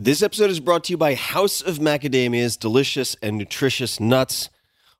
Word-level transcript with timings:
This 0.00 0.22
episode 0.22 0.50
is 0.50 0.60
brought 0.60 0.84
to 0.84 0.92
you 0.92 0.96
by 0.96 1.16
House 1.16 1.60
of 1.60 1.78
Macadamias 1.78 2.56
delicious 2.56 3.16
and 3.20 3.36
nutritious 3.36 3.98
nuts. 3.98 4.48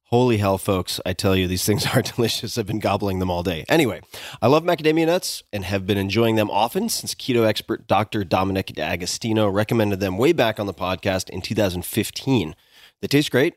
Holy 0.06 0.38
hell, 0.38 0.58
folks. 0.58 1.00
I 1.06 1.12
tell 1.12 1.36
you, 1.36 1.46
these 1.46 1.64
things 1.64 1.86
are 1.94 2.02
delicious. 2.02 2.58
I've 2.58 2.66
been 2.66 2.80
gobbling 2.80 3.20
them 3.20 3.30
all 3.30 3.44
day. 3.44 3.64
Anyway, 3.68 4.00
I 4.42 4.48
love 4.48 4.64
macadamia 4.64 5.06
nuts 5.06 5.44
and 5.52 5.64
have 5.64 5.86
been 5.86 5.98
enjoying 5.98 6.34
them 6.34 6.50
often 6.50 6.88
since 6.88 7.14
keto 7.14 7.46
expert 7.46 7.86
Dr. 7.86 8.24
Dominic 8.24 8.72
D'Agostino 8.74 9.48
recommended 9.48 10.00
them 10.00 10.18
way 10.18 10.32
back 10.32 10.58
on 10.58 10.66
the 10.66 10.74
podcast 10.74 11.30
in 11.30 11.42
2015. 11.42 12.56
They 13.00 13.06
taste 13.06 13.30
great 13.30 13.54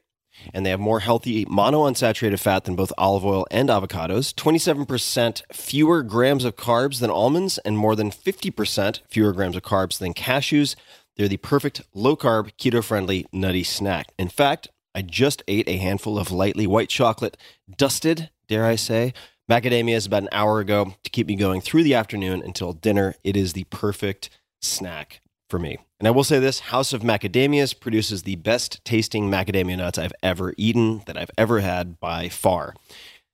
and 0.54 0.66
they 0.66 0.70
have 0.70 0.80
more 0.80 1.00
healthy 1.00 1.46
monounsaturated 1.46 2.40
fat 2.40 2.64
than 2.66 2.76
both 2.76 2.94
olive 2.98 3.26
oil 3.26 3.48
and 3.52 3.70
avocados, 3.70 4.34
27% 4.34 5.42
fewer 5.52 6.04
grams 6.04 6.46
of 6.46 6.56
carbs 6.56 7.00
than 7.00 7.10
almonds, 7.10 7.58
and 7.60 7.78
more 7.78 7.96
than 7.96 8.12
50% 8.12 9.00
fewer 9.10 9.34
grams 9.34 9.56
of 9.56 9.64
carbs 9.64 9.98
than 10.00 10.14
cashews. 10.14 10.76
They're 11.22 11.28
the 11.28 11.38
perfect 11.38 11.84
low 11.94 12.16
carb, 12.16 12.50
keto 12.58 12.84
friendly, 12.84 13.28
nutty 13.32 13.62
snack. 13.62 14.12
In 14.18 14.28
fact, 14.28 14.70
I 14.96 15.04
just 15.04 15.44
ate 15.48 15.70
a 15.70 15.78
handful 15.78 16.18
of 16.18 16.32
lightly 16.32 16.66
white 16.66 16.90
chocolate, 16.90 17.38
dusted, 17.78 18.32
dare 18.48 18.66
I 18.66 18.76
say, 18.76 19.14
macadamias 19.48 20.08
about 20.08 20.24
an 20.24 20.30
hour 20.32 20.60
ago 20.60 20.96
to 21.04 21.10
keep 21.12 21.28
me 21.28 21.36
going 21.36 21.62
through 21.62 21.84
the 21.84 21.94
afternoon 21.94 22.42
until 22.44 22.74
dinner. 22.74 23.14
It 23.24 23.38
is 23.38 23.54
the 23.54 23.66
perfect 23.66 24.32
snack 24.64 25.22
for 25.48 25.60
me. 25.60 25.78
And 26.00 26.08
I 26.08 26.12
will 26.12 26.24
say 26.24 26.40
this 26.40 26.60
House 26.60 26.92
of 26.92 27.04
Macadamias 27.04 27.80
produces 27.80 28.24
the 28.24 28.38
best 28.38 28.84
tasting 28.84 29.30
macadamia 29.30 29.78
nuts 29.78 30.00
I've 30.00 30.14
ever 30.24 30.56
eaten, 30.58 31.04
that 31.06 31.18
I've 31.18 31.30
ever 31.38 31.60
had 31.60 32.00
by 32.00 32.30
far. 32.30 32.74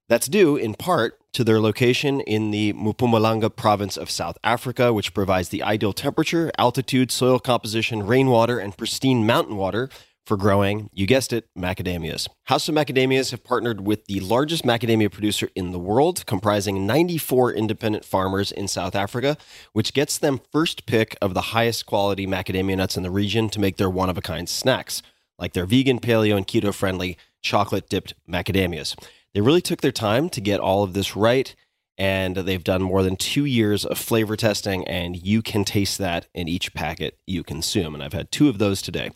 That's 0.09 0.27
due 0.27 0.55
in 0.55 0.73
part 0.73 1.20
to 1.34 1.43
their 1.43 1.59
location 1.59 2.21
in 2.21 2.52
the 2.52 2.73
Mpumalanga 2.73 3.53
province 3.53 3.97
of 3.97 4.09
South 4.09 4.38
Africa, 4.43 4.93
which 4.93 5.13
provides 5.13 5.49
the 5.49 5.61
ideal 5.61 5.91
temperature, 5.91 6.49
altitude, 6.57 7.11
soil 7.11 7.39
composition, 7.39 8.05
rainwater, 8.07 8.57
and 8.57 8.75
pristine 8.77 9.25
mountain 9.25 9.57
water 9.57 9.89
for 10.25 10.38
growing, 10.38 10.89
you 10.93 11.07
guessed 11.07 11.31
it, 11.31 11.47
macadamias. 11.57 12.27
House 12.45 12.67
of 12.67 12.75
Macadamias 12.75 13.31
have 13.31 13.45
partnered 13.45 13.86
with 13.88 14.05
the 14.05 14.19
largest 14.19 14.66
macadamia 14.66 15.09
producer 15.09 15.49
in 15.55 15.72
the 15.72 15.80
world, 15.80 16.25
comprising 16.25 16.86
94 16.86 17.53
independent 17.53 18.03
farmers 18.03 18.52
in 18.52 18.67
South 18.67 18.94
Africa, 18.94 19.38
which 19.71 19.94
gets 19.94 20.17
them 20.17 20.42
first 20.52 20.86
pick 20.86 21.17
of 21.21 21.33
the 21.33 21.53
highest 21.53 21.86
quality 21.86 22.27
macadamia 22.27 22.75
nuts 22.75 22.97
in 22.97 23.03
the 23.03 23.11
region 23.11 23.47
to 23.49 23.59
make 23.59 23.77
their 23.77 23.89
one 23.89 24.09
of 24.09 24.17
a 24.17 24.21
kind 24.21 24.49
snacks, 24.49 25.02
like 25.39 25.53
their 25.53 25.66
vegan, 25.66 25.99
paleo, 25.99 26.36
and 26.36 26.47
keto 26.47 26.73
friendly 26.73 27.17
chocolate 27.42 27.88
dipped 27.88 28.14
macadamias. 28.30 28.97
They 29.38 29.41
really 29.41 29.61
took 29.61 29.81
their 29.81 29.91
time 29.91 30.30
to 30.30 30.41
get 30.41 30.59
all 30.59 30.81
of 30.81 30.93
this 30.93 31.16
right 31.16 31.55
and 31.95 32.38
they've 32.38 32.63
done 32.63 32.81
more 32.81 33.03
than 33.03 33.16
two 33.16 33.45
years 33.45 33.85
of 33.85 33.99
flavor 33.99 34.35
testing, 34.35 34.88
and 34.88 35.16
you 35.16 35.43
can 35.43 35.63
taste 35.63 35.99
that 35.99 36.25
in 36.33 36.47
each 36.47 36.73
packet 36.73 37.19
you 37.27 37.43
consume. 37.43 37.93
And 37.93 38.03
I've 38.03 38.13
had 38.13 38.31
two 38.31 38.49
of 38.49 38.58
those 38.58 38.81
today. 38.81 39.11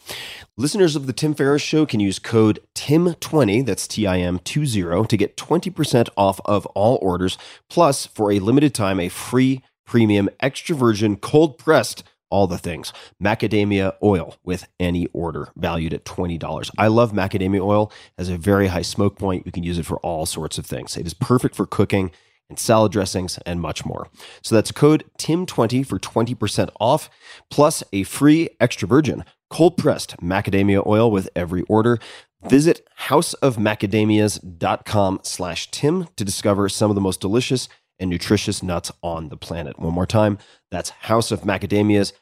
Listeners 0.58 0.96
of 0.96 1.08
the 1.08 1.14
Tim 1.14 1.34
Ferriss 1.34 1.64
Show 1.64 1.88
can 1.88 2.00
use 2.00 2.20
code 2.20 2.60
TIM20, 2.76 3.66
that's 3.66 3.88
T 3.88 4.06
I 4.06 4.20
M 4.20 4.38
20, 4.38 5.08
to 5.08 5.18
get 5.18 5.38
20% 5.38 6.10
off 6.16 6.40
of 6.46 6.68
all 6.68 7.00
orders, 7.02 7.40
plus 7.68 8.06
for 8.06 8.32
a 8.32 8.38
limited 8.38 8.76
time, 8.76 9.00
a 9.00 9.10
free 9.10 9.64
premium 9.88 10.30
extra 10.40 10.76
virgin 10.76 11.16
cold 11.16 11.58
pressed 11.58 12.04
all 12.32 12.48
the 12.48 12.58
things. 12.58 12.92
Macadamia 13.24 13.94
oil 14.02 14.36
with 14.44 14.68
any 14.80 15.08
order, 15.14 15.50
valued 15.56 15.94
at 15.94 16.06
$20. 16.06 16.72
I 16.78 16.88
love 16.88 17.12
macadamia 17.12 17.62
oil, 17.62 17.92
has 18.18 18.30
a 18.30 18.38
very 18.38 18.68
high 18.68 18.82
smoke 18.82 19.20
point. 19.20 19.46
You 19.46 19.52
can 19.52 19.64
use 19.64 19.78
it 19.78 19.86
for 19.86 19.98
all 19.98 20.26
sorts 20.26 20.58
of 20.58 20.66
things. 20.66 20.98
It 20.98 21.06
is 21.06 21.14
perfect 21.14 21.56
for 21.56 21.68
cooking 21.68 22.12
and 22.52 22.60
salad 22.60 22.92
dressings, 22.92 23.40
and 23.46 23.62
much 23.62 23.86
more. 23.86 24.10
So 24.44 24.56
that's 24.56 24.74
code 24.74 25.06
TIM20 25.18 25.88
for 25.88 25.98
20% 25.98 26.70
off, 26.80 27.10
plus 27.50 27.84
a 27.94 28.04
free 28.04 28.50
extra 28.60 28.88
virgin 28.88 29.26
cold 29.50 29.78
pressed 29.78 30.18
macadamia 30.18 30.86
oil 30.86 31.10
with 31.12 31.30
every 31.36 31.64
order. 31.64 31.98
Visit 32.44 32.88
houseofmacadamias.com 33.08 35.20
slash 35.24 35.72
Tim 35.72 36.08
to 36.16 36.24
discover 36.26 36.70
some 36.70 36.92
of 36.92 36.96
the 36.96 37.02
most 37.02 37.22
delicious 37.22 37.70
and 38.00 38.10
nutritious 38.10 38.64
nuts 38.64 38.92
on 39.04 39.30
the 39.30 39.38
planet. 39.38 39.80
One 39.80 39.94
more 39.94 40.08
time, 40.08 40.40
that's 40.72 40.92
houseofmacadamias.com 41.04 42.18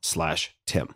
slash 0.00 0.54
Tim. 0.66 0.94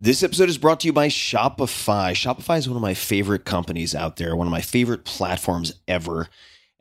This 0.00 0.24
episode 0.24 0.48
is 0.48 0.58
brought 0.58 0.80
to 0.80 0.88
you 0.88 0.92
by 0.92 1.06
Shopify. 1.06 2.10
Shopify 2.10 2.58
is 2.58 2.68
one 2.68 2.74
of 2.74 2.82
my 2.82 2.92
favorite 2.92 3.44
companies 3.44 3.94
out 3.94 4.16
there, 4.16 4.34
one 4.34 4.48
of 4.48 4.50
my 4.50 4.60
favorite 4.60 5.04
platforms 5.04 5.74
ever. 5.86 6.28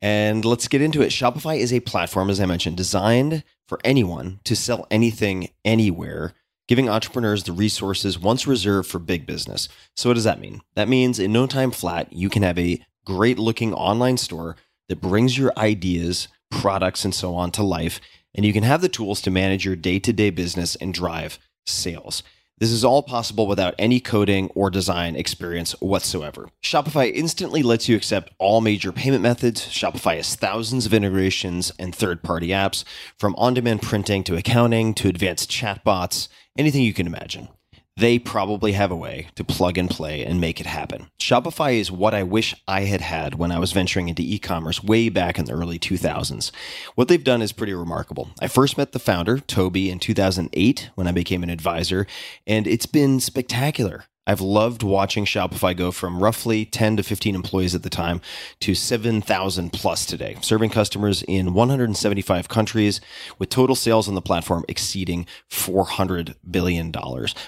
And 0.01 0.43
let's 0.43 0.67
get 0.67 0.81
into 0.81 1.03
it. 1.03 1.09
Shopify 1.09 1.59
is 1.59 1.71
a 1.71 1.81
platform, 1.81 2.31
as 2.31 2.41
I 2.41 2.47
mentioned, 2.47 2.77
designed 2.77 3.43
for 3.67 3.79
anyone 3.83 4.39
to 4.45 4.55
sell 4.55 4.87
anything 4.89 5.49
anywhere, 5.63 6.33
giving 6.67 6.89
entrepreneurs 6.89 7.43
the 7.43 7.51
resources 7.51 8.17
once 8.17 8.47
reserved 8.47 8.89
for 8.89 8.97
big 8.97 9.27
business. 9.27 9.69
So, 9.95 10.09
what 10.09 10.15
does 10.15 10.23
that 10.23 10.41
mean? 10.41 10.61
That 10.73 10.89
means 10.89 11.19
in 11.19 11.31
no 11.31 11.45
time 11.45 11.69
flat, 11.69 12.11
you 12.11 12.27
can 12.27 12.41
have 12.41 12.57
a 12.57 12.81
great 13.05 13.37
looking 13.37 13.71
online 13.71 14.17
store 14.17 14.55
that 14.89 14.99
brings 14.99 15.37
your 15.37 15.53
ideas, 15.57 16.27
products, 16.51 17.03
and 17.03 17.15
so 17.15 17.33
on 17.33 17.51
to 17.51 17.63
life. 17.63 17.99
And 18.35 18.45
you 18.45 18.53
can 18.53 18.63
have 18.63 18.81
the 18.81 18.89
tools 18.89 19.21
to 19.21 19.31
manage 19.31 19.65
your 19.65 19.75
day 19.75 19.97
to 19.99 20.13
day 20.13 20.29
business 20.29 20.75
and 20.75 20.93
drive 20.93 21.39
sales. 21.65 22.21
This 22.59 22.71
is 22.71 22.85
all 22.85 23.01
possible 23.01 23.47
without 23.47 23.73
any 23.79 23.99
coding 23.99 24.49
or 24.53 24.69
design 24.69 25.15
experience 25.15 25.71
whatsoever. 25.81 26.49
Shopify 26.63 27.11
instantly 27.11 27.63
lets 27.63 27.89
you 27.89 27.95
accept 27.95 28.31
all 28.37 28.61
major 28.61 28.91
payment 28.91 29.23
methods. 29.23 29.65
Shopify 29.67 30.17
has 30.17 30.35
thousands 30.35 30.85
of 30.85 30.93
integrations 30.93 31.71
and 31.79 31.95
third 31.95 32.21
party 32.21 32.49
apps, 32.49 32.83
from 33.17 33.33
on 33.35 33.55
demand 33.55 33.81
printing 33.81 34.23
to 34.25 34.35
accounting 34.35 34.93
to 34.93 35.07
advanced 35.07 35.49
chatbots, 35.49 36.27
anything 36.55 36.83
you 36.83 36.93
can 36.93 37.07
imagine 37.07 37.47
they 38.01 38.17
probably 38.17 38.71
have 38.71 38.91
a 38.91 38.95
way 38.95 39.27
to 39.35 39.43
plug 39.43 39.77
and 39.77 39.89
play 39.89 40.25
and 40.25 40.41
make 40.41 40.59
it 40.59 40.65
happen. 40.65 41.07
Shopify 41.19 41.75
is 41.75 41.91
what 41.91 42.15
I 42.15 42.23
wish 42.23 42.55
I 42.67 42.81
had 42.81 43.01
had 43.01 43.35
when 43.35 43.51
I 43.51 43.59
was 43.59 43.73
venturing 43.73 44.09
into 44.09 44.23
e 44.23 44.39
commerce 44.39 44.83
way 44.83 45.07
back 45.07 45.37
in 45.37 45.45
the 45.45 45.53
early 45.53 45.77
2000s. 45.77 46.51
What 46.95 47.07
they've 47.07 47.23
done 47.23 47.43
is 47.43 47.51
pretty 47.51 47.73
remarkable. 47.73 48.31
I 48.41 48.47
first 48.47 48.77
met 48.77 48.91
the 48.91 48.99
founder, 48.99 49.37
Tobi, 49.37 49.89
in 49.89 49.99
2008 49.99 50.89
when 50.95 51.07
I 51.07 51.11
became 51.11 51.43
an 51.43 51.51
advisor, 51.51 52.07
and 52.47 52.65
it's 52.65 52.87
been 52.87 53.19
spectacular. 53.19 54.05
I've 54.27 54.39
loved 54.39 54.83
watching 54.83 55.25
Shopify 55.25 55.75
go 55.75 55.91
from 55.91 56.21
roughly 56.21 56.63
10 56.63 56.97
to 56.97 57.03
15 57.03 57.33
employees 57.33 57.73
at 57.73 57.81
the 57.81 57.89
time 57.89 58.21
to 58.59 58.75
7,000 58.75 59.73
plus 59.73 60.05
today, 60.05 60.37
serving 60.41 60.69
customers 60.69 61.23
in 61.23 61.55
175 61.55 62.47
countries 62.47 63.01
with 63.39 63.49
total 63.49 63.75
sales 63.75 64.07
on 64.07 64.13
the 64.13 64.21
platform 64.21 64.63
exceeding 64.69 65.25
$400 65.49 66.35
billion. 66.51 66.93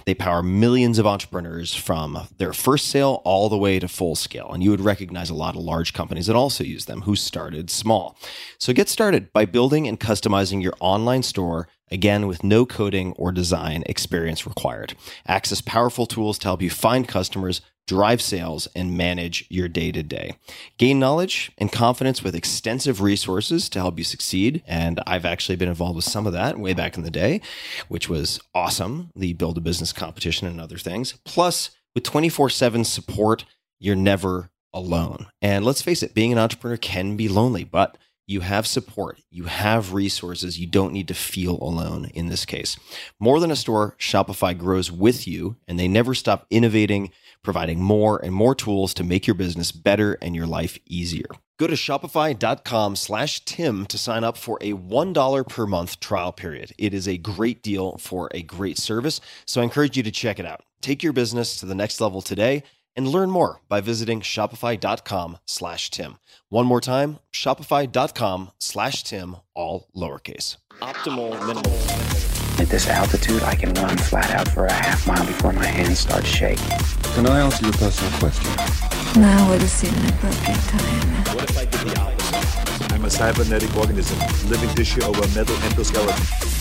They 0.06 0.16
power 0.16 0.41
millions 0.41 0.97
of 0.97 1.06
entrepreneurs 1.06 1.75
from 1.75 2.28
their 2.39 2.53
first 2.53 2.88
sale 2.88 3.22
all 3.23 3.50
the 3.50 3.57
way 3.57 3.78
to 3.78 3.88
full 3.88 4.16
scale. 4.16 4.51
And 4.51 4.63
you 4.63 4.72
would 4.72 4.81
recognize 4.81 5.29
a 5.29 5.35
lot 5.35 5.56
of 5.56 5.62
large 5.62 5.94
companies 5.94 6.25
that 6.25 6.35
also 6.35 6.63
use 6.63 6.85
them 6.85 7.03
who 7.03 7.16
started 7.16 7.69
small. 7.69 8.17
So 8.57 8.73
get 8.73 8.89
started 8.89 9.31
by 9.31 9.45
building 9.45 9.88
and 9.88 10.00
customizing 10.00 10.63
your 10.63 10.73
online 10.79 11.22
store 11.22 11.67
again 11.91 12.27
with 12.27 12.44
no 12.44 12.66
coding 12.66 13.13
or 13.13 13.31
design 13.31 13.83
experience 13.85 14.45
required. 14.45 14.95
Access 15.27 15.61
powerful 15.61 16.05
tools 16.05 16.38
to 16.39 16.47
help 16.47 16.61
you 16.61 16.69
find 16.69 17.07
customers, 17.07 17.61
drive 17.88 18.21
sales, 18.21 18.67
and 18.75 18.97
manage 18.97 19.45
your 19.49 19.67
day 19.67 19.91
to 19.91 20.03
day. 20.03 20.35
Gain 20.77 20.99
knowledge 20.99 21.51
and 21.57 21.71
confidence 21.71 22.23
with 22.23 22.35
extensive 22.35 23.01
resources 23.01 23.69
to 23.69 23.79
help 23.79 23.97
you 23.97 24.03
succeed. 24.03 24.63
And 24.66 25.01
I've 25.05 25.25
actually 25.25 25.57
been 25.57 25.69
involved 25.69 25.95
with 25.95 26.05
some 26.05 26.25
of 26.25 26.33
that 26.33 26.57
way 26.57 26.73
back 26.73 26.97
in 26.97 27.03
the 27.03 27.11
day, 27.11 27.41
which 27.88 28.09
was 28.09 28.39
awesome 28.55 29.11
the 29.15 29.33
build 29.33 29.57
a 29.57 29.61
business 29.61 29.94
competition 29.94 30.47
and 30.47 30.61
other 30.61 30.77
things. 30.77 31.13
Plus, 31.25 31.71
with 31.94 32.03
24 32.03 32.50
7 32.50 32.83
support, 32.83 33.45
you're 33.79 33.95
never 33.95 34.50
alone. 34.73 35.27
And 35.41 35.63
let's 35.63 35.81
face 35.81 36.01
it, 36.01 36.13
being 36.13 36.31
an 36.31 36.39
entrepreneur 36.39 36.77
can 36.77 37.15
be 37.15 37.27
lonely, 37.27 37.63
but 37.63 37.97
you 38.25 38.41
have 38.41 38.66
support, 38.66 39.19
you 39.29 39.45
have 39.45 39.94
resources. 39.94 40.59
You 40.59 40.67
don't 40.67 40.94
need 40.94 41.07
to 41.09 41.13
feel 41.13 41.57
alone 41.61 42.09
in 42.13 42.28
this 42.28 42.45
case. 42.45 42.77
More 43.19 43.39
than 43.39 43.51
a 43.51 43.56
store, 43.56 43.95
Shopify 44.00 44.57
grows 44.57 44.92
with 44.92 45.27
you 45.27 45.57
and 45.68 45.80
they 45.80 45.88
never 45.88 46.13
stop 46.13 46.45
innovating, 46.50 47.12
providing 47.44 47.81
more 47.81 48.24
and 48.24 48.33
more 48.33 48.56
tools 48.56 48.94
to 48.95 49.03
make 49.03 49.27
your 49.27 49.33
business 49.33 49.71
better 49.71 50.18
and 50.21 50.36
your 50.36 50.47
life 50.47 50.80
easier. 50.86 51.27
Go 51.59 51.68
to 51.68 51.75
shopify.com 51.75 52.95
slash 52.95 53.45
Tim 53.45 53.86
to 53.86 53.97
sign 53.97 54.24
up 54.24 54.38
for 54.38 54.57
a 54.62 54.74
$1 54.74 55.50
per 55.50 55.68
month 55.68 56.00
trial 56.00 56.31
period. 56.31 56.71
It 56.77 56.94
is 56.94 57.07
a 57.07 57.18
great 57.18 57.62
deal 57.62 57.97
for 57.97 58.30
a 58.33 58.42
great 58.42 58.77
service. 58.77 59.21
So 59.45 59.62
I 59.62 59.65
encourage 59.65 59.95
you 59.95 60.03
to 60.03 60.12
check 60.12 60.39
it 60.39 60.45
out. 60.45 60.62
Take 60.81 61.03
your 61.03 61.13
business 61.13 61.57
to 61.57 61.65
the 61.65 61.75
next 61.75 62.01
level 62.01 62.21
today 62.21 62.63
and 62.95 63.07
learn 63.07 63.30
more 63.31 63.62
by 63.69 63.81
visiting 63.81 64.22
shopify.com 64.22 65.38
slash 65.45 65.90
Tim. 65.90 66.18
One 66.50 66.66
more 66.66 66.81
time, 66.81 67.19
shopify.com 67.31 68.51
slash 68.60 69.04
Tim, 69.04 69.38
all 69.54 69.88
lowercase. 69.95 70.57
Optimal 70.81 71.31
minimal. 71.48 71.72
At 72.60 72.69
this 72.69 72.88
altitude, 72.88 73.42
I 73.44 73.56
can 73.56 73.74
run 73.74 73.98
flat 73.98 74.31
out 74.31 74.48
for 74.48 74.66
a 74.68 74.72
half 74.72 75.07
mile 75.07 75.25
before 75.25 75.54
my 75.54 75.66
hands 75.66 76.00
start 76.00 76.25
shaking. 76.25 76.66
Can 77.16 77.25
I 77.28 77.40
ask 77.40 77.62
you 77.62 77.69
a 77.69 77.72
personal 77.74 78.12
question? 78.19 78.51
Now 79.22 79.50
would 79.50 79.62
seem 79.62 79.94
an 79.94 80.10
appropriate 80.10 80.60
time. 80.69 81.36
What 81.36 81.50
if 81.50 81.57
I 81.57 81.66
did 81.66 81.81
the 81.81 82.00
opposite? 82.00 82.94
I'm 82.94 83.06
a 83.06 83.10
cybernetic 83.10 83.75
organism, 83.75 84.18
living 84.50 84.69
tissue 84.75 85.04
over 85.04 85.22
metal 85.36 85.56
endoskeleton. 85.57 86.54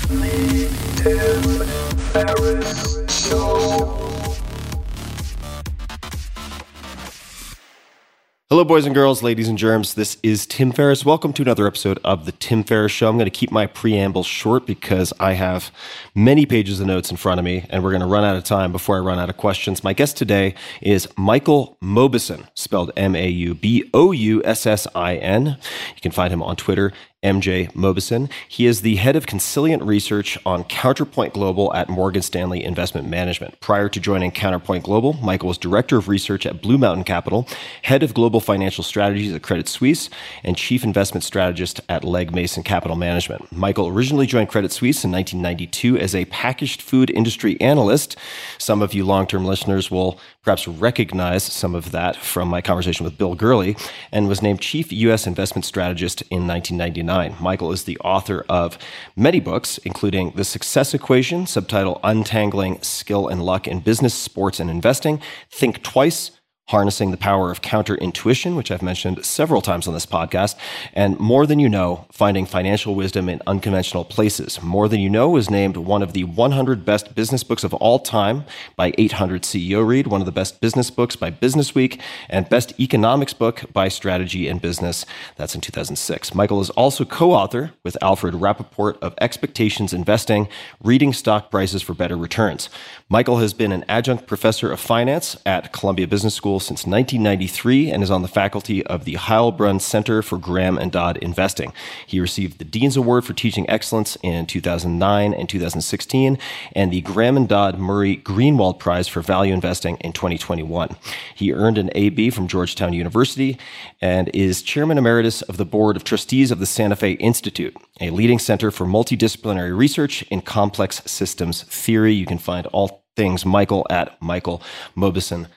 Hello, 8.52 8.64
boys 8.64 8.84
and 8.84 8.94
girls, 8.94 9.22
ladies 9.22 9.48
and 9.48 9.56
germs. 9.56 9.94
This 9.94 10.18
is 10.22 10.44
Tim 10.44 10.72
Ferriss. 10.72 11.06
Welcome 11.06 11.32
to 11.32 11.42
another 11.42 11.66
episode 11.66 11.98
of 12.04 12.26
The 12.26 12.32
Tim 12.32 12.64
Ferriss 12.64 12.92
Show. 12.92 13.08
I'm 13.08 13.16
going 13.16 13.24
to 13.24 13.30
keep 13.30 13.50
my 13.50 13.66
preamble 13.66 14.24
short 14.24 14.66
because 14.66 15.10
I 15.18 15.32
have 15.32 15.72
many 16.14 16.44
pages 16.44 16.78
of 16.78 16.86
notes 16.86 17.10
in 17.10 17.16
front 17.16 17.38
of 17.38 17.46
me, 17.46 17.64
and 17.70 17.82
we're 17.82 17.92
going 17.92 18.02
to 18.02 18.06
run 18.06 18.24
out 18.24 18.36
of 18.36 18.44
time 18.44 18.70
before 18.70 18.98
I 18.98 19.00
run 19.00 19.18
out 19.18 19.30
of 19.30 19.38
questions. 19.38 19.82
My 19.82 19.94
guest 19.94 20.18
today 20.18 20.54
is 20.82 21.08
Michael 21.16 21.78
Mauboussin, 21.82 22.46
spelled 22.52 22.90
M 22.94 23.16
A 23.16 23.26
U 23.26 23.54
B 23.54 23.88
O 23.94 24.12
U 24.12 24.42
S 24.44 24.66
S 24.66 24.86
I 24.94 25.16
N. 25.16 25.56
You 25.94 26.00
can 26.02 26.12
find 26.12 26.30
him 26.30 26.42
on 26.42 26.54
Twitter 26.56 26.92
MJ 27.22 27.72
Mauboussin. 27.72 28.30
He 28.48 28.66
is 28.66 28.80
the 28.80 28.96
head 28.96 29.14
of 29.14 29.26
consilient 29.26 29.82
research 29.84 30.36
on 30.44 30.64
Counterpoint 30.64 31.32
Global 31.32 31.72
at 31.72 31.88
Morgan 31.88 32.22
Stanley 32.22 32.64
Investment 32.64 33.08
Management. 33.08 33.60
Prior 33.60 33.88
to 33.88 34.00
joining 34.00 34.32
Counterpoint 34.32 34.84
Global, 34.84 35.12
Michael 35.14 35.48
was 35.48 35.58
director 35.58 35.96
of 35.96 36.08
research 36.08 36.46
at 36.46 36.60
Blue 36.60 36.78
Mountain 36.78 37.04
Capital, 37.04 37.46
head 37.82 38.02
of 38.02 38.12
global 38.12 38.40
financial 38.40 38.82
strategies 38.82 39.32
at 39.32 39.42
Credit 39.42 39.68
Suisse, 39.68 40.10
and 40.42 40.56
chief 40.56 40.82
investment 40.82 41.22
strategist 41.22 41.80
at 41.88 42.02
Legg 42.02 42.34
Mason 42.34 42.64
Capital 42.64 42.96
Management. 42.96 43.52
Michael 43.52 43.86
originally 43.86 44.26
joined 44.26 44.48
Credit 44.48 44.72
Suisse 44.72 45.04
in 45.04 45.12
1992 45.12 45.98
as 45.98 46.16
a 46.16 46.24
packaged 46.24 46.82
food 46.82 47.08
industry 47.10 47.60
analyst. 47.60 48.16
Some 48.58 48.82
of 48.82 48.94
you 48.94 49.04
long 49.04 49.28
term 49.28 49.44
listeners 49.44 49.92
will 49.92 50.18
perhaps 50.42 50.66
recognize 50.66 51.44
some 51.44 51.74
of 51.74 51.92
that 51.92 52.16
from 52.16 52.48
my 52.48 52.60
conversation 52.60 53.04
with 53.04 53.16
Bill 53.16 53.36
Gurley, 53.36 53.76
and 54.10 54.28
was 54.28 54.42
named 54.42 54.60
chief 54.60 54.90
U.S. 54.92 55.26
investment 55.26 55.64
strategist 55.64 56.22
in 56.30 56.48
1999. 56.48 57.36
Michael 57.40 57.70
is 57.70 57.84
the 57.84 57.96
author 57.98 58.44
of 58.48 58.76
many 59.14 59.38
books, 59.38 59.78
including 59.78 60.32
The 60.32 60.44
Success 60.44 60.94
Equation, 60.94 61.46
subtitle 61.46 62.00
Untangling 62.02 62.82
Skill 62.82 63.28
and 63.28 63.42
Luck 63.42 63.68
in 63.68 63.80
Business, 63.80 64.14
Sports, 64.14 64.58
and 64.58 64.68
Investing, 64.68 65.20
Think 65.48 65.82
Twice, 65.82 66.32
harnessing 66.68 67.10
the 67.10 67.16
power 67.16 67.50
of 67.50 67.60
counterintuition, 67.60 68.56
which 68.56 68.70
I've 68.70 68.82
mentioned 68.82 69.24
several 69.24 69.60
times 69.60 69.88
on 69.88 69.94
this 69.94 70.06
podcast, 70.06 70.54
and 70.94 71.18
More 71.18 71.46
Than 71.46 71.58
You 71.58 71.68
Know, 71.68 72.06
finding 72.12 72.46
financial 72.46 72.94
wisdom 72.94 73.28
in 73.28 73.42
unconventional 73.46 74.04
places. 74.04 74.62
More 74.62 74.88
Than 74.88 75.00
You 75.00 75.10
Know 75.10 75.28
was 75.28 75.50
named 75.50 75.76
one 75.76 76.02
of 76.02 76.12
the 76.12 76.24
100 76.24 76.84
best 76.84 77.14
business 77.14 77.42
books 77.42 77.64
of 77.64 77.74
all 77.74 77.98
time 77.98 78.44
by 78.76 78.94
800 78.96 79.42
CEO 79.42 79.86
Read, 79.86 80.06
one 80.06 80.22
of 80.22 80.24
the 80.24 80.32
best 80.32 80.60
business 80.60 80.90
books 80.90 81.16
by 81.16 81.30
Business 81.30 81.74
Week, 81.74 82.00
and 82.30 82.48
best 82.48 82.78
economics 82.80 83.34
book 83.34 83.64
by 83.72 83.88
Strategy 83.88 84.48
and 84.48 84.62
Business. 84.62 85.04
That's 85.36 85.54
in 85.54 85.60
2006. 85.60 86.34
Michael 86.34 86.60
is 86.60 86.70
also 86.70 87.04
co-author 87.04 87.72
with 87.84 87.98
Alfred 88.00 88.34
Rappaport 88.34 88.98
of 89.02 89.14
Expectations 89.20 89.92
Investing, 89.92 90.48
Reading 90.82 91.12
Stock 91.12 91.50
Prices 91.50 91.82
for 91.82 91.92
Better 91.92 92.16
Returns. 92.16 92.70
Michael 93.08 93.38
has 93.38 93.52
been 93.52 93.72
an 93.72 93.84
adjunct 93.88 94.26
professor 94.26 94.70
of 94.70 94.80
finance 94.80 95.36
at 95.44 95.72
Columbia 95.72 96.06
Business 96.06 96.34
School 96.34 96.51
since 96.60 96.86
1993 96.86 97.90
and 97.90 98.02
is 98.02 98.10
on 98.10 98.22
the 98.22 98.28
faculty 98.28 98.84
of 98.86 99.04
the 99.04 99.14
Heilbrunn 99.14 99.80
Center 99.80 100.22
for 100.22 100.38
Graham 100.38 100.78
and 100.78 100.90
Dodd 100.90 101.16
Investing. 101.18 101.72
He 102.06 102.20
received 102.20 102.58
the 102.58 102.64
Dean's 102.64 102.96
Award 102.96 103.24
for 103.24 103.32
Teaching 103.32 103.68
Excellence 103.68 104.16
in 104.22 104.46
2009 104.46 105.34
and 105.34 105.48
2016 105.48 106.38
and 106.74 106.92
the 106.92 107.00
Graham 107.00 107.36
and 107.36 107.48
Dodd 107.48 107.78
Murray 107.78 108.16
Greenwald 108.16 108.78
Prize 108.78 109.08
for 109.08 109.20
Value 109.20 109.54
Investing 109.54 109.96
in 109.98 110.12
2021. 110.12 110.96
He 111.34 111.52
earned 111.52 111.78
an 111.78 111.90
AB 111.94 112.30
from 112.30 112.48
Georgetown 112.48 112.92
University 112.92 113.58
and 114.00 114.28
is 114.34 114.62
chairman 114.62 114.98
emeritus 114.98 115.42
of 115.42 115.56
the 115.56 115.64
board 115.64 115.96
of 115.96 116.04
trustees 116.04 116.50
of 116.50 116.58
the 116.58 116.66
Santa 116.66 116.96
Fe 116.96 117.12
Institute, 117.12 117.76
a 118.00 118.10
leading 118.10 118.38
center 118.38 118.70
for 118.70 118.86
multidisciplinary 118.86 119.76
research 119.76 120.22
in 120.30 120.42
complex 120.42 121.02
systems 121.06 121.62
theory. 121.62 122.12
You 122.12 122.26
can 122.26 122.38
find 122.38 122.66
all 122.68 123.04
things 123.16 123.44
Michael 123.44 123.86
at 123.90 124.18
michaelmauboussin.com 124.20 125.48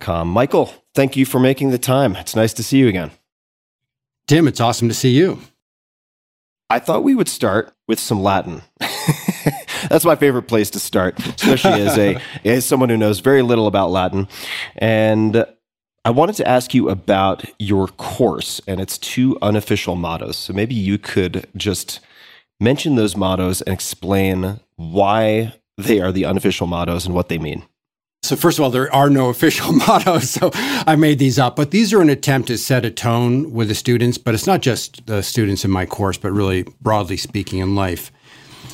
com. 0.00 0.28
Michael, 0.28 0.72
thank 0.94 1.16
you 1.16 1.26
for 1.26 1.40
making 1.40 1.70
the 1.70 1.78
time. 1.78 2.16
It's 2.16 2.36
nice 2.36 2.52
to 2.54 2.62
see 2.62 2.78
you 2.78 2.88
again. 2.88 3.10
Tim, 4.26 4.48
it's 4.48 4.60
awesome 4.60 4.88
to 4.88 4.94
see 4.94 5.10
you. 5.10 5.40
I 6.70 6.78
thought 6.78 7.04
we 7.04 7.14
would 7.14 7.28
start 7.28 7.72
with 7.86 7.98
some 7.98 8.22
Latin. 8.22 8.62
That's 9.90 10.04
my 10.04 10.16
favorite 10.16 10.44
place 10.44 10.70
to 10.70 10.80
start, 10.80 11.18
especially 11.18 11.82
as 11.82 11.98
a 11.98 12.18
as 12.44 12.64
someone 12.64 12.88
who 12.88 12.96
knows 12.96 13.20
very 13.20 13.42
little 13.42 13.66
about 13.66 13.90
Latin. 13.90 14.28
And 14.76 15.44
I 16.04 16.10
wanted 16.10 16.36
to 16.36 16.48
ask 16.48 16.72
you 16.72 16.88
about 16.88 17.44
your 17.58 17.88
course 17.88 18.60
and 18.66 18.80
its 18.80 18.96
two 18.96 19.36
unofficial 19.42 19.96
mottos. 19.96 20.36
So 20.36 20.52
maybe 20.52 20.74
you 20.74 20.98
could 20.98 21.46
just 21.56 22.00
mention 22.60 22.94
those 22.94 23.16
mottos 23.16 23.60
and 23.62 23.74
explain 23.74 24.60
why 24.76 25.54
they 25.76 26.00
are 26.00 26.12
the 26.12 26.24
unofficial 26.24 26.66
mottos 26.66 27.04
and 27.04 27.14
what 27.14 27.28
they 27.28 27.38
mean. 27.38 27.64
So 28.24 28.36
first 28.36 28.58
of 28.58 28.64
all, 28.64 28.70
there 28.70 28.92
are 28.92 29.10
no 29.10 29.28
official 29.34 29.72
mottos, 29.72 30.30
so 30.30 30.50
I 30.54 30.96
made 30.96 31.18
these 31.18 31.38
up. 31.38 31.56
But 31.56 31.70
these 31.72 31.92
are 31.92 32.00
an 32.00 32.08
attempt 32.08 32.48
to 32.48 32.56
set 32.56 32.84
a 32.86 32.90
tone 32.90 33.52
with 33.52 33.68
the 33.68 33.74
students. 33.74 34.16
But 34.16 34.34
it's 34.34 34.46
not 34.46 34.62
just 34.62 35.06
the 35.06 35.22
students 35.22 35.64
in 35.64 35.70
my 35.70 35.84
course, 35.84 36.16
but 36.16 36.32
really 36.32 36.62
broadly 36.80 37.18
speaking 37.18 37.58
in 37.58 37.74
life. 37.74 38.10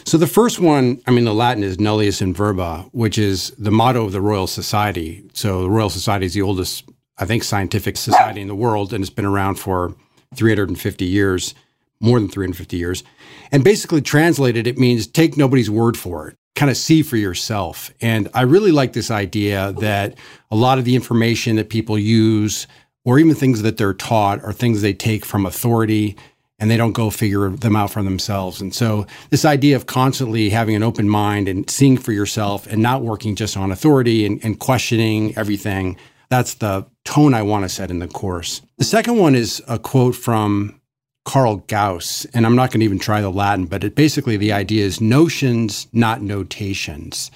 So 0.05 0.19
the 0.19 0.29
first 0.29 0.61
one, 0.61 1.02
I 1.06 1.11
mean, 1.11 1.25
the 1.25 1.35
Latin 1.35 1.64
is 1.64 1.79
Nullius 1.79 2.23
in 2.23 2.32
Verba, 2.32 2.88
which 2.93 3.19
is 3.19 3.50
the 3.58 3.73
motto 3.73 4.05
of 4.05 4.12
the 4.12 4.20
Royal 4.20 4.47
Society. 4.47 5.29
So 5.35 5.62
the 5.62 5.70
Royal 5.70 5.91
Society 5.91 6.26
is 6.26 6.35
the 6.35 6.43
oldest, 6.43 6.88
I 7.19 7.25
think, 7.25 7.43
scientific 7.43 7.97
society 7.97 8.41
in 8.41 8.49
the 8.49 8.55
world, 8.55 8.93
and 8.93 9.02
it's 9.02 9.11
been 9.11 9.26
around 9.26 9.56
for 9.56 9.94
350 10.37 11.05
years, 11.05 11.55
more 12.00 12.20
than 12.20 12.29
350 12.29 12.76
years. 12.76 13.02
And 13.50 13.64
basically 13.64 14.00
translated, 14.00 14.69
it 14.69 14.79
means 14.79 15.08
take 15.08 15.37
nobody's 15.37 15.69
word 15.69 15.97
for 15.97 16.29
it 16.29 16.37
kind 16.56 16.70
of 16.70 16.76
see 16.76 17.02
for 17.02 17.17
yourself. 17.17 17.93
And 18.00 18.29
I 18.35 18.43
really 18.43 18.73
like 18.73 18.93
this 18.93 19.11
idea 19.11 19.73
that 19.81 20.17
a 20.50 20.56
lot 20.56 20.79
of 20.79 20.85
the 20.85 20.94
information 20.94 21.56
that 21.56 21.70
people 21.70 21.99
use, 21.99 22.67
or 23.05 23.19
even 23.19 23.35
things 23.35 23.62
that 23.62 23.76
they're 23.76 23.94
taught, 23.94 24.43
are 24.44 24.52
things 24.52 24.82
they 24.82 24.93
take 24.93 25.25
from 25.25 25.47
authority 25.47 26.17
and 26.58 26.70
they 26.70 26.76
don't 26.76 26.93
go 26.93 27.08
figure 27.08 27.49
them 27.49 27.75
out 27.75 27.91
for 27.91 28.02
themselves. 28.02 28.61
And 28.61 28.75
so, 28.75 29.06
this 29.31 29.47
idea 29.47 29.76
of 29.76 29.87
constantly 29.87 30.50
having 30.50 30.76
an 30.76 30.82
open 30.82 31.08
mind 31.08 31.49
and 31.49 31.69
seeing 31.70 31.97
for 31.97 32.12
yourself 32.12 32.67
and 32.67 32.82
not 32.82 33.02
working 33.02 33.35
just 33.35 33.56
on 33.56 33.73
authority 33.73 34.26
and, 34.26 34.44
and 34.44 34.58
questioning 34.58 35.35
everything 35.38 35.97
that's 36.31 36.55
the 36.55 36.87
tone 37.05 37.35
I 37.35 37.43
want 37.43 37.64
to 37.64 37.69
set 37.69 37.91
in 37.91 37.99
the 37.99 38.08
course. 38.08 38.62
The 38.79 38.85
second 38.85 39.19
one 39.19 39.35
is 39.35 39.61
a 39.69 39.79
quote 39.79 40.14
from 40.14 40.79
Karl 41.25 41.56
Gauss, 41.69 42.25
and 42.34 42.46
I'm 42.46 42.56
not 42.56 42.70
going 42.70 42.81
to 42.81 42.84
even 42.84 42.99
try 42.99 43.20
the 43.20 43.31
Latin, 43.31 43.67
but 43.67 43.84
it 43.84 43.94
basically 43.94 44.37
the 44.37 44.52
idea 44.52 44.84
is 44.84 45.00
notions, 45.00 45.87
not 45.93 46.22
notations. 46.22 47.30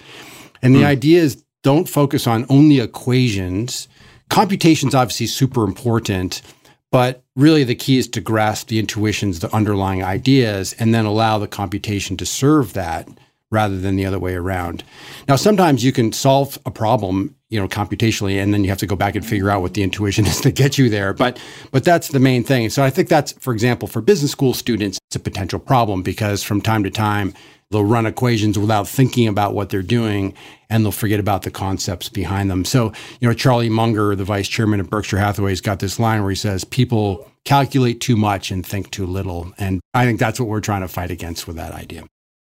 And 0.62 0.74
the 0.74 0.80
mm. 0.80 0.86
idea 0.86 1.22
is 1.22 1.44
don't 1.62 1.88
focus 1.88 2.26
on 2.26 2.46
only 2.48 2.80
equations. 2.80 3.88
Computation's 4.30 4.94
obviously 4.94 5.26
super 5.26 5.64
important, 5.64 6.42
but 6.90 7.22
really 7.36 7.64
the 7.64 7.74
key 7.74 7.98
is 7.98 8.08
to 8.08 8.20
grasp 8.20 8.68
the 8.68 8.78
intuitions, 8.78 9.40
the 9.40 9.54
underlying 9.54 10.02
ideas, 10.02 10.74
and 10.78 10.94
then 10.94 11.04
allow 11.04 11.38
the 11.38 11.48
computation 11.48 12.16
to 12.16 12.26
serve 12.26 12.72
that 12.72 13.08
rather 13.54 13.78
than 13.78 13.96
the 13.96 14.04
other 14.04 14.18
way 14.18 14.34
around. 14.34 14.84
Now, 15.28 15.36
sometimes 15.36 15.82
you 15.84 15.92
can 15.92 16.12
solve 16.12 16.58
a 16.66 16.70
problem, 16.70 17.34
you 17.48 17.58
know, 17.58 17.68
computationally, 17.68 18.42
and 18.42 18.52
then 18.52 18.64
you 18.64 18.68
have 18.68 18.78
to 18.78 18.86
go 18.86 18.96
back 18.96 19.14
and 19.14 19.24
figure 19.24 19.48
out 19.48 19.62
what 19.62 19.72
the 19.72 19.82
intuition 19.82 20.26
is 20.32 20.40
to 20.42 20.50
get 20.50 20.76
you 20.76 20.90
there. 20.90 21.14
But 21.14 21.40
but 21.70 21.84
that's 21.84 22.08
the 22.08 22.20
main 22.20 22.44
thing. 22.44 22.68
So 22.68 22.82
I 22.82 22.90
think 22.90 23.08
that's, 23.08 23.32
for 23.32 23.52
example, 23.54 23.88
for 23.88 24.02
business 24.02 24.32
school 24.32 24.52
students, 24.52 24.98
it's 25.08 25.16
a 25.16 25.20
potential 25.20 25.58
problem 25.58 26.02
because 26.02 26.42
from 26.42 26.60
time 26.60 26.82
to 26.82 26.90
time 26.90 27.32
they'll 27.70 27.84
run 27.84 28.06
equations 28.06 28.58
without 28.58 28.86
thinking 28.86 29.26
about 29.26 29.54
what 29.54 29.70
they're 29.70 29.82
doing, 29.82 30.34
and 30.68 30.84
they'll 30.84 30.92
forget 30.92 31.20
about 31.20 31.42
the 31.42 31.50
concepts 31.50 32.08
behind 32.08 32.50
them. 32.50 32.64
So 32.64 32.92
you 33.20 33.28
know, 33.28 33.34
Charlie 33.34 33.70
Munger, 33.70 34.14
the 34.14 34.24
vice 34.24 34.48
chairman 34.48 34.80
of 34.80 34.90
Berkshire 34.90 35.18
Hathaway, 35.18 35.52
has 35.52 35.60
got 35.60 35.78
this 35.78 35.98
line 35.98 36.20
where 36.20 36.30
he 36.30 36.36
says, 36.36 36.64
"People." 36.64 37.30
Calculate 37.46 38.00
too 38.00 38.16
much 38.16 38.50
and 38.50 38.64
think 38.64 38.90
too 38.90 39.04
little. 39.04 39.52
And 39.58 39.82
I 39.92 40.06
think 40.06 40.18
that's 40.18 40.40
what 40.40 40.48
we're 40.48 40.62
trying 40.62 40.80
to 40.80 40.88
fight 40.88 41.10
against 41.10 41.46
with 41.46 41.56
that 41.56 41.72
idea. 41.72 42.04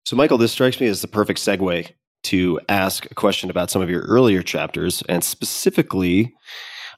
So, 0.09 0.17
Michael, 0.17 0.39
this 0.39 0.53
strikes 0.53 0.81
me 0.81 0.87
as 0.87 1.03
the 1.03 1.07
perfect 1.07 1.39
segue 1.39 1.91
to 2.23 2.61
ask 2.67 3.05
a 3.11 3.15
question 3.15 3.51
about 3.51 3.71
some 3.71 3.83
of 3.83 3.91
your 3.91 4.01
earlier 4.05 4.43
chapters. 4.43 5.03
And 5.07 5.23
specifically, 5.23 6.35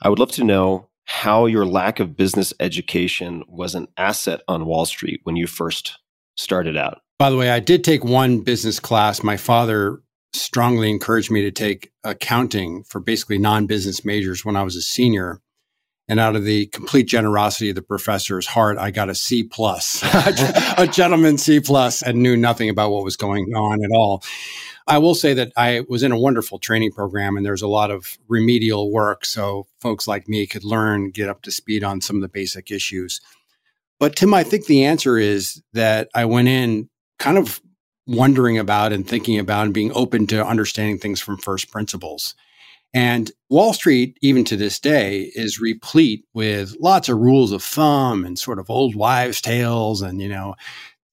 I 0.01 0.09
would 0.09 0.21
love 0.21 0.31
to 0.31 0.45
know 0.45 0.91
how 1.07 1.47
your 1.47 1.67
lack 1.67 1.99
of 1.99 2.17
business 2.17 2.55
education 2.61 3.43
was 3.49 3.75
an 3.75 3.89
asset 3.97 4.43
on 4.47 4.65
Wall 4.65 4.87
Street 4.87 5.23
when 5.25 5.35
you 5.35 5.49
first 5.49 5.99
started 6.37 6.77
out. 6.77 7.01
By 7.19 7.31
the 7.31 7.37
way, 7.37 7.51
I 7.51 7.59
did 7.59 7.83
take 7.83 8.05
one 8.05 8.43
business 8.43 8.79
class. 8.79 9.25
My 9.25 9.37
father 9.37 10.01
strongly 10.33 10.89
encouraged 10.89 11.33
me 11.33 11.43
to 11.43 11.51
take 11.51 11.91
accounting 12.05 12.85
for 12.85 13.01
basically 13.01 13.39
non 13.39 13.67
business 13.67 14.05
majors 14.05 14.45
when 14.45 14.55
I 14.55 14.63
was 14.63 14.77
a 14.77 14.83
senior. 14.83 15.41
And 16.11 16.19
out 16.19 16.35
of 16.35 16.43
the 16.43 16.67
complete 16.67 17.07
generosity 17.07 17.69
of 17.69 17.77
the 17.77 17.83
professor's 17.83 18.45
heart, 18.45 18.79
I 18.79 18.91
got 18.91 19.09
a 19.09 19.15
C 19.15 19.45
plus, 19.45 20.03
a 20.77 20.89
gentleman 20.91 21.39
C 21.39 21.61
plus, 21.61 22.03
and 22.03 22.21
knew 22.21 22.37
nothing 22.37 22.69
about 22.69 22.91
what 22.91 23.05
was 23.05 23.17
going 23.17 23.55
on 23.55 23.85
at 23.85 23.93
all. 23.95 24.25
I 24.89 24.99
will 24.99 25.15
say 25.15 25.35
that 25.35 25.53
I 25.57 25.85
was 25.89 26.03
in 26.03 26.11
a 26.11 26.19
wonderful 26.19 26.59
training 26.59 26.91
program 26.91 27.37
and 27.37 27.47
there's 27.47 27.63
a 27.63 27.69
lot 27.69 27.93
of 27.93 28.19
remedial 28.27 28.91
work. 28.91 29.25
So 29.25 29.69
folks 29.81 30.09
like 30.09 30.29
me 30.29 30.49
could 30.49 30.65
learn, 30.65 31.11
get 31.11 31.29
up 31.29 31.43
to 31.43 31.53
speed 31.53 31.85
on 31.85 32.01
some 32.01 32.17
of 32.17 32.23
the 32.23 32.29
basic 32.29 32.73
issues. 32.73 33.21
But 34.01 34.17
Tim, 34.17 34.35
I 34.35 34.43
think 34.43 34.67
the 34.67 34.87
answer 34.87 35.17
is 35.17 35.63
that 35.75 36.09
I 36.13 36.25
went 36.25 36.49
in 36.49 36.91
kind 37.21 37.39
of 37.39 37.61
wondering 38.09 38.59
about 38.59 38.93
and 38.93 39.07
thinking 39.07 39.39
about 39.39 39.67
and 39.67 39.75
being 39.75 39.93
open 39.95 40.27
to 40.27 40.45
understanding 40.45 40.99
things 40.99 41.21
from 41.21 41.37
first 41.37 41.71
principles. 41.71 42.35
And 42.93 43.31
Wall 43.49 43.73
Street, 43.73 44.19
even 44.21 44.45
to 44.45 44.57
this 44.57 44.81
day, 44.81 45.31
is 45.35 45.61
replete 45.61 46.25
with 46.35 46.77
lots 46.81 47.09
of 47.09 47.19
rules 47.19 47.53
of 47.53 47.63
thumb 47.63 48.25
and 48.25 48.39
sort 48.39 48.59
of 48.59 48.69
old 48.69 48.97
wives' 48.97 49.41
tales 49.41 50.03
and, 50.03 50.21
you 50.21 50.29
know, 50.29 50.57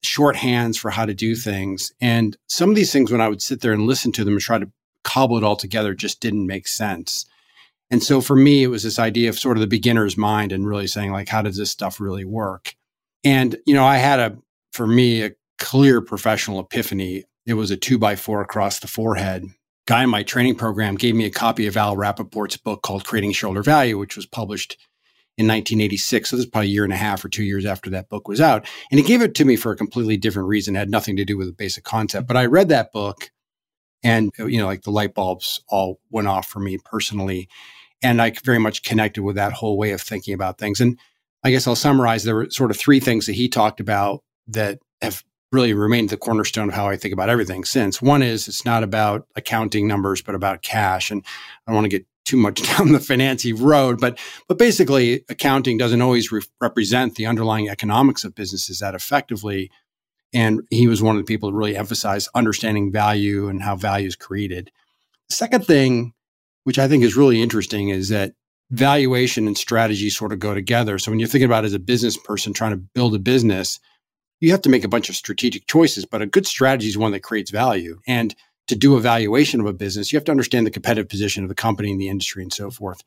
shorthands 0.03 0.77
for 0.77 0.89
how 0.89 1.05
to 1.05 1.13
do 1.13 1.35
things. 1.35 1.91
And 2.01 2.35
some 2.47 2.69
of 2.69 2.75
these 2.75 2.91
things, 2.91 3.11
when 3.11 3.21
I 3.21 3.27
would 3.27 3.41
sit 3.41 3.61
there 3.61 3.73
and 3.73 3.85
listen 3.85 4.11
to 4.13 4.23
them 4.23 4.33
and 4.33 4.41
try 4.41 4.57
to 4.57 4.71
cobble 5.03 5.37
it 5.37 5.43
all 5.43 5.55
together, 5.55 5.93
just 5.93 6.19
didn't 6.19 6.47
make 6.47 6.67
sense. 6.67 7.25
And 7.89 8.03
so 8.03 8.21
for 8.21 8.35
me, 8.35 8.63
it 8.63 8.67
was 8.67 8.83
this 8.83 8.99
idea 8.99 9.29
of 9.29 9.39
sort 9.39 9.57
of 9.57 9.61
the 9.61 9.67
beginner's 9.67 10.17
mind 10.17 10.51
and 10.51 10.67
really 10.67 10.87
saying, 10.87 11.11
like, 11.11 11.29
how 11.29 11.41
does 11.41 11.57
this 11.57 11.71
stuff 11.71 11.99
really 11.99 12.25
work? 12.25 12.75
And, 13.23 13.57
you 13.65 13.73
know, 13.73 13.85
I 13.85 13.97
had 13.97 14.19
a, 14.19 14.37
for 14.73 14.87
me, 14.87 15.23
a 15.23 15.31
clear 15.57 16.01
professional 16.01 16.59
epiphany. 16.59 17.23
It 17.45 17.53
was 17.53 17.71
a 17.71 17.77
two 17.77 17.97
by 17.97 18.15
four 18.15 18.41
across 18.41 18.79
the 18.79 18.87
forehead. 18.87 19.45
Guy 19.87 20.03
in 20.03 20.09
my 20.09 20.21
training 20.21 20.55
program 20.55 20.95
gave 20.95 21.15
me 21.15 21.25
a 21.25 21.31
copy 21.31 21.65
of 21.65 21.77
Al 21.77 21.95
Rappaport's 21.95 22.57
book 22.57 22.81
called 22.81 23.05
Creating 23.05 23.31
Shareholder 23.31 23.63
Value, 23.63 23.97
which 23.97 24.17
was 24.17 24.25
published 24.25 24.73
in 25.37 25.47
1986. 25.47 26.29
So 26.29 26.35
this 26.35 26.45
is 26.45 26.51
probably 26.51 26.67
a 26.67 26.71
year 26.71 26.83
and 26.83 26.91
a 26.91 26.97
half 26.97 27.23
or 27.23 27.29
two 27.29 27.43
years 27.43 27.65
after 27.65 27.89
that 27.91 28.09
book 28.09 28.27
was 28.27 28.41
out. 28.41 28.67
And 28.91 28.99
he 28.99 29.05
gave 29.05 29.21
it 29.21 29.33
to 29.35 29.45
me 29.45 29.55
for 29.55 29.71
a 29.71 29.77
completely 29.77 30.17
different 30.17 30.49
reason, 30.49 30.75
it 30.75 30.79
had 30.79 30.89
nothing 30.89 31.15
to 31.15 31.23
do 31.23 31.37
with 31.37 31.47
the 31.47 31.53
basic 31.53 31.85
concept. 31.85 32.27
But 32.27 32.35
I 32.35 32.47
read 32.47 32.67
that 32.67 32.91
book 32.91 33.31
and, 34.03 34.29
you 34.37 34.57
know, 34.57 34.65
like 34.65 34.81
the 34.81 34.91
light 34.91 35.13
bulbs 35.13 35.63
all 35.69 36.01
went 36.09 36.27
off 36.27 36.47
for 36.47 36.59
me 36.59 36.77
personally. 36.83 37.47
And 38.03 38.21
I 38.21 38.33
very 38.43 38.59
much 38.59 38.83
connected 38.83 39.23
with 39.23 39.37
that 39.37 39.53
whole 39.53 39.77
way 39.77 39.91
of 39.91 40.01
thinking 40.01 40.33
about 40.33 40.57
things. 40.57 40.81
And 40.81 40.99
I 41.45 41.51
guess 41.51 41.65
I'll 41.65 41.77
summarize 41.77 42.25
there 42.25 42.35
were 42.35 42.49
sort 42.49 42.71
of 42.71 42.77
three 42.77 42.99
things 42.99 43.25
that 43.27 43.33
he 43.33 43.47
talked 43.47 43.79
about 43.79 44.21
that 44.47 44.79
have 45.01 45.23
really 45.51 45.73
remained 45.73 46.09
the 46.09 46.17
cornerstone 46.17 46.69
of 46.69 46.75
how 46.75 46.87
I 46.87 46.97
think 46.97 47.13
about 47.13 47.29
everything 47.29 47.63
since. 47.63 48.01
One 48.01 48.21
is 48.21 48.47
it's 48.47 48.65
not 48.65 48.83
about 48.83 49.27
accounting 49.35 49.87
numbers, 49.87 50.21
but 50.21 50.35
about 50.35 50.61
cash. 50.61 51.09
And 51.09 51.23
I 51.65 51.71
don't 51.71 51.75
want 51.75 51.85
to 51.85 51.97
get 51.97 52.05
too 52.25 52.37
much 52.37 52.61
down 52.77 52.91
the 52.91 52.99
fancy 52.99 53.53
road, 53.53 53.99
but 53.99 54.19
but 54.47 54.57
basically, 54.57 55.23
accounting 55.29 55.77
doesn't 55.77 56.01
always 56.01 56.31
re- 56.31 56.41
represent 56.61 57.15
the 57.15 57.25
underlying 57.25 57.69
economics 57.69 58.23
of 58.23 58.35
businesses 58.35 58.79
that 58.79 58.95
effectively. 58.95 59.71
And 60.33 60.61
he 60.69 60.87
was 60.87 61.01
one 61.01 61.15
of 61.15 61.21
the 61.21 61.31
people 61.31 61.49
to 61.49 61.55
really 61.55 61.77
emphasize 61.77 62.27
understanding 62.35 62.91
value 62.91 63.47
and 63.47 63.61
how 63.61 63.77
value 63.77 64.07
is 64.07 64.17
created. 64.17 64.71
Second 65.29 65.65
thing, 65.65 66.13
which 66.65 66.77
I 66.77 66.89
think 66.89 67.05
is 67.05 67.15
really 67.15 67.41
interesting, 67.41 67.89
is 67.89 68.09
that 68.09 68.33
valuation 68.69 69.47
and 69.47 69.57
strategy 69.57 70.09
sort 70.09 70.33
of 70.33 70.39
go 70.39 70.53
together. 70.53 70.99
So 70.99 71.11
when 71.11 71.19
you're 71.19 71.29
thinking 71.29 71.45
about 71.45 71.63
as 71.63 71.73
a 71.73 71.79
business 71.79 72.17
person 72.17 72.51
trying 72.51 72.71
to 72.71 72.77
build 72.77 73.15
a 73.15 73.19
business, 73.19 73.79
you 74.39 74.51
have 74.51 74.61
to 74.61 74.69
make 74.69 74.83
a 74.83 74.89
bunch 74.89 75.09
of 75.09 75.15
strategic 75.15 75.67
choices, 75.67 76.05
but 76.05 76.21
a 76.21 76.27
good 76.27 76.45
strategy 76.45 76.87
is 76.87 76.97
one 76.97 77.11
that 77.11 77.23
creates 77.23 77.51
value. 77.51 77.99
And 78.07 78.35
to 78.67 78.75
do 78.75 78.95
a 78.95 79.01
valuation 79.01 79.59
of 79.59 79.65
a 79.65 79.73
business, 79.73 80.11
you 80.11 80.17
have 80.17 80.25
to 80.25 80.31
understand 80.31 80.65
the 80.65 80.71
competitive 80.71 81.09
position 81.09 81.43
of 81.43 81.49
the 81.49 81.55
company 81.55 81.91
and 81.91 81.99
the 81.99 82.09
industry 82.09 82.43
and 82.43 82.53
so 82.53 82.69
forth. 82.69 83.03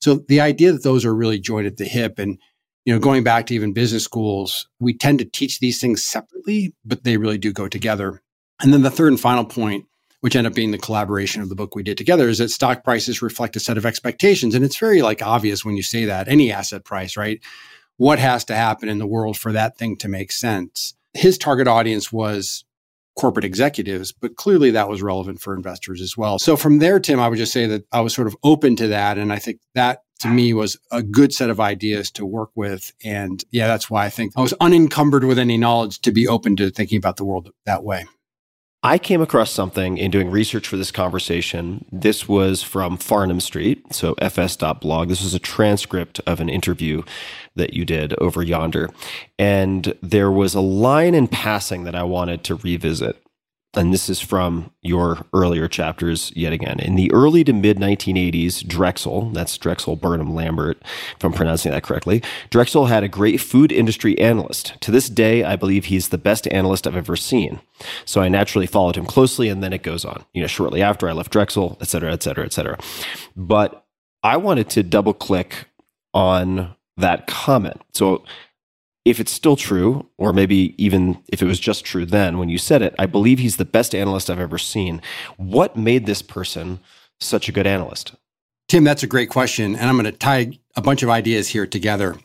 So 0.00 0.24
the 0.28 0.40
idea 0.40 0.72
that 0.72 0.82
those 0.82 1.04
are 1.04 1.14
really 1.14 1.38
joined 1.38 1.66
at 1.66 1.76
the 1.76 1.84
hip 1.84 2.18
and 2.18 2.38
you 2.86 2.94
know 2.94 3.00
going 3.00 3.22
back 3.22 3.46
to 3.46 3.54
even 3.54 3.72
business 3.74 4.04
schools, 4.04 4.68
we 4.78 4.94
tend 4.94 5.18
to 5.18 5.24
teach 5.24 5.58
these 5.58 5.80
things 5.80 6.04
separately, 6.04 6.74
but 6.84 7.04
they 7.04 7.16
really 7.16 7.38
do 7.38 7.52
go 7.52 7.68
together. 7.68 8.22
And 8.62 8.72
then 8.72 8.82
the 8.82 8.90
third 8.90 9.12
and 9.12 9.20
final 9.20 9.44
point, 9.44 9.86
which 10.20 10.36
ended 10.36 10.52
up 10.52 10.56
being 10.56 10.70
the 10.70 10.78
collaboration 10.78 11.42
of 11.42 11.48
the 11.48 11.54
book 11.54 11.74
we 11.74 11.82
did 11.82 11.98
together, 11.98 12.28
is 12.28 12.38
that 12.38 12.50
stock 12.50 12.84
prices 12.84 13.22
reflect 13.22 13.56
a 13.56 13.60
set 13.60 13.76
of 13.76 13.86
expectations. 13.86 14.54
And 14.54 14.64
it's 14.64 14.78
very 14.78 15.02
like 15.02 15.22
obvious 15.22 15.64
when 15.64 15.76
you 15.76 15.82
say 15.82 16.06
that, 16.06 16.28
any 16.28 16.52
asset 16.52 16.84
price, 16.84 17.16
right? 17.16 17.40
What 18.00 18.18
has 18.18 18.46
to 18.46 18.54
happen 18.54 18.88
in 18.88 18.96
the 18.96 19.06
world 19.06 19.36
for 19.36 19.52
that 19.52 19.76
thing 19.76 19.94
to 19.98 20.08
make 20.08 20.32
sense? 20.32 20.94
His 21.12 21.36
target 21.36 21.68
audience 21.68 22.10
was 22.10 22.64
corporate 23.14 23.44
executives, 23.44 24.10
but 24.10 24.36
clearly 24.36 24.70
that 24.70 24.88
was 24.88 25.02
relevant 25.02 25.42
for 25.42 25.54
investors 25.54 26.00
as 26.00 26.16
well. 26.16 26.38
So 26.38 26.56
from 26.56 26.78
there, 26.78 26.98
Tim, 26.98 27.20
I 27.20 27.28
would 27.28 27.36
just 27.36 27.52
say 27.52 27.66
that 27.66 27.84
I 27.92 28.00
was 28.00 28.14
sort 28.14 28.26
of 28.26 28.34
open 28.42 28.74
to 28.76 28.88
that. 28.88 29.18
And 29.18 29.30
I 29.30 29.38
think 29.38 29.60
that 29.74 30.02
to 30.20 30.28
me 30.28 30.54
was 30.54 30.78
a 30.90 31.02
good 31.02 31.34
set 31.34 31.50
of 31.50 31.60
ideas 31.60 32.10
to 32.12 32.24
work 32.24 32.48
with. 32.54 32.90
And 33.04 33.44
yeah, 33.50 33.66
that's 33.66 33.90
why 33.90 34.06
I 34.06 34.08
think 34.08 34.32
I 34.34 34.40
was 34.40 34.54
unencumbered 34.62 35.24
with 35.24 35.38
any 35.38 35.58
knowledge 35.58 36.00
to 36.00 36.10
be 36.10 36.26
open 36.26 36.56
to 36.56 36.70
thinking 36.70 36.96
about 36.96 37.18
the 37.18 37.26
world 37.26 37.50
that 37.66 37.84
way. 37.84 38.06
I 38.82 38.96
came 38.96 39.20
across 39.20 39.50
something 39.50 39.98
in 39.98 40.10
doing 40.10 40.30
research 40.30 40.66
for 40.66 40.78
this 40.78 40.90
conversation. 40.90 41.84
This 41.92 42.26
was 42.26 42.62
from 42.62 42.96
Farnam 42.96 43.42
Street, 43.42 43.92
so 43.92 44.14
fs.blog. 44.14 45.08
This 45.08 45.22
was 45.22 45.34
a 45.34 45.38
transcript 45.38 46.18
of 46.26 46.40
an 46.40 46.48
interview 46.48 47.02
that 47.56 47.74
you 47.74 47.84
did 47.84 48.14
over 48.14 48.42
yonder. 48.42 48.88
And 49.38 49.92
there 50.02 50.30
was 50.30 50.54
a 50.54 50.62
line 50.62 51.14
in 51.14 51.28
passing 51.28 51.84
that 51.84 51.94
I 51.94 52.04
wanted 52.04 52.42
to 52.44 52.54
revisit 52.54 53.22
and 53.74 53.92
this 53.92 54.08
is 54.08 54.20
from 54.20 54.72
your 54.82 55.24
earlier 55.32 55.68
chapters 55.68 56.32
yet 56.34 56.52
again. 56.52 56.80
In 56.80 56.96
the 56.96 57.12
early 57.12 57.44
to 57.44 57.52
mid 57.52 57.78
1980s, 57.78 58.66
Drexel, 58.66 59.30
that's 59.30 59.56
Drexel 59.56 59.96
Burnham 59.96 60.34
Lambert, 60.34 60.82
if 61.16 61.24
I'm 61.24 61.32
pronouncing 61.32 61.70
that 61.70 61.84
correctly, 61.84 62.22
Drexel 62.50 62.86
had 62.86 63.04
a 63.04 63.08
great 63.08 63.40
food 63.40 63.70
industry 63.70 64.18
analyst. 64.18 64.74
To 64.80 64.90
this 64.90 65.08
day, 65.08 65.44
I 65.44 65.54
believe 65.54 65.84
he's 65.84 66.08
the 66.08 66.18
best 66.18 66.48
analyst 66.48 66.86
I've 66.86 66.96
ever 66.96 67.16
seen. 67.16 67.60
So 68.04 68.20
I 68.20 68.28
naturally 68.28 68.66
followed 68.66 68.96
him 68.96 69.06
closely, 69.06 69.48
and 69.48 69.62
then 69.62 69.72
it 69.72 69.82
goes 69.82 70.04
on. 70.04 70.24
You 70.34 70.42
know, 70.42 70.48
shortly 70.48 70.82
after 70.82 71.08
I 71.08 71.12
left 71.12 71.32
Drexel, 71.32 71.78
et 71.80 71.86
cetera, 71.86 72.12
et 72.12 72.22
cetera, 72.22 72.44
et 72.44 72.52
cetera. 72.52 72.78
But 73.36 73.86
I 74.22 74.36
wanted 74.36 74.68
to 74.70 74.82
double 74.82 75.14
click 75.14 75.66
on 76.12 76.74
that 76.96 77.26
comment. 77.26 77.80
So 77.92 78.24
if 79.04 79.18
it's 79.18 79.32
still 79.32 79.56
true, 79.56 80.06
or 80.18 80.32
maybe 80.32 80.74
even 80.82 81.22
if 81.28 81.40
it 81.42 81.46
was 81.46 81.58
just 81.58 81.84
true 81.84 82.04
then 82.04 82.38
when 82.38 82.48
you 82.48 82.58
said 82.58 82.82
it, 82.82 82.94
I 82.98 83.06
believe 83.06 83.38
he's 83.38 83.56
the 83.56 83.64
best 83.64 83.94
analyst 83.94 84.28
I've 84.28 84.40
ever 84.40 84.58
seen. 84.58 85.00
What 85.36 85.76
made 85.76 86.06
this 86.06 86.22
person 86.22 86.80
such 87.18 87.48
a 87.48 87.52
good 87.52 87.66
analyst? 87.66 88.14
Tim, 88.68 88.84
that's 88.84 89.02
a 89.02 89.08
great 89.08 89.30
question. 89.30 89.74
And 89.74 89.88
I'm 89.88 89.96
going 89.96 90.04
to 90.04 90.12
tie 90.12 90.58
a 90.76 90.82
bunch 90.82 91.02
of 91.02 91.10
ideas 91.10 91.48
here 91.48 91.66
together. 91.66 92.16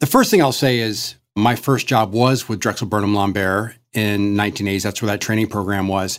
The 0.00 0.06
first 0.06 0.30
thing 0.30 0.42
I'll 0.42 0.52
say 0.52 0.80
is 0.80 1.14
my 1.34 1.56
first 1.56 1.86
job 1.86 2.12
was 2.12 2.48
with 2.48 2.60
Drexel 2.60 2.88
Burnham 2.88 3.14
Lambert 3.14 3.76
in 3.94 4.34
1980s. 4.34 4.82
That's 4.82 5.00
where 5.00 5.10
that 5.10 5.20
training 5.20 5.48
program 5.48 5.88
was. 5.88 6.18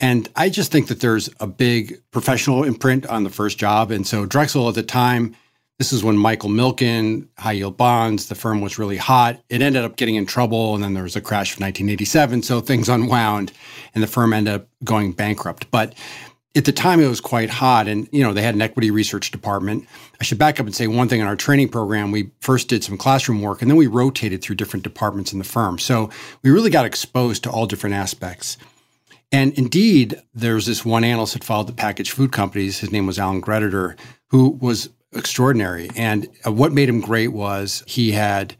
And 0.00 0.28
I 0.36 0.50
just 0.50 0.70
think 0.70 0.88
that 0.88 1.00
there's 1.00 1.30
a 1.40 1.46
big 1.46 2.02
professional 2.10 2.64
imprint 2.64 3.06
on 3.06 3.24
the 3.24 3.30
first 3.30 3.58
job. 3.58 3.90
And 3.90 4.06
so 4.06 4.26
Drexel 4.26 4.68
at 4.68 4.74
the 4.74 4.82
time, 4.82 5.34
this 5.78 5.92
is 5.92 6.02
when 6.02 6.16
Michael 6.16 6.48
Milken, 6.48 7.28
high 7.38 7.52
yield 7.52 7.76
bonds, 7.76 8.28
the 8.28 8.34
firm 8.34 8.60
was 8.60 8.78
really 8.78 8.96
hot. 8.96 9.42
It 9.50 9.60
ended 9.60 9.84
up 9.84 9.96
getting 9.96 10.14
in 10.14 10.24
trouble, 10.24 10.74
and 10.74 10.82
then 10.82 10.94
there 10.94 11.02
was 11.02 11.16
a 11.16 11.20
crash 11.20 11.54
of 11.54 11.60
1987. 11.60 12.42
So 12.42 12.60
things 12.60 12.88
unwound, 12.88 13.52
and 13.94 14.02
the 14.02 14.08
firm 14.08 14.32
ended 14.32 14.54
up 14.54 14.68
going 14.84 15.12
bankrupt. 15.12 15.70
But 15.70 15.94
at 16.56 16.64
the 16.64 16.72
time, 16.72 17.00
it 17.00 17.08
was 17.08 17.20
quite 17.20 17.50
hot, 17.50 17.88
and 17.88 18.08
you 18.10 18.22
know 18.22 18.32
they 18.32 18.40
had 18.40 18.54
an 18.54 18.62
equity 18.62 18.90
research 18.90 19.30
department. 19.30 19.86
I 20.18 20.24
should 20.24 20.38
back 20.38 20.58
up 20.58 20.64
and 20.64 20.74
say 20.74 20.86
one 20.86 21.08
thing 21.08 21.20
in 21.20 21.26
our 21.26 21.36
training 21.36 21.68
program. 21.68 22.10
We 22.10 22.30
first 22.40 22.68
did 22.68 22.82
some 22.82 22.96
classroom 22.96 23.42
work, 23.42 23.60
and 23.60 23.70
then 23.70 23.76
we 23.76 23.86
rotated 23.86 24.42
through 24.42 24.56
different 24.56 24.82
departments 24.82 25.32
in 25.32 25.38
the 25.38 25.44
firm. 25.44 25.78
So 25.78 26.08
we 26.42 26.50
really 26.50 26.70
got 26.70 26.86
exposed 26.86 27.42
to 27.44 27.50
all 27.50 27.66
different 27.66 27.94
aspects. 27.94 28.56
And 29.32 29.52
indeed, 29.54 30.22
there's 30.34 30.64
this 30.64 30.84
one 30.84 31.04
analyst 31.04 31.34
that 31.34 31.44
followed 31.44 31.66
the 31.66 31.72
packaged 31.72 32.12
food 32.12 32.32
companies. 32.32 32.78
His 32.78 32.92
name 32.92 33.06
was 33.06 33.18
Alan 33.18 33.42
Greditor, 33.42 33.98
who 34.28 34.50
was 34.50 34.88
extraordinary. 35.16 35.90
And 35.96 36.28
uh, 36.46 36.52
what 36.52 36.72
made 36.72 36.88
him 36.88 37.00
great 37.00 37.28
was 37.28 37.82
he 37.86 38.12
had 38.12 38.56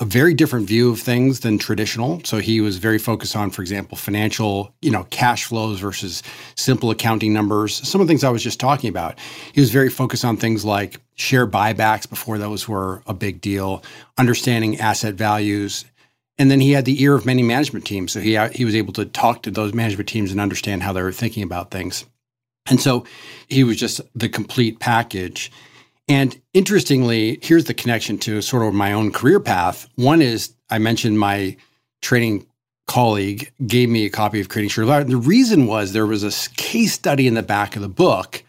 a 0.00 0.04
very 0.04 0.34
different 0.34 0.66
view 0.66 0.90
of 0.90 0.98
things 0.98 1.40
than 1.40 1.58
traditional. 1.58 2.20
So 2.24 2.38
he 2.38 2.60
was 2.60 2.78
very 2.78 2.98
focused 2.98 3.36
on, 3.36 3.50
for 3.50 3.62
example, 3.62 3.96
financial, 3.96 4.74
you 4.82 4.90
know, 4.90 5.04
cash 5.10 5.44
flows 5.44 5.78
versus 5.78 6.24
simple 6.56 6.90
accounting 6.90 7.32
numbers. 7.32 7.88
Some 7.88 8.00
of 8.00 8.08
the 8.08 8.10
things 8.10 8.24
I 8.24 8.30
was 8.30 8.42
just 8.42 8.58
talking 8.58 8.90
about. 8.90 9.16
He 9.52 9.60
was 9.60 9.70
very 9.70 9.88
focused 9.88 10.24
on 10.24 10.36
things 10.36 10.64
like 10.64 11.00
share 11.14 11.46
buybacks 11.46 12.08
before 12.08 12.36
those 12.36 12.66
were 12.66 13.02
a 13.06 13.14
big 13.14 13.40
deal, 13.40 13.84
understanding 14.18 14.80
asset 14.80 15.14
values. 15.14 15.84
And 16.36 16.50
then 16.50 16.60
he 16.60 16.72
had 16.72 16.84
the 16.84 17.00
ear 17.00 17.14
of 17.14 17.24
many 17.24 17.44
management 17.44 17.84
teams. 17.84 18.10
So 18.10 18.18
he, 18.18 18.36
he 18.52 18.64
was 18.64 18.74
able 18.74 18.92
to 18.94 19.04
talk 19.04 19.42
to 19.42 19.52
those 19.52 19.72
management 19.72 20.08
teams 20.08 20.32
and 20.32 20.40
understand 20.40 20.82
how 20.82 20.92
they 20.92 21.02
were 21.02 21.12
thinking 21.12 21.44
about 21.44 21.70
things. 21.70 22.06
And 22.66 22.80
so 22.80 23.04
he 23.48 23.62
was 23.62 23.76
just 23.76 24.00
the 24.16 24.28
complete 24.28 24.80
package. 24.80 25.52
And 26.08 26.40
interestingly, 26.52 27.38
here's 27.42 27.64
the 27.64 27.74
connection 27.74 28.18
to 28.18 28.42
sort 28.42 28.66
of 28.66 28.74
my 28.74 28.92
own 28.92 29.12
career 29.12 29.40
path. 29.40 29.88
One 29.96 30.20
is 30.20 30.54
I 30.70 30.78
mentioned 30.78 31.18
my 31.18 31.56
training 32.00 32.46
colleague 32.86 33.52
gave 33.66 33.88
me 33.88 34.04
a 34.04 34.10
copy 34.10 34.40
of 34.40 34.48
Creating 34.48 34.68
Shared 34.68 34.88
Art. 34.88 35.06
The 35.06 35.16
reason 35.16 35.66
was 35.66 35.92
there 35.92 36.06
was 36.06 36.24
a 36.24 36.50
case 36.54 36.92
study 36.92 37.26
in 37.26 37.34
the 37.34 37.42
back 37.42 37.76
of 37.76 37.82
the 37.82 37.88
book 37.88 38.42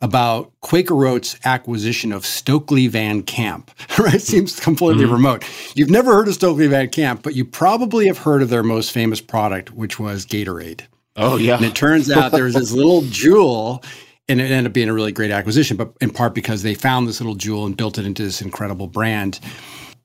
about 0.00 0.52
Quaker 0.60 1.06
Oats' 1.06 1.38
acquisition 1.44 2.12
of 2.12 2.26
Stokely 2.26 2.88
Van 2.88 3.22
Camp. 3.22 3.70
right? 3.98 4.12
Hmm. 4.12 4.18
Seems 4.18 4.58
completely 4.58 5.04
hmm. 5.04 5.12
remote. 5.12 5.44
You've 5.74 5.90
never 5.90 6.14
heard 6.14 6.28
of 6.28 6.34
Stokely 6.34 6.66
Van 6.66 6.88
Camp, 6.88 7.22
but 7.22 7.34
you 7.34 7.44
probably 7.44 8.06
have 8.06 8.18
heard 8.18 8.42
of 8.42 8.50
their 8.50 8.62
most 8.62 8.92
famous 8.92 9.20
product, 9.20 9.72
which 9.72 9.98
was 9.98 10.26
Gatorade. 10.26 10.82
Oh 11.16 11.36
yeah. 11.36 11.56
And 11.56 11.64
it 11.64 11.74
turns 11.74 12.10
out 12.10 12.32
there's 12.32 12.54
this 12.54 12.72
little 12.72 13.02
jewel, 13.02 13.84
and 14.28 14.40
it 14.40 14.44
ended 14.44 14.66
up 14.66 14.72
being 14.72 14.88
a 14.88 14.94
really 14.94 15.12
great 15.12 15.30
acquisition, 15.30 15.76
but 15.76 15.92
in 16.00 16.10
part 16.10 16.34
because 16.34 16.62
they 16.62 16.74
found 16.74 17.06
this 17.06 17.20
little 17.20 17.34
jewel 17.34 17.66
and 17.66 17.76
built 17.76 17.98
it 17.98 18.06
into 18.06 18.22
this 18.22 18.40
incredible 18.40 18.86
brand. 18.86 19.40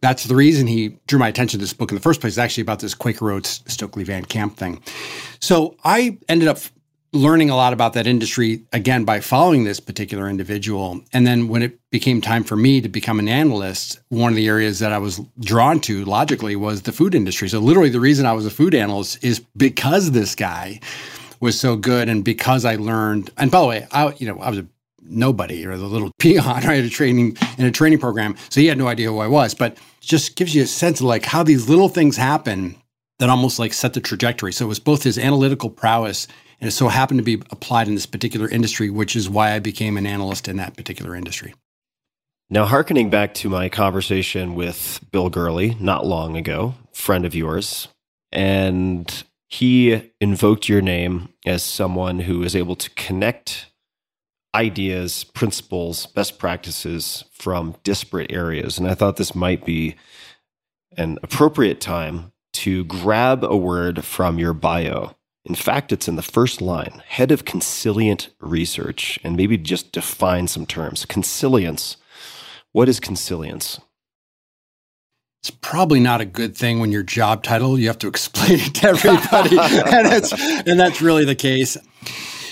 That's 0.01 0.25
the 0.25 0.35
reason 0.35 0.67
he 0.67 0.97
drew 1.07 1.19
my 1.19 1.27
attention 1.27 1.59
to 1.59 1.63
this 1.63 1.73
book 1.73 1.91
in 1.91 1.95
the 1.95 2.01
first 2.01 2.21
place, 2.21 2.33
It's 2.33 2.37
actually 2.37 2.61
about 2.61 2.79
this 2.79 2.93
Quaker 2.93 3.31
Oats 3.31 3.63
Stokely 3.67 4.03
Van 4.03 4.23
Camp 4.25 4.55
thing. 4.55 4.81
So 5.39 5.75
I 5.83 6.17
ended 6.29 6.47
up 6.47 6.59
learning 7.11 7.49
a 7.49 7.55
lot 7.55 7.73
about 7.73 7.93
that 7.93 8.05
industry 8.05 8.63
again 8.71 9.03
by 9.03 9.19
following 9.19 9.63
this 9.63 9.79
particular 9.79 10.29
individual. 10.29 11.01
And 11.11 11.25
then 11.25 11.47
when 11.47 11.63
it 11.63 11.79
became 11.89 12.21
time 12.21 12.43
for 12.43 12.55
me 12.55 12.81
to 12.81 12.89
become 12.89 13.19
an 13.19 13.27
analyst, 13.27 13.99
one 14.09 14.31
of 14.31 14.35
the 14.35 14.47
areas 14.47 14.79
that 14.79 14.91
I 14.91 14.99
was 14.99 15.19
drawn 15.39 15.79
to 15.81 16.05
logically 16.05 16.55
was 16.55 16.83
the 16.83 16.91
food 16.91 17.15
industry. 17.15 17.49
So 17.49 17.59
literally 17.59 17.89
the 17.89 17.99
reason 17.99 18.25
I 18.25 18.33
was 18.33 18.45
a 18.45 18.51
food 18.51 18.75
analyst 18.75 19.23
is 19.23 19.39
because 19.57 20.11
this 20.11 20.35
guy 20.35 20.79
was 21.39 21.59
so 21.59 21.75
good 21.75 22.09
and 22.09 22.23
because 22.23 22.65
I 22.65 22.75
learned 22.75 23.31
and 23.37 23.51
by 23.51 23.61
the 23.61 23.67
way, 23.67 23.87
I 23.91 24.13
you 24.17 24.27
know, 24.27 24.39
I 24.39 24.49
was 24.49 24.59
a 24.59 24.67
nobody 25.01 25.65
or 25.65 25.77
the 25.77 25.87
little 25.87 26.11
peon 26.19 26.63
right 26.65 26.83
a 26.83 26.89
training 26.89 27.37
in 27.57 27.65
a 27.65 27.71
training 27.71 27.99
program. 27.99 28.35
So 28.49 28.61
he 28.61 28.67
had 28.67 28.77
no 28.77 28.87
idea 28.87 29.09
who 29.09 29.19
I 29.19 29.27
was, 29.27 29.53
but 29.53 29.77
just 30.01 30.35
gives 30.35 30.55
you 30.55 30.63
a 30.63 30.67
sense 30.67 30.99
of 30.99 31.05
like 31.05 31.25
how 31.25 31.43
these 31.43 31.69
little 31.69 31.89
things 31.89 32.17
happen 32.17 32.75
that 33.19 33.29
almost 33.29 33.59
like 33.59 33.73
set 33.73 33.93
the 33.93 34.01
trajectory. 34.01 34.53
So 34.53 34.65
it 34.65 34.69
was 34.69 34.79
both 34.79 35.03
his 35.03 35.17
analytical 35.17 35.69
prowess 35.69 36.27
and 36.61 36.67
it 36.67 36.71
so 36.71 36.87
happened 36.89 37.19
to 37.19 37.23
be 37.23 37.41
applied 37.51 37.87
in 37.87 37.95
this 37.95 38.05
particular 38.05 38.49
industry, 38.49 38.89
which 38.89 39.15
is 39.15 39.29
why 39.29 39.53
I 39.53 39.59
became 39.59 39.97
an 39.97 40.05
analyst 40.05 40.47
in 40.47 40.57
that 40.57 40.75
particular 40.75 41.15
industry. 41.15 41.53
Now, 42.49 42.65
hearkening 42.65 43.09
back 43.09 43.33
to 43.35 43.49
my 43.49 43.69
conversation 43.69 44.55
with 44.55 44.99
Bill 45.11 45.29
Gurley 45.29 45.77
not 45.79 46.05
long 46.05 46.35
ago, 46.35 46.73
friend 46.91 47.23
of 47.23 47.35
yours, 47.35 47.87
and 48.31 49.23
he 49.49 50.11
invoked 50.21 50.69
your 50.69 50.81
name 50.81 51.29
as 51.45 51.63
someone 51.63 52.19
who 52.19 52.43
is 52.43 52.55
able 52.55 52.75
to 52.75 52.89
connect 52.91 53.65
ideas, 54.53 55.23
principles, 55.23 56.05
best 56.05 56.39
practices 56.39 57.23
from 57.31 57.75
disparate 57.83 58.31
areas. 58.31 58.77
And 58.77 58.87
I 58.87 58.93
thought 58.93 59.17
this 59.17 59.35
might 59.35 59.65
be 59.65 59.95
an 60.97 61.17
appropriate 61.23 61.81
time 61.81 62.31
to 62.53 62.83
grab 62.85 63.43
a 63.43 63.57
word 63.57 64.03
from 64.03 64.39
your 64.39 64.53
bio. 64.53 65.15
In 65.45 65.55
fact, 65.55 65.91
it's 65.91 66.07
in 66.07 66.15
the 66.15 66.21
first 66.21 66.61
line 66.61 67.01
head 67.07 67.31
of 67.31 67.45
consilient 67.45 68.29
research, 68.39 69.17
and 69.23 69.35
maybe 69.35 69.57
just 69.57 69.91
define 69.91 70.47
some 70.47 70.65
terms. 70.65 71.05
Consilience. 71.05 71.97
What 72.71 72.89
is 72.89 72.99
consilience? 72.99 73.79
It's 75.41 75.51
probably 75.51 75.99
not 75.99 76.19
a 76.21 76.25
good 76.25 76.55
thing 76.55 76.79
when 76.79 76.91
your 76.91 77.03
job 77.03 77.43
title 77.43 77.79
you 77.79 77.87
have 77.87 77.99
to 77.99 78.07
explain 78.15 78.59
it 78.59 78.75
to 78.75 78.89
everybody, 78.89 79.57
and 79.59 80.05
that's 80.05 80.33
and 80.33 80.79
that's 80.79 81.01
really 81.01 81.25
the 81.25 81.35
case. 81.35 81.77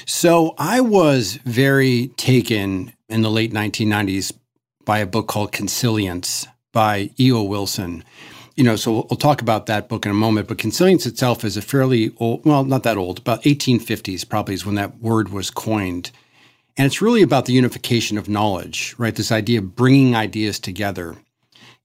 So 0.06 0.56
I 0.58 0.80
was 0.80 1.36
very 1.44 2.08
taken 2.16 2.94
in 3.10 3.24
the 3.24 3.30
late 3.30 3.52
1990s 3.52 4.32
by 4.86 5.00
a 5.00 5.06
book 5.06 5.28
called 5.28 5.52
Consilience 5.52 6.48
by 6.72 7.12
E.O. 7.20 7.44
Wilson. 7.44 8.06
You 8.56 8.64
know, 8.64 8.78
so 8.78 8.92
we'll, 8.92 9.08
we'll 9.10 9.18
talk 9.18 9.42
about 9.42 9.66
that 9.66 9.90
book 9.90 10.06
in 10.06 10.12
a 10.12 10.16
moment. 10.16 10.48
But 10.48 10.58
Consilience 10.58 11.06
itself 11.06 11.44
is 11.44 11.58
a 11.58 11.62
fairly 11.62 12.14
old, 12.18 12.46
well, 12.46 12.64
not 12.64 12.84
that 12.84 12.98
old, 12.98 13.20
about 13.20 13.44
1850s 13.44 14.28
probably 14.28 14.54
is 14.54 14.66
when 14.66 14.76
that 14.76 15.00
word 15.00 15.30
was 15.30 15.52
coined. 15.52 16.12
And 16.78 16.86
it's 16.86 17.02
really 17.02 17.22
about 17.22 17.46
the 17.46 17.54
unification 17.54 18.18
of 18.18 18.30
knowledge, 18.30 18.96
right? 18.98 19.16
This 19.16 19.32
idea 19.32 19.60
of 19.60 19.76
bringing 19.76 20.16
ideas 20.16 20.58
together. 20.58 21.18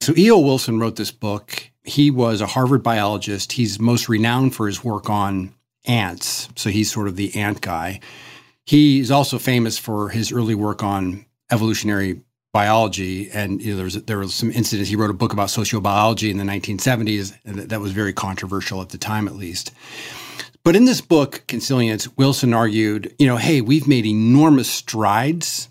So 0.02 0.12
E.O. 0.18 0.40
Wilson 0.40 0.80
wrote 0.80 0.96
this 0.96 1.12
book. 1.12 1.70
He 1.84 2.10
was 2.10 2.40
a 2.40 2.46
Harvard 2.46 2.82
biologist. 2.82 3.52
He's 3.52 3.78
most 3.78 4.08
renowned 4.08 4.52
for 4.52 4.66
his 4.66 4.82
work 4.82 5.08
on 5.08 5.54
ants. 5.84 6.48
So 6.56 6.70
he's 6.70 6.90
sort 6.90 7.06
of 7.06 7.14
the 7.14 7.32
ant 7.36 7.60
guy. 7.60 8.00
He's 8.64 9.12
also 9.12 9.38
famous 9.38 9.78
for 9.78 10.08
his 10.08 10.32
early 10.32 10.56
work 10.56 10.82
on 10.82 11.24
evolutionary 11.52 12.20
biology. 12.52 13.30
And 13.30 13.62
you 13.62 13.70
know, 13.70 13.76
there 13.76 13.84
was 13.84 14.02
there 14.02 14.18
was 14.18 14.34
some 14.34 14.50
incidents. 14.50 14.90
He 14.90 14.96
wrote 14.96 15.10
a 15.10 15.14
book 15.14 15.32
about 15.32 15.50
sociobiology 15.50 16.32
in 16.32 16.36
the 16.36 16.44
1970s, 16.44 17.38
and 17.44 17.58
that 17.60 17.80
was 17.80 17.92
very 17.92 18.12
controversial 18.12 18.82
at 18.82 18.88
the 18.88 18.98
time, 18.98 19.28
at 19.28 19.36
least. 19.36 19.70
But 20.64 20.74
in 20.74 20.84
this 20.84 21.00
book, 21.00 21.44
Consilience, 21.46 22.08
Wilson 22.16 22.54
argued, 22.54 23.14
you 23.20 23.28
know, 23.28 23.36
hey, 23.36 23.60
we've 23.60 23.86
made 23.86 24.06
enormous 24.06 24.68
strides 24.68 25.68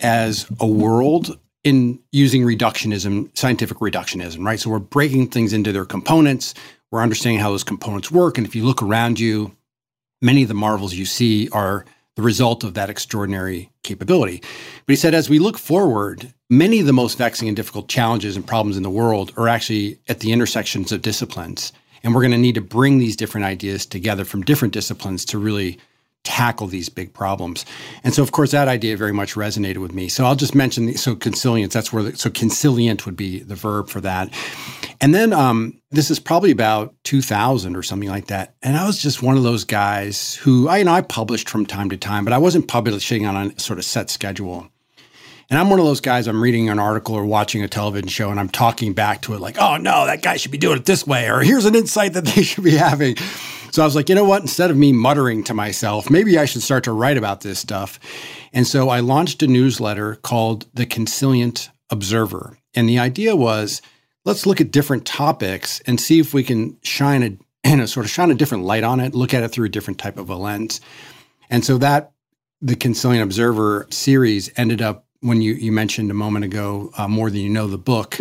as 0.00 0.50
a 0.58 0.66
world 0.66 1.38
in 1.64 1.98
using 2.10 2.42
reductionism, 2.42 3.36
scientific 3.36 3.78
reductionism, 3.78 4.44
right? 4.44 4.58
So 4.58 4.70
we're 4.70 4.80
breaking 4.80 5.28
things 5.28 5.52
into 5.52 5.72
their 5.72 5.84
components. 5.84 6.54
We're 6.90 7.02
understanding 7.02 7.40
how 7.40 7.50
those 7.50 7.64
components 7.64 8.10
work. 8.10 8.36
And 8.36 8.46
if 8.46 8.54
you 8.54 8.64
look 8.64 8.82
around 8.82 9.20
you, 9.20 9.56
many 10.20 10.42
of 10.42 10.48
the 10.48 10.54
marvels 10.54 10.94
you 10.94 11.04
see 11.04 11.48
are 11.50 11.84
the 12.16 12.22
result 12.22 12.62
of 12.62 12.74
that 12.74 12.90
extraordinary 12.90 13.70
capability. 13.82 14.42
But 14.86 14.92
he 14.92 14.96
said, 14.96 15.14
as 15.14 15.30
we 15.30 15.38
look 15.38 15.56
forward, 15.56 16.32
many 16.50 16.80
of 16.80 16.86
the 16.86 16.92
most 16.92 17.16
vexing 17.16 17.48
and 17.48 17.56
difficult 17.56 17.88
challenges 17.88 18.36
and 18.36 18.46
problems 18.46 18.76
in 18.76 18.82
the 18.82 18.90
world 18.90 19.32
are 19.36 19.48
actually 19.48 19.98
at 20.08 20.20
the 20.20 20.32
intersections 20.32 20.92
of 20.92 21.00
disciplines. 21.00 21.72
And 22.02 22.14
we're 22.14 22.20
going 22.20 22.32
to 22.32 22.38
need 22.38 22.56
to 22.56 22.60
bring 22.60 22.98
these 22.98 23.16
different 23.16 23.46
ideas 23.46 23.86
together 23.86 24.24
from 24.24 24.42
different 24.42 24.74
disciplines 24.74 25.24
to 25.26 25.38
really 25.38 25.78
tackle 26.24 26.68
these 26.68 26.88
big 26.88 27.12
problems. 27.12 27.64
And 28.04 28.14
so, 28.14 28.22
of 28.22 28.32
course, 28.32 28.52
that 28.52 28.68
idea 28.68 28.96
very 28.96 29.12
much 29.12 29.34
resonated 29.34 29.78
with 29.78 29.92
me. 29.92 30.08
So 30.08 30.24
I'll 30.24 30.36
just 30.36 30.54
mention 30.54 30.86
the, 30.86 30.94
so 30.94 31.16
consilience. 31.16 31.74
That's 31.74 31.92
where 31.92 32.02
the, 32.04 32.16
so 32.16 32.30
consilient 32.30 33.06
would 33.06 33.16
be 33.16 33.40
the 33.40 33.56
verb 33.56 33.88
for 33.88 34.00
that. 34.02 34.32
And 35.00 35.14
then 35.14 35.32
um, 35.32 35.80
this 35.90 36.10
is 36.10 36.20
probably 36.20 36.52
about 36.52 36.94
2000 37.04 37.74
or 37.74 37.82
something 37.82 38.08
like 38.08 38.28
that. 38.28 38.54
And 38.62 38.76
I 38.76 38.86
was 38.86 39.02
just 39.02 39.22
one 39.22 39.36
of 39.36 39.42
those 39.42 39.64
guys 39.64 40.36
who 40.36 40.68
I 40.68 40.78
you 40.78 40.84
know 40.84 40.92
I 40.92 41.02
published 41.02 41.50
from 41.50 41.66
time 41.66 41.90
to 41.90 41.96
time, 41.96 42.24
but 42.24 42.32
I 42.32 42.38
wasn't 42.38 42.68
publishing 42.68 43.26
on 43.26 43.36
a 43.36 43.58
sort 43.58 43.78
of 43.78 43.84
set 43.84 44.10
schedule. 44.10 44.68
And 45.50 45.58
I'm 45.58 45.68
one 45.68 45.80
of 45.80 45.84
those 45.84 46.00
guys, 46.00 46.28
I'm 46.28 46.42
reading 46.42 46.70
an 46.70 46.78
article 46.78 47.14
or 47.14 47.26
watching 47.26 47.62
a 47.62 47.68
television 47.68 48.08
show 48.08 48.30
and 48.30 48.40
I'm 48.40 48.48
talking 48.48 48.94
back 48.94 49.22
to 49.22 49.34
it 49.34 49.40
like, 49.40 49.58
oh 49.58 49.76
no, 49.76 50.06
that 50.06 50.22
guy 50.22 50.36
should 50.36 50.52
be 50.52 50.56
doing 50.56 50.78
it 50.78 50.86
this 50.86 51.06
way, 51.06 51.28
or 51.28 51.40
here's 51.40 51.66
an 51.66 51.74
insight 51.74 52.14
that 52.14 52.24
they 52.24 52.42
should 52.42 52.64
be 52.64 52.76
having. 52.76 53.16
So 53.72 53.80
I 53.80 53.86
was 53.86 53.96
like, 53.96 54.10
you 54.10 54.14
know 54.14 54.24
what? 54.24 54.42
Instead 54.42 54.70
of 54.70 54.76
me 54.76 54.92
muttering 54.92 55.42
to 55.44 55.54
myself, 55.54 56.10
maybe 56.10 56.38
I 56.38 56.44
should 56.44 56.62
start 56.62 56.84
to 56.84 56.92
write 56.92 57.16
about 57.16 57.40
this 57.40 57.58
stuff. 57.58 57.98
And 58.52 58.66
so 58.66 58.90
I 58.90 59.00
launched 59.00 59.42
a 59.42 59.46
newsletter 59.46 60.16
called 60.16 60.66
The 60.74 60.84
Consilient 60.84 61.70
Observer. 61.88 62.58
And 62.74 62.86
the 62.86 62.98
idea 62.98 63.34
was 63.34 63.80
let's 64.26 64.44
look 64.44 64.60
at 64.60 64.72
different 64.72 65.06
topics 65.06 65.80
and 65.86 65.98
see 65.98 66.20
if 66.20 66.34
we 66.34 66.44
can 66.44 66.76
shine 66.82 67.22
a, 67.22 67.30
you 67.70 67.76
know, 67.76 67.86
sort 67.86 68.04
of 68.04 68.10
shine 68.10 68.30
a 68.30 68.34
different 68.34 68.64
light 68.64 68.84
on 68.84 69.00
it, 69.00 69.14
look 69.14 69.32
at 69.32 69.42
it 69.42 69.48
through 69.48 69.66
a 69.66 69.70
different 69.70 69.98
type 69.98 70.18
of 70.18 70.28
a 70.28 70.36
lens. 70.36 70.82
And 71.48 71.64
so 71.64 71.78
that 71.78 72.12
the 72.60 72.76
Consilient 72.76 73.24
Observer 73.24 73.86
series 73.88 74.50
ended 74.56 74.82
up 74.82 75.06
when 75.20 75.40
you, 75.40 75.54
you 75.54 75.72
mentioned 75.72 76.10
a 76.10 76.14
moment 76.14 76.44
ago, 76.44 76.90
uh, 76.98 77.08
More 77.08 77.30
Than 77.30 77.40
You 77.40 77.48
Know, 77.48 77.68
the 77.68 77.78
book, 77.78 78.18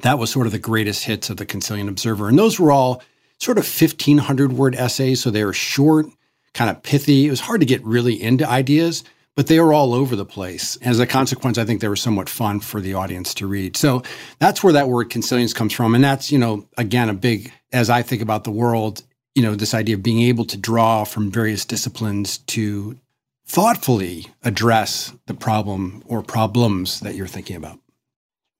that 0.00 0.18
was 0.18 0.30
sort 0.30 0.46
of 0.46 0.52
the 0.52 0.58
greatest 0.58 1.04
hits 1.04 1.30
of 1.30 1.38
the 1.38 1.46
Consilient 1.46 1.88
Observer. 1.88 2.28
And 2.28 2.38
those 2.38 2.60
were 2.60 2.70
all 2.70 3.02
sort 3.38 3.58
of 3.58 3.64
1,500 3.64 4.52
word 4.52 4.74
essays. 4.74 5.22
So 5.22 5.30
they 5.30 5.44
were 5.44 5.52
short, 5.52 6.06
kind 6.54 6.70
of 6.70 6.82
pithy. 6.82 7.26
It 7.26 7.30
was 7.30 7.40
hard 7.40 7.60
to 7.60 7.66
get 7.66 7.84
really 7.84 8.20
into 8.20 8.48
ideas, 8.48 9.04
but 9.36 9.46
they 9.46 9.60
were 9.60 9.72
all 9.72 9.94
over 9.94 10.16
the 10.16 10.24
place. 10.24 10.76
As 10.82 10.98
a 10.98 11.06
consequence, 11.06 11.58
I 11.58 11.64
think 11.64 11.80
they 11.80 11.88
were 11.88 11.96
somewhat 11.96 12.28
fun 12.28 12.60
for 12.60 12.80
the 12.80 12.94
audience 12.94 13.34
to 13.34 13.46
read. 13.46 13.76
So 13.76 14.02
that's 14.38 14.62
where 14.62 14.72
that 14.72 14.88
word 14.88 15.10
consilience 15.10 15.52
comes 15.52 15.72
from. 15.72 15.94
And 15.94 16.02
that's, 16.02 16.32
you 16.32 16.38
know, 16.38 16.66
again, 16.76 17.08
a 17.08 17.14
big, 17.14 17.52
as 17.72 17.90
I 17.90 18.02
think 18.02 18.22
about 18.22 18.44
the 18.44 18.50
world, 18.50 19.02
you 19.34 19.42
know, 19.42 19.54
this 19.54 19.74
idea 19.74 19.94
of 19.94 20.02
being 20.02 20.22
able 20.22 20.44
to 20.46 20.56
draw 20.56 21.04
from 21.04 21.30
various 21.30 21.64
disciplines 21.64 22.38
to 22.38 22.98
thoughtfully 23.46 24.26
address 24.42 25.12
the 25.26 25.34
problem 25.34 26.02
or 26.06 26.22
problems 26.22 27.00
that 27.00 27.14
you're 27.14 27.26
thinking 27.26 27.56
about. 27.56 27.78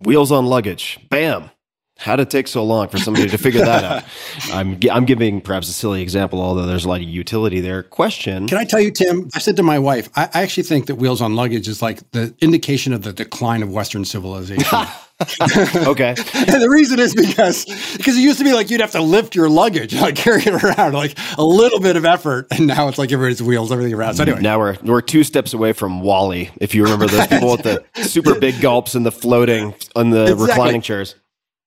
Wheels 0.00 0.30
on 0.30 0.46
luggage. 0.46 1.00
Bam. 1.10 1.50
How 1.98 2.14
did 2.14 2.28
it 2.28 2.30
take 2.30 2.46
so 2.46 2.62
long 2.62 2.86
for 2.88 2.96
somebody 2.98 3.28
to 3.28 3.36
figure 3.38 3.64
that 3.64 3.82
out? 3.82 4.04
I'm 4.52 4.78
I'm 4.90 5.04
giving 5.04 5.40
perhaps 5.40 5.68
a 5.68 5.72
silly 5.72 6.00
example, 6.00 6.40
although 6.40 6.64
there's 6.64 6.84
a 6.84 6.88
lot 6.88 7.00
of 7.00 7.08
utility 7.08 7.58
there. 7.60 7.82
Question: 7.82 8.46
Can 8.46 8.56
I 8.56 8.64
tell 8.64 8.80
you, 8.80 8.92
Tim? 8.92 9.28
I 9.34 9.40
said 9.40 9.56
to 9.56 9.64
my 9.64 9.80
wife, 9.80 10.08
I, 10.14 10.28
I 10.32 10.42
actually 10.42 10.62
think 10.62 10.86
that 10.86 10.94
wheels 10.94 11.20
on 11.20 11.34
luggage 11.34 11.66
is 11.66 11.82
like 11.82 12.08
the 12.12 12.32
indication 12.40 12.92
of 12.92 13.02
the 13.02 13.12
decline 13.12 13.64
of 13.64 13.72
Western 13.72 14.04
civilization. 14.04 14.64
okay, 15.20 16.10
and 16.34 16.62
the 16.62 16.68
reason 16.70 17.00
is 17.00 17.12
because 17.16 17.64
because 17.96 18.16
it 18.16 18.20
used 18.20 18.38
to 18.38 18.44
be 18.44 18.52
like 18.52 18.70
you'd 18.70 18.80
have 18.80 18.92
to 18.92 19.02
lift 19.02 19.34
your 19.34 19.48
luggage, 19.48 19.92
like 20.00 20.14
carry 20.14 20.42
it 20.42 20.62
around, 20.62 20.92
like 20.92 21.18
a 21.36 21.42
little 21.42 21.80
bit 21.80 21.96
of 21.96 22.04
effort, 22.04 22.46
and 22.52 22.68
now 22.68 22.86
it's 22.86 22.98
like 22.98 23.10
everybody's 23.10 23.42
wheels, 23.42 23.72
everything 23.72 23.92
around. 23.94 24.14
So 24.14 24.22
anyway, 24.22 24.40
now 24.40 24.60
we're 24.60 24.76
we're 24.84 25.00
two 25.00 25.24
steps 25.24 25.52
away 25.52 25.72
from 25.72 26.00
WALL-E. 26.02 26.50
If 26.60 26.76
you 26.76 26.84
remember 26.84 27.08
those 27.08 27.26
people 27.26 27.50
with 27.50 27.62
the 27.64 27.84
super 28.04 28.38
big 28.38 28.60
gulps 28.60 28.94
and 28.94 29.04
the 29.04 29.10
floating 29.10 29.74
on 29.96 30.10
the 30.10 30.22
Exactly. 30.22 30.46
reclining 30.46 30.80
chairs. 30.82 31.16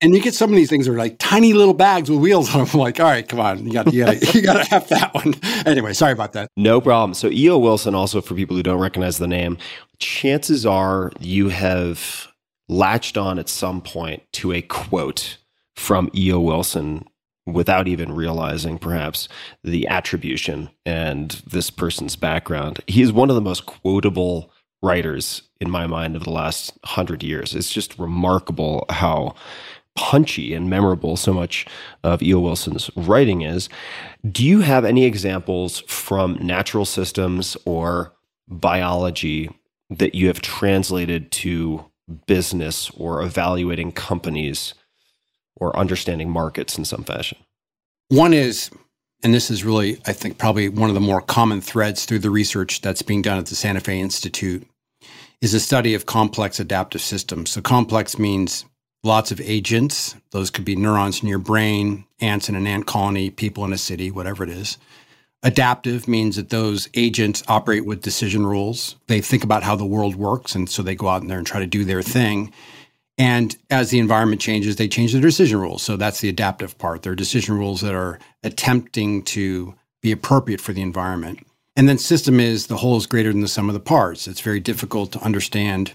And 0.02 0.16
you 0.16 0.22
get 0.22 0.34
some 0.34 0.50
of 0.50 0.56
these 0.56 0.70
things 0.70 0.88
that 0.88 0.94
are 0.94 0.98
like 0.98 1.18
tiny 1.20 1.54
little 1.54 1.76
bags 1.76 2.10
with 2.10 2.20
wheels 2.20 2.54
on 2.56 2.62
them. 2.62 2.70
I'm 2.74 2.80
like, 2.80 3.00
all 3.00 3.06
right, 3.06 3.28
come 3.28 3.40
on, 3.40 3.66
you 3.66 3.74
got 3.74 3.94
you 3.94 4.04
got 4.04 4.34
you 4.34 4.42
got 4.42 4.64
to 4.64 4.70
have 4.70 4.88
that 4.90 5.14
one. 5.14 5.36
Anyway, 5.66 5.94
sorry 5.94 6.14
about 6.14 6.34
that. 6.34 6.50
No 6.58 6.82
problem. 6.82 7.14
So 7.14 7.30
E.O. 7.30 7.58
Wilson, 7.60 7.94
also 7.94 8.20
for 8.20 8.34
people 8.34 8.56
who 8.56 8.64
don't 8.64 8.80
recognize 8.80 9.20
the 9.20 9.28
name, 9.28 9.58
chances 10.00 10.66
are 10.66 11.12
you 11.20 11.50
have 11.50 12.28
latched 12.68 13.18
on 13.18 13.38
at 13.38 13.50
some 13.50 13.82
point 13.82 14.24
to 14.34 14.52
a 14.52 14.62
quote 14.62 15.38
from 15.76 16.10
E.O. 16.16 16.40
Wilson 16.40 17.06
without 17.46 17.88
even 17.88 18.14
realizing 18.14 18.78
perhaps 18.78 19.28
the 19.64 19.88
attribution 19.88 20.70
and 20.86 21.42
this 21.46 21.70
person's 21.70 22.16
background. 22.16 22.80
He 22.88 23.02
is 23.02 23.12
one 23.12 23.30
of 23.30 23.36
the 23.36 23.42
most 23.42 23.66
quotable 23.66 24.52
writers 24.82 25.44
in 25.60 25.70
my 25.70 25.86
mind 25.86 26.16
of 26.16 26.24
the 26.24 26.32
last 26.32 26.78
hundred 26.86 27.24
years. 27.24 27.56
It's 27.56 27.72
just 27.72 28.00
remarkable 28.00 28.86
how 28.90 29.36
punchy 29.96 30.54
and 30.54 30.70
memorable 30.70 31.18
so 31.18 31.34
much 31.34 31.66
of 32.04 32.22
E.O. 32.24 32.40
Wilson's 32.40 32.90
writing 32.96 33.42
is. 33.42 33.70
Do 34.30 34.46
you 34.46 34.62
have 34.62 34.86
any 34.86 35.06
examples 35.06 35.80
from 35.88 36.38
natural 36.40 36.86
systems 36.86 37.58
or 37.66 38.14
biology 38.48 39.50
that 39.90 40.16
you 40.16 40.28
have 40.28 40.42
translated 40.42 41.32
to 41.32 41.86
business 42.26 42.90
or 42.92 43.22
evaluating 43.22 43.92
companies 43.92 44.74
or 45.56 45.78
understanding 45.78 46.30
markets 46.30 46.78
in 46.78 46.86
some 46.86 47.04
fashion? 47.04 47.38
One 48.10 48.34
is, 48.34 48.72
and 49.24 49.34
this 49.34 49.50
is 49.50 49.64
really, 49.64 50.00
I 50.06 50.14
think, 50.14 50.38
probably 50.38 50.70
one 50.70 50.90
of 50.90 50.96
the 50.96 51.02
more 51.02 51.22
common 51.22 51.62
threads 51.62 52.06
through 52.06 52.20
the 52.20 52.30
research 52.30 52.82
that's 52.82 53.02
being 53.02 53.22
done 53.22 53.38
at 53.38 53.46
the 53.46 53.56
Santa 53.56 53.80
Fe 53.80 54.00
Institute, 54.00 54.68
is 55.42 55.54
a 55.54 55.60
study 55.60 55.94
of 55.94 56.06
complex 56.06 56.60
adaptive 56.60 57.02
systems. 57.02 57.50
So, 57.50 57.62
complex 57.62 58.20
means 58.20 58.66
lots 59.04 59.32
of 59.32 59.42
agents. 59.42 60.16
Those 60.32 60.50
could 60.50 60.66
be 60.66 60.76
neurons 60.76 61.22
in 61.22 61.28
your 61.28 61.40
brain, 61.40 62.06
ants 62.20 62.50
in 62.50 62.56
an 62.56 62.68
ant 62.68 62.86
colony, 62.86 63.30
people 63.30 63.66
in 63.66 63.74
a 63.74 63.78
city, 63.78 64.12
whatever 64.12 64.44
it 64.44 64.50
is. 64.50 64.78
Adaptive 65.44 66.08
means 66.08 66.36
that 66.36 66.50
those 66.50 66.88
agents 66.94 67.44
operate 67.48 67.86
with 67.86 68.04
decision 68.04 68.46
rules. 68.46 68.96
They 69.08 69.22
think 69.22 69.44
about 69.44 69.64
how 69.64 69.76
the 69.76 69.86
world 69.86 70.16
works, 70.16 70.54
and 70.54 70.70
so 70.70 70.84
they 70.84 70.94
go 70.94 71.08
out 71.08 71.24
in 71.24 71.28
there 71.28 71.40
and 71.40 71.48
try 71.48 71.60
to 71.60 71.66
do 71.66 71.84
their 71.84 72.04
thing. 72.04 72.54
And 73.18 73.56
as 73.70 73.90
the 73.90 74.00
environment 74.00 74.40
changes, 74.40 74.76
they 74.76 74.88
change 74.88 75.14
their 75.14 75.22
decision 75.22 75.60
rules. 75.60 75.82
So 75.82 75.98
that's 75.98 76.22
the 76.22 76.30
adaptive 76.30 76.78
part. 76.78 77.02
They're 77.02 77.16
decision 77.16 77.58
rules 77.58 77.82
that 77.82 77.96
are 77.96 78.20
attempting 78.44 79.24
to 79.24 79.74
be 80.02 80.12
appropriate 80.12 80.62
for 80.62 80.74
the 80.74 80.82
environment. 80.82 81.46
And 81.76 81.90
then 81.90 81.98
system 81.98 82.40
is 82.40 82.68
the 82.68 82.78
whole 82.78 82.98
is 82.98 83.06
greater 83.06 83.32
than 83.32 83.42
the 83.42 83.48
sum 83.48 83.70
of 83.70 83.74
the 83.74 83.80
parts. 83.80 84.28
It's 84.28 84.42
very 84.42 84.60
difficult 84.60 85.12
to 85.14 85.20
understand 85.20 85.94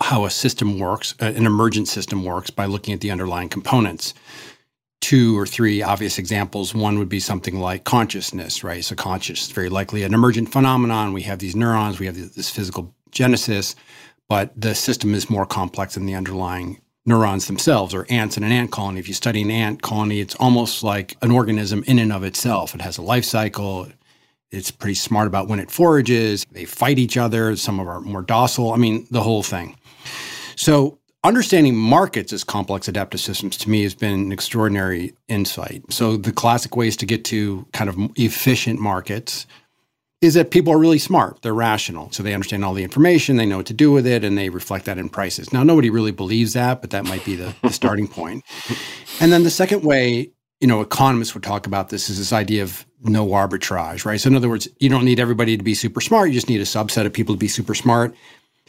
how 0.00 0.24
a 0.24 0.30
system 0.30 0.78
works, 0.78 1.14
uh, 1.20 1.26
an 1.26 1.46
emergent 1.46 1.88
system 1.88 2.24
works, 2.24 2.50
by 2.50 2.66
looking 2.66 2.94
at 2.94 3.00
the 3.00 3.10
underlying 3.10 3.48
components. 3.48 4.14
Two 5.00 5.38
or 5.38 5.46
three 5.46 5.82
obvious 5.82 6.18
examples. 6.18 6.74
One 6.74 6.98
would 6.98 7.08
be 7.08 7.20
something 7.20 7.60
like 7.60 7.84
consciousness, 7.84 8.64
right? 8.64 8.84
So, 8.84 8.96
conscious 8.96 9.42
is 9.42 9.52
very 9.52 9.68
likely 9.68 10.02
an 10.02 10.12
emergent 10.12 10.50
phenomenon. 10.50 11.12
We 11.12 11.22
have 11.22 11.38
these 11.38 11.54
neurons, 11.54 12.00
we 12.00 12.06
have 12.06 12.34
this 12.34 12.50
physical 12.50 12.94
genesis, 13.10 13.76
but 14.28 14.52
the 14.60 14.74
system 14.74 15.14
is 15.14 15.30
more 15.30 15.46
complex 15.46 15.94
than 15.94 16.06
the 16.06 16.14
underlying 16.14 16.80
neurons 17.06 17.46
themselves 17.46 17.94
or 17.94 18.06
ants 18.10 18.36
in 18.36 18.44
an 18.44 18.52
ant 18.52 18.70
colony. 18.70 18.98
If 19.00 19.08
you 19.08 19.14
study 19.14 19.40
an 19.42 19.50
ant 19.50 19.82
colony, 19.82 20.20
it's 20.20 20.34
almost 20.34 20.82
like 20.82 21.16
an 21.22 21.30
organism 21.30 21.82
in 21.86 21.98
and 21.98 22.12
of 22.12 22.22
itself. 22.22 22.74
It 22.74 22.82
has 22.82 22.98
a 22.98 23.02
life 23.02 23.24
cycle, 23.24 23.88
it's 24.50 24.70
pretty 24.70 24.94
smart 24.94 25.26
about 25.26 25.48
when 25.48 25.60
it 25.60 25.70
forages. 25.70 26.46
They 26.50 26.64
fight 26.64 26.98
each 26.98 27.16
other. 27.16 27.54
Some 27.56 27.80
of 27.80 27.86
are 27.86 28.00
more 28.00 28.22
docile. 28.22 28.72
I 28.72 28.76
mean, 28.76 29.06
the 29.10 29.22
whole 29.22 29.42
thing. 29.42 29.76
So, 30.58 30.98
understanding 31.22 31.76
markets 31.76 32.32
as 32.32 32.42
complex 32.42 32.88
adaptive 32.88 33.20
systems 33.20 33.56
to 33.58 33.70
me 33.70 33.84
has 33.84 33.94
been 33.94 34.12
an 34.12 34.32
extraordinary 34.32 35.14
insight. 35.28 35.84
So, 35.90 36.16
the 36.16 36.32
classic 36.32 36.74
ways 36.74 36.96
to 36.96 37.06
get 37.06 37.24
to 37.26 37.64
kind 37.72 37.88
of 37.88 37.96
efficient 38.16 38.80
markets 38.80 39.46
is 40.20 40.34
that 40.34 40.50
people 40.50 40.72
are 40.72 40.78
really 40.78 40.98
smart. 40.98 41.42
They're 41.42 41.54
rational. 41.54 42.10
So, 42.10 42.24
they 42.24 42.34
understand 42.34 42.64
all 42.64 42.74
the 42.74 42.82
information, 42.82 43.36
they 43.36 43.46
know 43.46 43.58
what 43.58 43.66
to 43.66 43.72
do 43.72 43.92
with 43.92 44.04
it, 44.04 44.24
and 44.24 44.36
they 44.36 44.48
reflect 44.48 44.86
that 44.86 44.98
in 44.98 45.08
prices. 45.08 45.52
Now, 45.52 45.62
nobody 45.62 45.90
really 45.90 46.10
believes 46.10 46.54
that, 46.54 46.80
but 46.80 46.90
that 46.90 47.04
might 47.04 47.24
be 47.24 47.36
the, 47.36 47.54
the 47.62 47.70
starting 47.70 48.08
point. 48.08 48.44
And 49.20 49.32
then 49.32 49.42
the 49.42 49.50
second 49.50 49.82
way, 49.82 50.30
you 50.60 50.68
know, 50.68 50.80
economists 50.80 51.34
would 51.34 51.42
talk 51.42 51.66
about 51.66 51.88
this 51.88 52.08
is 52.08 52.18
this 52.18 52.32
idea 52.32 52.62
of 52.62 52.86
no 53.00 53.26
arbitrage, 53.26 54.04
right? 54.04 54.20
So, 54.20 54.28
in 54.28 54.36
other 54.36 54.48
words, 54.48 54.68
you 54.78 54.88
don't 54.88 55.04
need 55.04 55.18
everybody 55.18 55.56
to 55.56 55.64
be 55.64 55.74
super 55.74 56.00
smart. 56.00 56.28
You 56.28 56.34
just 56.34 56.48
need 56.48 56.60
a 56.60 56.64
subset 56.64 57.04
of 57.04 57.12
people 57.12 57.34
to 57.34 57.38
be 57.38 57.48
super 57.48 57.74
smart. 57.74 58.14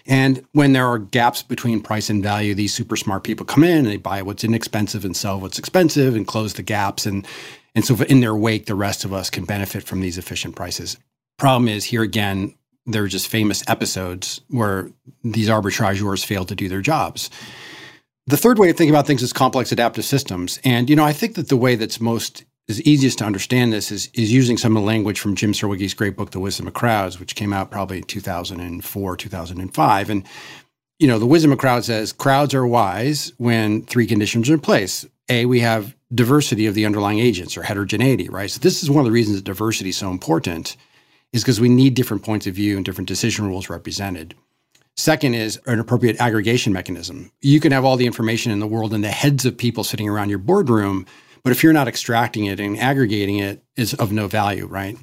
And 0.05 0.45
when 0.53 0.73
there 0.73 0.87
are 0.87 0.99
gaps 0.99 1.43
between 1.43 1.81
price 1.81 2.09
and 2.09 2.23
value, 2.23 2.55
these 2.55 2.73
super 2.73 2.95
smart 2.95 3.23
people 3.23 3.45
come 3.45 3.63
in 3.63 3.79
and 3.79 3.87
they 3.87 3.97
buy 3.97 4.21
what's 4.21 4.43
inexpensive 4.43 5.05
and 5.05 5.15
sell 5.15 5.39
what's 5.39 5.59
expensive 5.59 6.15
and 6.15 6.27
close 6.27 6.53
the 6.53 6.63
gaps. 6.63 7.05
And, 7.05 7.27
and 7.75 7.85
so 7.85 7.95
in 8.03 8.21
their 8.21 8.35
wake, 8.35 8.65
the 8.65 8.75
rest 8.75 9.05
of 9.05 9.13
us 9.13 9.29
can 9.29 9.45
benefit 9.45 9.83
from 9.83 10.01
these 10.01 10.17
efficient 10.17 10.55
prices. 10.55 10.97
Problem 11.37 11.67
is, 11.67 11.85
here 11.85 12.01
again, 12.01 12.55
there 12.85 13.03
are 13.03 13.07
just 13.07 13.27
famous 13.27 13.63
episodes 13.67 14.41
where 14.49 14.89
these 15.23 15.49
arbitrageurs 15.49 16.25
fail 16.25 16.45
to 16.45 16.55
do 16.55 16.67
their 16.67 16.81
jobs. 16.81 17.29
The 18.27 18.37
third 18.37 18.59
way 18.59 18.69
of 18.69 18.77
thinking 18.77 18.93
about 18.93 19.07
things 19.07 19.23
is 19.23 19.33
complex 19.33 19.71
adaptive 19.71 20.05
systems. 20.05 20.59
And, 20.63 20.89
you 20.89 20.95
know, 20.95 21.03
I 21.03 21.13
think 21.13 21.35
that 21.35 21.49
the 21.49 21.57
way 21.57 21.75
that's 21.75 21.99
most 21.99 22.43
is 22.69 22.81
easiest 22.83 23.17
to 23.17 23.25
understand 23.25 23.73
this 23.73 23.91
is, 23.91 24.09
is 24.13 24.31
using 24.31 24.55
some 24.55 24.77
of 24.77 24.83
the 24.83 24.87
language 24.87 25.19
from 25.19 25.35
Jim 25.35 25.53
Surowiecki's 25.53 25.95
great 25.95 26.15
book, 26.15 26.31
The 26.31 26.39
Wisdom 26.39 26.67
of 26.67 26.73
Crowds, 26.73 27.19
which 27.19 27.35
came 27.35 27.51
out 27.51 27.71
probably 27.71 27.97
in 27.97 28.03
2004, 28.03 29.17
2005. 29.17 30.09
And, 30.09 30.23
you 30.99 31.07
know, 31.07 31.17
The 31.17 31.25
Wisdom 31.25 31.51
of 31.51 31.57
Crowds 31.57 31.87
says 31.87 32.13
crowds 32.13 32.53
are 32.53 32.67
wise 32.67 33.33
when 33.37 33.81
three 33.85 34.05
conditions 34.05 34.49
are 34.49 34.53
in 34.53 34.59
place. 34.59 35.05
A, 35.29 35.45
we 35.47 35.59
have 35.61 35.95
diversity 36.13 36.67
of 36.67 36.75
the 36.75 36.85
underlying 36.85 37.19
agents 37.19 37.57
or 37.57 37.63
heterogeneity, 37.63 38.29
right? 38.29 38.51
So 38.51 38.59
this 38.59 38.83
is 38.83 38.89
one 38.89 38.99
of 38.99 39.05
the 39.05 39.11
reasons 39.11 39.37
that 39.37 39.45
diversity 39.45 39.89
is 39.89 39.97
so 39.97 40.11
important 40.11 40.77
is 41.33 41.43
because 41.43 41.59
we 41.59 41.69
need 41.69 41.95
different 41.95 42.23
points 42.23 42.45
of 42.45 42.53
view 42.53 42.75
and 42.75 42.85
different 42.85 43.07
decision 43.07 43.47
rules 43.47 43.69
represented. 43.69 44.35
Second 44.95 45.33
is 45.33 45.59
an 45.65 45.79
appropriate 45.79 46.19
aggregation 46.19 46.73
mechanism. 46.73 47.31
You 47.41 47.59
can 47.59 47.71
have 47.71 47.85
all 47.85 47.95
the 47.95 48.05
information 48.05 48.51
in 48.51 48.59
the 48.59 48.67
world 48.67 48.93
in 48.93 49.01
the 49.01 49.09
heads 49.09 49.45
of 49.45 49.57
people 49.57 49.83
sitting 49.83 50.09
around 50.09 50.29
your 50.29 50.39
boardroom, 50.39 51.05
but 51.43 51.51
if 51.51 51.63
you're 51.63 51.73
not 51.73 51.87
extracting 51.87 52.45
it 52.45 52.59
and 52.59 52.77
aggregating 52.77 53.39
it, 53.39 53.63
is 53.75 53.93
of 53.95 54.11
no 54.11 54.27
value, 54.27 54.65
right? 54.65 54.97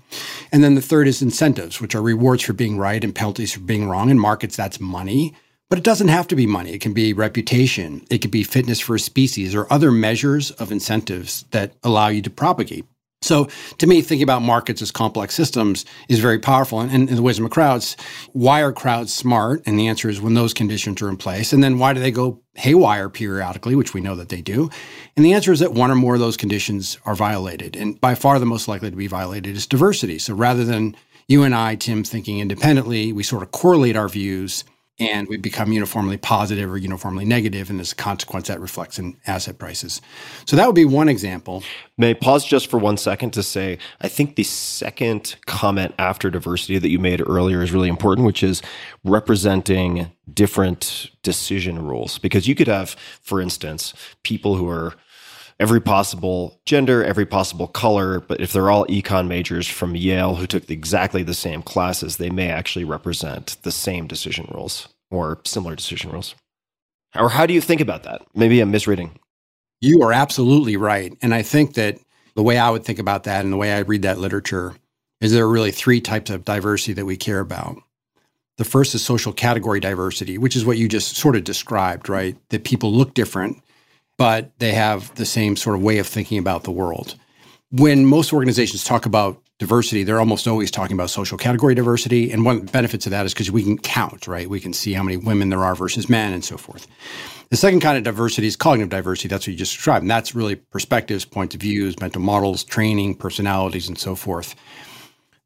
And 0.53 0.63
then 0.63 0.75
the 0.75 0.83
third 0.83 1.09
is 1.09 1.23
incentives, 1.23 1.81
which 1.81 1.95
are 1.95 2.03
rewards 2.03 2.43
for 2.43 2.53
being 2.53 2.79
right 2.79 3.03
and 3.03 3.15
penalties 3.15 3.55
for 3.55 3.61
being 3.61 3.89
wrong. 3.89 4.11
In 4.11 4.19
markets, 4.19 4.57
that's 4.57 4.81
money. 4.81 5.35
But 5.69 5.79
it 5.79 5.85
doesn't 5.85 6.09
have 6.09 6.29
to 6.29 6.37
be 6.37 6.47
money. 6.47 6.73
It 6.73 6.81
can 6.81 6.93
be 6.93 7.13
reputation. 7.13 8.07
It 8.09 8.19
could 8.19 8.31
be 8.31 8.45
fitness 8.45 8.79
for 8.79 8.95
a 8.95 9.01
species 9.01 9.55
or 9.55 9.67
other 9.73 9.91
measures 9.91 10.53
of 10.53 10.71
incentives 10.71 11.45
that 11.51 11.73
allow 11.83 12.09
you 12.09 12.23
to 12.23 12.31
propagate. 12.31 12.85
So 13.23 13.49
to 13.79 13.87
me, 13.87 14.03
thinking 14.03 14.23
about 14.23 14.43
markets 14.43 14.83
as 14.83 14.91
complex 14.91 15.35
systems 15.35 15.85
is 16.09 16.21
very 16.21 16.39
powerful. 16.39 16.81
And, 16.81 16.93
and, 16.93 17.09
the 17.09 17.23
wisdom 17.23 17.47
of 17.47 17.51
crowds, 17.51 17.97
why 18.33 18.63
are 18.63 18.73
crowds 18.73 19.13
smart? 19.13 19.63
And 19.67 19.79
the 19.79 19.89
answer 19.89 20.09
is 20.09 20.21
when 20.21 20.35
those 20.35 20.55
conditions 20.55 21.01
are 21.03 21.09
in 21.09 21.17
place. 21.17 21.53
And 21.53 21.63
then 21.65 21.79
why 21.79 21.93
do 21.93 22.01
they 22.01 22.11
go 22.11 22.43
haywire 22.55 23.09
periodically, 23.09 23.75
which 23.75 23.95
we 23.95 24.01
know 24.01 24.17
that 24.17 24.29
they 24.29 24.43
do? 24.43 24.71
And 25.17 25.25
the 25.25 25.33
answer 25.33 25.51
is 25.51 25.61
that 25.61 25.73
one 25.73 25.91
or 25.91 25.97
more 25.97 26.15
of 26.15 26.21
those 26.21 26.37
conditions 26.37 26.99
are 27.05 27.15
violated. 27.15 27.75
And 27.75 28.01
by 28.01 28.15
far 28.15 28.39
the 28.39 28.47
most 28.47 28.69
likely 28.69 28.91
to 28.91 28.97
be 28.97 29.07
violated 29.07 29.57
is 29.57 29.67
diversity. 29.67 30.19
So 30.19 30.35
rather 30.35 30.65
than 30.65 30.95
you 31.27 31.43
and 31.43 31.55
I, 31.55 31.75
Tim, 31.75 32.05
thinking 32.05 32.39
independently, 32.39 33.13
we 33.13 33.23
sort 33.23 33.43
of 33.43 33.51
correlate 33.51 33.97
our 33.97 34.09
views 34.09 34.63
and 34.99 35.29
we 35.29 35.37
become 35.37 35.73
uniformly 35.73 36.17
positive 36.17 36.71
or 36.71 36.79
uniformly 36.79 37.25
negative, 37.25 37.69
and 37.69 37.81
as 37.81 37.93
a 37.93 37.95
consequence, 37.95 38.49
that 38.49 38.61
reflects 38.61 38.99
in 38.99 39.17
asset 39.27 39.59
prices. 39.59 40.01
So 40.47 40.57
that 40.57 40.67
would 40.67 40.75
be 40.75 40.87
one 40.87 41.09
example. 41.09 41.63
May 41.99 42.11
I 42.11 42.15
pause 42.15 42.45
just 42.45 42.71
for 42.71 42.79
one 42.79 42.97
second 42.97 43.33
to 43.33 43.43
say 43.43 43.79
I 44.01 44.09
think 44.09 44.37
the 44.37 44.43
second 44.43 45.37
comment 45.47 45.95
after 45.99 46.31
diversity 46.31 46.79
that 46.79 46.89
you 46.89 46.99
made 46.99 47.21
earlier 47.27 47.63
is 47.63 47.73
really 47.73 47.89
important, 47.89 48.27
which 48.27 48.43
is 48.43 48.63
representing 49.05 50.13
different 50.33 51.11
decision 51.23 51.87
rules. 51.87 52.19
Because 52.19 52.49
you 52.49 52.55
could 52.55 52.69
have, 52.69 52.91
for 53.21 53.41
instance, 53.41 53.93
people 54.23 54.57
who 54.57 54.69
are 54.69 54.95
every 55.59 55.81
possible 55.81 56.61
gender, 56.67 57.05
every 57.05 57.27
possible 57.27 57.67
color. 57.67 58.21
But 58.21 58.41
if 58.41 58.53
they're 58.53 58.71
all 58.71 58.87
econ 58.87 59.29
majors 59.29 59.67
from 59.67 59.97
Yale 59.97 60.35
who 60.35 60.47
took 60.47 60.71
exactly 60.71 61.23
the 61.23 61.35
same 61.35 61.63
classes, 61.63 62.17
they 62.17 62.31
may 62.31 62.51
actually 62.51 62.85
represent 62.85 63.57
the 63.63 63.73
same 63.73 64.07
decision 64.07 64.49
rules 64.53 64.89
or 65.11 65.41
similar 65.45 65.75
decision 65.75 66.11
rules. 66.11 66.35
Or 67.15 67.31
how 67.31 67.47
do 67.47 67.55
you 67.55 67.61
think 67.61 67.81
about 67.81 68.03
that? 68.03 68.23
Maybe 68.35 68.61
I'm 68.61 68.71
misreading. 68.71 69.19
You 69.81 70.03
are 70.03 70.13
absolutely 70.13 70.77
right. 70.77 71.17
And 71.23 71.35
I 71.35 71.43
think 71.43 71.75
that 71.75 71.99
the 72.35 72.43
way 72.43 72.59
I 72.59 72.71
would 72.71 72.85
think 72.85 72.99
about 72.99 73.25
that 73.25 73.45
and 73.45 73.53
the 73.53 73.57
way 73.57 73.73
I 73.73 73.81
read 73.81 74.03
that 74.03 74.19
literature 74.19 74.75
is 75.21 75.33
there 75.33 75.45
are 75.45 75.51
really 75.51 75.71
three 75.71 76.01
types 76.01 76.31
of 76.31 76.45
diversity 76.45 76.93
that 76.95 77.07
we 77.07 77.17
care 77.17 77.41
about. 77.41 77.79
The 78.59 78.65
first 78.65 78.95
is 78.95 79.05
social 79.05 79.33
category 79.33 79.81
diversity, 79.81 80.39
which 80.39 80.57
is 80.57 80.65
what 80.65 80.79
you 80.79 80.89
just 80.89 81.17
sort 81.17 81.37
of 81.37 81.45
described, 81.45 82.09
right? 82.09 82.37
That 82.51 82.65
people 82.65 82.93
look 82.93 83.15
different 83.15 83.63
but 84.17 84.59
they 84.59 84.73
have 84.73 85.15
the 85.17 85.27
same 85.27 85.57
sort 85.57 85.77
of 85.77 85.83
way 85.83 85.99
of 85.99 86.07
thinking 86.07 86.39
about 86.39 86.65
the 86.65 86.71
world. 86.71 87.15
When 87.71 88.07
most 88.07 88.33
organizations 88.33 88.85
talk 88.85 89.07
about 89.07 89.43
diversity, 89.59 90.05
they're 90.05 90.21
almost 90.21 90.47
always 90.47 90.71
talking 90.71 90.95
about 90.97 91.11
social 91.11 91.39
category 91.39 91.75
diversity. 91.75 92.31
And 92.31 92.45
one 92.45 92.57
of 92.57 92.67
the 92.67 92.73
benefits 92.73 93.07
of 93.07 93.11
that 93.11 93.27
is 93.27 93.33
because 93.33 93.51
we 93.51 93.63
can 93.63 93.79
count, 93.79 94.27
right? 94.27 94.49
We 94.49 94.61
can 94.61 94.73
see 94.73 94.93
how 94.93 95.03
many 95.03 95.17
women 95.17 95.49
there 95.49 95.65
are 95.65 95.75
versus 95.75 96.09
men 96.09 96.33
and 96.33 96.45
so 96.45 96.57
forth. 96.57 96.87
The 97.51 97.57
second 97.57 97.81
kind 97.81 97.97
of 97.97 98.05
diversity 98.05 98.47
is 98.47 98.57
cognitive 98.57 98.91
diversity. 98.91 99.29
That's 99.29 99.47
what 99.47 99.53
you 99.53 99.59
just 99.59 99.75
described. 99.75 100.03
And 100.03 100.11
that's 100.11 100.35
really 100.35 100.57
perspectives, 100.57 101.25
points 101.25 101.55
of 101.55 101.61
views, 101.61 101.99
mental 102.01 102.21
models, 102.21 102.65
training, 102.65 103.17
personalities, 103.17 103.89
and 103.89 103.99
so 103.99 104.15
forth. 104.15 104.55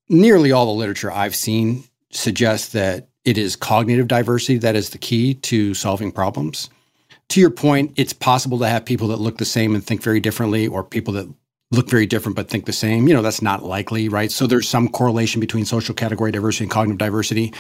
Nearly 0.09 0.51
all 0.51 0.67
the 0.67 0.73
literature 0.73 1.13
I've 1.13 1.37
seen 1.37 1.85
suggests 2.11 2.73
that 2.73 3.09
it 3.25 3.39
is 3.39 3.55
cognitive 3.55 4.09
diversity 4.09 4.59
that 4.59 4.75
is 4.75 4.91
the 4.91 4.99
key 4.99 5.35
to 5.35 5.75
solving 5.75 6.11
problems. 6.11 6.71
To 7.31 7.41
your 7.41 7.51
point, 7.51 7.93
it's 7.97 8.13
possible 8.13 8.59
to 8.59 8.69
have 8.69 8.85
people 8.85 9.09
that 9.09 9.21
look 9.21 9.39
the 9.39 9.45
same 9.45 9.75
and 9.75 9.85
think 9.85 10.03
very 10.03 10.21
differently, 10.21 10.67
or 10.67 10.83
people 10.83 11.15
that 11.15 11.33
look 11.71 11.89
very 11.89 12.07
different 12.07 12.35
but 12.35 12.49
think 12.49 12.67
the 12.67 12.73
same. 12.73 13.07
You 13.07 13.15
know, 13.15 13.23
that's 13.23 13.43
not 13.43 13.63
likely, 13.63 14.09
right? 14.09 14.31
So 14.31 14.47
there's 14.47 14.69
some 14.69 14.89
correlation 14.89 15.41
between 15.41 15.65
social 15.65 15.95
category 15.95 16.33
diversity 16.33 16.65
and 16.65 16.71
cognitive 16.71 16.99
diversity, 16.99 17.55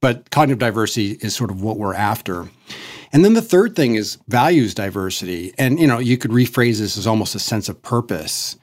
but 0.00 0.30
cognitive 0.30 0.58
diversity 0.58 1.12
is 1.22 1.34
sort 1.34 1.50
of 1.50 1.62
what 1.62 1.78
we're 1.78 1.94
after. 1.94 2.48
And 3.12 3.24
then 3.24 3.34
the 3.34 3.42
third 3.42 3.76
thing 3.76 3.94
is 3.94 4.18
values 4.28 4.74
diversity. 4.74 5.54
And 5.56 5.80
you 5.80 5.86
know, 5.86 5.98
you 5.98 6.18
could 6.18 6.30
rephrase 6.30 6.78
this 6.78 6.98
as 6.98 7.06
almost 7.06 7.34
a 7.34 7.38
sense 7.38 7.68
of 7.68 7.80
purpose. 7.80 8.56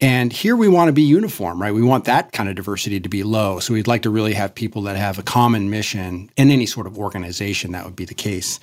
And 0.00 0.32
here 0.32 0.56
we 0.56 0.68
want 0.68 0.88
to 0.88 0.92
be 0.92 1.02
uniform, 1.02 1.60
right? 1.60 1.74
We 1.74 1.82
want 1.82 2.06
that 2.06 2.32
kind 2.32 2.48
of 2.48 2.54
diversity 2.54 3.00
to 3.00 3.08
be 3.10 3.22
low. 3.22 3.58
So 3.58 3.74
we'd 3.74 3.86
like 3.86 4.02
to 4.02 4.10
really 4.10 4.32
have 4.32 4.54
people 4.54 4.80
that 4.82 4.96
have 4.96 5.18
a 5.18 5.22
common 5.22 5.68
mission 5.68 6.30
in 6.38 6.50
any 6.50 6.64
sort 6.64 6.86
of 6.86 6.96
organization 6.96 7.72
that 7.72 7.84
would 7.84 7.96
be 7.96 8.06
the 8.06 8.14
case. 8.14 8.58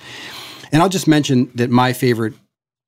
And 0.72 0.82
I'll 0.82 0.88
just 0.88 1.08
mention 1.08 1.50
that 1.54 1.70
my 1.70 1.92
favorite 1.92 2.34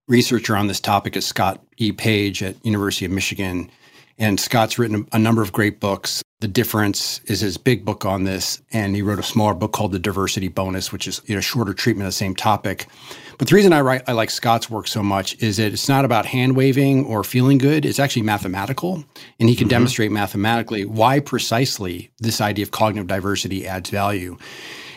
researcher 0.08 0.56
on 0.56 0.66
this 0.66 0.80
topic 0.80 1.16
is 1.16 1.26
Scott 1.26 1.62
E. 1.78 1.92
Page 1.92 2.42
at 2.42 2.64
University 2.64 3.06
of 3.06 3.12
Michigan. 3.12 3.70
And 4.18 4.38
Scott's 4.38 4.78
written 4.78 5.08
a, 5.12 5.18
number 5.18 5.40
of 5.40 5.50
great 5.50 5.80
books. 5.80 6.22
The 6.40 6.48
Difference 6.48 7.20
is 7.24 7.40
his 7.40 7.56
big 7.56 7.86
book 7.86 8.04
on 8.04 8.24
this, 8.24 8.60
and 8.70 8.94
he 8.94 9.00
wrote 9.00 9.18
a 9.18 9.22
smaller 9.22 9.54
book 9.54 9.72
called 9.72 9.92
The 9.92 9.98
Diversity 9.98 10.48
Bonus, 10.48 10.92
which 10.92 11.08
is 11.08 11.22
you 11.24 11.34
know 11.34 11.40
shorter 11.40 11.72
treatment 11.72 12.04
of 12.06 12.08
the 12.08 12.12
same 12.12 12.34
topic. 12.34 12.86
But 13.38 13.48
the 13.48 13.54
reason 13.54 13.72
I 13.72 13.80
write 13.80 14.02
I 14.06 14.12
like 14.12 14.28
Scott's 14.28 14.68
work 14.68 14.88
so 14.88 15.02
much 15.02 15.42
is 15.42 15.56
that 15.56 15.72
it's 15.72 15.88
not 15.88 16.04
about 16.04 16.26
hand 16.26 16.54
waving 16.54 17.06
or 17.06 17.24
feeling 17.24 17.56
good. 17.56 17.86
It's 17.86 17.98
actually 17.98 18.22
mathematical, 18.22 19.04
and 19.38 19.48
he 19.48 19.56
can 19.56 19.64
mm-hmm. 19.64 19.70
demonstrate 19.70 20.12
mathematically 20.12 20.84
why 20.84 21.20
precisely 21.20 22.10
this 22.18 22.42
idea 22.42 22.64
of 22.64 22.72
cognitive 22.72 23.06
diversity 23.06 23.66
adds 23.66 23.88
value. 23.88 24.36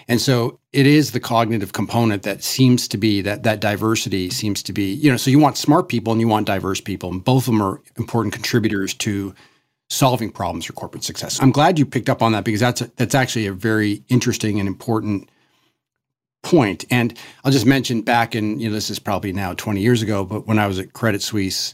And 0.07 0.21
so 0.21 0.59
it 0.71 0.85
is 0.85 1.11
the 1.11 1.19
cognitive 1.19 1.73
component 1.73 2.23
that 2.23 2.43
seems 2.43 2.87
to 2.89 2.97
be 2.97 3.21
that 3.21 3.43
that 3.43 3.59
diversity 3.59 4.29
seems 4.29 4.63
to 4.63 4.73
be, 4.73 4.93
you 4.93 5.09
know, 5.09 5.17
so 5.17 5.31
you 5.31 5.39
want 5.39 5.57
smart 5.57 5.87
people 5.89 6.11
and 6.11 6.21
you 6.21 6.27
want 6.27 6.47
diverse 6.47 6.81
people, 6.81 7.11
and 7.11 7.23
both 7.23 7.43
of 7.43 7.53
them 7.53 7.61
are 7.61 7.81
important 7.97 8.33
contributors 8.33 8.93
to 8.95 9.33
solving 9.89 10.31
problems 10.31 10.65
for 10.65 10.73
corporate 10.73 11.03
success. 11.03 11.41
I'm 11.41 11.51
glad 11.51 11.77
you 11.77 11.85
picked 11.85 12.09
up 12.09 12.21
on 12.21 12.31
that 12.31 12.43
because 12.43 12.59
that's 12.59 12.81
a, 12.81 12.91
that's 12.95 13.15
actually 13.15 13.47
a 13.47 13.53
very 13.53 14.03
interesting 14.09 14.59
and 14.59 14.67
important 14.67 15.29
point. 16.41 16.85
And 16.89 17.17
I'll 17.43 17.51
just 17.51 17.65
mention 17.65 18.01
back 18.01 18.35
in, 18.35 18.59
you 18.59 18.67
know, 18.69 18.73
this 18.73 18.89
is 18.89 18.99
probably 18.99 19.31
now 19.31 19.53
20 19.53 19.81
years 19.81 20.01
ago, 20.01 20.25
but 20.25 20.47
when 20.47 20.59
I 20.59 20.67
was 20.67 20.79
at 20.79 20.93
Credit 20.93 21.21
Suisse, 21.21 21.73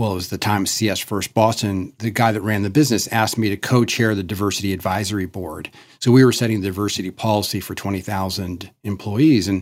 well, 0.00 0.12
it 0.12 0.14
was 0.14 0.30
the 0.30 0.38
time 0.38 0.64
CS 0.64 0.98
First 0.98 1.34
Boston, 1.34 1.92
the 1.98 2.10
guy 2.10 2.32
that 2.32 2.40
ran 2.40 2.62
the 2.62 2.70
business 2.70 3.06
asked 3.08 3.36
me 3.36 3.50
to 3.50 3.56
co 3.58 3.84
chair 3.84 4.14
the 4.14 4.22
diversity 4.22 4.72
advisory 4.72 5.26
board. 5.26 5.70
So 5.98 6.10
we 6.10 6.24
were 6.24 6.32
setting 6.32 6.62
the 6.62 6.68
diversity 6.68 7.10
policy 7.10 7.60
for 7.60 7.74
20,000 7.74 8.70
employees. 8.82 9.46
And, 9.46 9.58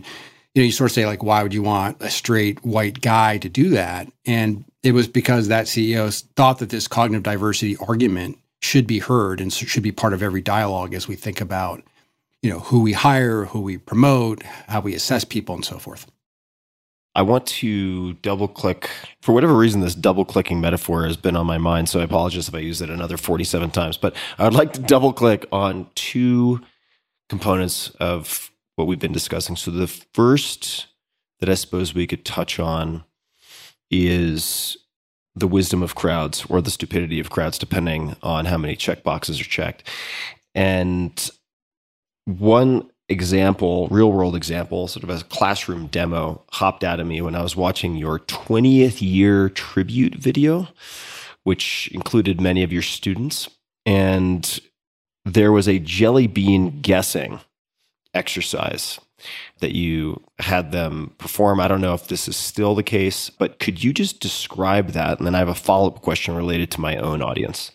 you 0.55 0.61
know, 0.61 0.65
you 0.65 0.71
sort 0.71 0.91
of 0.91 0.95
say, 0.95 1.05
like, 1.05 1.23
why 1.23 1.43
would 1.43 1.53
you 1.53 1.61
want 1.61 1.97
a 1.99 2.09
straight 2.09 2.63
white 2.63 3.01
guy 3.01 3.37
to 3.39 3.49
do 3.49 3.71
that? 3.71 4.07
And 4.25 4.63
it 4.81 4.93
was 4.93 5.09
because 5.09 5.49
that 5.49 5.65
CEO 5.65 6.23
thought 6.37 6.59
that 6.59 6.69
this 6.69 6.87
cognitive 6.87 7.23
diversity 7.23 7.75
argument 7.75 8.37
should 8.61 8.87
be 8.87 8.99
heard 8.99 9.41
and 9.41 9.51
should 9.51 9.83
be 9.83 9.91
part 9.91 10.13
of 10.13 10.23
every 10.23 10.41
dialogue 10.41 10.93
as 10.93 11.05
we 11.05 11.17
think 11.17 11.41
about, 11.41 11.83
you 12.41 12.49
know, 12.49 12.59
who 12.59 12.79
we 12.79 12.93
hire, 12.93 13.43
who 13.43 13.59
we 13.59 13.77
promote, 13.77 14.41
how 14.69 14.79
we 14.79 14.95
assess 14.95 15.25
people, 15.25 15.53
and 15.53 15.65
so 15.65 15.79
forth. 15.79 16.09
I 17.15 17.21
want 17.23 17.45
to 17.47 18.13
double 18.13 18.47
click. 18.47 18.89
For 19.21 19.33
whatever 19.33 19.55
reason, 19.55 19.81
this 19.81 19.95
double 19.95 20.25
clicking 20.25 20.61
metaphor 20.61 21.05
has 21.05 21.17
been 21.17 21.35
on 21.35 21.45
my 21.45 21.57
mind. 21.57 21.89
So 21.89 21.99
I 21.99 22.03
apologize 22.03 22.47
if 22.47 22.55
I 22.55 22.59
use 22.59 22.81
it 22.81 22.89
another 22.89 23.17
47 23.17 23.71
times. 23.71 23.97
But 23.97 24.15
I 24.37 24.43
would 24.43 24.53
like 24.53 24.73
to 24.73 24.79
double 24.79 25.11
click 25.11 25.45
on 25.51 25.87
two 25.95 26.61
components 27.27 27.89
of 27.99 28.51
what 28.75 28.87
we've 28.87 28.99
been 28.99 29.11
discussing. 29.11 29.55
So 29.55 29.71
the 29.71 29.87
first 29.87 30.87
that 31.39 31.49
I 31.49 31.55
suppose 31.55 31.93
we 31.93 32.07
could 32.07 32.25
touch 32.25 32.59
on 32.59 33.03
is 33.89 34.77
the 35.35 35.47
wisdom 35.47 35.81
of 35.81 35.95
crowds 35.95 36.45
or 36.49 36.61
the 36.61 36.71
stupidity 36.71 37.19
of 37.19 37.29
crowds, 37.29 37.57
depending 37.57 38.15
on 38.21 38.45
how 38.45 38.57
many 38.57 38.75
check 38.75 39.03
boxes 39.03 39.39
are 39.39 39.45
checked. 39.45 39.83
And 40.53 41.29
one 42.25 42.89
example, 43.09 43.87
real 43.89 44.11
world 44.11 44.35
example, 44.35 44.87
sort 44.87 45.03
of 45.03 45.09
a 45.09 45.23
classroom 45.25 45.87
demo, 45.87 46.43
hopped 46.51 46.83
out 46.83 46.99
of 46.99 47.07
me 47.07 47.21
when 47.21 47.35
I 47.35 47.41
was 47.41 47.55
watching 47.55 47.95
your 47.95 48.19
20th 48.19 49.01
year 49.01 49.49
tribute 49.49 50.15
video, 50.15 50.67
which 51.43 51.89
included 51.93 52.39
many 52.39 52.63
of 52.63 52.71
your 52.71 52.83
students. 52.83 53.49
And 53.85 54.59
there 55.25 55.51
was 55.51 55.67
a 55.67 55.79
jelly 55.79 56.27
bean 56.27 56.81
guessing 56.81 57.39
exercise 58.13 58.99
that 59.59 59.75
you 59.75 60.21
had 60.39 60.71
them 60.71 61.13
perform. 61.17 61.59
I 61.59 61.67
don't 61.67 61.81
know 61.81 61.93
if 61.93 62.07
this 62.07 62.27
is 62.27 62.37
still 62.37 62.75
the 62.75 62.83
case, 62.83 63.29
but 63.29 63.59
could 63.59 63.83
you 63.83 63.91
just 63.91 64.19
describe 64.19 64.89
that? 64.91 65.17
And 65.17 65.27
then 65.27 65.35
I 65.35 65.39
have 65.39 65.49
a 65.49 65.55
follow 65.55 65.87
up 65.87 66.01
question 66.01 66.35
related 66.35 66.71
to 66.71 66.81
my 66.81 66.95
own 66.97 67.21
audience. 67.21 67.71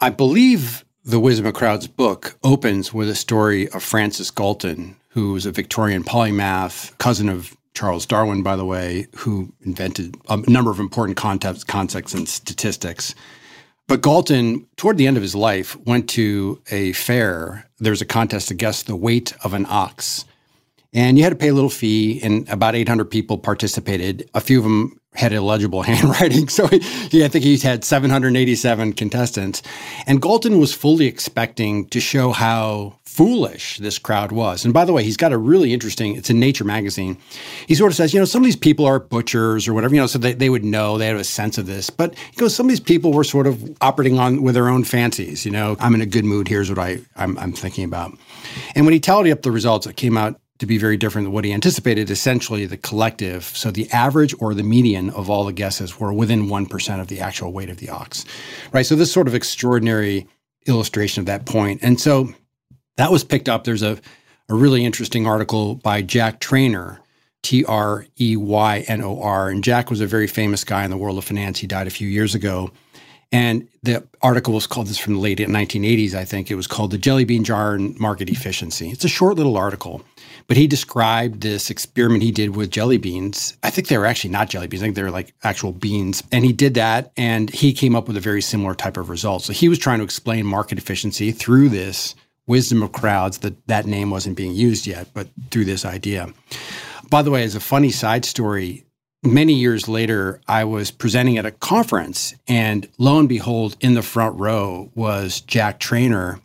I 0.00 0.10
believe 0.10 0.84
the 1.04 1.20
Wisdom 1.20 1.46
of 1.46 1.54
Crowds 1.54 1.86
book 1.86 2.38
opens 2.42 2.92
with 2.92 3.08
a 3.08 3.14
story 3.14 3.68
of 3.70 3.82
Francis 3.82 4.30
Galton, 4.30 4.96
who 5.08 5.32
was 5.32 5.46
a 5.46 5.52
Victorian 5.52 6.04
polymath, 6.04 6.96
cousin 6.98 7.28
of 7.28 7.56
Charles 7.74 8.04
Darwin, 8.04 8.42
by 8.42 8.56
the 8.56 8.64
way, 8.64 9.06
who 9.16 9.52
invented 9.62 10.14
a 10.28 10.36
number 10.50 10.70
of 10.70 10.78
important 10.78 11.16
concepts, 11.16 11.64
concepts 11.64 12.12
and 12.12 12.28
statistics. 12.28 13.14
But 13.86 14.02
Galton, 14.02 14.66
toward 14.76 14.98
the 14.98 15.06
end 15.06 15.16
of 15.16 15.22
his 15.22 15.34
life, 15.34 15.76
went 15.86 16.08
to 16.10 16.60
a 16.70 16.92
fair. 16.92 17.68
There 17.78 17.92
was 17.92 18.02
a 18.02 18.06
contest 18.06 18.48
to 18.48 18.54
guess 18.54 18.82
the 18.82 18.94
weight 18.94 19.32
of 19.42 19.54
an 19.54 19.66
ox. 19.68 20.26
And 20.92 21.16
you 21.16 21.24
had 21.24 21.30
to 21.30 21.36
pay 21.36 21.48
a 21.48 21.54
little 21.54 21.70
fee, 21.70 22.20
and 22.22 22.48
about 22.48 22.74
800 22.74 23.06
people 23.06 23.38
participated. 23.38 24.28
A 24.34 24.40
few 24.40 24.58
of 24.58 24.64
them 24.64 24.99
had 25.14 25.32
illegible 25.32 25.82
handwriting. 25.90 26.48
So 26.48 26.66
he, 26.68 26.78
he, 26.78 27.24
I 27.24 27.28
think 27.28 27.44
he's 27.44 27.62
had 27.62 27.84
787 27.84 28.92
contestants. 28.92 29.62
And 30.06 30.22
Galton 30.22 30.58
was 30.58 30.72
fully 30.72 31.06
expecting 31.06 31.86
to 31.88 32.00
show 32.00 32.32
how 32.32 32.98
foolish 33.04 33.78
this 33.78 33.98
crowd 33.98 34.30
was. 34.30 34.64
And 34.64 34.72
by 34.72 34.84
the 34.84 34.92
way, 34.92 35.02
he's 35.02 35.16
got 35.16 35.32
a 35.32 35.38
really 35.38 35.72
interesting, 35.72 36.14
it's 36.14 36.30
in 36.30 36.38
Nature 36.38 36.64
magazine. 36.64 37.18
He 37.66 37.74
sort 37.74 37.90
of 37.90 37.96
says, 37.96 38.14
you 38.14 38.20
know, 38.20 38.24
some 38.24 38.42
of 38.42 38.44
these 38.44 38.56
people 38.56 38.86
are 38.86 39.00
butchers 39.00 39.66
or 39.66 39.74
whatever, 39.74 39.94
you 39.94 40.00
know, 40.00 40.06
so 40.06 40.18
they, 40.18 40.32
they 40.32 40.48
would 40.48 40.64
know, 40.64 40.96
they 40.96 41.08
have 41.08 41.18
a 41.18 41.24
sense 41.24 41.58
of 41.58 41.66
this. 41.66 41.90
But 41.90 42.14
he 42.14 42.36
goes, 42.36 42.54
some 42.54 42.66
of 42.66 42.70
these 42.70 42.80
people 42.80 43.12
were 43.12 43.24
sort 43.24 43.48
of 43.48 43.76
operating 43.80 44.18
on 44.18 44.42
with 44.42 44.54
their 44.54 44.68
own 44.68 44.84
fancies, 44.84 45.44
you 45.44 45.50
know, 45.50 45.76
I'm 45.80 45.94
in 45.94 46.00
a 46.00 46.06
good 46.06 46.24
mood, 46.24 46.46
here's 46.46 46.68
what 46.68 46.78
I, 46.78 47.00
I'm, 47.16 47.36
I'm 47.38 47.52
thinking 47.52 47.84
about. 47.84 48.16
And 48.76 48.86
when 48.86 48.92
he 48.92 49.00
tallied 49.00 49.32
up 49.32 49.42
the 49.42 49.50
results, 49.50 49.86
it 49.88 49.96
came 49.96 50.16
out 50.16 50.40
to 50.60 50.66
be 50.66 50.78
very 50.78 50.96
different 50.96 51.26
than 51.26 51.32
what 51.32 51.44
he 51.44 51.52
anticipated. 51.52 52.10
Essentially, 52.10 52.66
the 52.66 52.76
collective, 52.76 53.44
so 53.44 53.70
the 53.70 53.90
average 53.90 54.34
or 54.38 54.54
the 54.54 54.62
median 54.62 55.10
of 55.10 55.28
all 55.28 55.44
the 55.44 55.52
guesses 55.52 55.98
were 55.98 56.12
within 56.12 56.46
1% 56.46 57.00
of 57.00 57.08
the 57.08 57.20
actual 57.20 57.52
weight 57.52 57.70
of 57.70 57.78
the 57.78 57.88
ox, 57.88 58.24
right? 58.72 58.86
So, 58.86 58.94
this 58.94 59.12
sort 59.12 59.26
of 59.26 59.34
extraordinary 59.34 60.28
illustration 60.66 61.20
of 61.20 61.26
that 61.26 61.46
point. 61.46 61.80
And 61.82 62.00
so 62.00 62.32
that 62.96 63.10
was 63.10 63.24
picked 63.24 63.48
up. 63.48 63.64
There's 63.64 63.82
a, 63.82 63.98
a 64.48 64.54
really 64.54 64.84
interesting 64.84 65.26
article 65.26 65.76
by 65.76 66.02
Jack 66.02 66.40
Treynor, 66.40 66.98
T 67.42 67.64
R 67.64 68.06
E 68.20 68.36
Y 68.36 68.84
N 68.86 69.02
O 69.02 69.20
R. 69.22 69.48
And 69.48 69.64
Jack 69.64 69.90
was 69.90 70.00
a 70.00 70.06
very 70.06 70.26
famous 70.26 70.64
guy 70.64 70.84
in 70.84 70.90
the 70.90 70.96
world 70.96 71.18
of 71.18 71.24
finance. 71.24 71.58
He 71.58 71.66
died 71.66 71.86
a 71.86 71.90
few 71.90 72.08
years 72.08 72.34
ago. 72.34 72.70
And 73.32 73.68
the 73.84 74.06
article 74.22 74.54
was 74.54 74.66
called 74.66 74.88
this 74.88 74.98
from 74.98 75.14
the 75.14 75.20
late 75.20 75.38
1980s, 75.38 76.14
I 76.14 76.24
think. 76.24 76.50
It 76.50 76.56
was 76.56 76.66
called 76.66 76.90
The 76.90 76.98
Jelly 76.98 77.24
Bean 77.24 77.44
Jar 77.44 77.74
and 77.74 77.98
Market 77.98 78.28
Efficiency. 78.28 78.90
It's 78.90 79.04
a 79.04 79.08
short 79.08 79.36
little 79.36 79.56
article. 79.56 80.02
But 80.50 80.56
he 80.56 80.66
described 80.66 81.42
this 81.42 81.70
experiment 81.70 82.24
he 82.24 82.32
did 82.32 82.56
with 82.56 82.72
jelly 82.72 82.98
beans. 82.98 83.56
I 83.62 83.70
think 83.70 83.86
they 83.86 83.96
were 83.96 84.04
actually 84.04 84.30
not 84.30 84.50
jelly 84.50 84.66
beans. 84.66 84.82
I 84.82 84.86
think 84.86 84.96
they 84.96 85.04
were 85.04 85.12
like 85.12 85.32
actual 85.44 85.70
beans. 85.70 86.24
And 86.32 86.44
he 86.44 86.52
did 86.52 86.74
that 86.74 87.12
and 87.16 87.48
he 87.50 87.72
came 87.72 87.94
up 87.94 88.08
with 88.08 88.16
a 88.16 88.20
very 88.20 88.42
similar 88.42 88.74
type 88.74 88.96
of 88.96 89.10
result. 89.10 89.44
So 89.44 89.52
he 89.52 89.68
was 89.68 89.78
trying 89.78 89.98
to 89.98 90.04
explain 90.04 90.44
market 90.44 90.76
efficiency 90.76 91.30
through 91.30 91.68
this 91.68 92.16
wisdom 92.48 92.82
of 92.82 92.90
crowds 92.90 93.38
that 93.38 93.64
that 93.68 93.86
name 93.86 94.10
wasn't 94.10 94.36
being 94.36 94.52
used 94.52 94.88
yet, 94.88 95.06
but 95.14 95.28
through 95.52 95.66
this 95.66 95.84
idea. 95.84 96.34
By 97.08 97.22
the 97.22 97.30
way, 97.30 97.44
as 97.44 97.54
a 97.54 97.60
funny 97.60 97.92
side 97.92 98.24
story, 98.24 98.84
many 99.22 99.54
years 99.54 99.86
later, 99.86 100.40
I 100.48 100.64
was 100.64 100.90
presenting 100.90 101.38
at 101.38 101.46
a 101.46 101.52
conference, 101.52 102.34
and 102.48 102.88
lo 102.98 103.20
and 103.20 103.28
behold, 103.28 103.76
in 103.80 103.94
the 103.94 104.02
front 104.02 104.40
row 104.40 104.90
was 104.96 105.42
Jack 105.42 105.78
Treynor 105.78 106.40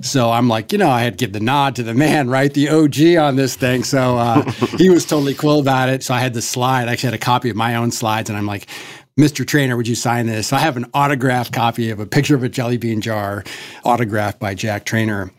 so 0.00 0.30
I'm 0.30 0.48
like, 0.48 0.72
you 0.72 0.78
know, 0.78 0.88
I 0.90 1.00
had 1.00 1.18
to 1.18 1.24
give 1.24 1.32
the 1.32 1.40
nod 1.40 1.76
to 1.76 1.82
the 1.82 1.94
man, 1.94 2.28
right? 2.38 2.52
The 2.52 2.68
OG 2.68 3.16
on 3.22 3.36
this 3.36 3.56
thing. 3.56 3.84
So 3.84 4.16
uh, 4.18 4.42
he 4.78 4.90
was 4.90 5.04
totally 5.04 5.34
cool 5.34 5.60
about 5.60 5.88
it. 5.88 6.02
So 6.02 6.14
I 6.14 6.20
had 6.20 6.34
the 6.34 6.42
slide. 6.42 6.88
I 6.88 6.92
actually 6.92 7.08
had 7.08 7.14
a 7.20 7.24
copy 7.24 7.50
of 7.50 7.56
my 7.56 7.74
own 7.74 7.90
slides. 7.90 8.30
And 8.30 8.36
I'm 8.36 8.46
like, 8.46 8.66
Mr. 9.18 9.44
Treynor, 9.44 9.76
would 9.76 9.88
you 9.88 9.96
sign 9.96 10.26
this? 10.26 10.48
So 10.48 10.56
I 10.56 10.60
have 10.60 10.76
an 10.76 10.86
autographed 10.94 11.52
copy 11.52 11.90
of 11.90 11.98
a 11.98 12.06
picture 12.06 12.36
of 12.36 12.44
a 12.44 12.48
jelly 12.48 12.76
bean 12.76 13.00
jar, 13.00 13.42
autographed 13.84 14.38
by 14.38 14.54
Jack 14.54 14.84
Treynor. 14.86 15.30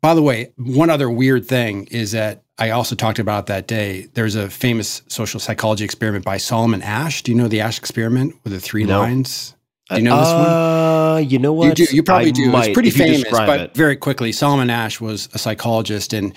By 0.00 0.14
the 0.14 0.22
way, 0.22 0.52
one 0.56 0.90
other 0.90 1.10
weird 1.10 1.46
thing 1.46 1.86
is 1.90 2.12
that 2.12 2.42
I 2.58 2.70
also 2.70 2.94
talked 2.94 3.18
about 3.18 3.46
that 3.46 3.66
day. 3.66 4.06
There's 4.14 4.36
a 4.36 4.48
famous 4.48 5.02
social 5.08 5.40
psychology 5.40 5.82
experiment 5.84 6.24
by 6.24 6.36
Solomon 6.36 6.82
Asch. 6.82 7.22
Do 7.22 7.32
you 7.32 7.36
know 7.38 7.48
the 7.48 7.60
Asch 7.62 7.78
experiment 7.78 8.36
with 8.44 8.52
the 8.52 8.60
three 8.60 8.84
No. 8.84 9.00
lines? 9.00 9.53
Do 9.90 9.96
you 9.96 10.02
know 10.02 10.18
this 10.18 10.32
one? 10.32 10.46
Uh, 10.48 11.16
you 11.28 11.38
know 11.38 11.52
You 11.52 11.68
what? 11.68 11.76
do. 11.76 11.84
You 11.84 12.02
probably 12.02 12.28
I 12.28 12.32
do. 12.32 12.50
might, 12.50 12.66
it's 12.68 12.74
pretty 12.74 12.90
famous, 12.90 13.24
but 13.30 13.60
it. 13.60 13.74
very 13.74 13.96
quickly, 13.96 14.32
Solomon 14.32 14.70
Asch 14.70 15.00
was 15.00 15.28
a 15.34 15.38
psychologist 15.38 16.12
and 16.14 16.32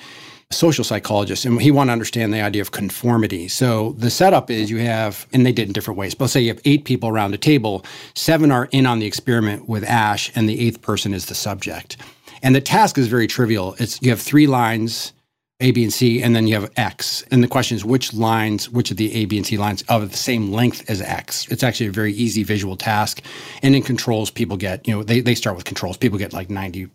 a 0.52 0.54
social 0.54 0.84
psychologist, 0.84 1.46
and 1.46 1.62
he 1.62 1.72
wanted 1.72 1.88
to 1.90 1.94
understand 1.94 2.34
the 2.34 2.42
idea 2.42 2.62
of 2.62 2.72
conformity. 2.72 3.48
So 3.48 3.94
the 3.98 4.10
setup 4.10 4.50
is 4.52 4.70
you 4.70 4.78
have, 4.80 5.26
and 5.34 5.46
they 5.46 5.52
did 5.54 5.68
in 5.68 5.74
different 5.74 5.98
ways. 5.98 6.14
But 6.14 6.26
let's 6.26 6.34
say 6.34 6.42
you 6.42 6.50
have 6.50 6.62
eight 6.66 6.84
people 6.86 7.08
around 7.10 7.34
a 7.34 7.38
table, 7.38 7.86
seven 8.16 8.52
are 8.52 8.68
in 8.72 8.86
on 8.86 9.00
the 9.00 9.06
experiment 9.06 9.68
with 9.70 9.84
Asch, 9.86 10.30
and 10.36 10.48
the 10.50 10.60
eighth 10.66 10.82
person 10.82 11.14
is 11.14 11.28
the 11.28 11.36
subject. 11.36 11.98
And 12.44 12.54
the 12.54 12.62
task 12.62 12.98
is 12.98 13.08
very 13.08 13.28
trivial. 13.28 13.76
It's 13.80 14.02
you 14.02 14.10
have 14.10 14.22
three 14.22 14.48
lines. 14.48 15.14
A, 15.60 15.72
B, 15.72 15.84
and 15.84 15.92
C, 15.92 16.22
and 16.22 16.36
then 16.36 16.46
you 16.46 16.54
have 16.54 16.72
X. 16.78 17.24
And 17.32 17.44
the 17.44 17.48
question 17.48 17.76
is 17.76 17.84
which 17.84 18.14
lines, 18.14 18.70
which 18.70 18.92
of 18.92 18.98
the 18.98 19.14
A, 19.16 19.26
B, 19.26 19.38
and 19.38 19.46
C 19.46 19.58
lines 19.58 19.84
are 19.90 20.00
the 20.06 20.16
same 20.16 20.52
length 20.52 20.88
as 20.88 21.02
X? 21.02 21.48
It's 21.48 21.64
actually 21.64 21.88
a 21.88 21.92
very 21.92 22.14
easy 22.14 22.44
visual 22.44 22.76
task. 22.76 23.24
And 23.64 23.76
in 23.76 23.82
controls, 23.82 24.30
people 24.30 24.56
get, 24.56 24.88
you 24.88 24.96
know, 24.96 25.02
they, 25.02 25.20
they 25.20 25.34
start 25.34 25.56
with 25.56 25.66
controls. 25.66 25.98
People 25.98 26.20
get 26.20 26.32
like 26.32 26.50
95% 26.50 26.92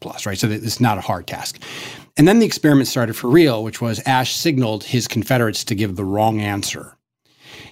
plus, 0.00 0.26
right? 0.26 0.36
So 0.36 0.48
it's 0.48 0.80
not 0.80 0.98
a 0.98 1.02
hard 1.02 1.28
task. 1.28 1.62
And 2.16 2.26
then 2.26 2.40
the 2.40 2.46
experiment 2.46 2.88
started 2.88 3.14
for 3.14 3.28
real, 3.28 3.62
which 3.62 3.80
was 3.80 4.02
Asch 4.06 4.34
signaled 4.34 4.82
his 4.82 5.06
Confederates 5.06 5.62
to 5.64 5.76
give 5.76 5.94
the 5.94 6.04
wrong 6.04 6.40
answer. 6.40 6.94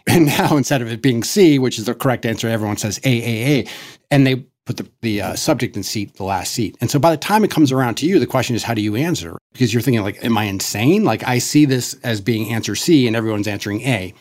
And 0.09 0.27
now 0.27 0.57
instead 0.57 0.83
of 0.83 0.92
it 0.92 1.03
being 1.03 1.25
C, 1.25 1.59
which 1.59 1.81
is 1.81 1.87
the 1.87 1.95
correct 1.95 2.25
answer, 2.25 2.49
everyone 2.49 2.77
says 2.77 3.01
A, 3.03 3.09
A, 3.09 3.59
A. 3.59 3.69
And 4.09 4.25
they 4.25 4.47
put 4.66 4.76
the, 4.76 4.90
the 5.00 5.22
uh, 5.22 5.35
subject 5.37 5.76
in 5.76 5.83
seat, 5.83 6.14
the 6.16 6.24
last 6.24 6.52
seat. 6.52 6.76
And 6.81 6.90
so 6.90 6.98
by 6.98 7.11
the 7.11 7.16
time 7.16 7.44
it 7.44 7.50
comes 7.50 7.72
around 7.72 7.94
to 7.98 8.07
you, 8.07 8.18
the 8.18 8.26
question 8.26 8.55
is, 8.55 8.64
how 8.64 8.74
do 8.74 8.83
you 8.83 8.96
answer? 8.96 9.38
Because 9.52 9.72
you're 9.72 9.81
thinking, 9.81 10.02
like, 10.02 10.22
am 10.24 10.37
I 10.37 10.44
insane? 10.44 11.05
Like, 11.05 11.26
I 11.26 11.38
see 11.38 11.64
this 11.64 11.94
as 12.02 12.20
being 12.20 12.52
answer 12.52 12.74
C 12.74 13.07
and 13.07 13.16
everyone's 13.16 13.48
answering 13.48 13.81
A. 13.83 14.12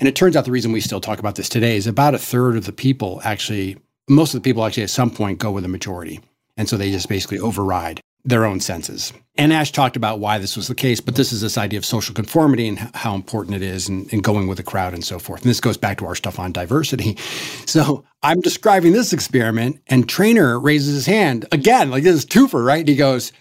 And 0.00 0.08
it 0.08 0.16
turns 0.16 0.36
out 0.36 0.44
the 0.44 0.50
reason 0.50 0.72
we 0.72 0.80
still 0.80 1.00
talk 1.00 1.20
about 1.20 1.36
this 1.36 1.48
today 1.48 1.76
is 1.76 1.86
about 1.86 2.14
a 2.14 2.18
third 2.18 2.56
of 2.56 2.66
the 2.66 2.72
people 2.72 3.20
actually, 3.24 3.78
most 4.08 4.34
of 4.34 4.42
the 4.42 4.48
people 4.48 4.64
actually 4.64 4.82
at 4.82 4.90
some 4.90 5.10
point 5.10 5.38
go 5.38 5.52
with 5.52 5.64
a 5.64 5.68
majority. 5.68 6.20
And 6.56 6.68
so 6.68 6.76
they 6.76 6.90
just 6.90 7.08
basically 7.08 7.38
override 7.38 8.00
their 8.26 8.44
own 8.44 8.60
senses. 8.60 9.12
And 9.38 9.52
Asch 9.52 9.70
talked 9.70 9.96
about 9.96 10.18
why 10.18 10.38
this 10.38 10.56
was 10.56 10.66
the 10.66 10.74
case, 10.74 11.00
but 11.00 11.14
this 11.14 11.32
is 11.32 11.40
this 11.40 11.56
idea 11.56 11.78
of 11.78 11.84
social 11.84 12.14
conformity 12.14 12.66
and 12.66 12.78
how 12.94 13.14
important 13.14 13.54
it 13.54 13.62
is 13.62 13.88
and, 13.88 14.10
and 14.12 14.22
going 14.22 14.48
with 14.48 14.56
the 14.56 14.62
crowd 14.64 14.94
and 14.94 15.04
so 15.04 15.18
forth. 15.18 15.42
And 15.42 15.50
this 15.50 15.60
goes 15.60 15.76
back 15.76 15.98
to 15.98 16.06
our 16.06 16.14
stuff 16.14 16.38
on 16.38 16.52
diversity. 16.52 17.16
So 17.66 18.04
I'm 18.22 18.40
describing 18.40 18.92
this 18.92 19.12
experiment, 19.12 19.80
and 19.88 20.06
Treynor 20.06 20.62
raises 20.62 20.94
his 20.94 21.06
hand 21.06 21.44
again, 21.52 21.90
like 21.90 22.04
this 22.04 22.14
is 22.14 22.24
twofer, 22.24 22.64
right? 22.64 22.80
And 22.80 22.88
he 22.88 22.96
goes, 22.96 23.32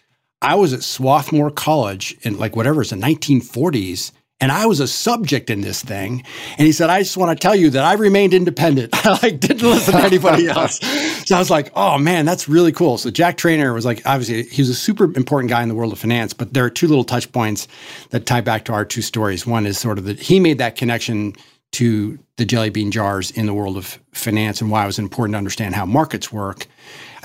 I 0.42 0.56
was 0.56 0.74
at 0.74 0.84
Swarthmore 0.84 1.52
College 1.52 2.18
in 2.24 2.38
like 2.38 2.56
whatever 2.56 2.82
it's 2.82 2.90
the 2.90 2.98
1940s, 2.98 4.12
and 4.42 4.52
I 4.52 4.66
was 4.66 4.82
a 4.82 4.88
subject 4.88 5.50
in 5.50 5.62
this 5.62 5.82
thing. 5.82 6.24
And 6.58 6.66
he 6.66 6.74
said, 6.74 6.90
I 6.90 7.00
just 7.00 7.16
want 7.16 7.38
to 7.38 7.42
tell 7.42 7.56
you 7.56 7.70
that 7.70 7.86
I 7.86 7.94
remained 7.94 8.34
independent. 8.34 8.94
I 9.06 9.18
like 9.22 9.40
didn't 9.40 9.62
listen 9.62 9.94
to 9.94 10.02
anybody 10.02 10.48
else. 10.50 10.80
So 11.26 11.36
I 11.36 11.40
was 11.40 11.50
like, 11.50 11.72
oh 11.76 11.98
man, 11.98 12.26
that's 12.26 12.50
really 12.50 12.72
cool. 12.72 12.98
So 12.98 13.10
Jack 13.10 13.38
Treynor 13.38 13.74
was 13.74 13.86
like, 13.86 14.02
obviously, 14.06 14.44
he 14.44 14.62
was 14.62 14.70
a 14.70 14.76
super 14.76 15.06
important 15.16 15.50
guy 15.50 15.64
in 15.64 15.70
the 15.70 15.76
world 15.76 15.94
of 15.94 16.00
finance, 16.00 16.34
but 16.34 16.54
there 16.54 16.66
are 16.66 16.70
two 16.70 16.88
little 16.88 17.06
touch 17.06 17.32
points 17.32 17.68
that 18.10 18.26
tie 18.26 18.42
back 18.42 18.66
to 18.66 18.74
our 18.74 18.84
two 18.84 19.02
stories. 19.02 19.48
One 19.48 19.66
is 19.66 19.78
sort 19.78 19.98
of 19.98 20.04
that 20.06 20.20
he 20.20 20.40
made 20.40 20.58
that 20.58 20.76
connection 20.76 21.34
to 21.74 22.20
the 22.38 22.46
jelly 22.46 22.70
bean 22.70 22.92
jars 22.92 23.32
in 23.32 23.46
the 23.46 23.54
world 23.54 23.78
of 23.78 24.00
finance 24.14 24.62
and 24.62 24.70
why 24.70 24.84
it 24.84 24.88
was 24.88 25.00
important 25.00 25.34
to 25.34 25.38
understand 25.38 25.76
how 25.76 25.86
markets 25.86 26.32
work. 26.32 26.68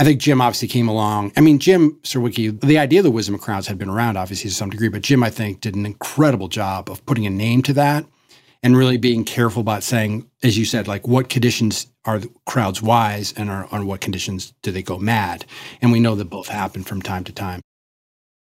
I 0.01 0.05
think 0.05 0.19
Jim 0.19 0.41
obviously 0.41 0.67
came 0.67 0.89
along. 0.89 1.31
I 1.37 1.43
mean, 1.43 1.59
Jim 1.59 1.99
Surowiecki, 2.05 2.59
the 2.59 2.79
idea 2.79 3.01
of 3.01 3.05
the 3.05 3.11
wisdom 3.11 3.35
of 3.35 3.43
crowds 3.43 3.67
had 3.67 3.77
been 3.77 3.91
around 3.91 4.17
obviously 4.17 4.49
to 4.49 4.57
some 4.57 4.71
degree, 4.71 4.89
but 4.89 5.03
Jim, 5.03 5.23
I 5.23 5.29
think, 5.29 5.61
did 5.61 5.75
an 5.75 5.85
incredible 5.85 6.49
job 6.49 6.89
of 6.89 7.05
putting 7.05 7.27
a 7.27 7.31
name 7.31 7.61
to 7.65 7.75
that 7.75 8.07
and 8.63 8.75
really 8.75 8.97
being 8.97 9.25
careful 9.25 9.61
about 9.61 9.83
saying, 9.83 10.27
as 10.43 10.57
you 10.57 10.65
said, 10.65 10.89
like 10.89 11.07
what 11.07 11.29
conditions 11.29 11.87
are 12.07 12.19
the 12.19 12.31
crowds 12.47 12.81
wise 12.81 13.35
and 13.35 13.51
are, 13.51 13.69
on 13.71 13.87
what 13.87 14.01
conditions 14.01 14.55
do 14.63 14.73
they 14.73 14.83
go 14.83 14.99
mad? 14.99 15.45
And 15.83 15.93
we 15.93 16.01
know 16.01 16.15
that 16.15 16.31
both 16.31 16.49
happen 16.49 16.83
from 16.83 17.03
time 17.03 17.25
to 17.25 17.33
time. 17.33 17.61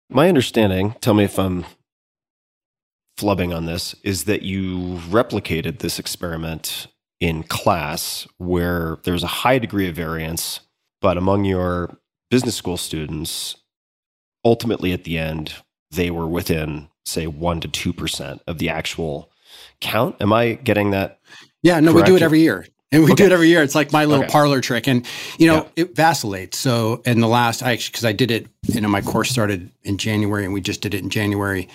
My 0.09 0.29
understanding, 0.29 0.95
tell 1.01 1.13
me 1.13 1.25
if 1.25 1.37
I'm 1.37 1.65
flubbing 3.17 3.53
on 3.53 3.65
this, 3.65 3.95
is 4.03 4.23
that 4.23 4.43
you 4.43 5.01
replicated 5.09 5.79
this 5.79 5.99
experiment 5.99 6.87
in 7.19 7.43
class 7.43 8.29
where 8.37 8.97
there's 9.03 9.23
a 9.23 9.27
high 9.27 9.59
degree 9.59 9.89
of 9.89 9.95
variance, 9.95 10.61
but 11.01 11.17
among 11.17 11.45
your 11.45 11.97
business 12.29 12.55
school 12.55 12.77
students, 12.77 13.55
ultimately 14.45 14.93
at 14.93 15.03
the 15.03 15.17
end, 15.17 15.53
they 15.91 16.11
were 16.11 16.27
within, 16.27 16.89
say, 17.05 17.25
1% 17.25 17.61
to 17.71 17.93
2% 17.93 18.39
of 18.47 18.57
the 18.59 18.69
actual 18.69 19.29
count. 19.81 20.15
Am 20.19 20.31
I 20.31 20.53
getting 20.53 20.91
that? 20.91 21.19
Yeah, 21.63 21.79
no, 21.79 21.91
we 21.91 22.03
do 22.03 22.15
it 22.15 22.21
every 22.21 22.41
year. 22.41 22.67
And 22.91 23.03
we 23.03 23.13
do 23.13 23.25
it 23.25 23.31
every 23.31 23.49
year. 23.49 23.61
It's 23.61 23.75
like 23.75 23.91
my 23.91 24.05
little 24.05 24.23
Okay. 24.23 24.31
parlor 24.31 24.61
trick. 24.61 24.87
And, 24.87 25.05
you 25.37 25.47
know, 25.47 25.55
Yeah. 25.75 25.83
it 25.83 25.95
vacillates. 25.95 26.57
So, 26.57 27.01
in 27.05 27.19
the 27.19 27.27
last, 27.27 27.61
I 27.61 27.73
actually, 27.73 27.91
because 27.91 28.05
I 28.05 28.13
did 28.13 28.31
it, 28.31 28.47
you 28.67 28.81
know, 28.81 28.87
my 28.87 29.01
course 29.01 29.29
started 29.29 29.69
in 29.83 29.97
January 29.97 30.43
and 30.43 30.53
we 30.53 30.61
just 30.61 30.81
did 30.81 30.93
it 30.95 31.03
in 31.03 31.09
January. 31.09 31.67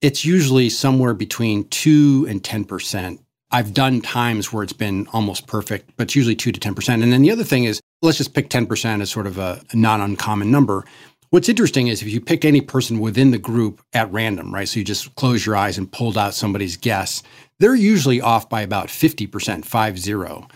It's 0.00 0.24
usually 0.24 0.70
somewhere 0.70 1.14
between 1.14 1.64
two 1.68 2.26
and 2.28 2.42
10%. 2.42 3.20
I've 3.50 3.74
done 3.74 4.00
times 4.00 4.52
where 4.52 4.62
it's 4.64 4.72
been 4.72 5.06
almost 5.12 5.46
perfect, 5.46 5.90
but 5.96 6.04
it's 6.04 6.16
usually 6.16 6.36
two 6.36 6.52
to 6.52 6.60
10%. 6.60 7.02
And 7.02 7.12
then 7.12 7.22
the 7.22 7.30
other 7.30 7.44
thing 7.44 7.64
is, 7.64 7.80
let's 8.04 8.18
just 8.18 8.34
pick 8.34 8.50
10% 8.50 9.00
as 9.00 9.10
sort 9.10 9.26
of 9.26 9.38
a, 9.38 9.62
not 9.72 10.00
uncommon 10.00 10.50
number. 10.50 10.84
What's 11.30 11.48
interesting 11.48 11.88
is 11.88 12.00
if 12.00 12.08
you 12.08 12.20
picked 12.20 12.44
any 12.44 12.60
person 12.60 13.00
within 13.00 13.32
the 13.32 13.38
group 13.38 13.82
at 13.92 14.12
random, 14.12 14.54
right? 14.54 14.68
So 14.68 14.78
you 14.78 14.84
just 14.84 15.14
close 15.16 15.44
your 15.44 15.56
eyes 15.56 15.78
and 15.78 15.90
pulled 15.90 16.16
out 16.16 16.34
somebody's 16.34 16.76
guess, 16.76 17.22
they're 17.58 17.74
usually 17.74 18.20
off 18.20 18.48
by 18.48 18.60
about 18.60 18.86
50%, 18.86 19.64
five 19.64 19.98
zero. 19.98 20.46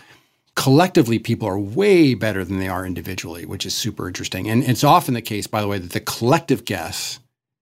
Collectively, 0.55 1.19
people 1.19 1.47
are 1.47 1.59
way 1.59 2.13
better 2.13 2.43
than 2.45 2.59
they 2.59 2.67
are 2.67 2.85
individually, 2.85 3.45
which 3.45 3.65
is 3.65 3.73
super 3.73 4.07
interesting. 4.07 4.49
And 4.49 4.63
it's 4.63 4.83
often 4.83 5.13
the 5.13 5.21
case, 5.21 5.47
by 5.47 5.61
the 5.61 5.67
way, 5.67 5.79
that 5.79 5.91
the 5.91 6.01
collective 6.01 6.65
guess 6.65 7.19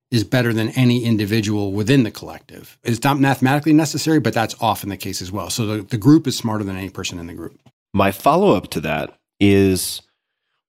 is 0.10 0.24
better 0.24 0.54
than 0.54 0.70
any 0.70 1.04
individual 1.04 1.74
within 1.74 2.04
the 2.04 2.12
collective. 2.12 2.78
It's 2.84 3.04
not 3.04 3.20
mathematically 3.20 3.74
necessary, 3.74 4.20
but 4.20 4.34
that's 4.34 4.56
often 4.62 4.90
the 4.90 4.98
case 4.98 5.22
as 5.22 5.32
well. 5.32 5.50
So 5.50 5.66
the, 5.66 5.82
the 5.84 5.98
group 5.98 6.28
is 6.28 6.38
smarter 6.38 6.64
than 6.64 6.78
any 6.78 6.90
person 6.90 7.20
in 7.20 7.28
the 7.28 7.34
group. 7.34 7.60
My 7.94 8.12
follow 8.12 8.56
up 8.56 8.70
to 8.72 8.80
that 8.82 9.17
is 9.40 10.02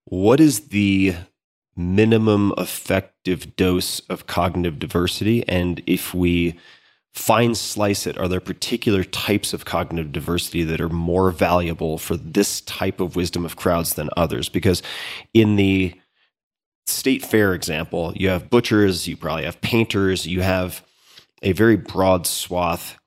what 0.05 0.41
is 0.41 0.69
the 0.69 1.15
minimum 1.77 2.53
effective 2.59 3.57
dose 3.57 4.01
of 4.09 4.27
cognitive 4.27 4.79
diversity? 4.79 5.47
And 5.49 5.83
if 5.87 6.13
we 6.15 6.59
fine 7.13 7.55
slice 7.55 8.07
it, 8.07 8.19
are 8.19 8.29
there 8.29 8.41
particular 8.41 9.05
types 9.05 9.53
of 9.53 9.65
cognitive 9.65 10.13
diversity 10.13 10.63
that 10.65 10.81
are 10.81 10.89
more 10.89 11.31
valuable 11.31 11.99
for 11.99 12.17
this 12.17 12.61
type 12.63 13.01
of 13.01 13.17
wisdom 13.17 13.45
of 13.45 13.57
crowds 13.57 13.95
than 13.95 14.11
others? 14.17 14.49
Because 14.49 14.83
in 15.35 15.57
the 15.57 15.95
state 16.87 17.25
fair 17.25 17.55
example, 17.55 18.13
you 18.17 18.29
have 18.29 18.51
butchers, 18.51 19.07
you 19.07 19.17
probably 19.17 19.45
have 19.45 19.61
painters, 19.61 20.27
you 20.27 20.41
have 20.43 20.85
a 21.43 21.53
very 21.53 21.77
broad 21.77 22.27
swath 22.27 22.99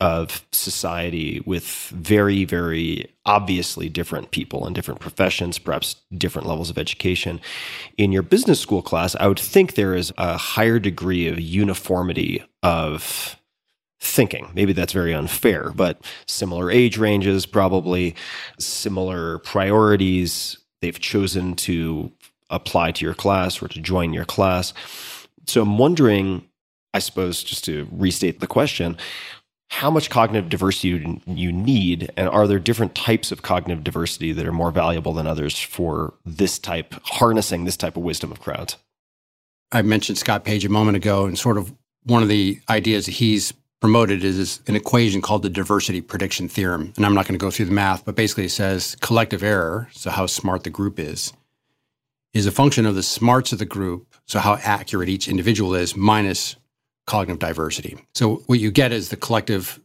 of 0.00 0.44
society 0.52 1.42
with 1.46 1.64
very, 1.90 2.44
very 2.44 3.12
obviously 3.24 3.88
different 3.88 4.30
people 4.32 4.66
in 4.66 4.72
different 4.72 5.00
professions, 5.00 5.58
perhaps 5.58 5.96
different 6.16 6.48
levels 6.48 6.68
of 6.68 6.78
education. 6.78 7.40
In 7.96 8.12
your 8.12 8.22
business 8.22 8.60
school 8.60 8.82
class, 8.82 9.14
I 9.16 9.28
would 9.28 9.38
think 9.38 9.74
there 9.74 9.94
is 9.94 10.12
a 10.18 10.36
higher 10.36 10.78
degree 10.78 11.28
of 11.28 11.40
uniformity 11.40 12.44
of 12.62 13.36
thinking. 14.00 14.50
Maybe 14.54 14.72
that's 14.72 14.92
very 14.92 15.14
unfair, 15.14 15.72
but 15.74 16.04
similar 16.26 16.70
age 16.70 16.98
ranges, 16.98 17.46
probably 17.46 18.14
similar 18.58 19.38
priorities 19.38 20.58
they've 20.82 21.00
chosen 21.00 21.54
to 21.56 22.12
apply 22.50 22.92
to 22.92 23.04
your 23.04 23.14
class 23.14 23.62
or 23.62 23.68
to 23.68 23.80
join 23.80 24.12
your 24.12 24.26
class. 24.26 24.74
So 25.46 25.62
I'm 25.62 25.78
wondering, 25.78 26.46
I 26.92 26.98
suppose, 26.98 27.42
just 27.42 27.64
to 27.64 27.88
restate 27.90 28.40
the 28.40 28.46
question, 28.46 28.98
how 29.74 29.90
much 29.90 30.08
cognitive 30.08 30.48
diversity 30.48 31.20
you- 31.26 31.50
need, 31.52 32.08
and 32.16 32.28
are 32.28 32.46
there 32.46 32.60
different 32.60 32.94
types 32.94 33.32
of 33.32 33.42
cognitive 33.42 33.82
diversity 33.82 34.30
that 34.32 34.46
are 34.46 34.52
more 34.52 34.70
valuable 34.70 35.12
than 35.12 35.26
others 35.26 35.58
for 35.58 36.14
this 36.24 36.60
type, 36.60 36.94
harnessing 37.02 37.64
this 37.64 37.76
type 37.76 37.96
of 37.96 38.04
wisdom 38.04 38.30
of 38.30 38.40
crowds? 38.40 38.76
I 39.72 39.82
mentioned 39.82 40.16
Scott 40.16 40.44
Page 40.44 40.64
a 40.64 40.68
moment 40.68 40.96
ago, 40.96 41.26
and 41.26 41.36
sort 41.36 41.58
of 41.58 41.74
one 42.04 42.22
of 42.22 42.28
the 42.28 42.60
ideas 42.70 43.06
that 43.06 43.12
he's 43.16 43.52
promoted 43.80 44.22
is 44.22 44.60
an 44.68 44.76
equation 44.76 45.20
called 45.20 45.42
the 45.42 45.50
diversity 45.50 46.00
prediction 46.00 46.48
theorem. 46.48 46.92
And 46.96 47.04
I'm 47.04 47.14
not 47.14 47.26
going 47.26 47.38
to 47.38 47.44
go 47.44 47.50
through 47.50 47.66
the 47.66 47.72
math, 47.72 48.04
but 48.04 48.14
basically 48.14 48.44
it 48.44 48.50
says 48.52 48.96
collective 49.00 49.42
error, 49.42 49.88
so 49.92 50.10
how 50.10 50.26
smart 50.26 50.62
the 50.62 50.70
group 50.70 51.00
is, 51.00 51.32
is 52.32 52.46
a 52.46 52.52
function 52.52 52.86
of 52.86 52.94
the 52.94 53.02
smarts 53.02 53.52
of 53.52 53.58
the 53.58 53.64
group, 53.64 54.06
so 54.24 54.38
how 54.38 54.54
accurate 54.62 55.08
each 55.08 55.26
individual 55.26 55.74
is, 55.74 55.96
minus 55.96 56.54
cognitive 57.06 57.38
diversity. 57.38 57.96
So 58.14 58.36
what 58.46 58.60
you 58.60 58.70
get 58.70 58.92
is 58.92 59.08
the 59.08 59.16
collective 59.16 59.80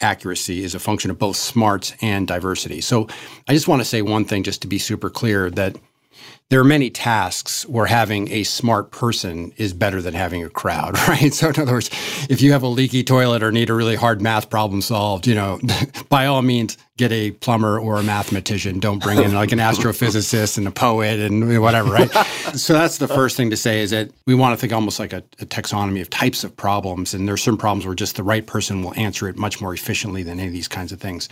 accuracy 0.00 0.64
is 0.64 0.74
a 0.74 0.80
function 0.80 1.10
of 1.10 1.18
both 1.18 1.36
smarts 1.36 1.94
and 2.02 2.26
diversity. 2.26 2.80
So 2.80 3.08
I 3.48 3.52
just 3.52 3.68
want 3.68 3.80
to 3.80 3.84
say 3.84 4.02
one 4.02 4.24
thing 4.24 4.42
just 4.42 4.62
to 4.62 4.68
be 4.68 4.78
super 4.78 5.10
clear 5.10 5.50
that 5.50 5.76
there 6.48 6.60
are 6.60 6.64
many 6.64 6.90
tasks 6.90 7.66
where 7.66 7.86
having 7.86 8.30
a 8.30 8.42
smart 8.42 8.90
person 8.90 9.52
is 9.56 9.72
better 9.72 10.02
than 10.02 10.12
having 10.12 10.44
a 10.44 10.50
crowd, 10.50 10.98
right? 11.08 11.32
So 11.32 11.48
in 11.48 11.58
other 11.58 11.72
words, 11.72 11.88
if 12.28 12.42
you 12.42 12.52
have 12.52 12.62
a 12.62 12.68
leaky 12.68 13.02
toilet 13.02 13.42
or 13.42 13.50
need 13.50 13.70
a 13.70 13.74
really 13.74 13.96
hard 13.96 14.20
math 14.20 14.50
problem 14.50 14.82
solved, 14.82 15.26
you 15.26 15.34
know, 15.34 15.58
by 16.10 16.26
all 16.26 16.42
means 16.42 16.76
get 16.98 17.10
a 17.10 17.30
plumber 17.30 17.80
or 17.80 17.96
a 17.96 18.02
mathematician. 18.02 18.78
Don't 18.78 19.02
bring 19.02 19.18
in 19.18 19.32
like 19.32 19.50
an 19.52 19.58
astrophysicist 19.58 20.58
and 20.58 20.68
a 20.68 20.70
poet 20.70 21.18
and 21.20 21.60
whatever, 21.60 21.90
right? 21.90 22.10
so 22.54 22.74
that's 22.74 22.98
the 22.98 23.08
first 23.08 23.36
thing 23.36 23.48
to 23.48 23.56
say 23.56 23.80
is 23.80 23.90
that 23.90 24.10
we 24.26 24.34
want 24.34 24.52
to 24.54 24.60
think 24.60 24.74
almost 24.74 25.00
like 25.00 25.14
a, 25.14 25.24
a 25.40 25.46
taxonomy 25.46 26.02
of 26.02 26.10
types 26.10 26.44
of 26.44 26.54
problems. 26.54 27.14
And 27.14 27.26
there's 27.26 27.42
some 27.42 27.56
problems 27.56 27.86
where 27.86 27.94
just 27.94 28.16
the 28.16 28.22
right 28.22 28.46
person 28.46 28.82
will 28.82 28.94
answer 28.94 29.26
it 29.26 29.36
much 29.36 29.60
more 29.60 29.72
efficiently 29.72 30.22
than 30.22 30.38
any 30.38 30.48
of 30.48 30.52
these 30.52 30.68
kinds 30.68 30.92
of 30.92 31.00
things. 31.00 31.30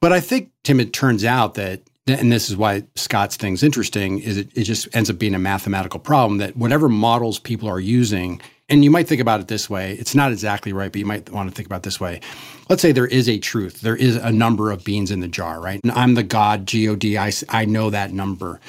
But 0.00 0.12
I 0.12 0.20
think, 0.20 0.50
Tim, 0.62 0.80
it 0.80 0.92
turns 0.92 1.24
out 1.24 1.54
that 1.54 1.82
and 2.06 2.30
this 2.30 2.50
is 2.50 2.56
why 2.56 2.82
Scott's 2.96 3.36
thing's 3.36 3.62
interesting, 3.62 4.18
is 4.18 4.36
it, 4.36 4.50
it 4.54 4.64
just 4.64 4.94
ends 4.94 5.08
up 5.08 5.18
being 5.18 5.34
a 5.34 5.38
mathematical 5.38 5.98
problem 5.98 6.38
that 6.38 6.56
whatever 6.56 6.88
models 6.88 7.38
people 7.38 7.68
are 7.68 7.80
using, 7.80 8.40
and 8.68 8.84
you 8.84 8.90
might 8.90 9.08
think 9.08 9.20
about 9.20 9.40
it 9.40 9.48
this 9.48 9.70
way, 9.70 9.94
it's 9.94 10.14
not 10.14 10.30
exactly 10.30 10.72
right, 10.72 10.92
but 10.92 10.98
you 10.98 11.06
might 11.06 11.30
want 11.30 11.48
to 11.48 11.54
think 11.54 11.66
about 11.66 11.82
this 11.82 12.00
way. 12.00 12.20
Let's 12.68 12.82
say 12.82 12.92
there 12.92 13.06
is 13.06 13.28
a 13.28 13.38
truth. 13.38 13.80
There 13.80 13.96
is 13.96 14.16
a 14.16 14.32
number 14.32 14.70
of 14.70 14.84
beans 14.84 15.10
in 15.10 15.20
the 15.20 15.28
jar, 15.28 15.60
right? 15.60 15.80
And 15.82 15.92
I'm 15.92 16.14
the 16.14 16.22
God, 16.22 16.66
G-O-D, 16.66 17.16
I, 17.16 17.32
I 17.48 17.64
know 17.64 17.90
that 17.90 18.12
number. 18.12 18.60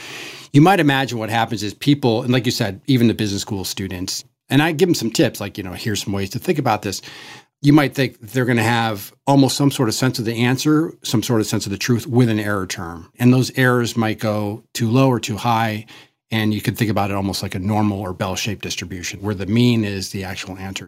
You 0.53 0.61
might 0.61 0.79
imagine 0.79 1.19
what 1.19 1.29
happens 1.29 1.61
is 1.63 1.73
people, 1.73 2.23
and 2.23 2.31
like 2.31 2.45
you 2.45 2.51
said, 2.51 2.79
even 2.87 3.07
the 3.07 3.13
business 3.13 3.41
school 3.41 3.65
students, 3.65 4.23
and 4.49 4.61
I 4.61 4.71
give 4.71 4.87
them 4.87 4.95
some 4.95 5.11
tips, 5.11 5.41
like, 5.41 5.57
you 5.57 5.63
know, 5.63 5.73
here's 5.73 6.03
some 6.03 6.13
ways 6.13 6.29
to 6.29 6.39
think 6.39 6.59
about 6.59 6.83
this 6.83 7.01
you 7.61 7.73
might 7.73 7.95
think 7.95 8.19
they're 8.19 8.45
going 8.45 8.57
to 8.57 8.63
have 8.63 9.13
almost 9.25 9.57
some 9.57 9.71
sort 9.71 9.89
of 9.89 9.95
sense 9.95 10.19
of 10.19 10.25
the 10.25 10.43
answer, 10.43 10.93
some 11.03 11.23
sort 11.23 11.41
of 11.41 11.47
sense 11.47 11.65
of 11.65 11.71
the 11.71 11.77
truth 11.77 12.05
with 12.05 12.29
an 12.29 12.39
error 12.39 12.67
term. 12.67 13.11
And 13.17 13.33
those 13.33 13.57
errors 13.57 13.97
might 13.97 14.19
go 14.19 14.63
too 14.73 14.89
low 14.89 15.09
or 15.09 15.19
too 15.19 15.37
high. 15.37 15.85
And 16.31 16.53
you 16.53 16.61
could 16.61 16.77
think 16.77 16.91
about 16.91 17.11
it 17.11 17.15
almost 17.15 17.41
like 17.41 17.55
a 17.55 17.59
normal 17.59 17.99
or 17.99 18.13
bell 18.13 18.35
shaped 18.35 18.61
distribution 18.61 19.21
where 19.21 19.35
the 19.35 19.45
mean 19.45 19.83
is 19.83 20.09
the 20.09 20.23
actual 20.23 20.57
answer. 20.57 20.87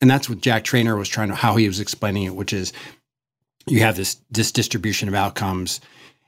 And 0.00 0.10
that's 0.10 0.28
what 0.28 0.40
Jack 0.40 0.64
Treynor 0.64 0.98
was 0.98 1.08
trying 1.08 1.28
to, 1.28 1.34
how 1.34 1.56
he 1.56 1.66
was 1.66 1.80
explaining 1.80 2.24
it, 2.24 2.34
which 2.34 2.52
is 2.52 2.72
you 3.66 3.80
have 3.80 3.96
this, 3.96 4.18
this 4.30 4.52
distribution 4.52 5.08
of 5.08 5.14
outcomes. 5.14 5.80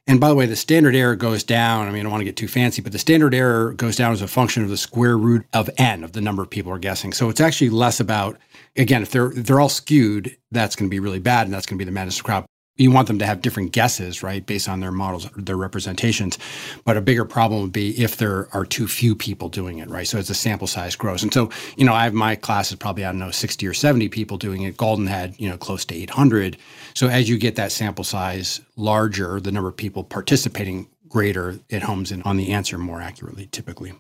And 0.09 0.21
by 0.21 0.29
the 0.29 0.37
way, 0.37 0.47
the 0.47 0.55
standard 0.55 0.95
error 0.95 1.17
goes 1.17 1.43
down. 1.43 1.89
I 1.89 1.91
mean, 1.91 2.01
I 2.01 2.03
don't 2.05 2.13
want 2.13 2.21
to 2.21 2.27
get 2.27 2.37
too 2.37 2.47
fancy, 2.47 2.81
but 2.81 2.93
the 2.93 2.99
standard 2.99 3.35
error 3.35 3.73
goes 3.73 3.97
down 3.97 4.13
as 4.13 4.23
a 4.23 4.29
function 4.29 4.63
of 4.63 4.69
the 4.69 4.77
square 4.77 5.19
root 5.19 5.45
of 5.53 5.69
n 5.79 6.05
of 6.05 6.13
the 6.13 6.21
number 6.21 6.43
of 6.43 6.51
people 6.51 6.73
are 6.73 6.79
guessing. 6.79 7.13
So 7.13 7.29
it's 7.29 7.41
actually 7.41 7.71
less 7.71 7.99
about 7.99 8.39
again, 8.77 9.03
if 9.03 9.11
they're 9.11 9.31
they're 9.31 9.61
all 9.61 9.69
skewed, 9.69 10.37
that's 10.53 10.77
going 10.77 10.89
to 10.89 10.95
be 10.95 11.01
really 11.01 11.19
bad, 11.19 11.47
and 11.47 11.55
that's 11.55 11.67
going 11.67 11.77
to 11.77 11.85
be 11.85 11.87
the 11.87 11.93
madness 11.93 12.19
of 12.19 12.25
crowd. 12.25 12.47
You 12.77 12.91
want 12.91 13.09
them 13.09 13.19
to 13.21 13.27
have 13.27 13.41
different 13.41 13.73
guesses, 13.73 14.23
right, 14.23 14.45
based 14.45 14.69
on 14.69 14.81
their 14.81 14.93
models, 14.93 15.29
their 15.37 15.57
representations. 15.57 16.39
But 16.85 16.97
a 16.97 17.01
bigger 17.01 17.25
problem 17.25 17.63
would 17.63 17.73
be 17.73 17.99
if 18.03 18.17
there 18.19 18.49
are 18.53 18.67
too 18.67 18.87
few 18.87 19.15
people 19.15 19.49
doing 19.49 19.79
it, 19.79 19.89
right? 19.89 20.07
So 20.07 20.19
as 20.19 20.29
the 20.29 20.35
sample 20.35 20.67
size 20.67 20.95
grows, 20.95 21.23
and 21.23 21.33
so 21.33 21.51
you 21.77 21.85
know, 21.85 21.95
I 21.95 22.05
have 22.05 22.15
my 22.15 22.37
class 22.37 22.71
is 22.71 22.77
probably 22.77 23.05
I 23.05 23.13
don't 23.13 23.19
know 23.19 23.31
sixty 23.31 23.67
or 23.67 23.75
seventy 23.75 24.09
people 24.09 24.37
doing 24.37 24.63
it. 24.63 24.77
Galton 24.77 25.07
had 25.07 25.35
you 25.41 25.49
know 25.49 25.57
close 25.57 25.85
to 25.87 25.95
eight 25.95 26.11
hundred. 26.11 26.57
So 26.95 27.09
as 27.09 27.29
you 27.29 27.39
get 27.39 27.57
that 27.57 27.73
sample 27.73 28.05
size 28.05 28.61
larger, 28.77 29.41
the 29.41 29.53
number 29.53 29.69
of 29.69 29.77
people 29.77 30.05
participating 30.05 30.89
greater, 31.09 31.59
it 31.69 31.83
homes 31.83 32.13
in 32.13 32.23
on 32.23 32.37
the 32.37 32.53
answer 32.53 32.79
more 32.79 33.01
accurately, 33.01 33.47
typically. 33.47 33.95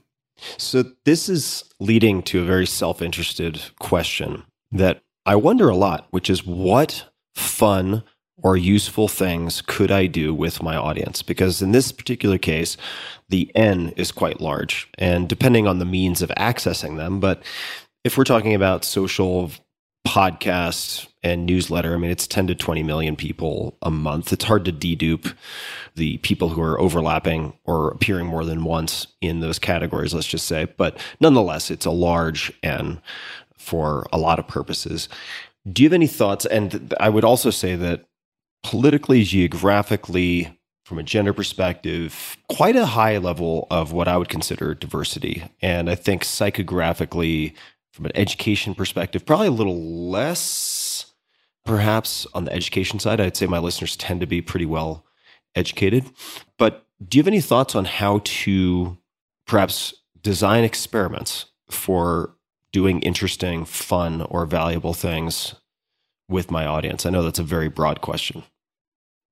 So 0.58 0.84
this 1.04 1.28
is 1.28 1.64
leading 1.80 2.22
to 2.24 2.42
a 2.42 2.44
very 2.44 2.66
self-interested 2.66 3.60
question 3.78 4.44
that 4.72 5.02
I 5.24 5.36
wonder 5.36 5.68
a 5.68 5.76
lot, 5.76 6.06
which 6.10 6.28
is 6.28 6.44
what 6.44 7.06
fun 7.34 8.02
or 8.42 8.56
useful 8.56 9.08
things 9.08 9.62
could 9.62 9.90
I 9.90 10.06
do 10.06 10.34
with 10.34 10.62
my 10.62 10.76
audience? 10.76 11.22
Because 11.22 11.62
in 11.62 11.72
this 11.72 11.92
particular 11.92 12.38
case, 12.38 12.76
the 13.28 13.50
N 13.54 13.92
is 13.96 14.12
quite 14.12 14.40
large, 14.40 14.88
and 14.98 15.28
depending 15.28 15.66
on 15.66 15.78
the 15.78 15.84
means 15.84 16.22
of 16.22 16.30
accessing 16.36 16.96
them, 16.96 17.20
but 17.20 17.42
if 18.04 18.16
we're 18.16 18.24
talking 18.24 18.54
about 18.54 18.84
social 18.84 19.50
podcasts 20.06 21.08
and 21.24 21.44
newsletter, 21.44 21.94
I 21.94 21.96
mean, 21.96 22.12
it's 22.12 22.28
10 22.28 22.46
to 22.46 22.54
20 22.54 22.84
million 22.84 23.16
people 23.16 23.76
a 23.82 23.90
month. 23.90 24.32
It's 24.32 24.44
hard 24.44 24.64
to 24.66 24.72
dedupe 24.72 25.34
the 25.96 26.18
people 26.18 26.50
who 26.50 26.62
are 26.62 26.80
overlapping 26.80 27.54
or 27.64 27.88
appearing 27.90 28.26
more 28.26 28.44
than 28.44 28.62
once 28.62 29.08
in 29.20 29.40
those 29.40 29.58
categories, 29.58 30.14
let's 30.14 30.28
just 30.28 30.46
say. 30.46 30.66
But 30.76 30.98
nonetheless, 31.18 31.70
it's 31.70 31.86
a 31.86 31.90
large 31.90 32.52
N 32.62 33.00
for 33.58 34.06
a 34.12 34.18
lot 34.18 34.38
of 34.38 34.46
purposes. 34.46 35.08
Do 35.70 35.82
you 35.82 35.88
have 35.88 35.94
any 35.94 36.06
thoughts? 36.06 36.46
And 36.46 36.94
I 37.00 37.08
would 37.08 37.24
also 37.24 37.50
say 37.50 37.74
that 37.74 38.04
politically, 38.62 39.22
geographically, 39.24 40.58
from 40.84 40.98
a 40.98 41.02
gender 41.02 41.32
perspective, 41.32 42.36
quite 42.48 42.76
a 42.76 42.86
high 42.86 43.18
level 43.18 43.66
of 43.70 43.92
what 43.92 44.06
I 44.06 44.16
would 44.16 44.28
consider 44.28 44.72
diversity. 44.72 45.42
And 45.60 45.90
I 45.90 45.96
think 45.96 46.22
psychographically, 46.22 47.54
from 47.92 48.06
an 48.06 48.12
education 48.14 48.74
perspective, 48.74 49.26
probably 49.26 49.48
a 49.48 49.52
little 49.52 50.08
less, 50.10 51.12
perhaps 51.64 52.26
on 52.34 52.44
the 52.44 52.52
education 52.52 53.00
side. 53.00 53.20
I'd 53.20 53.36
say 53.36 53.46
my 53.46 53.58
listeners 53.58 53.96
tend 53.96 54.20
to 54.20 54.26
be 54.26 54.40
pretty 54.40 54.66
well 54.66 55.04
educated. 55.56 56.04
But 56.56 56.86
do 57.04 57.18
you 57.18 57.22
have 57.22 57.28
any 57.28 57.40
thoughts 57.40 57.74
on 57.74 57.84
how 57.84 58.20
to 58.22 58.96
perhaps 59.46 59.94
design 60.22 60.62
experiments 60.62 61.46
for 61.68 62.36
doing 62.72 63.00
interesting, 63.00 63.64
fun, 63.64 64.22
or 64.22 64.46
valuable 64.46 64.94
things 64.94 65.54
with 66.28 66.50
my 66.50 66.66
audience? 66.66 67.06
I 67.06 67.10
know 67.10 67.22
that's 67.22 67.38
a 67.38 67.44
very 67.44 67.68
broad 67.68 68.00
question. 68.00 68.42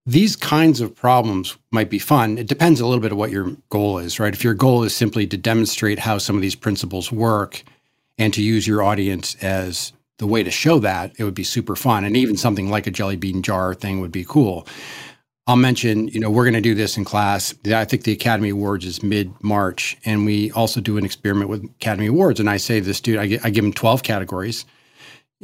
These 0.06 0.36
kinds 0.36 0.80
of 0.80 0.94
problems 0.94 1.56
might 1.70 1.88
be 1.88 1.98
fun. 1.98 2.36
It 2.36 2.46
depends 2.46 2.80
a 2.80 2.86
little 2.86 3.00
bit 3.00 3.12
of 3.12 3.18
what 3.18 3.30
your 3.30 3.56
goal 3.70 3.98
is, 3.98 4.20
right? 4.20 4.34
If 4.34 4.44
your 4.44 4.52
goal 4.52 4.82
is 4.82 4.94
simply 4.94 5.26
to 5.26 5.36
demonstrate 5.36 5.98
how 5.98 6.18
some 6.18 6.36
of 6.36 6.42
these 6.42 6.54
principles 6.54 7.10
work 7.10 7.62
and 8.18 8.32
to 8.34 8.42
use 8.42 8.66
your 8.66 8.82
audience 8.82 9.34
as 9.42 9.92
the 10.18 10.26
way 10.26 10.42
to 10.42 10.50
show 10.50 10.78
that, 10.80 11.12
it 11.18 11.24
would 11.24 11.34
be 11.34 11.42
super 11.42 11.74
fun. 11.74 12.04
And 12.04 12.16
even 12.16 12.36
something 12.36 12.70
like 12.70 12.86
a 12.86 12.90
jelly 12.90 13.16
bean 13.16 13.42
jar 13.42 13.74
thing 13.74 14.00
would 14.00 14.12
be 14.12 14.24
cool. 14.24 14.68
I'll 15.46 15.56
mention, 15.56 16.08
you 16.08 16.20
know, 16.20 16.30
we're 16.30 16.44
going 16.44 16.54
to 16.54 16.60
do 16.60 16.74
this 16.74 16.96
in 16.96 17.04
class. 17.04 17.54
I 17.66 17.84
think 17.84 18.04
the 18.04 18.12
Academy 18.12 18.48
Awards 18.48 18.86
is 18.86 19.02
mid 19.02 19.32
March, 19.42 19.96
and 20.04 20.24
we 20.24 20.50
also 20.52 20.80
do 20.80 20.96
an 20.96 21.04
experiment 21.04 21.50
with 21.50 21.64
Academy 21.64 22.06
Awards. 22.06 22.40
And 22.40 22.48
I 22.48 22.56
say 22.56 22.80
to 22.80 22.86
the 22.86 22.94
student, 22.94 23.44
I, 23.44 23.50
give 23.50 23.64
them 23.64 23.72
12 23.72 24.02
categories. 24.02 24.64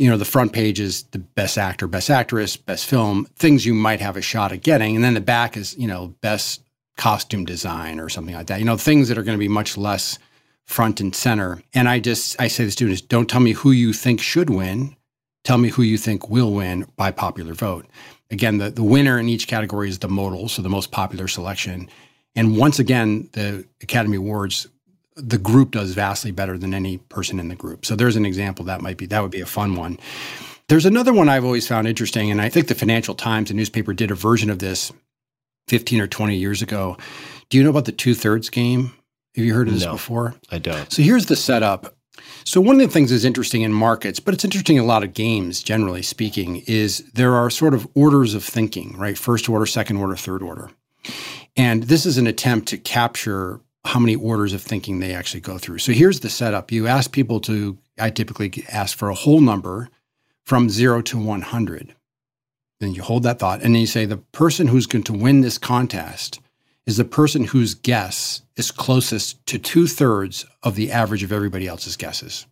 You 0.01 0.09
know, 0.09 0.17
the 0.17 0.25
front 0.25 0.55
page 0.55 0.81
is 0.81 1.03
the 1.11 1.19
best 1.19 1.59
actor, 1.59 1.87
best 1.87 2.09
actress, 2.09 2.57
best 2.57 2.87
film, 2.87 3.27
things 3.37 3.67
you 3.67 3.75
might 3.75 4.01
have 4.01 4.17
a 4.17 4.23
shot 4.23 4.51
at 4.51 4.63
getting. 4.63 4.97
And 4.97 5.05
then 5.05 5.13
the 5.13 5.21
back 5.21 5.59
is, 5.59 5.77
you 5.77 5.87
know, 5.87 6.15
best 6.23 6.63
costume 6.97 7.45
design 7.45 8.01
or 8.01 8.09
something 8.09 8.35
like 8.35 8.47
that. 8.47 8.61
You 8.61 8.65
know, 8.65 8.79
things 8.79 9.09
that 9.09 9.19
are 9.19 9.23
going 9.23 9.37
to 9.37 9.39
be 9.39 9.47
much 9.47 9.77
less 9.77 10.19
front 10.65 11.03
and 11.03 11.15
center. 11.15 11.63
And 11.75 11.87
I 11.87 11.99
just, 11.99 12.41
I 12.41 12.49
say 12.49 12.65
to 12.65 12.71
students, 12.71 13.03
don't 13.03 13.29
tell 13.29 13.41
me 13.43 13.53
who 13.53 13.73
you 13.73 13.93
think 13.93 14.23
should 14.23 14.49
win. 14.49 14.97
Tell 15.45 15.59
me 15.59 15.69
who 15.69 15.83
you 15.83 15.99
think 15.99 16.31
will 16.31 16.55
win 16.55 16.87
by 16.97 17.11
popular 17.11 17.53
vote. 17.53 17.87
Again, 18.31 18.57
the, 18.57 18.71
the 18.71 18.83
winner 18.83 19.19
in 19.19 19.29
each 19.29 19.49
category 19.49 19.91
is 19.91 19.99
the 19.99 20.09
modal, 20.09 20.49
so 20.49 20.63
the 20.63 20.71
most 20.71 20.93
popular 20.93 21.29
selection. 21.29 21.91
And 22.35 22.57
once 22.57 22.79
again, 22.79 23.29
the 23.33 23.67
Academy 23.83 24.17
Awards, 24.17 24.67
the 25.23 25.39
group 25.39 25.73
does 25.73 25.93
vastly 25.93 26.31
better 26.31 26.59
than 26.59 26.75
any 26.75 26.99
person 26.99 27.39
in 27.39 27.49
the 27.49 27.55
group. 27.55 27.85
So 27.85 27.97
there's 27.97 28.17
an 28.17 28.27
example 28.27 28.65
that 28.67 28.81
might 28.81 28.97
be 28.97 29.07
that 29.07 29.23
would 29.23 29.31
be 29.31 29.41
a 29.41 29.47
fun 29.47 29.77
one. 29.77 29.99
There's 30.69 30.87
another 30.87 31.13
one 31.13 31.29
I've 31.29 31.45
always 31.45 31.67
found 31.67 31.89
interesting, 31.89 32.31
and 32.31 32.41
I 32.41 32.49
think 32.49 32.69
the 32.69 32.75
Financial 32.77 33.15
Times, 33.15 33.51
a 33.51 33.55
newspaper, 33.55 33.93
did 33.93 34.11
a 34.11 34.15
version 34.15 34.51
of 34.51 34.61
this 34.61 34.93
15 35.69 36.01
or 36.01 36.07
20 36.07 36.37
years 36.37 36.63
ago. 36.63 36.97
Do 37.49 37.59
you 37.59 37.65
know 37.65 37.71
about 37.71 37.87
the 37.87 37.93
two 37.93 38.15
thirds 38.15 38.51
game? 38.51 38.93
Have 39.37 39.45
you 39.45 39.55
heard 39.55 39.69
of 39.69 39.75
this 39.75 39.85
no, 39.85 39.93
before? 39.93 40.35
I 40.51 40.59
don't. 40.59 40.91
So 40.93 41.03
here's 41.03 41.27
the 41.27 41.37
setup. 41.37 41.97
So 42.45 42.61
one 42.61 42.81
of 42.81 42.87
the 42.87 42.93
things 42.93 43.11
that's 43.11 43.25
interesting 43.25 43.63
in 43.63 43.73
markets, 43.73 44.21
but 44.21 44.35
it's 44.35 44.45
interesting 44.45 44.77
in 44.77 44.83
a 44.83 44.87
lot 44.87 45.05
of 45.05 45.15
games, 45.15 45.63
generally 45.63 46.03
speaking, 46.03 46.63
is 46.67 46.99
there 47.15 47.35
are 47.35 47.51
sort 47.51 47.75
of 47.75 47.89
orders 47.95 48.35
of 48.35 48.45
thinking, 48.45 48.97
right? 48.97 49.17
First 49.17 49.49
order, 49.49 49.67
second 49.67 49.97
order, 49.97 50.17
third 50.17 50.43
order. 50.43 50.71
And 51.57 51.85
this 51.85 52.07
is 52.07 52.19
an 52.19 52.27
attempt 52.27 52.69
to 52.69 52.79
capture 52.79 53.61
how 53.85 53.99
many 53.99 54.15
orders 54.15 54.53
of 54.53 54.63
thinking 54.63 55.01
they 55.01 55.15
actually 55.15 55.41
go 55.41 55.59
through. 55.59 55.79
So 55.79 55.93
here's 55.93 56.21
the 56.21 56.29
setup. 56.29 56.71
You 56.71 56.87
ask 56.87 57.13
people 57.13 57.41
to, 57.41 57.79
I 57.99 58.11
typically 58.11 58.65
ask 58.71 58.97
for 58.97 59.09
a 59.09 59.15
whole 59.15 59.41
number 59.41 59.89
from 60.45 60.69
zero 60.69 61.01
to 61.03 61.19
100. 61.19 61.95
Then 62.81 62.95
you 62.95 63.03
hold 63.03 63.23
that 63.23 63.39
thought 63.39 63.63
and 63.63 63.75
then 63.75 63.81
you 63.81 63.87
say, 63.87 64.05
the 64.05 64.19
person 64.19 64.67
who's 64.69 64.87
going 64.87 65.05
to 65.05 65.13
win 65.13 65.41
this 65.41 65.59
contest 65.59 66.41
is 66.87 66.97
the 66.97 67.05
person 67.05 67.45
whose 67.45 67.75
guess 67.75 68.43
is 68.57 68.71
closest 68.71 69.45
to 69.47 69.59
two 69.59 69.87
thirds 69.87 70.45
of 70.63 70.75
the 70.75 70.91
average 70.91 71.23
of 71.23 71.33
everybody 71.33 71.67
else's 71.67 71.97
guesses. 71.97 72.47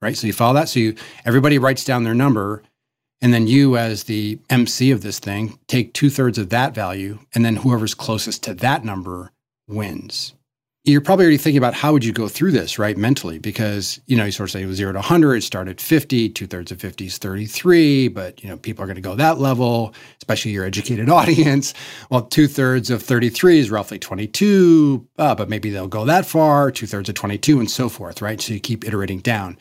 Right? 0.00 0.16
So 0.16 0.26
you 0.26 0.32
follow 0.32 0.54
that? 0.54 0.68
So 0.68 0.80
you, 0.80 0.96
everybody 1.24 1.58
writes 1.58 1.84
down 1.84 2.04
their 2.04 2.14
number, 2.14 2.62
and 3.22 3.32
then 3.32 3.46
you, 3.46 3.78
as 3.78 4.04
the 4.04 4.38
MC 4.50 4.90
of 4.90 5.02
this 5.02 5.18
thing, 5.18 5.58
take 5.66 5.94
two 5.94 6.10
thirds 6.10 6.36
of 6.36 6.50
that 6.50 6.74
value, 6.74 7.20
and 7.34 7.42
then 7.42 7.56
whoever's 7.56 7.94
closest 7.94 8.42
to 8.44 8.54
that 8.54 8.84
number 8.84 9.32
wins. 9.68 10.34
you're 10.86 11.00
probably 11.00 11.24
already 11.24 11.38
thinking 11.38 11.56
about 11.56 11.72
how 11.72 11.94
would 11.94 12.04
you 12.04 12.12
go 12.12 12.28
through 12.28 12.50
this, 12.50 12.78
right, 12.78 12.98
mentally? 12.98 13.38
Because, 13.38 13.98
you 14.06 14.18
know, 14.18 14.26
you 14.26 14.32
sort 14.32 14.50
of 14.50 14.52
say 14.52 14.62
it 14.62 14.66
was 14.66 14.76
zero 14.76 14.92
to 14.92 14.98
100, 14.98 15.42
start 15.42 15.66
at 15.66 15.80
50, 15.80 16.28
two 16.28 16.46
thirds 16.46 16.70
of 16.70 16.78
50 16.78 17.06
is 17.06 17.16
33, 17.16 18.08
but, 18.08 18.42
you 18.42 18.50
know, 18.50 18.58
people 18.58 18.84
are 18.84 18.86
going 18.86 18.96
to 18.96 19.00
go 19.00 19.14
that 19.14 19.38
level, 19.38 19.94
especially 20.18 20.50
your 20.50 20.66
educated 20.66 21.08
audience. 21.20 21.72
Well, 22.10 22.22
two 22.22 22.46
thirds 22.46 22.90
of 22.90 23.02
33 23.02 23.60
is 23.60 23.70
roughly 23.70 23.98
22, 23.98 25.08
uh, 25.16 25.34
but 25.34 25.48
maybe 25.48 25.70
they'll 25.70 25.88
go 25.88 26.04
that 26.04 26.26
far, 26.26 26.70
two 26.70 26.86
thirds 26.86 27.08
of 27.08 27.14
22, 27.14 27.60
and 27.60 27.70
so 27.70 27.88
forth, 27.88 28.20
right? 28.20 28.38
So 28.38 28.52
you 28.52 28.60
keep 28.60 28.84
iterating 28.86 29.20
down. 29.20 29.56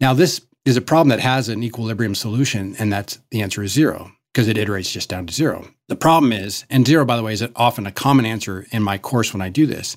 Now, 0.00 0.12
this 0.12 0.44
is 0.64 0.76
a 0.76 0.82
problem 0.82 1.10
that 1.10 1.20
has 1.20 1.48
an 1.48 1.62
equilibrium 1.62 2.16
solution, 2.16 2.74
and 2.80 2.92
that's 2.92 3.20
the 3.30 3.42
answer 3.42 3.62
is 3.62 3.72
zero 3.72 4.10
because 4.34 4.48
it 4.48 4.56
iterates 4.56 4.90
just 4.90 5.08
down 5.08 5.26
to 5.26 5.32
zero. 5.32 5.66
The 5.88 5.96
problem 5.96 6.32
is, 6.32 6.66
and 6.68 6.86
zero, 6.86 7.04
by 7.04 7.16
the 7.16 7.22
way, 7.22 7.32
is 7.32 7.46
often 7.56 7.86
a 7.86 7.92
common 7.92 8.26
answer 8.26 8.66
in 8.72 8.82
my 8.82 8.98
course 8.98 9.32
when 9.32 9.40
I 9.40 9.48
do 9.48 9.64
this 9.64 9.96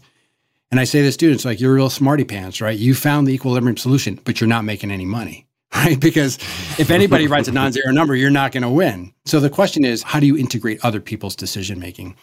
and 0.69 0.79
I 0.79 0.83
say 0.83 1.01
to 1.01 1.11
students, 1.11 1.45
like, 1.45 1.59
you're 1.59 1.73
real 1.73 1.89
smarty 1.89 2.25
pants, 2.25 2.59
right? 2.59 2.77
You 2.77 2.93
found 2.93 3.25
the 3.25 3.33
equilibrium 3.33 3.77
solution, 3.77 4.19
but 4.25 4.41
you're 4.41 4.49
not 4.49 4.65
making 4.65 4.91
any 4.91 5.05
money, 5.05 5.47
right? 5.75 5.99
Because 5.99 6.37
if 6.77 6.89
anybody 6.89 7.27
writes 7.29 7.47
a 7.47 7.51
non 7.51 7.71
zero 7.71 7.91
number, 7.91 8.15
you're 8.15 8.29
not 8.29 8.51
going 8.51 8.63
to 8.63 8.69
win. 8.69 9.13
So 9.25 9.39
the 9.39 9.49
question 9.49 9.85
is, 9.85 10.03
how 10.03 10.19
do 10.19 10.27
you 10.27 10.37
integrate 10.37 10.83
other 10.83 10.99
people's 10.99 11.35
decision 11.35 11.79
making? 11.79 12.15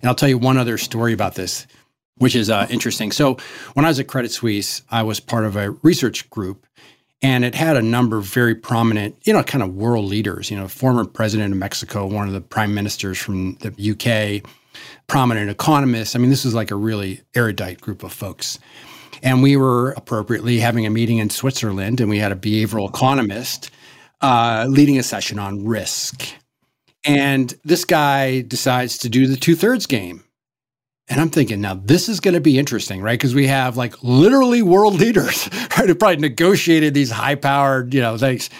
And 0.00 0.08
I'll 0.08 0.14
tell 0.14 0.28
you 0.28 0.38
one 0.38 0.58
other 0.58 0.76
story 0.76 1.12
about 1.12 1.36
this, 1.36 1.66
which 2.16 2.34
is 2.34 2.50
uh, 2.50 2.66
interesting. 2.68 3.12
So 3.12 3.36
when 3.74 3.84
I 3.84 3.88
was 3.88 4.00
at 4.00 4.08
Credit 4.08 4.32
Suisse, 4.32 4.82
I 4.90 5.04
was 5.04 5.20
part 5.20 5.44
of 5.44 5.56
a 5.56 5.70
research 5.70 6.28
group. 6.30 6.66
And 7.24 7.42
it 7.42 7.54
had 7.54 7.78
a 7.78 7.82
number 7.82 8.18
of 8.18 8.26
very 8.26 8.54
prominent, 8.54 9.16
you 9.24 9.32
know, 9.32 9.42
kind 9.42 9.64
of 9.64 9.74
world 9.74 10.04
leaders, 10.04 10.50
you 10.50 10.58
know, 10.58 10.68
former 10.68 11.06
president 11.06 11.54
of 11.54 11.58
Mexico, 11.58 12.04
one 12.04 12.28
of 12.28 12.34
the 12.34 12.42
prime 12.42 12.74
ministers 12.74 13.16
from 13.16 13.54
the 13.60 13.70
UK, 13.92 14.46
prominent 15.06 15.50
economists. 15.50 16.14
I 16.14 16.18
mean, 16.18 16.28
this 16.28 16.44
was 16.44 16.52
like 16.52 16.70
a 16.70 16.76
really 16.76 17.22
erudite 17.34 17.80
group 17.80 18.02
of 18.02 18.12
folks. 18.12 18.58
And 19.22 19.42
we 19.42 19.56
were 19.56 19.92
appropriately 19.92 20.58
having 20.60 20.84
a 20.84 20.90
meeting 20.90 21.16
in 21.16 21.30
Switzerland, 21.30 21.98
and 21.98 22.10
we 22.10 22.18
had 22.18 22.30
a 22.30 22.36
behavioral 22.36 22.90
economist 22.90 23.70
uh, 24.20 24.66
leading 24.68 24.98
a 24.98 25.02
session 25.02 25.38
on 25.38 25.64
risk. 25.64 26.28
And 27.04 27.54
this 27.64 27.86
guy 27.86 28.42
decides 28.42 28.98
to 28.98 29.08
do 29.08 29.26
the 29.26 29.36
two 29.36 29.56
thirds 29.56 29.86
game. 29.86 30.24
And 31.08 31.20
I'm 31.20 31.28
thinking, 31.28 31.60
now 31.60 31.74
this 31.74 32.08
is 32.08 32.20
going 32.20 32.34
to 32.34 32.40
be 32.40 32.58
interesting, 32.58 33.02
right? 33.02 33.18
Because 33.18 33.34
we 33.34 33.46
have 33.46 33.76
like 33.76 34.02
literally 34.02 34.62
world 34.62 34.94
leaders, 35.00 35.48
right, 35.76 35.88
who 35.88 35.94
probably 35.94 36.16
negotiated 36.16 36.94
these 36.94 37.10
high 37.10 37.34
powered, 37.34 37.92
you 37.92 38.00
know, 38.00 38.16
things 38.16 38.50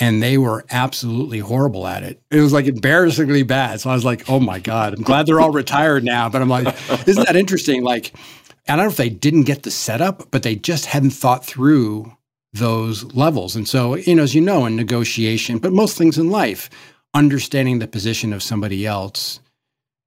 and 0.00 0.22
they 0.22 0.38
were 0.38 0.64
absolutely 0.70 1.38
horrible 1.38 1.86
at 1.86 2.02
it. 2.02 2.22
It 2.30 2.40
was 2.40 2.52
like 2.52 2.66
embarrassingly 2.66 3.42
bad. 3.42 3.80
So 3.80 3.90
I 3.90 3.94
was 3.94 4.04
like, 4.04 4.28
oh 4.28 4.40
my 4.40 4.58
God, 4.58 4.94
I'm 4.94 5.02
glad 5.02 5.26
they're 5.26 5.40
all 5.40 5.52
retired 5.52 6.02
now. 6.02 6.28
But 6.28 6.40
I'm 6.40 6.48
like, 6.48 6.66
isn't 7.06 7.26
that 7.26 7.36
interesting? 7.36 7.84
Like, 7.84 8.14
I 8.66 8.76
don't 8.76 8.86
know 8.86 8.90
if 8.90 8.96
they 8.96 9.10
didn't 9.10 9.42
get 9.42 9.62
the 9.62 9.70
setup, 9.70 10.30
but 10.30 10.42
they 10.42 10.56
just 10.56 10.86
hadn't 10.86 11.10
thought 11.10 11.44
through 11.44 12.16
those 12.52 13.04
levels. 13.14 13.54
And 13.54 13.68
so, 13.68 13.94
you 13.94 14.14
know, 14.14 14.22
as 14.22 14.34
you 14.34 14.40
know, 14.40 14.64
in 14.64 14.74
negotiation, 14.74 15.58
but 15.58 15.72
most 15.72 15.98
things 15.98 16.18
in 16.18 16.30
life, 16.30 16.70
understanding 17.14 17.78
the 17.78 17.86
position 17.86 18.32
of 18.32 18.42
somebody 18.42 18.86
else 18.86 19.40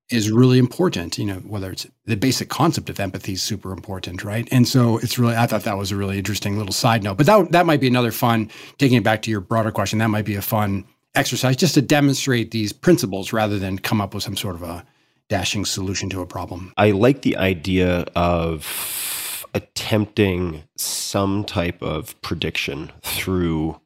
is 0.10 0.32
really 0.32 0.60
important. 0.60 1.18
You 1.18 1.26
know, 1.26 1.36
whether 1.36 1.72
it's 1.72 1.88
the 2.06 2.16
basic 2.16 2.50
concept 2.50 2.90
of 2.90 3.00
empathy 3.00 3.34
is 3.34 3.44
super 3.44 3.72
important, 3.72 4.24
right? 4.24 4.48
And 4.52 4.68
so 4.68 4.98
it's 4.98 5.18
really, 5.18 5.36
I 5.36 5.48
thought 5.48 5.64
that 5.64 5.78
was 5.78 5.92
a 5.92 5.96
really 5.96 6.18
interesting 6.18 6.58
little 6.58 6.74
side 6.74 7.04
note. 7.04 7.18
But 7.18 7.26
that 7.26 7.52
that 7.52 7.66
might 7.66 7.82
be 7.82 7.88
another 7.88 8.12
fun. 8.12 8.50
Taking 8.78 8.98
it 8.98 9.04
back 9.04 9.22
to 9.24 9.32
your 9.32 9.42
broader 9.42 9.72
question, 9.72 10.00
that 10.00 10.10
might 10.10 10.26
be 10.26 10.36
a 10.36 10.42
fun 10.42 10.86
exercise 11.16 11.56
just 11.56 11.76
to 11.76 11.82
demonstrate 11.82 12.52
these 12.52 12.74
principles 12.74 13.34
rather 13.34 13.60
than 13.60 13.78
come 13.78 14.02
up 14.02 14.14
with 14.14 14.24
some 14.24 14.36
sort 14.36 14.56
of 14.56 14.64
a 14.64 14.86
dashing 15.30 15.66
solution 15.66 16.10
to 16.10 16.22
a 16.22 16.26
problem. 16.26 16.74
I 16.78 16.92
like 16.92 17.22
the 17.22 17.38
idea 17.38 18.06
of 18.16 19.46
attempting 19.54 20.64
some 20.78 21.44
type 21.44 21.82
of 21.82 22.20
prediction 22.22 22.92
through 23.02 23.80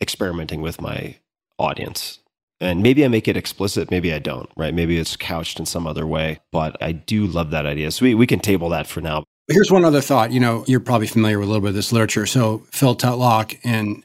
experimenting 0.00 0.60
with 0.60 0.80
my 0.80 1.16
audience 1.58 2.18
and 2.60 2.82
maybe 2.82 3.04
I 3.04 3.08
make 3.08 3.28
it 3.28 3.36
explicit, 3.36 3.90
maybe 3.90 4.12
I 4.12 4.18
don't, 4.18 4.48
right? 4.56 4.72
Maybe 4.72 4.98
it's 4.98 5.16
couched 5.16 5.60
in 5.60 5.66
some 5.66 5.86
other 5.86 6.06
way, 6.06 6.40
but 6.52 6.76
I 6.82 6.92
do 6.92 7.26
love 7.26 7.50
that 7.50 7.66
idea. 7.66 7.90
So 7.90 8.04
we, 8.04 8.14
we 8.14 8.26
can 8.26 8.40
table 8.40 8.68
that 8.70 8.86
for 8.86 9.00
now. 9.00 9.24
Here's 9.48 9.70
one 9.70 9.84
other 9.84 10.00
thought. 10.00 10.32
You 10.32 10.40
know, 10.40 10.64
you're 10.66 10.80
probably 10.80 11.06
familiar 11.06 11.38
with 11.38 11.48
a 11.48 11.50
little 11.50 11.62
bit 11.62 11.68
of 11.68 11.74
this 11.74 11.92
literature. 11.92 12.26
So 12.26 12.62
Phil 12.70 12.96
Tetlock 12.96 13.58
and 13.62 14.04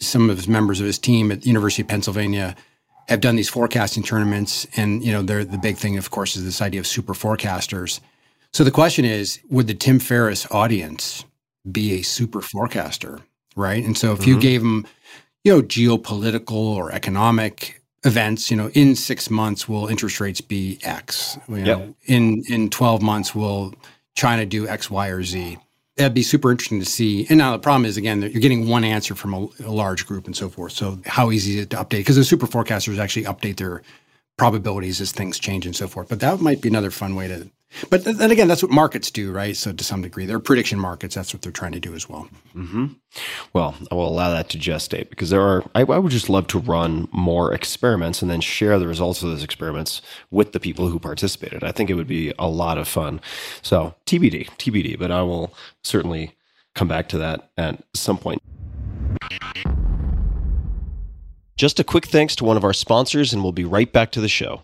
some 0.00 0.30
of 0.30 0.36
his 0.36 0.48
members 0.48 0.80
of 0.80 0.86
his 0.86 0.98
team 0.98 1.32
at 1.32 1.42
the 1.42 1.48
University 1.48 1.82
of 1.82 1.88
Pennsylvania 1.88 2.56
have 3.08 3.20
done 3.20 3.36
these 3.36 3.48
forecasting 3.48 4.02
tournaments. 4.02 4.66
And, 4.76 5.04
you 5.04 5.12
know, 5.12 5.22
they're 5.22 5.44
the 5.44 5.58
big 5.58 5.76
thing, 5.76 5.98
of 5.98 6.10
course, 6.10 6.36
is 6.36 6.44
this 6.44 6.62
idea 6.62 6.80
of 6.80 6.86
super 6.86 7.14
forecasters. 7.14 8.00
So 8.52 8.64
the 8.64 8.70
question 8.70 9.04
is, 9.04 9.40
would 9.50 9.66
the 9.66 9.74
Tim 9.74 9.98
Ferriss 9.98 10.50
audience 10.50 11.24
be 11.70 11.94
a 11.98 12.02
super 12.02 12.40
forecaster? 12.40 13.20
Right. 13.56 13.84
And 13.84 13.98
so 13.98 14.12
if 14.12 14.20
mm-hmm. 14.20 14.30
you 14.30 14.40
gave 14.40 14.60
them, 14.60 14.86
you 15.42 15.52
know, 15.52 15.62
geopolitical 15.62 16.52
or 16.52 16.92
economic 16.92 17.77
events, 18.04 18.50
you 18.50 18.56
know, 18.56 18.70
in 18.74 18.94
six 18.96 19.30
months 19.30 19.68
will 19.68 19.86
interest 19.86 20.20
rates 20.20 20.40
be 20.40 20.78
X? 20.82 21.38
You 21.48 21.56
know, 21.56 21.78
yep. 21.78 21.94
in 22.06 22.42
in 22.48 22.70
twelve 22.70 23.02
months 23.02 23.34
will 23.34 23.74
China 24.14 24.46
do 24.46 24.68
X, 24.68 24.90
Y, 24.90 25.08
or 25.08 25.22
Z? 25.22 25.58
That'd 25.96 26.14
be 26.14 26.22
super 26.22 26.52
interesting 26.52 26.78
to 26.78 26.86
see. 26.86 27.26
And 27.28 27.38
now 27.38 27.50
the 27.52 27.58
problem 27.58 27.84
is 27.84 27.96
again 27.96 28.20
that 28.20 28.32
you're 28.32 28.40
getting 28.40 28.68
one 28.68 28.84
answer 28.84 29.14
from 29.14 29.34
a, 29.34 29.48
a 29.64 29.72
large 29.72 30.06
group 30.06 30.26
and 30.26 30.36
so 30.36 30.48
forth. 30.48 30.72
So 30.72 30.98
how 31.06 31.30
easy 31.30 31.58
is 31.58 31.64
it 31.64 31.70
to 31.70 31.76
update? 31.76 31.98
Because 31.98 32.16
the 32.16 32.24
super 32.24 32.46
forecasters 32.46 32.98
actually 32.98 33.24
update 33.24 33.56
their 33.56 33.82
probabilities 34.36 35.00
as 35.00 35.10
things 35.10 35.38
change 35.38 35.66
and 35.66 35.74
so 35.74 35.88
forth. 35.88 36.08
But 36.08 36.20
that 36.20 36.40
might 36.40 36.60
be 36.60 36.68
another 36.68 36.92
fun 36.92 37.16
way 37.16 37.26
to 37.26 37.50
but 37.90 38.04
then 38.04 38.30
again, 38.30 38.48
that's 38.48 38.62
what 38.62 38.72
markets 38.72 39.10
do, 39.10 39.30
right? 39.30 39.56
So 39.56 39.72
to 39.72 39.84
some 39.84 40.02
degree, 40.02 40.26
they're 40.26 40.40
prediction 40.40 40.78
markets. 40.78 41.14
That's 41.14 41.34
what 41.34 41.42
they're 41.42 41.52
trying 41.52 41.72
to 41.72 41.80
do 41.80 41.94
as 41.94 42.08
well. 42.08 42.28
Mm-hmm. 42.54 42.86
Well, 43.52 43.74
I 43.90 43.94
will 43.94 44.08
allow 44.08 44.30
that 44.30 44.48
to 44.50 44.58
gestate 44.58 45.10
because 45.10 45.30
there 45.30 45.42
are. 45.42 45.62
I, 45.74 45.82
I, 45.82 45.98
would 45.98 46.12
just 46.12 46.30
love 46.30 46.46
to 46.48 46.58
run 46.58 47.08
more 47.12 47.52
experiments 47.52 48.22
and 48.22 48.30
then 48.30 48.40
share 48.40 48.78
the 48.78 48.88
results 48.88 49.22
of 49.22 49.28
those 49.28 49.44
experiments 49.44 50.00
with 50.30 50.52
the 50.52 50.60
people 50.60 50.88
who 50.88 50.98
participated. 50.98 51.62
I 51.62 51.72
think 51.72 51.90
it 51.90 51.94
would 51.94 52.06
be 52.06 52.32
a 52.38 52.48
lot 52.48 52.78
of 52.78 52.88
fun. 52.88 53.20
So 53.62 53.94
TBD, 54.06 54.48
TBD. 54.56 54.98
But 54.98 55.10
I 55.10 55.22
will 55.22 55.54
certainly 55.84 56.34
come 56.74 56.88
back 56.88 57.08
to 57.10 57.18
that 57.18 57.50
at 57.58 57.82
some 57.94 58.18
point. 58.18 58.40
Just 61.56 61.80
a 61.80 61.84
quick 61.84 62.06
thanks 62.06 62.36
to 62.36 62.44
one 62.44 62.56
of 62.56 62.64
our 62.64 62.72
sponsors, 62.72 63.32
and 63.32 63.42
we'll 63.42 63.52
be 63.52 63.64
right 63.64 63.92
back 63.92 64.12
to 64.12 64.20
the 64.20 64.28
show. 64.28 64.62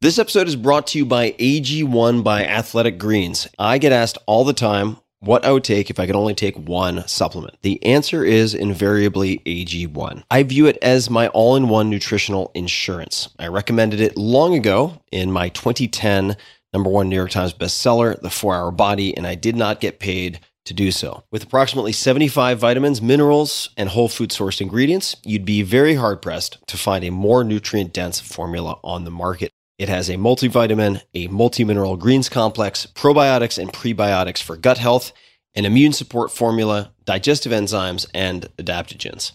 This 0.00 0.20
episode 0.20 0.46
is 0.46 0.54
brought 0.54 0.86
to 0.88 0.98
you 0.98 1.04
by 1.04 1.32
AG1 1.32 2.22
by 2.22 2.44
Athletic 2.44 3.00
Greens. 3.00 3.48
I 3.58 3.78
get 3.78 3.90
asked 3.90 4.16
all 4.26 4.44
the 4.44 4.52
time 4.52 4.98
what 5.18 5.44
I 5.44 5.50
would 5.50 5.64
take 5.64 5.90
if 5.90 5.98
I 5.98 6.06
could 6.06 6.14
only 6.14 6.34
take 6.34 6.56
one 6.56 7.04
supplement. 7.08 7.60
The 7.62 7.84
answer 7.84 8.22
is 8.22 8.54
invariably 8.54 9.40
AG1. 9.40 10.22
I 10.30 10.44
view 10.44 10.66
it 10.66 10.78
as 10.82 11.10
my 11.10 11.26
all 11.26 11.56
in 11.56 11.68
one 11.68 11.90
nutritional 11.90 12.52
insurance. 12.54 13.30
I 13.40 13.48
recommended 13.48 14.00
it 14.00 14.16
long 14.16 14.54
ago 14.54 15.02
in 15.10 15.32
my 15.32 15.48
2010 15.48 16.36
number 16.72 16.90
one 16.90 17.08
New 17.08 17.16
York 17.16 17.30
Times 17.30 17.52
bestseller, 17.52 18.20
The 18.20 18.30
4 18.30 18.54
Hour 18.54 18.70
Body, 18.70 19.16
and 19.16 19.26
I 19.26 19.34
did 19.34 19.56
not 19.56 19.80
get 19.80 19.98
paid 19.98 20.38
to 20.66 20.74
do 20.74 20.92
so. 20.92 21.24
With 21.32 21.42
approximately 21.42 21.92
75 21.92 22.60
vitamins, 22.60 23.02
minerals, 23.02 23.70
and 23.76 23.88
whole 23.88 24.08
food 24.08 24.30
sourced 24.30 24.60
ingredients, 24.60 25.16
you'd 25.24 25.44
be 25.44 25.62
very 25.62 25.96
hard 25.96 26.22
pressed 26.22 26.64
to 26.68 26.76
find 26.76 27.02
a 27.02 27.10
more 27.10 27.42
nutrient 27.42 27.92
dense 27.92 28.20
formula 28.20 28.78
on 28.84 29.02
the 29.02 29.10
market. 29.10 29.50
It 29.78 29.88
has 29.88 30.08
a 30.08 30.14
multivitamin, 30.14 31.02
a 31.14 31.28
multi-mineral 31.28 31.96
greens 31.96 32.28
complex, 32.28 32.84
probiotics 32.86 33.58
and 33.58 33.72
prebiotics 33.72 34.42
for 34.42 34.56
gut 34.56 34.78
health, 34.78 35.12
an 35.54 35.64
immune 35.64 35.92
support 35.92 36.32
formula, 36.32 36.92
digestive 37.04 37.52
enzymes, 37.52 38.04
and 38.12 38.48
adaptogens. 38.58 39.32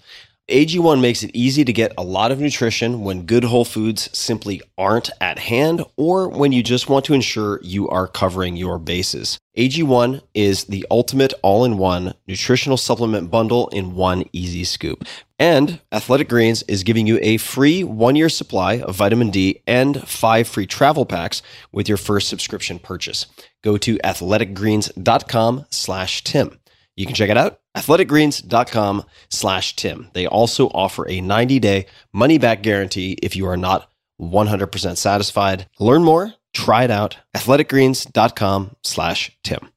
AG1 0.49 0.99
makes 0.99 1.23
it 1.23 1.31
easy 1.33 1.63
to 1.63 1.71
get 1.71 1.93
a 1.97 2.03
lot 2.03 2.29
of 2.29 2.41
nutrition 2.41 2.99
when 2.99 3.25
good 3.25 3.45
whole 3.45 3.63
foods 3.63 4.09
simply 4.17 4.61
aren't 4.77 5.09
at 5.21 5.39
hand 5.39 5.85
or 5.95 6.27
when 6.27 6.51
you 6.51 6.61
just 6.61 6.89
want 6.89 7.05
to 7.05 7.13
ensure 7.13 7.61
you 7.63 7.87
are 7.87 8.09
covering 8.09 8.57
your 8.57 8.77
bases. 8.77 9.39
AG1 9.57 10.21
is 10.33 10.65
the 10.65 10.85
ultimate 10.91 11.33
all 11.43 11.63
in 11.63 11.77
one 11.77 12.13
nutritional 12.27 12.75
supplement 12.75 13.31
bundle 13.31 13.69
in 13.69 13.95
one 13.95 14.25
easy 14.33 14.65
scoop. 14.65 15.05
And 15.39 15.79
Athletic 15.93 16.27
Greens 16.27 16.61
is 16.63 16.83
giving 16.83 17.07
you 17.07 17.19
a 17.21 17.37
free 17.37 17.85
one 17.85 18.17
year 18.17 18.27
supply 18.27 18.79
of 18.79 18.95
vitamin 18.95 19.29
D 19.29 19.61
and 19.65 20.05
five 20.05 20.49
free 20.49 20.67
travel 20.67 21.05
packs 21.05 21.41
with 21.71 21.87
your 21.87 21.97
first 21.97 22.27
subscription 22.27 22.79
purchase. 22.79 23.27
Go 23.61 23.77
to 23.77 23.97
athleticgreens.com 23.99 25.67
slash 25.69 26.21
Tim. 26.25 26.59
You 26.95 27.05
can 27.05 27.15
check 27.15 27.29
it 27.29 27.37
out, 27.37 27.59
athleticgreens.com 27.75 29.03
slash 29.29 29.75
Tim. 29.75 30.09
They 30.13 30.27
also 30.27 30.67
offer 30.69 31.09
a 31.09 31.21
90 31.21 31.59
day 31.59 31.85
money 32.11 32.37
back 32.37 32.61
guarantee 32.61 33.17
if 33.23 33.35
you 33.35 33.47
are 33.47 33.57
not 33.57 33.89
100% 34.21 34.97
satisfied. 34.97 35.67
Learn 35.79 36.03
more, 36.03 36.33
try 36.53 36.83
it 36.83 36.91
out, 36.91 37.17
athleticgreens.com 37.35 38.75
slash 38.83 39.35
Tim. 39.43 39.69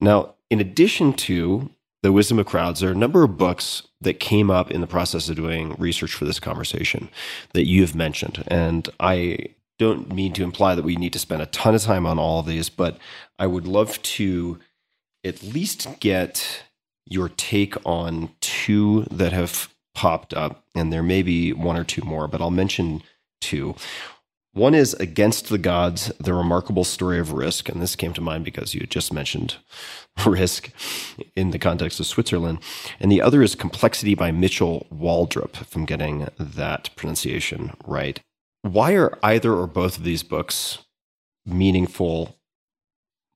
Now, 0.00 0.34
in 0.50 0.60
addition 0.60 1.12
to 1.14 1.70
the 2.02 2.12
wisdom 2.12 2.38
of 2.38 2.46
crowds, 2.46 2.80
there 2.80 2.90
are 2.90 2.92
a 2.92 2.96
number 2.96 3.22
of 3.22 3.38
books 3.38 3.82
that 4.00 4.20
came 4.20 4.50
up 4.50 4.70
in 4.70 4.82
the 4.82 4.86
process 4.86 5.28
of 5.28 5.36
doing 5.36 5.74
research 5.78 6.12
for 6.12 6.26
this 6.26 6.38
conversation 6.38 7.08
that 7.54 7.66
you 7.66 7.80
have 7.80 7.94
mentioned. 7.94 8.44
And 8.48 8.88
I 9.00 9.38
don't 9.84 10.12
mean 10.12 10.32
to 10.34 10.44
imply 10.44 10.74
that 10.74 10.84
we 10.84 10.96
need 10.96 11.12
to 11.12 11.18
spend 11.18 11.42
a 11.42 11.46
ton 11.46 11.74
of 11.74 11.82
time 11.82 12.06
on 12.06 12.18
all 12.18 12.40
of 12.40 12.46
these, 12.46 12.68
but 12.68 12.98
I 13.38 13.46
would 13.46 13.66
love 13.66 14.00
to 14.02 14.58
at 15.24 15.42
least 15.42 16.00
get 16.00 16.64
your 17.06 17.28
take 17.28 17.74
on 17.84 18.30
two 18.40 19.02
that 19.10 19.32
have 19.32 19.68
popped 19.94 20.34
up, 20.34 20.64
and 20.74 20.92
there 20.92 21.02
may 21.02 21.22
be 21.22 21.52
one 21.52 21.76
or 21.76 21.84
two 21.84 22.02
more, 22.02 22.26
but 22.26 22.40
I'll 22.40 22.50
mention 22.50 23.02
two. 23.40 23.74
One 24.54 24.74
is 24.74 24.94
Against 24.94 25.48
the 25.48 25.58
Gods, 25.58 26.12
the 26.20 26.32
remarkable 26.32 26.84
story 26.84 27.18
of 27.18 27.32
risk. 27.32 27.68
And 27.68 27.82
this 27.82 27.96
came 27.96 28.12
to 28.12 28.20
mind 28.20 28.44
because 28.44 28.72
you 28.72 28.86
just 28.86 29.12
mentioned 29.12 29.56
risk 30.26 30.70
in 31.34 31.50
the 31.50 31.58
context 31.58 31.98
of 31.98 32.06
Switzerland. 32.06 32.60
And 33.00 33.10
the 33.10 33.20
other 33.20 33.42
is 33.42 33.56
Complexity 33.56 34.14
by 34.14 34.30
Mitchell 34.30 34.86
Waldrop, 34.94 35.60
if 35.60 35.74
I'm 35.74 35.84
getting 35.84 36.28
that 36.38 36.90
pronunciation 36.94 37.72
right. 37.84 38.20
Why 38.64 38.94
are 38.94 39.18
either 39.22 39.52
or 39.52 39.66
both 39.66 39.98
of 39.98 40.04
these 40.04 40.22
books 40.22 40.78
meaningful 41.44 42.38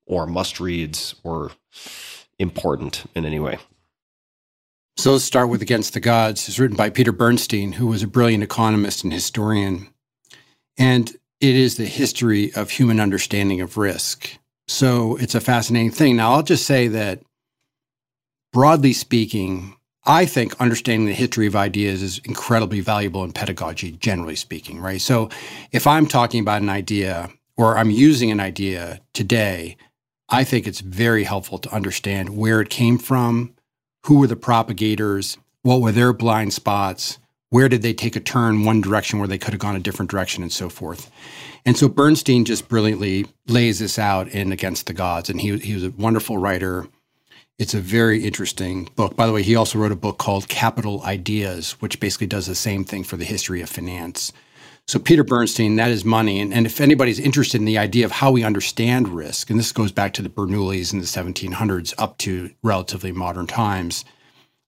or 0.07 0.27
must 0.27 0.59
reads 0.59 1.15
or 1.23 1.53
important 2.39 3.05
in 3.15 3.27
any 3.27 3.39
way? 3.39 3.59
So 4.97 5.13
let's 5.13 5.25
start 5.25 5.51
with 5.51 5.61
Against 5.61 5.93
the 5.93 6.01
Gods. 6.01 6.49
It's 6.49 6.59
written 6.59 6.79
by 6.79 6.89
Peter 6.89 7.13
Bernstein, 7.13 7.73
who 7.73 7.89
was 7.89 8.03
a 8.03 8.07
brilliant 8.07 8.43
economist 8.43 9.05
and 9.05 9.13
historian. 9.13 9.89
And 10.79 11.11
it 11.41 11.55
is 11.55 11.77
the 11.77 11.85
history 11.85 12.51
of 12.55 12.71
human 12.71 12.99
understanding 12.99 13.61
of 13.61 13.77
risk. 13.77 14.39
So 14.67 15.17
it's 15.17 15.35
a 15.35 15.43
fascinating 15.43 15.91
thing. 15.91 16.17
Now, 16.17 16.33
I'll 16.33 16.43
just 16.43 16.65
say 16.65 16.89
that 16.89 17.21
broadly 18.51 18.95
speaking, 18.95 19.77
I 20.05 20.27
think 20.27 20.59
understanding 20.61 21.07
the 21.07 21.13
history 21.13 21.47
of 21.47 21.57
ideas 21.57 22.03
is 22.03 22.19
incredibly 22.25 22.81
valuable 22.81 23.25
in 23.25 23.33
pedagogy, 23.33 23.93
generally 23.93 24.37
speaking, 24.37 24.81
right? 24.81 25.01
So 25.01 25.29
if 25.73 25.87
I'm 25.87 26.07
talking 26.07 26.41
about 26.41 26.63
an 26.63 26.71
idea 26.71 27.31
or 27.57 27.77
I'm 27.77 27.91
using 27.91 28.31
an 28.31 28.41
idea 28.41 29.01
today, 29.13 29.77
I 30.29 30.45
think 30.45 30.67
it's 30.67 30.81
very 30.81 31.25
helpful 31.25 31.59
to 31.59 31.75
understand 31.75 32.37
where 32.37 32.61
it 32.61 32.71
came 32.71 32.99
from, 32.99 33.55
who 34.07 34.19
were 34.19 34.27
the 34.27 34.37
propagators, 34.37 35.37
what 35.63 35.81
were 35.81 35.93
their 35.93 36.13
blind 36.13 36.53
spots, 36.53 37.19
where 37.51 37.69
did 37.69 37.83
they 37.83 37.95
take 37.95 38.15
a 38.15 38.21
turn 38.21 38.65
one 38.65 38.81
direction 38.81 39.19
where 39.19 39.29
they 39.29 39.39
could 39.39 39.53
have 39.55 39.61
gone 39.61 39.77
a 39.77 39.81
different 39.81 40.11
direction 40.11 40.43
and 40.43 40.53
so 40.53 40.69
forth. 40.69 41.11
And 41.65 41.77
so 41.77 41.89
Bernstein 41.89 42.45
just 42.45 42.69
brilliantly 42.69 43.27
lays 43.47 43.79
this 43.79 43.99
out 43.99 44.29
in 44.29 44.53
Against 44.53 44.87
the 44.87 44.93
Gods. 44.93 45.31
And 45.31 45.41
he, 45.41 45.57
he 45.59 45.75
was 45.75 45.85
a 45.85 45.91
wonderful 45.91 46.39
writer. 46.39 46.87
It's 47.59 47.75
a 47.75 47.81
very 47.81 48.25
interesting 48.25 48.89
book. 48.95 49.17
By 49.17 49.27
the 49.27 49.33
way, 49.33 49.43
he 49.43 49.57
also 49.57 49.79
wrote 49.79 49.93
a 49.93 49.97
book 49.97 50.19
called 50.19 50.49
Capital 50.49 51.03
Ideas, 51.03 51.73
which 51.81 51.99
basically 51.99 52.29
does 52.29 52.47
the 52.47 52.55
same 52.55 52.85
thing 52.85 53.05
for 53.05 53.17
the 53.17 53.25
history 53.25 53.61
of 53.61 53.69
finance. 53.69 54.33
So 54.87 54.99
Peter 54.99 55.25
Bernstein, 55.25 55.77
that 55.77 55.91
is 55.91 56.05
money. 56.05 56.41
And, 56.41 56.55
and 56.55 56.67
if 56.67 56.81
anybody's 56.81 57.19
interested 57.19 57.61
in 57.61 57.65
the 57.67 57.77
idea 57.79 58.05
of 58.05 58.13
how 58.13 58.31
we 58.31 58.45
understand 58.45 59.09
risk, 59.09 59.51
and 59.51 59.59
this 59.59 59.73
goes 59.73 59.93
back 59.93 60.13
to 60.15 60.23
the 60.23 60.31
Bernoullis 60.31 60.93
in 60.93 61.01
the 61.01 61.05
1700s 61.05 61.95
up 61.99 62.17
to 62.19 62.51
relatively 62.63 63.13
modern 63.13 63.47
times– 63.47 64.05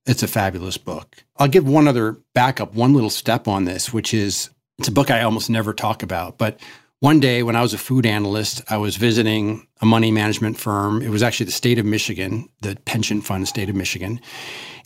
it's 0.07 0.23
a 0.23 0.29
fabulous 0.29 0.77
book. 0.77 1.25
I'll 1.37 1.49
give 1.49 1.69
one 1.69 1.89
other 1.89 2.19
backup, 2.35 2.75
one 2.75 2.95
little 2.95 3.11
step 3.11 3.47
on 3.47 3.65
this, 3.65 3.93
which 3.93 4.15
is 4.15 4.51
it's 4.79 4.89
a 4.89 4.93
book 4.93 5.11
I 5.11 5.23
almost 5.23 5.51
never 5.51 5.73
talk 5.73 6.03
about. 6.03 6.39
But 6.39 6.59
one 7.01 7.19
day 7.19 7.43
when 7.43 7.57
I 7.57 7.63
was 7.63 7.73
a 7.73 7.79
food 7.79 8.05
analyst, 8.05 8.63
I 8.69 8.77
was 8.77 8.97
visiting 8.97 9.67
a 9.81 9.87
money 9.87 10.11
management 10.11 10.59
firm. 10.59 11.01
It 11.01 11.09
was 11.09 11.23
actually 11.23 11.47
the 11.47 11.53
state 11.53 11.79
of 11.79 11.87
Michigan, 11.87 12.51
the 12.61 12.77
pension 12.85 13.23
fund 13.23 13.49
state 13.49 13.71
of 13.71 13.75
Michigan. 13.75 14.21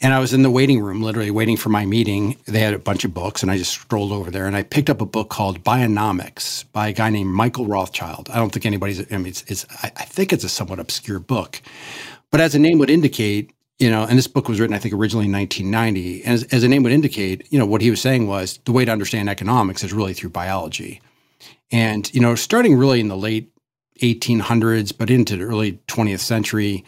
And 0.01 0.15
I 0.15 0.21
was 0.21 0.33
in 0.33 0.43
the 0.43 0.51
waiting 0.51 0.81
room, 0.81 1.03
literally 1.03 1.33
waiting 1.33 1.57
for 1.57 1.71
my 1.71 1.85
meeting. 1.85 2.37
They 2.47 2.61
had 2.61 2.73
a 2.73 2.79
bunch 2.79 3.05
of 3.05 3.12
books, 3.12 3.43
and 3.43 3.51
I 3.51 3.59
just 3.59 3.73
strolled 3.73 4.12
over 4.12 4.31
there 4.31 4.47
and 4.47 4.55
I 4.55 4.62
picked 4.62 4.91
up 4.91 5.01
a 5.01 5.07
book 5.07 5.29
called 5.29 5.65
Bionomics 5.65 6.65
by 6.73 6.89
a 6.89 6.93
guy 6.93 7.11
named 7.11 7.31
Michael 7.31 7.67
Rothschild. 7.67 8.31
I 8.31 8.37
don't 8.37 8.51
think 8.51 8.65
anybody's, 8.65 9.01
I 9.12 9.17
mean, 9.17 9.27
it's, 9.27 9.43
it's 9.49 9.67
I, 9.83 9.89
think 9.89 10.33
it's 10.33 10.45
a 10.45 10.49
somewhat 10.49 10.79
obscure 10.79 11.19
book. 11.19 11.61
But 12.31 12.41
as 12.41 12.53
the 12.53 12.61
name 12.61 12.79
would 12.79 12.91
indicate, 12.91 13.53
you 13.81 13.91
know, 13.91 14.05
and 14.05 14.17
this 14.17 14.29
book 14.29 14.49
was 14.49 14.61
written, 14.61 14.77
I 14.77 14.79
think, 14.79 14.95
originally 14.95 15.27
in 15.27 15.33
1990. 15.33 16.23
And 16.23 16.35
as, 16.35 16.45
as 16.45 16.62
the 16.62 16.69
name 16.69 16.85
would 16.85 16.93
indicate, 16.93 17.53
you 17.53 17.59
know, 17.59 17.67
what 17.67 17.83
he 17.83 17.91
was 17.91 18.01
saying 18.01 18.29
was 18.29 18.61
the 18.67 18.73
way 18.73 18.85
to 18.85 18.93
understand 18.93 19.29
economics 19.29 19.83
is 19.83 19.93
really 19.93 20.15
through 20.15 20.31
biology. 20.31 21.01
And, 21.75 22.14
you 22.14 22.20
know, 22.20 22.37
starting 22.37 22.77
really 22.77 23.01
in 23.01 23.09
the 23.09 23.16
late 23.16 23.51
1800s, 24.01 24.97
but 24.97 25.11
into 25.11 25.37
the 25.37 25.43
early 25.43 25.81
20th 25.89 26.20
century, 26.20 26.85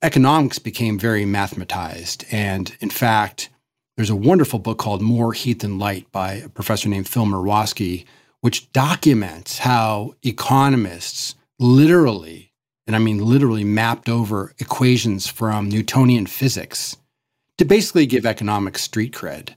economics 0.00 0.60
became 0.60 0.96
very 0.96 1.24
mathematized. 1.24 2.24
And 2.30 2.72
in 2.78 2.88
fact, 2.88 3.48
there's 3.96 4.10
a 4.10 4.14
wonderful 4.14 4.60
book 4.60 4.78
called 4.78 5.02
More 5.02 5.32
Heat 5.32 5.58
Than 5.58 5.80
Light 5.80 6.12
by 6.12 6.34
a 6.34 6.48
professor 6.48 6.88
named 6.88 7.08
Phil 7.08 7.24
Mirowski, 7.24 8.04
which 8.40 8.72
documents 8.72 9.58
how 9.58 10.14
economists 10.22 11.34
literally 11.58 12.52
and 12.86 12.94
I 12.94 13.00
mean 13.00 13.18
literally 13.18 13.64
mapped 13.64 14.08
over 14.08 14.54
equations 14.60 15.26
from 15.26 15.68
Newtonian 15.68 16.26
physics 16.26 16.96
to 17.56 17.64
basically 17.64 18.06
give 18.06 18.24
economics 18.24 18.82
street 18.82 19.12
cred. 19.12 19.54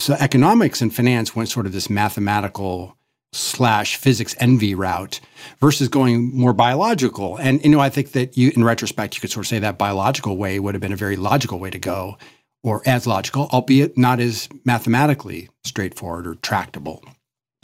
So 0.00 0.16
economics 0.20 0.82
and 0.82 0.94
finance 0.94 1.34
went 1.34 1.48
sort 1.48 1.64
of 1.64 1.72
this 1.72 1.88
mathematical 1.88 2.98
slash 3.32 3.96
physics 3.96 4.34
envy 4.38 4.74
route 4.74 5.20
versus 5.58 5.88
going 5.88 6.34
more 6.36 6.52
biological. 6.52 7.36
And 7.38 7.64
you 7.64 7.70
know, 7.70 7.80
I 7.80 7.88
think 7.88 8.12
that 8.12 8.36
you 8.36 8.52
in 8.54 8.64
retrospect 8.64 9.14
you 9.14 9.20
could 9.20 9.30
sort 9.30 9.46
of 9.46 9.48
say 9.48 9.58
that 9.58 9.78
biological 9.78 10.36
way 10.36 10.60
would 10.60 10.74
have 10.74 10.82
been 10.82 10.92
a 10.92 10.96
very 10.96 11.16
logical 11.16 11.58
way 11.58 11.70
to 11.70 11.78
go, 11.78 12.18
or 12.62 12.82
as 12.86 13.06
logical, 13.06 13.48
albeit 13.52 13.96
not 13.96 14.20
as 14.20 14.48
mathematically 14.64 15.48
straightforward 15.64 16.26
or 16.26 16.34
tractable. 16.36 17.02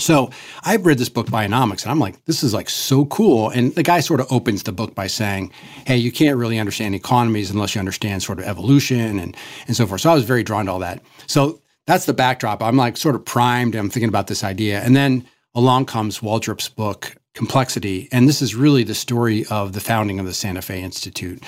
So 0.01 0.31
I've 0.63 0.87
read 0.87 0.99
this 0.99 1.09
book, 1.09 1.27
Bionomics, 1.27 1.83
and 1.83 1.91
I'm 1.91 1.99
like, 1.99 2.25
this 2.27 2.45
is 2.45 2.55
like 2.55 2.71
so 2.71 3.05
cool. 3.07 3.51
And 3.51 3.75
the 3.75 3.83
guy 3.83 3.99
sort 3.99 4.21
of 4.21 4.31
opens 4.31 4.63
the 4.63 4.71
book 4.71 4.95
by 4.95 5.09
saying, 5.09 5.53
hey, 5.87 5.97
you 5.97 6.13
can't 6.13 6.37
really 6.37 6.59
understand 6.59 6.95
economies 6.95 7.51
unless 7.51 7.75
you 7.75 7.81
understand 7.81 8.23
sort 8.23 8.39
of 8.39 8.45
evolution 8.45 9.19
and, 9.19 9.37
and 9.67 9.77
so 9.77 9.89
forth. 9.89 10.03
So 10.03 10.11
I 10.11 10.15
was 10.15 10.23
very 10.23 10.45
drawn 10.45 10.67
to 10.67 10.73
all 10.73 10.79
that. 10.79 11.03
So 11.27 11.61
that's 11.89 12.07
the 12.07 12.15
backdrop. 12.15 12.63
I'm 12.63 12.77
like 12.77 12.97
sort 12.97 13.17
of 13.17 13.25
primed. 13.25 13.75
I'm 13.75 13.91
thinking 13.91 14.09
about 14.09 14.29
this 14.29 14.45
idea. 14.45 14.81
And 14.83 14.95
then 14.95 15.27
along 15.55 15.87
comes 15.87 16.21
Waldrop's 16.23 16.69
book, 16.69 17.17
Complexity. 17.35 18.09
And 18.11 18.29
this 18.29 18.43
is 18.43 18.57
really 18.57 18.83
the 18.83 18.95
story 18.95 19.45
of 19.47 19.73
the 19.73 19.81
founding 19.81 20.19
of 20.19 20.27
the 20.27 20.35
Santa 20.35 20.61
Fe 20.61 20.83
Institute. 20.83 21.41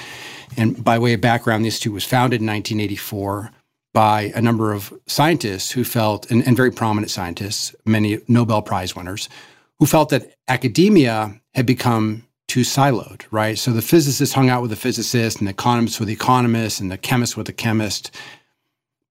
And 0.56 0.84
by 0.84 0.98
way 0.98 1.14
of 1.14 1.20
background, 1.20 1.64
the 1.64 1.68
Institute 1.68 1.92
was 1.92 2.04
founded 2.04 2.40
in 2.40 2.46
1984 2.46 3.50
by 3.92 4.32
a 4.34 4.40
number 4.40 4.72
of 4.72 4.94
scientists 5.06 5.72
who 5.72 5.82
felt, 5.82 6.30
and, 6.30 6.46
and, 6.46 6.56
very 6.56 6.70
prominent 6.70 7.10
scientists, 7.10 7.74
many 7.84 8.18
Nobel 8.28 8.62
Prize 8.62 8.94
winners, 8.94 9.28
who 9.80 9.86
felt 9.86 10.10
that 10.10 10.32
academia 10.46 11.40
had 11.54 11.66
become 11.66 12.24
too 12.46 12.60
siloed, 12.60 13.24
right? 13.30 13.58
So 13.58 13.72
the 13.72 13.82
physicists 13.82 14.34
hung 14.34 14.48
out 14.48 14.62
with 14.62 14.70
the 14.70 14.76
physicists, 14.76 15.40
and 15.40 15.48
the 15.48 15.52
economists 15.52 15.98
with 15.98 16.06
the 16.06 16.14
economists, 16.14 16.78
and 16.78 16.90
the 16.90 16.98
chemists 16.98 17.36
with 17.36 17.46
the 17.46 17.52
chemist. 17.52 18.10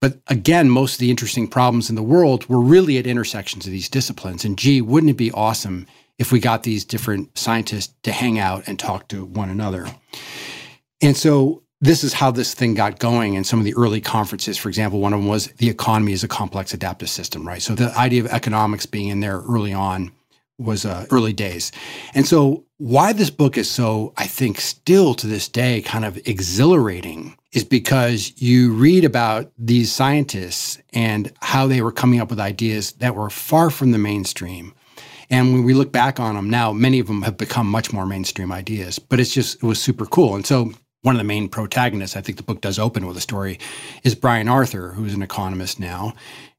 But 0.02 0.20
again, 0.28 0.70
most 0.70 0.94
of 0.94 1.00
the 1.00 1.10
interesting 1.10 1.48
problems 1.48 1.90
in 1.90 1.96
the 1.96 2.04
world 2.04 2.48
were 2.48 2.62
really 2.62 2.98
at 2.98 3.08
intersections 3.08 3.66
of 3.66 3.72
these 3.72 3.90
disciplines. 3.90 4.46
And 4.46 4.58
gee, 4.58 4.82
wouldn't 4.82 5.10
it 5.10 5.18
be 5.18 5.32
awesome 5.32 5.88
if 6.18 6.32
we 6.32 6.40
got 6.40 6.64
these 6.64 6.86
different 6.86 7.38
scientists 7.38 7.94
to 8.04 8.12
hang 8.12 8.40
out 8.40 8.68
and 8.68 8.80
talk 8.80 9.08
to 9.10 9.26
one 9.26 9.50
another? 9.50 9.88
And 11.02 11.18
so 11.18 11.64
this 11.82 12.04
is 12.04 12.14
how 12.14 12.32
this 12.32 12.54
thing 12.54 12.74
got 12.76 13.00
going 13.00 13.36
in 13.36 13.44
some 13.44 13.60
of 13.60 13.66
the 13.66 13.76
early 13.76 14.02
conferences. 14.02 14.58
For 14.58 14.70
example, 14.70 15.00
one 15.00 15.14
of 15.14 15.20
them 15.20 15.28
was 15.28 15.48
the 15.58 15.70
economy 15.70 16.14
is 16.14 16.24
a 16.24 16.28
complex 16.28 16.74
adaptive 16.74 17.10
system, 17.10 17.48
right? 17.48 17.62
So 17.62 17.76
the 17.76 17.96
idea 17.98 18.24
of 18.24 18.32
economics 18.32 18.86
being 18.86 19.10
in 19.10 19.20
there 19.20 19.42
early 19.42 19.74
on 19.74 20.12
was 20.60 20.86
uh, 20.86 21.06
early 21.10 21.34
days. 21.34 21.72
And 22.14 22.28
so 22.28 22.66
why 22.78 23.14
this 23.14 23.30
book 23.30 23.58
is 23.58 23.70
so, 23.70 24.14
I 24.18 24.28
think, 24.28 24.60
still 24.60 25.14
to 25.16 25.28
this 25.28 25.48
day 25.48 25.82
kind 25.82 26.06
of 26.06 26.18
exhilarating 26.28 27.38
is 27.52 27.64
because 27.64 28.34
you 28.42 28.74
read 28.74 29.04
about 29.04 29.52
these 29.58 29.92
scientists 29.92 30.78
and 30.94 31.32
how 31.42 31.66
they 31.66 31.82
were 31.82 31.92
coming 31.92 32.20
up 32.20 32.30
with 32.30 32.40
ideas 32.40 32.92
that 32.94 33.16
were 33.16 33.30
far 33.30 33.70
from 33.70 33.92
the 33.92 33.98
mainstream. 33.98 34.74
And 35.30 35.54
when 35.54 35.64
we 35.64 35.74
look 35.74 35.92
back 35.92 36.20
on 36.20 36.36
them 36.36 36.50
now, 36.50 36.72
many 36.72 37.00
of 37.00 37.08
them 37.08 37.22
have 37.24 37.38
become 37.38 37.68
much 37.68 37.94
more 37.94 38.06
mainstream 38.06 38.52
ideas, 38.52 39.00
but 39.00 39.20
it's 39.20 39.34
just, 39.34 39.56
it 39.56 39.64
was 39.64 39.82
super 39.82 40.06
cool. 40.06 40.36
And 40.36 40.46
so 40.46 40.72
one 41.02 41.16
of 41.16 41.20
the 41.20 41.26
main 41.26 41.48
protagonists, 41.48 42.18
I 42.18 42.22
think 42.22 42.38
the 42.38 42.44
book 42.44 42.62
does 42.62 42.78
open 42.78 43.06
with 43.08 43.16
a 43.16 43.22
story, 43.22 43.60
is 44.04 44.16
Brian 44.16 44.50
Arthur, 44.50 44.92
who's 44.92 45.14
an 45.14 45.22
economist 45.22 45.80
now. 45.80 46.14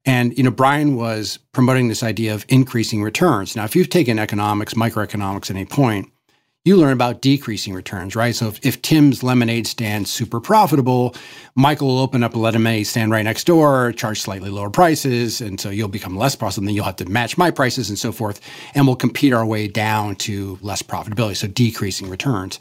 And, 0.04 0.36
you 0.36 0.44
know, 0.44 0.50
Brian 0.50 0.96
was 0.96 1.38
promoting 1.52 1.88
this 1.88 2.02
idea 2.02 2.34
of 2.34 2.46
increasing 2.48 3.02
returns. 3.02 3.54
Now, 3.54 3.64
if 3.64 3.76
you've 3.76 3.90
taken 3.90 4.18
economics, 4.18 4.74
microeconomics 4.74 5.50
at 5.50 5.56
any 5.56 5.66
point, 5.66 6.10
you 6.64 6.76
learn 6.76 6.92
about 6.92 7.22
decreasing 7.22 7.72
returns, 7.72 8.14
right? 8.14 8.34
So 8.34 8.48
if, 8.48 8.64
if 8.64 8.82
Tim's 8.82 9.22
lemonade 9.22 9.66
stand's 9.66 10.10
super 10.10 10.40
profitable, 10.40 11.14
Michael 11.54 11.88
will 11.88 12.00
open 12.00 12.22
up 12.22 12.34
a 12.34 12.38
lemonade 12.38 12.86
stand 12.86 13.10
right 13.10 13.22
next 13.22 13.44
door, 13.44 13.92
charge 13.92 14.20
slightly 14.20 14.50
lower 14.50 14.68
prices. 14.68 15.40
And 15.40 15.58
so 15.58 15.70
you'll 15.70 15.88
become 15.88 16.18
less 16.18 16.36
profitable. 16.36 16.62
And 16.62 16.68
then 16.68 16.74
you'll 16.74 16.84
have 16.84 16.96
to 16.96 17.08
match 17.08 17.38
my 17.38 17.50
prices 17.50 17.88
and 17.88 17.98
so 17.98 18.12
forth. 18.12 18.42
And 18.74 18.86
we'll 18.86 18.96
compete 18.96 19.32
our 19.32 19.46
way 19.46 19.68
down 19.68 20.16
to 20.16 20.58
less 20.60 20.82
profitability. 20.82 21.36
So 21.36 21.46
decreasing 21.46 22.10
returns. 22.10 22.58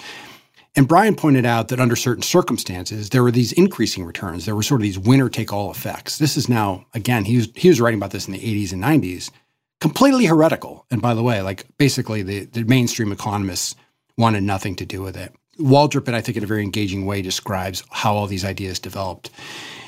And 0.75 0.87
Brian 0.87 1.15
pointed 1.15 1.45
out 1.45 1.69
that 1.69 1.79
under 1.79 1.95
certain 1.95 2.23
circumstances, 2.23 3.09
there 3.09 3.23
were 3.23 3.31
these 3.31 3.51
increasing 3.53 4.05
returns. 4.05 4.45
There 4.45 4.55
were 4.55 4.63
sort 4.63 4.81
of 4.81 4.83
these 4.83 4.99
winner 4.99 5.29
take 5.29 5.51
all 5.51 5.71
effects. 5.71 6.17
This 6.19 6.37
is 6.37 6.47
now, 6.47 6.85
again, 6.93 7.25
he 7.25 7.37
was, 7.37 7.49
he 7.55 7.69
was 7.69 7.81
writing 7.81 7.99
about 7.99 8.11
this 8.11 8.27
in 8.27 8.33
the 8.33 8.39
80s 8.39 8.71
and 8.71 8.83
90s. 8.83 9.31
completely 9.79 10.25
heretical. 10.25 10.85
And 10.91 11.01
by 11.01 11.13
the 11.13 11.23
way, 11.23 11.41
like 11.41 11.65
basically 11.77 12.21
the, 12.21 12.45
the 12.45 12.63
mainstream 12.63 13.11
economists 13.11 13.75
wanted 14.17 14.43
nothing 14.43 14.75
to 14.77 14.85
do 14.85 15.01
with 15.01 15.17
it. 15.17 15.33
Waldrop, 15.59 16.13
I 16.13 16.21
think, 16.21 16.37
in 16.37 16.43
a 16.43 16.47
very 16.47 16.63
engaging 16.63 17.05
way, 17.05 17.21
describes 17.21 17.83
how 17.91 18.15
all 18.15 18.27
these 18.27 18.45
ideas 18.45 18.79
developed. 18.79 19.29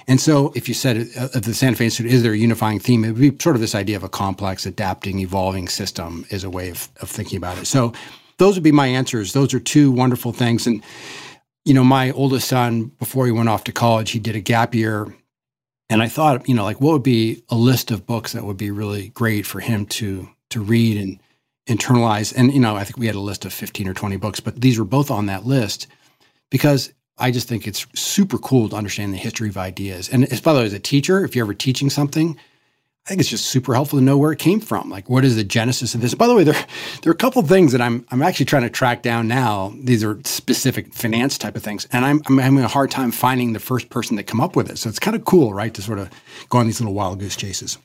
And 0.08 0.20
so, 0.20 0.52
if 0.56 0.68
you 0.68 0.74
said 0.74 1.08
uh, 1.18 1.30
of 1.34 1.44
the 1.44 1.54
Santa 1.54 1.78
Fe 1.78 1.86
Institute, 1.86 2.12
is 2.12 2.24
there 2.24 2.34
a 2.34 2.38
unifying 2.38 2.80
theme? 2.80 3.06
It 3.06 3.12
would 3.12 3.22
be 3.22 3.38
sort 3.40 3.56
of 3.56 3.62
this 3.62 3.76
idea 3.76 3.96
of 3.96 4.04
a 4.04 4.10
complex, 4.10 4.66
adapting, 4.66 5.20
evolving 5.20 5.70
system 5.70 6.26
is 6.30 6.44
a 6.44 6.50
way 6.50 6.70
of, 6.70 6.90
of 7.02 7.10
thinking 7.10 7.38
about 7.38 7.58
it. 7.58 7.68
So, 7.68 7.94
those 8.42 8.56
would 8.56 8.64
be 8.64 8.72
my 8.72 8.88
answers. 8.88 9.34
Those 9.34 9.54
are 9.54 9.60
two 9.60 9.92
wonderful 9.92 10.34
things. 10.34 10.66
And, 10.66 10.84
you 11.64 11.76
know, 11.76 11.84
my 11.84 12.10
oldest 12.10 12.48
son, 12.48 12.86
before 12.98 13.28
he 13.28 13.32
went 13.32 13.50
off 13.50 13.66
to 13.66 13.72
college, 13.72 14.10
he 14.10 14.18
did 14.18 14.36
a 14.36 14.40
gap 14.40 14.74
year. 14.74 15.14
And 15.92 16.02
I 16.02 16.08
thought, 16.08 16.50
you 16.50 16.56
know, 16.56 16.64
like 16.64 16.82
what 16.82 16.94
would 16.94 17.04
be 17.04 17.44
a 17.50 17.56
list 17.56 17.92
of 17.92 18.08
books 18.08 18.34
that 18.34 18.44
would 18.44 18.58
be 18.58 18.72
really 18.72 19.10
great 19.10 19.46
for 19.46 19.60
him 19.60 19.86
to 19.98 20.28
to 20.50 20.60
read 20.60 20.98
and 20.98 21.20
internalize? 21.70 22.34
And, 22.36 22.52
you 22.52 22.60
know, 22.60 22.76
I 22.76 22.84
think 22.84 22.98
we 22.98 23.06
had 23.06 23.16
a 23.16 23.20
list 23.20 23.46
of 23.46 23.54
15 23.54 23.88
or 23.88 23.94
20 23.94 24.18
books, 24.18 24.40
but 24.40 24.60
these 24.60 24.80
were 24.80 24.86
both 24.86 25.12
on 25.12 25.28
that 25.28 25.46
list 25.46 25.86
because 26.50 26.92
I 27.20 27.30
just 27.30 27.48
think 27.48 27.68
it's 27.68 27.86
super 27.94 28.40
cool 28.40 28.70
to 28.70 28.76
understand 28.76 29.14
the 29.14 29.18
history 29.18 29.50
of 29.50 29.58
ideas. 29.58 30.10
And 30.10 30.26
as 30.34 30.42
by 30.42 30.54
the 30.54 30.62
way, 30.62 30.66
as 30.66 30.74
a 30.74 30.80
teacher, 30.80 31.24
if 31.24 31.36
you're 31.36 31.46
ever 31.46 31.54
teaching 31.54 31.92
something, 31.92 32.40
I 33.06 33.10
think 33.10 33.20
it's 33.22 33.30
just 33.30 33.48
super 33.48 33.74
helpful 33.74 33.98
to 33.98 34.06
know 34.06 34.18
where 34.18 34.32
it 34.32 34.38
came 34.38 34.60
from. 34.60 34.90
Like, 34.90 35.10
what 35.10 35.26
is 35.26 35.36
the 35.36 35.44
genesis 35.44 35.96
of 35.96 36.02
this? 36.02 36.14
By 36.14 36.28
the 36.28 36.36
way, 36.36 36.44
there, 36.44 36.66
there 37.02 37.10
are 37.10 37.14
a 37.14 37.18
couple 37.18 37.42
of 37.42 37.50
things 37.50 37.72
that 37.72 37.82
I'm 37.82 38.06
I'm 38.12 38.22
actually 38.22 38.46
trying 38.46 38.62
to 38.62 38.70
track 38.70 39.02
down 39.02 39.28
now. 39.28 39.74
These 39.76 40.04
are 40.04 40.20
specific 40.24 40.94
finance 40.94 41.40
type 41.40 41.56
of 41.56 41.64
things, 41.64 41.88
and 41.92 42.06
I'm 42.06 42.22
I'm 42.28 42.38
having 42.38 42.60
a 42.60 42.68
hard 42.68 42.92
time 42.92 43.12
finding 43.12 43.54
the 43.54 43.60
first 43.60 43.90
person 43.90 44.18
that 44.18 44.28
come 44.28 44.40
up 44.40 44.56
with 44.56 44.70
it. 44.70 44.78
So 44.78 44.88
it's 44.88 45.00
kind 45.00 45.16
of 45.16 45.26
cool, 45.26 45.52
right, 45.52 45.74
to 45.74 45.82
sort 45.82 45.98
of 45.98 46.10
go 46.50 46.60
on 46.60 46.68
these 46.68 46.80
little 46.80 46.94
wild 46.94 47.20
goose 47.20 47.36
chases. 47.36 47.80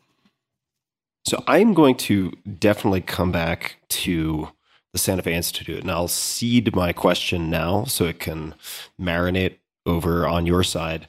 So 1.26 1.42
I'm 1.48 1.72
going 1.72 1.96
to 1.96 2.32
definitely 2.58 3.00
come 3.00 3.32
back 3.32 3.76
to 3.88 4.50
the 4.92 4.98
Santa 4.98 5.22
Fe 5.22 5.34
Institute, 5.34 5.80
and 5.80 5.90
I'll 5.90 6.08
seed 6.08 6.76
my 6.76 6.92
question 6.92 7.48
now 7.48 7.84
so 7.84 8.04
it 8.04 8.20
can 8.20 8.54
marinate 9.00 9.56
over 9.86 10.26
on 10.26 10.46
your 10.46 10.62
side 10.62 11.06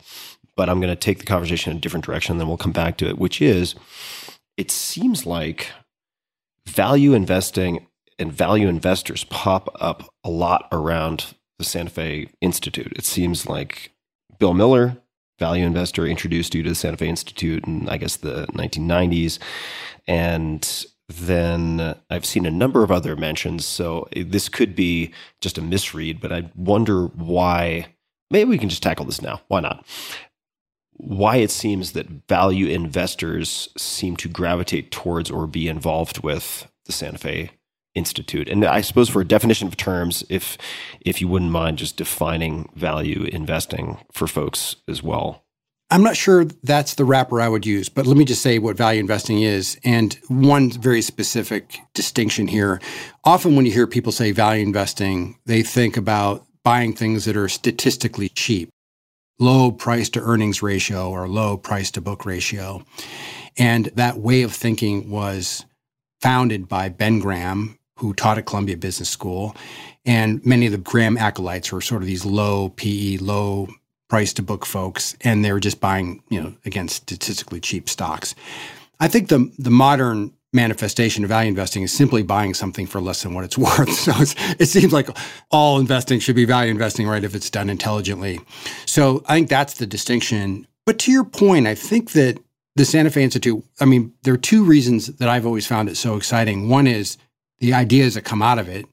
but 0.57 0.69
I'm 0.69 0.81
going 0.81 0.91
to 0.91 0.95
take 0.97 1.19
the 1.19 1.25
conversation 1.25 1.71
in 1.71 1.77
a 1.77 1.79
different 1.79 2.03
direction. 2.03 2.33
And 2.33 2.41
then 2.41 2.49
we'll 2.49 2.57
come 2.57 2.73
back 2.73 2.97
to 2.97 3.07
it, 3.07 3.17
which 3.17 3.41
is 3.41 3.75
it 4.57 4.69
seems 4.71 5.25
like 5.25 5.71
value 6.65 7.13
investing 7.13 7.87
and 8.19 8.33
value 8.33 8.67
investors 8.67 9.23
pop 9.25 9.69
up 9.79 10.13
a 10.23 10.29
lot 10.29 10.67
around 10.71 11.35
the 11.59 11.63
Santa 11.63 11.91
Fe 11.91 12.29
Institute. 12.41 12.91
It 12.95 13.05
seems 13.05 13.47
like 13.47 13.91
Bill 14.39 14.53
Miller, 14.53 14.97
value 15.39 15.65
investor, 15.65 16.05
introduced 16.05 16.55
you 16.55 16.63
to 16.63 16.69
the 16.69 16.75
Santa 16.75 16.97
Fe 16.97 17.07
Institute 17.07 17.65
in, 17.65 17.87
I 17.87 17.97
guess, 17.97 18.17
the 18.17 18.47
1990s. 18.47 19.37
And 20.07 20.85
then 21.07 21.95
I've 22.09 22.25
seen 22.25 22.45
a 22.45 22.51
number 22.51 22.83
of 22.83 22.91
other 22.91 23.15
mentions. 23.15 23.65
So 23.65 24.09
this 24.15 24.49
could 24.49 24.75
be 24.75 25.13
just 25.39 25.57
a 25.57 25.61
misread, 25.61 26.19
but 26.19 26.33
I 26.33 26.49
wonder 26.55 27.05
why. 27.05 27.87
Maybe 28.29 28.49
we 28.49 28.57
can 28.57 28.67
just 28.67 28.83
tackle 28.83 29.05
this 29.05 29.21
now. 29.21 29.41
Why 29.47 29.61
not? 29.61 29.85
Why 30.97 31.37
it 31.37 31.51
seems 31.51 31.91
that 31.93 32.27
value 32.27 32.67
investors 32.67 33.69
seem 33.77 34.15
to 34.17 34.27
gravitate 34.27 34.91
towards 34.91 35.29
or 35.29 35.47
be 35.47 35.67
involved 35.67 36.23
with 36.23 36.67
the 36.85 36.91
Santa 36.91 37.17
Fe 37.19 37.51
Institute. 37.93 38.49
And 38.49 38.65
I 38.65 38.81
suppose 38.81 39.09
for 39.09 39.21
a 39.21 39.27
definition 39.27 39.67
of 39.67 39.77
terms, 39.77 40.23
if 40.29 40.57
if 41.01 41.21
you 41.21 41.27
wouldn't 41.27 41.51
mind 41.51 41.77
just 41.77 41.97
defining 41.97 42.69
value 42.75 43.23
investing 43.31 43.97
for 44.11 44.27
folks 44.27 44.75
as 44.87 45.01
well. 45.01 45.43
I'm 45.89 46.03
not 46.03 46.17
sure 46.17 46.45
that's 46.63 46.95
the 46.95 47.05
wrapper 47.05 47.39
I 47.41 47.47
would 47.47 47.65
use, 47.65 47.87
but 47.87 48.05
let 48.05 48.17
me 48.17 48.25
just 48.25 48.41
say 48.41 48.59
what 48.59 48.75
value 48.75 48.99
investing 48.99 49.41
is. 49.41 49.79
And 49.85 50.19
one 50.27 50.69
very 50.69 51.01
specific 51.01 51.79
distinction 51.93 52.47
here. 52.47 52.81
Often 53.23 53.55
when 53.55 53.65
you 53.65 53.71
hear 53.71 53.87
people 53.87 54.11
say 54.11 54.31
value 54.31 54.63
investing, 54.63 55.39
they 55.45 55.63
think 55.63 55.95
about 55.95 56.45
buying 56.63 56.93
things 56.93 57.23
that 57.23 57.37
are 57.37 57.47
statistically 57.47 58.27
cheap 58.29 58.69
low 59.39 59.71
price 59.71 60.09
to 60.09 60.19
earnings 60.19 60.61
ratio 60.61 61.09
or 61.09 61.27
low 61.27 61.57
price 61.57 61.91
to 61.91 62.01
book 62.01 62.25
ratio. 62.25 62.83
And 63.57 63.85
that 63.95 64.17
way 64.17 64.43
of 64.43 64.53
thinking 64.53 65.09
was 65.09 65.65
founded 66.21 66.67
by 66.67 66.89
Ben 66.89 67.19
Graham, 67.19 67.77
who 67.97 68.13
taught 68.13 68.38
at 68.38 68.45
Columbia 68.45 68.77
Business 68.77 69.09
School. 69.09 69.55
And 70.05 70.43
many 70.45 70.65
of 70.65 70.71
the 70.71 70.77
Graham 70.77 71.17
acolytes 71.17 71.71
were 71.71 71.81
sort 71.81 72.01
of 72.01 72.07
these 72.07 72.25
low 72.25 72.69
PE, 72.69 73.17
low 73.17 73.67
price 74.09 74.33
to 74.33 74.41
book 74.41 74.65
folks. 74.65 75.15
And 75.21 75.43
they 75.43 75.51
were 75.51 75.59
just 75.59 75.79
buying, 75.79 76.23
you 76.29 76.41
know, 76.41 76.55
again, 76.65 76.88
statistically 76.88 77.59
cheap 77.59 77.89
stocks. 77.89 78.33
I 78.99 79.07
think 79.07 79.29
the, 79.29 79.51
the 79.59 79.69
modern 79.69 80.33
manifestation 80.53 81.23
of 81.23 81.29
value 81.29 81.49
investing 81.49 81.83
is 81.83 81.91
simply 81.91 82.23
buying 82.23 82.53
something 82.53 82.87
for 82.87 83.01
less 83.01 83.23
than 83.23 83.33
what 83.33 83.43
it's 83.43 83.57
worth. 83.57 83.91
So 83.91 84.13
it's, 84.15 84.35
it 84.59 84.67
seems 84.67 84.93
like 84.93 85.09
all 85.51 85.79
investing 85.79 86.19
should 86.19 86.35
be 86.35 86.45
value 86.45 86.71
investing, 86.71 87.07
right? 87.07 87.23
If 87.23 87.35
it's 87.35 87.49
done 87.49 87.69
intelligently. 87.69 88.39
So 88.85 89.23
I 89.27 89.35
think 89.35 89.49
that's 89.49 89.75
the 89.75 89.85
distinction. 89.85 90.67
But 90.85 90.99
to 90.99 91.11
your 91.11 91.25
point, 91.25 91.67
I 91.67 91.75
think 91.75 92.11
that 92.13 92.39
the 92.75 92.85
Santa 92.85 93.09
Fe 93.09 93.23
Institute, 93.23 93.63
I 93.79 93.85
mean, 93.85 94.13
there 94.23 94.33
are 94.33 94.37
two 94.37 94.63
reasons 94.63 95.07
that 95.07 95.27
I've 95.27 95.45
always 95.45 95.67
found 95.67 95.89
it 95.89 95.97
so 95.97 96.15
exciting. 96.15 96.69
One 96.69 96.87
is 96.87 97.17
the 97.59 97.73
ideas 97.73 98.13
that 98.13 98.21
come 98.21 98.41
out 98.41 98.59
of 98.59 98.69
it. 98.69 98.85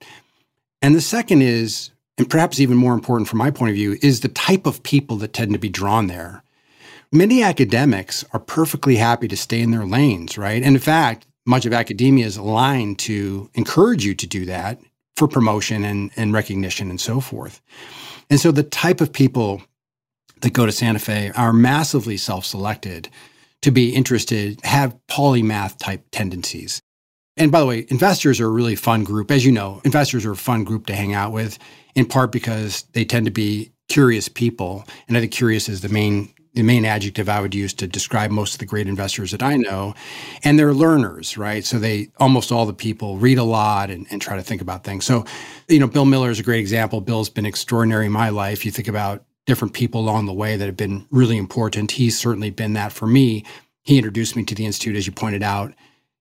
And 0.80 0.94
the 0.94 1.00
second 1.00 1.42
is, 1.42 1.90
and 2.18 2.28
perhaps 2.28 2.60
even 2.60 2.76
more 2.76 2.94
important 2.94 3.28
from 3.28 3.38
my 3.38 3.50
point 3.50 3.70
of 3.70 3.76
view, 3.76 3.96
is 4.02 4.20
the 4.20 4.28
type 4.28 4.66
of 4.66 4.82
people 4.82 5.16
that 5.18 5.32
tend 5.32 5.52
to 5.52 5.58
be 5.58 5.68
drawn 5.68 6.06
there. 6.06 6.42
Many 7.12 7.42
academics 7.42 8.24
are 8.32 8.40
perfectly 8.40 8.96
happy 8.96 9.28
to 9.28 9.36
stay 9.36 9.60
in 9.60 9.70
their 9.70 9.86
lanes, 9.86 10.36
right? 10.36 10.62
And 10.62 10.74
in 10.74 10.80
fact, 10.80 11.26
much 11.46 11.66
of 11.66 11.72
academia 11.72 12.26
is 12.26 12.36
aligned 12.36 12.98
to 13.00 13.50
encourage 13.54 14.04
you 14.04 14.14
to 14.14 14.26
do 14.26 14.44
that 14.46 14.78
for 15.16 15.28
promotion 15.28 15.84
and, 15.84 16.10
and 16.16 16.32
recognition 16.32 16.90
and 16.90 17.00
so 17.00 17.20
forth. 17.20 17.60
And 18.30 18.40
so 18.40 18.50
the 18.50 18.62
type 18.62 19.00
of 19.00 19.12
people 19.12 19.62
that 20.40 20.52
go 20.52 20.66
to 20.66 20.72
Santa 20.72 20.98
Fe 20.98 21.30
are 21.36 21.52
massively 21.52 22.16
self 22.16 22.44
selected 22.44 23.08
to 23.62 23.70
be 23.70 23.94
interested, 23.94 24.60
have 24.64 24.96
polymath 25.08 25.78
type 25.78 26.04
tendencies. 26.10 26.82
And 27.36 27.50
by 27.50 27.60
the 27.60 27.66
way, 27.66 27.86
investors 27.88 28.40
are 28.40 28.46
a 28.46 28.50
really 28.50 28.76
fun 28.76 29.04
group. 29.04 29.30
As 29.30 29.44
you 29.44 29.52
know, 29.52 29.80
investors 29.84 30.26
are 30.26 30.32
a 30.32 30.36
fun 30.36 30.64
group 30.64 30.86
to 30.86 30.94
hang 30.94 31.14
out 31.14 31.32
with, 31.32 31.58
in 31.94 32.06
part 32.06 32.30
because 32.30 32.82
they 32.92 33.04
tend 33.04 33.24
to 33.24 33.32
be 33.32 33.72
curious 33.88 34.28
people. 34.28 34.84
And 35.08 35.16
I 35.16 35.20
think 35.20 35.32
curious 35.32 35.68
is 35.68 35.80
the 35.80 35.88
main 35.88 36.33
the 36.54 36.62
main 36.62 36.84
adjective 36.84 37.28
I 37.28 37.40
would 37.40 37.54
use 37.54 37.74
to 37.74 37.86
describe 37.86 38.30
most 38.30 38.54
of 38.54 38.58
the 38.60 38.66
great 38.66 38.86
investors 38.86 39.32
that 39.32 39.42
I 39.42 39.56
know. 39.56 39.94
And 40.44 40.58
they're 40.58 40.72
learners, 40.72 41.36
right? 41.36 41.64
So 41.64 41.78
they 41.78 42.10
almost 42.18 42.52
all 42.52 42.64
the 42.64 42.72
people 42.72 43.18
read 43.18 43.38
a 43.38 43.44
lot 43.44 43.90
and, 43.90 44.06
and 44.10 44.22
try 44.22 44.36
to 44.36 44.42
think 44.42 44.62
about 44.62 44.84
things. 44.84 45.04
So, 45.04 45.24
you 45.68 45.80
know, 45.80 45.88
Bill 45.88 46.04
Miller 46.04 46.30
is 46.30 46.38
a 46.38 46.44
great 46.44 46.60
example. 46.60 47.00
Bill's 47.00 47.28
been 47.28 47.46
extraordinary 47.46 48.06
in 48.06 48.12
my 48.12 48.28
life. 48.28 48.64
You 48.64 48.70
think 48.70 48.88
about 48.88 49.24
different 49.46 49.74
people 49.74 50.00
along 50.00 50.26
the 50.26 50.32
way 50.32 50.56
that 50.56 50.66
have 50.66 50.76
been 50.76 51.06
really 51.10 51.36
important. 51.36 51.90
He's 51.90 52.18
certainly 52.18 52.50
been 52.50 52.74
that 52.74 52.92
for 52.92 53.06
me. 53.06 53.44
He 53.82 53.98
introduced 53.98 54.36
me 54.36 54.44
to 54.44 54.54
the 54.54 54.64
Institute, 54.64 54.96
as 54.96 55.06
you 55.06 55.12
pointed 55.12 55.42
out, 55.42 55.74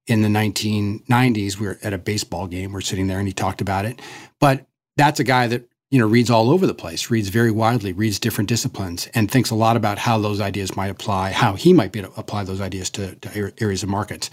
in 0.08 0.22
the 0.22 0.28
1990s. 0.28 1.60
We 1.60 1.68
were 1.68 1.80
at 1.84 1.94
a 1.94 1.98
baseball 1.98 2.48
game. 2.48 2.74
We're 2.74 2.82
sitting 2.82 3.08
there 3.08 3.20
and 3.20 3.28
he 3.28 3.34
talked 3.34 3.62
about 3.62 3.86
it. 3.86 4.02
But 4.40 4.66
that's 4.98 5.20
a 5.20 5.24
guy 5.24 5.48
that 5.48 5.68
you 5.94 6.00
know, 6.00 6.08
reads 6.08 6.32
all 6.32 6.50
over 6.50 6.66
the 6.66 6.74
place, 6.74 7.12
reads 7.12 7.30
very 7.30 7.52
widely, 7.52 7.94
reads 7.94 8.18
different 8.18 8.50
disciplines, 8.50 9.08
and 9.14 9.30
thinks 9.30 9.52
a 9.52 9.56
lot 9.56 9.78
about 9.78 10.00
how 10.00 10.18
those 10.18 10.42
ideas 10.42 10.76
might 10.76 10.90
apply, 10.90 11.30
how 11.30 11.54
he 11.54 11.72
might 11.72 11.92
be 11.92 12.00
able 12.00 12.10
to 12.12 12.20
apply 12.20 12.44
those 12.44 12.60
ideas 12.60 12.90
to, 12.90 13.14
to 13.18 13.54
areas 13.62 13.84
of 13.84 13.90
markets. 13.90 14.32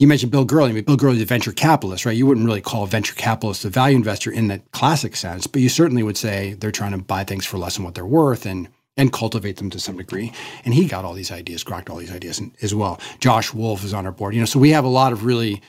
You 0.00 0.08
mentioned 0.08 0.32
Bill 0.32 0.44
Gurley. 0.44 0.70
I 0.70 0.72
mean, 0.72 0.82
Bill 0.82 0.96
Gurley 0.96 1.18
is 1.18 1.22
a 1.22 1.26
venture 1.26 1.52
capitalist, 1.52 2.04
right? 2.04 2.16
You 2.16 2.26
wouldn't 2.26 2.44
really 2.44 2.60
call 2.60 2.82
a 2.82 2.88
venture 2.88 3.14
capitalist 3.14 3.64
a 3.64 3.68
value 3.68 3.94
investor 3.94 4.32
in 4.32 4.48
that 4.48 4.72
classic 4.72 5.14
sense, 5.14 5.46
but 5.46 5.62
you 5.62 5.68
certainly 5.68 6.02
would 6.02 6.16
say 6.16 6.54
they're 6.54 6.72
trying 6.72 6.90
to 6.90 6.98
buy 6.98 7.22
things 7.22 7.46
for 7.46 7.58
less 7.58 7.76
than 7.76 7.84
what 7.84 7.94
they're 7.94 8.04
worth 8.04 8.44
and 8.44 8.68
and 8.96 9.12
cultivate 9.12 9.58
them 9.58 9.70
to 9.70 9.78
some 9.78 9.96
degree. 9.96 10.32
And 10.64 10.74
he 10.74 10.86
got 10.86 11.04
all 11.04 11.14
these 11.14 11.30
ideas, 11.30 11.62
grokked 11.62 11.88
all 11.88 11.98
these 11.98 12.10
ideas 12.10 12.42
as 12.60 12.74
well. 12.74 13.00
Josh 13.20 13.54
Wolfe 13.54 13.84
is 13.84 13.94
on 13.94 14.04
our 14.04 14.10
board. 14.10 14.34
You 14.34 14.40
know, 14.40 14.46
so 14.46 14.58
we 14.58 14.70
have 14.70 14.84
a 14.84 14.88
lot 14.88 15.12
of 15.12 15.24
really 15.24 15.62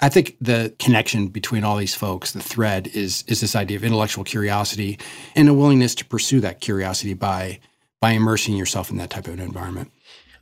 I 0.00 0.08
think 0.10 0.36
the 0.40 0.74
connection 0.78 1.28
between 1.28 1.64
all 1.64 1.76
these 1.76 1.94
folks, 1.94 2.32
the 2.32 2.42
thread 2.42 2.88
is 2.88 3.24
is 3.26 3.40
this 3.40 3.56
idea 3.56 3.76
of 3.76 3.84
intellectual 3.84 4.24
curiosity 4.24 4.98
and 5.34 5.48
a 5.48 5.54
willingness 5.54 5.94
to 5.96 6.04
pursue 6.04 6.40
that 6.40 6.60
curiosity 6.60 7.14
by 7.14 7.60
by 8.00 8.10
immersing 8.10 8.56
yourself 8.56 8.90
in 8.90 8.98
that 8.98 9.10
type 9.10 9.26
of 9.26 9.34
an 9.34 9.40
environment. 9.40 9.90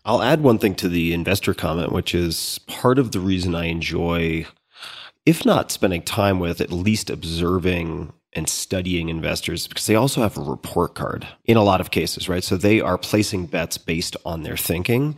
I'll 0.05 0.23
add 0.23 0.43
one 0.43 0.59
thing 0.59 0.75
to 0.77 0.89
the 0.89 1.15
investor 1.15 1.55
comment, 1.55 1.93
which 1.93 2.15
is 2.15 2.59
part 2.67 2.99
of 2.99 3.13
the 3.13 3.21
reason 3.21 3.55
I 3.55 3.67
enjoy, 3.67 4.47
if 5.25 5.47
not 5.47 5.71
spending 5.71 6.03
time 6.03 6.41
with, 6.41 6.61
at 6.61 6.71
least 6.71 7.09
observing 7.09 8.13
and 8.35 8.49
studying 8.49 9.09
investors 9.09 9.67
because 9.67 9.87
they 9.87 9.95
also 9.95 10.21
have 10.21 10.37
a 10.37 10.43
report 10.43 10.95
card 10.95 11.27
in 11.45 11.57
a 11.57 11.63
lot 11.63 11.81
of 11.81 11.91
cases, 11.91 12.29
right? 12.29 12.45
So 12.45 12.57
they 12.57 12.81
are 12.81 12.99
placing 12.99 13.47
bets 13.47 13.79
based 13.79 14.17
on 14.27 14.43
their 14.43 14.57
thinking. 14.57 15.17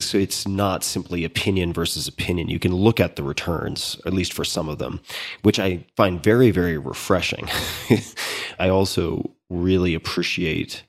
So 0.00 0.18
it's 0.18 0.46
not 0.46 0.84
simply 0.84 1.24
opinion 1.24 1.72
versus 1.72 2.06
opinion. 2.08 2.48
You 2.48 2.58
can 2.58 2.74
look 2.74 3.00
at 3.00 3.16
the 3.16 3.22
returns, 3.22 4.00
at 4.06 4.12
least 4.14 4.32
for 4.34 4.44
some 4.44 4.68
of 4.68 4.78
them, 4.78 5.00
which 5.42 5.58
I 5.58 5.86
find 5.96 6.22
very, 6.22 6.50
very 6.50 6.78
refreshing. 6.78 7.48
I 8.58 8.68
also 8.68 9.30
really 9.50 9.94
appreciate 9.94 10.84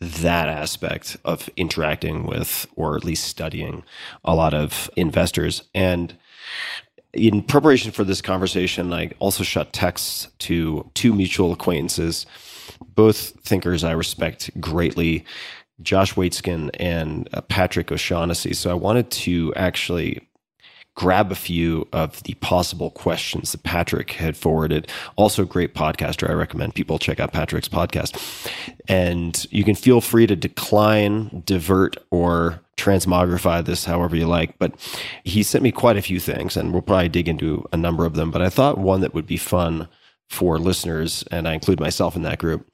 that 0.00 0.48
aspect 0.48 1.16
of 1.24 1.48
interacting 1.56 2.26
with, 2.26 2.66
or 2.76 2.96
at 2.96 3.04
least 3.04 3.24
studying, 3.26 3.84
a 4.24 4.34
lot 4.34 4.54
of 4.54 4.90
investors. 4.96 5.62
And 5.74 6.16
In 7.14 7.42
preparation 7.42 7.92
for 7.92 8.04
this 8.04 8.20
conversation, 8.20 8.92
I 8.92 9.12
also 9.20 9.44
shot 9.44 9.72
texts 9.72 10.28
to 10.40 10.90
two 10.94 11.12
mutual 11.14 11.52
acquaintances, 11.52 12.26
both 12.94 13.40
thinkers 13.44 13.84
I 13.84 13.92
respect 13.92 14.50
greatly, 14.60 15.24
Josh 15.82 16.14
Waitzkin 16.14 16.70
and 16.78 17.28
uh, 17.32 17.40
Patrick 17.42 17.90
O'Shaughnessy. 17.90 18.54
So 18.54 18.70
I 18.70 18.74
wanted 18.74 19.10
to 19.10 19.52
actually 19.54 20.28
grab 20.94 21.32
a 21.32 21.34
few 21.34 21.88
of 21.92 22.22
the 22.22 22.34
possible 22.34 22.90
questions 22.90 23.52
that 23.52 23.64
Patrick 23.64 24.12
had 24.12 24.36
forwarded. 24.36 24.88
Also, 25.16 25.44
great 25.44 25.74
podcaster. 25.74 26.30
I 26.30 26.34
recommend 26.34 26.74
people 26.74 26.98
check 26.98 27.18
out 27.18 27.32
Patrick's 27.32 27.68
podcast. 27.68 28.16
And 28.88 29.44
you 29.50 29.64
can 29.64 29.74
feel 29.74 30.00
free 30.00 30.26
to 30.26 30.36
decline, 30.36 31.42
divert, 31.44 31.96
or 32.10 32.60
transmogrify 32.76 33.64
this 33.64 33.84
however 33.84 34.14
you 34.14 34.26
like. 34.26 34.56
But 34.58 34.74
he 35.24 35.42
sent 35.42 35.64
me 35.64 35.72
quite 35.72 35.96
a 35.96 36.02
few 36.02 36.20
things, 36.20 36.56
and 36.56 36.72
we'll 36.72 36.82
probably 36.82 37.08
dig 37.08 37.28
into 37.28 37.66
a 37.72 37.76
number 37.76 38.06
of 38.06 38.14
them. 38.14 38.30
But 38.30 38.42
I 38.42 38.48
thought 38.48 38.78
one 38.78 39.00
that 39.00 39.14
would 39.14 39.26
be 39.26 39.36
fun 39.36 39.88
for 40.30 40.58
listeners, 40.58 41.24
and 41.30 41.48
I 41.48 41.54
include 41.54 41.80
myself 41.80 42.16
in 42.16 42.22
that 42.22 42.38
group, 42.38 42.68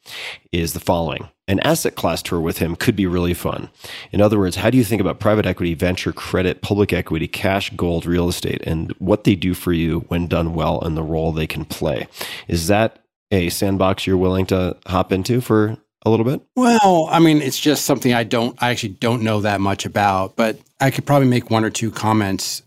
is 0.53 0.73
the 0.73 0.81
following. 0.81 1.29
An 1.51 1.59
asset 1.61 1.97
class 1.97 2.23
tour 2.23 2.41
with 2.41 2.59
him 2.59 2.77
could 2.77 2.95
be 2.95 3.09
really 3.09 3.35
fun. 3.35 3.71
In 4.13 4.21
other 4.21 4.39
words, 4.39 4.55
how 4.55 4.71
do 4.71 4.79
you 4.79 4.85
think 4.85 5.01
about 5.01 5.19
private 5.19 5.47
equity, 5.47 5.75
venture 5.75 6.13
credit, 6.13 6.63
public 6.63 6.93
equity, 6.93 7.27
cash, 7.27 7.71
gold, 7.71 8.07
real 8.07 8.29
estate, 8.29 8.63
and 8.69 8.93
what 9.01 9.25
they 9.25 9.35
do 9.35 9.53
for 9.53 9.73
you 9.73 10.05
when 10.07 10.29
done 10.29 10.55
well 10.55 10.81
and 10.81 10.97
the 10.97 11.03
role 11.03 11.33
they 11.33 11.49
can 11.49 11.65
play? 11.65 12.07
Is 12.47 12.69
that 12.69 13.05
a 13.33 13.49
sandbox 13.49 14.07
you're 14.07 14.17
willing 14.17 14.47
to 14.47 14.77
hop 14.87 15.11
into 15.11 15.41
for 15.41 15.77
a 16.07 16.11
little 16.11 16.25
bit? 16.25 16.41
Well, 16.55 17.09
I 17.11 17.19
mean, 17.19 17.43
it's 17.43 17.59
just 17.59 17.85
something 17.85 18.15
I 18.15 18.23
don't, 18.23 18.57
I 18.63 18.71
actually 18.71 18.91
don't 18.91 19.23
know 19.23 19.41
that 19.41 19.61
much 19.61 19.85
about, 19.85 20.37
but 20.37 20.57
I 20.79 20.93
could 20.93 21.05
probably 21.05 21.27
make 21.27 21.51
one 21.51 21.65
or 21.65 21.71
two 21.71 21.91
comments. 21.91 22.63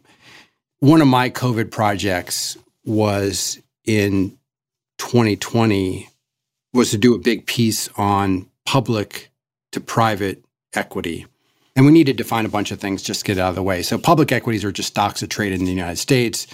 One 0.82 1.02
of 1.02 1.08
my 1.08 1.30
COVID 1.30 1.72
projects 1.72 2.58
was 2.84 3.62
in 3.86 4.38
2020 4.98 6.10
was 6.74 6.92
to 6.92 6.98
do 6.98 7.16
a 7.16 7.20
big 7.20 7.46
piece 7.46 7.88
on 7.96 8.50
public 8.66 9.32
to 9.72 9.80
private 9.82 10.44
equity. 10.74 11.26
And 11.76 11.86
we 11.86 11.92
need 11.92 12.06
to 12.08 12.14
define 12.14 12.46
a 12.46 12.50
bunch 12.50 12.72
of 12.72 12.80
things 12.80 13.02
just 13.02 13.22
to 13.22 13.26
get 13.26 13.40
out 13.40 13.50
of 13.50 13.56
the 13.56 13.64
way. 13.64 13.82
So 13.82 13.98
public 13.98 14.32
equities 14.32 14.64
are 14.64 14.72
just 14.72 14.90
stocks 14.90 15.22
that 15.22 15.30
trade 15.30 15.54
in 15.54 15.66
the 15.66 15.72
United 15.72 15.98
States. 15.98 16.48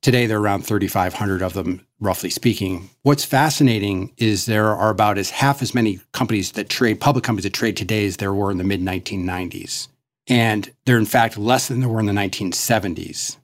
Today, 0.00 0.26
there 0.26 0.38
are 0.38 0.42
around 0.42 0.66
3,500 0.66 1.42
of 1.42 1.52
them, 1.52 1.86
roughly 2.00 2.30
speaking. 2.30 2.90
What's 3.02 3.24
fascinating 3.24 4.12
is 4.16 4.46
there 4.46 4.74
are 4.74 4.90
about 4.90 5.16
as 5.16 5.30
half 5.30 5.62
as 5.62 5.74
many 5.74 6.00
companies 6.10 6.52
that 6.52 6.68
trade, 6.68 7.00
public 7.00 7.22
companies 7.22 7.44
that 7.44 7.52
trade 7.52 7.76
today 7.76 8.06
as 8.06 8.16
there 8.16 8.34
were 8.34 8.50
in 8.50 8.58
the 8.58 8.64
mid 8.64 8.80
1990s. 8.80 9.88
And 10.26 10.72
they're 10.86 10.98
in 10.98 11.06
fact 11.06 11.38
less 11.38 11.68
than 11.68 11.80
there 11.80 11.88
were 11.88 12.00
in 12.00 12.06
the 12.06 12.12
1970s. 12.12 13.36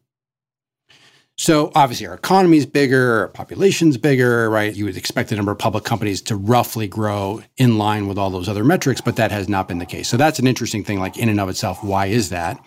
So 1.41 1.70
obviously 1.76 2.09
our 2.09 2.14
economy 2.14 2.57
is 2.57 2.66
bigger, 2.66 3.20
our 3.20 3.28
population's 3.28 3.97
bigger, 3.97 4.51
right? 4.51 4.74
You 4.74 4.86
would 4.86 4.97
expect 4.97 5.28
the 5.30 5.36
number 5.36 5.53
of 5.53 5.59
public 5.59 5.84
companies 5.84 6.20
to 6.22 6.34
roughly 6.34 6.89
grow 6.89 7.45
in 7.57 7.78
line 7.78 8.09
with 8.09 8.18
all 8.18 8.28
those 8.28 8.49
other 8.49 8.64
metrics, 8.64 9.01
but 9.01 9.14
that 9.16 9.30
has 9.30 9.49
not 9.49 9.68
been 9.68 9.78
the 9.78 9.86
case. 9.86 10.09
So 10.09 10.16
that's 10.16 10.41
an 10.41 10.49
interesting 10.49 10.82
thing, 10.82 10.99
like 10.99 11.16
in 11.16 11.28
and 11.28 11.39
of 11.39 11.49
itself. 11.49 11.82
Why 11.84 12.07
is 12.07 12.30
that? 12.30 12.59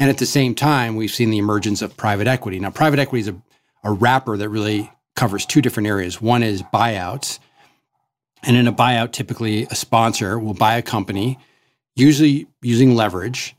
And 0.00 0.10
at 0.10 0.18
the 0.18 0.26
same 0.26 0.56
time, 0.56 0.96
we've 0.96 1.12
seen 1.12 1.30
the 1.30 1.38
emergence 1.38 1.80
of 1.80 1.96
private 1.96 2.26
equity. 2.26 2.58
Now, 2.58 2.70
private 2.70 2.98
equity 2.98 3.20
is 3.20 3.28
a, 3.28 3.40
a 3.84 3.92
wrapper 3.92 4.36
that 4.36 4.48
really 4.48 4.90
covers 5.14 5.46
two 5.46 5.62
different 5.62 5.86
areas. 5.86 6.20
One 6.20 6.42
is 6.42 6.62
buyouts. 6.62 7.38
And 8.42 8.56
in 8.56 8.66
a 8.66 8.72
buyout, 8.72 9.12
typically 9.12 9.64
a 9.70 9.76
sponsor 9.76 10.40
will 10.40 10.54
buy 10.54 10.74
a 10.74 10.82
company, 10.82 11.38
usually 11.94 12.48
using 12.62 12.96
leverage, 12.96 13.54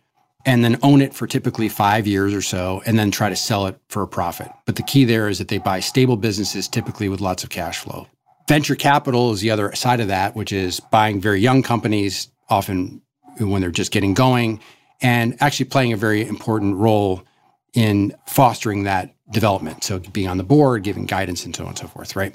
and 0.49 0.63
then 0.63 0.79
own 0.81 0.99
it 0.99 1.13
for 1.13 1.27
typically 1.27 1.69
five 1.69 2.07
years 2.07 2.33
or 2.33 2.41
so, 2.41 2.81
and 2.87 2.97
then 2.97 3.11
try 3.11 3.29
to 3.29 3.35
sell 3.35 3.67
it 3.67 3.79
for 3.87 4.01
a 4.01 4.07
profit. 4.07 4.49
But 4.65 4.77
the 4.77 4.81
key 4.81 5.05
there 5.05 5.29
is 5.29 5.37
that 5.37 5.47
they 5.47 5.59
buy 5.59 5.79
stable 5.79 6.17
businesses, 6.17 6.67
typically 6.67 7.07
with 7.07 7.21
lots 7.21 7.43
of 7.43 7.51
cash 7.51 7.77
flow. 7.77 8.07
Venture 8.47 8.73
capital 8.73 9.31
is 9.31 9.41
the 9.41 9.51
other 9.51 9.75
side 9.75 9.99
of 9.99 10.07
that, 10.07 10.35
which 10.35 10.51
is 10.51 10.79
buying 10.79 11.21
very 11.21 11.39
young 11.39 11.61
companies, 11.61 12.29
often 12.49 12.99
when 13.37 13.61
they're 13.61 13.69
just 13.69 13.91
getting 13.91 14.15
going, 14.15 14.59
and 15.03 15.37
actually 15.39 15.67
playing 15.67 15.93
a 15.93 15.97
very 15.97 16.27
important 16.27 16.77
role 16.77 17.21
in 17.75 18.11
fostering 18.25 18.85
that 18.85 19.13
development. 19.29 19.83
So 19.83 19.99
being 19.99 20.27
on 20.27 20.37
the 20.37 20.43
board, 20.43 20.81
giving 20.81 21.05
guidance, 21.05 21.45
and 21.45 21.55
so 21.55 21.65
on 21.65 21.69
and 21.69 21.77
so 21.77 21.85
forth, 21.85 22.15
right? 22.15 22.33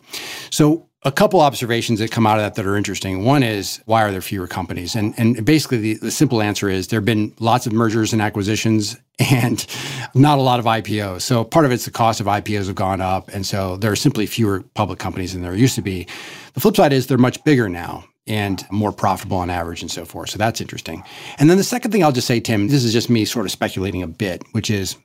So 0.51 0.89
a 1.05 1.13
couple 1.13 1.41
observations 1.41 1.99
that 1.99 2.11
come 2.11 2.27
out 2.27 2.39
of 2.39 2.45
that 2.45 2.55
that 2.55 2.67
are 2.67 2.77
interesting. 2.77 3.25
One 3.25 3.43
is 3.43 3.83
why 3.85 4.03
are 4.03 4.11
there 4.11 4.23
fewer 4.23 4.47
companies? 4.47 4.95
And 4.95 5.15
and 5.19 5.45
basically 5.45 5.79
the, 5.79 5.95
the 5.95 6.11
simple 6.11 6.41
answer 6.41 6.69
is 6.69 6.89
there 6.89 6.99
have 6.99 7.05
been 7.05 7.35
lots 7.41 7.67
of 7.67 7.73
mergers 7.73 8.13
and 8.13 8.23
acquisitions 8.23 8.97
and 9.31 9.67
not 10.15 10.39
a 10.39 10.43
lot 10.43 10.59
of 10.59 10.65
IPOs. 10.65 11.23
So 11.23 11.45
part 11.45 11.67
of 11.67 11.73
it's 11.73 11.85
the 11.85 11.91
cost 11.91 12.21
of 12.21 12.27
IPOs 12.27 12.67
have 12.67 12.75
gone 12.75 13.01
up, 13.01 13.29
and 13.29 13.47
so 13.47 13.77
there 13.77 13.93
are 13.93 13.97
simply 13.97 14.27
fewer 14.27 14.63
public 14.75 14.99
companies 14.99 15.35
than 15.35 15.43
there 15.43 15.55
used 15.55 15.75
to 15.77 15.83
be. 15.83 16.07
The 16.55 16.61
flip 16.61 16.77
side 16.77 16.93
is 16.93 17.07
they're 17.07 17.19
much 17.19 17.43
bigger 17.45 17.69
now 17.69 18.05
and 18.27 18.65
more 18.71 18.91
profitable 18.91 19.37
on 19.37 19.51
average 19.51 19.83
and 19.83 19.91
so 19.91 20.05
forth. 20.05 20.31
So 20.31 20.39
that's 20.39 20.61
interesting. 20.61 21.05
And 21.39 21.51
then 21.51 21.59
the 21.59 21.65
second 21.65 21.91
thing 21.91 22.03
I'll 22.03 22.13
just 22.13 22.27
say, 22.27 22.41
Tim, 22.41 22.69
this 22.69 22.83
is 22.83 22.93
just 22.93 23.11
me 23.11 23.27
sort 23.27 23.45
of 23.45 23.53
speculating 23.53 24.03
a 24.03 24.07
bit, 24.07 24.43
which 24.53 24.71
is 24.71 24.97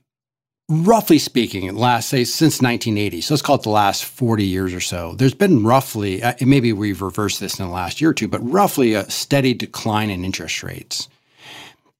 roughly 0.69 1.17
speaking, 1.17 1.75
last 1.75 2.09
say 2.09 2.23
since 2.23 2.61
1980, 2.61 3.21
so 3.21 3.33
let's 3.33 3.41
call 3.41 3.55
it 3.55 3.63
the 3.63 3.69
last 3.69 4.05
40 4.05 4.45
years 4.45 4.73
or 4.73 4.79
so, 4.79 5.15
there's 5.15 5.33
been 5.33 5.63
roughly, 5.63 6.21
uh, 6.21 6.33
maybe 6.41 6.71
we've 6.71 7.01
reversed 7.01 7.39
this 7.39 7.59
in 7.59 7.65
the 7.65 7.71
last 7.71 7.99
year 7.99 8.11
or 8.11 8.13
two, 8.13 8.27
but 8.27 8.39
roughly 8.39 8.93
a 8.93 9.09
steady 9.09 9.53
decline 9.53 10.09
in 10.09 10.23
interest 10.23 10.63
rates. 10.63 11.09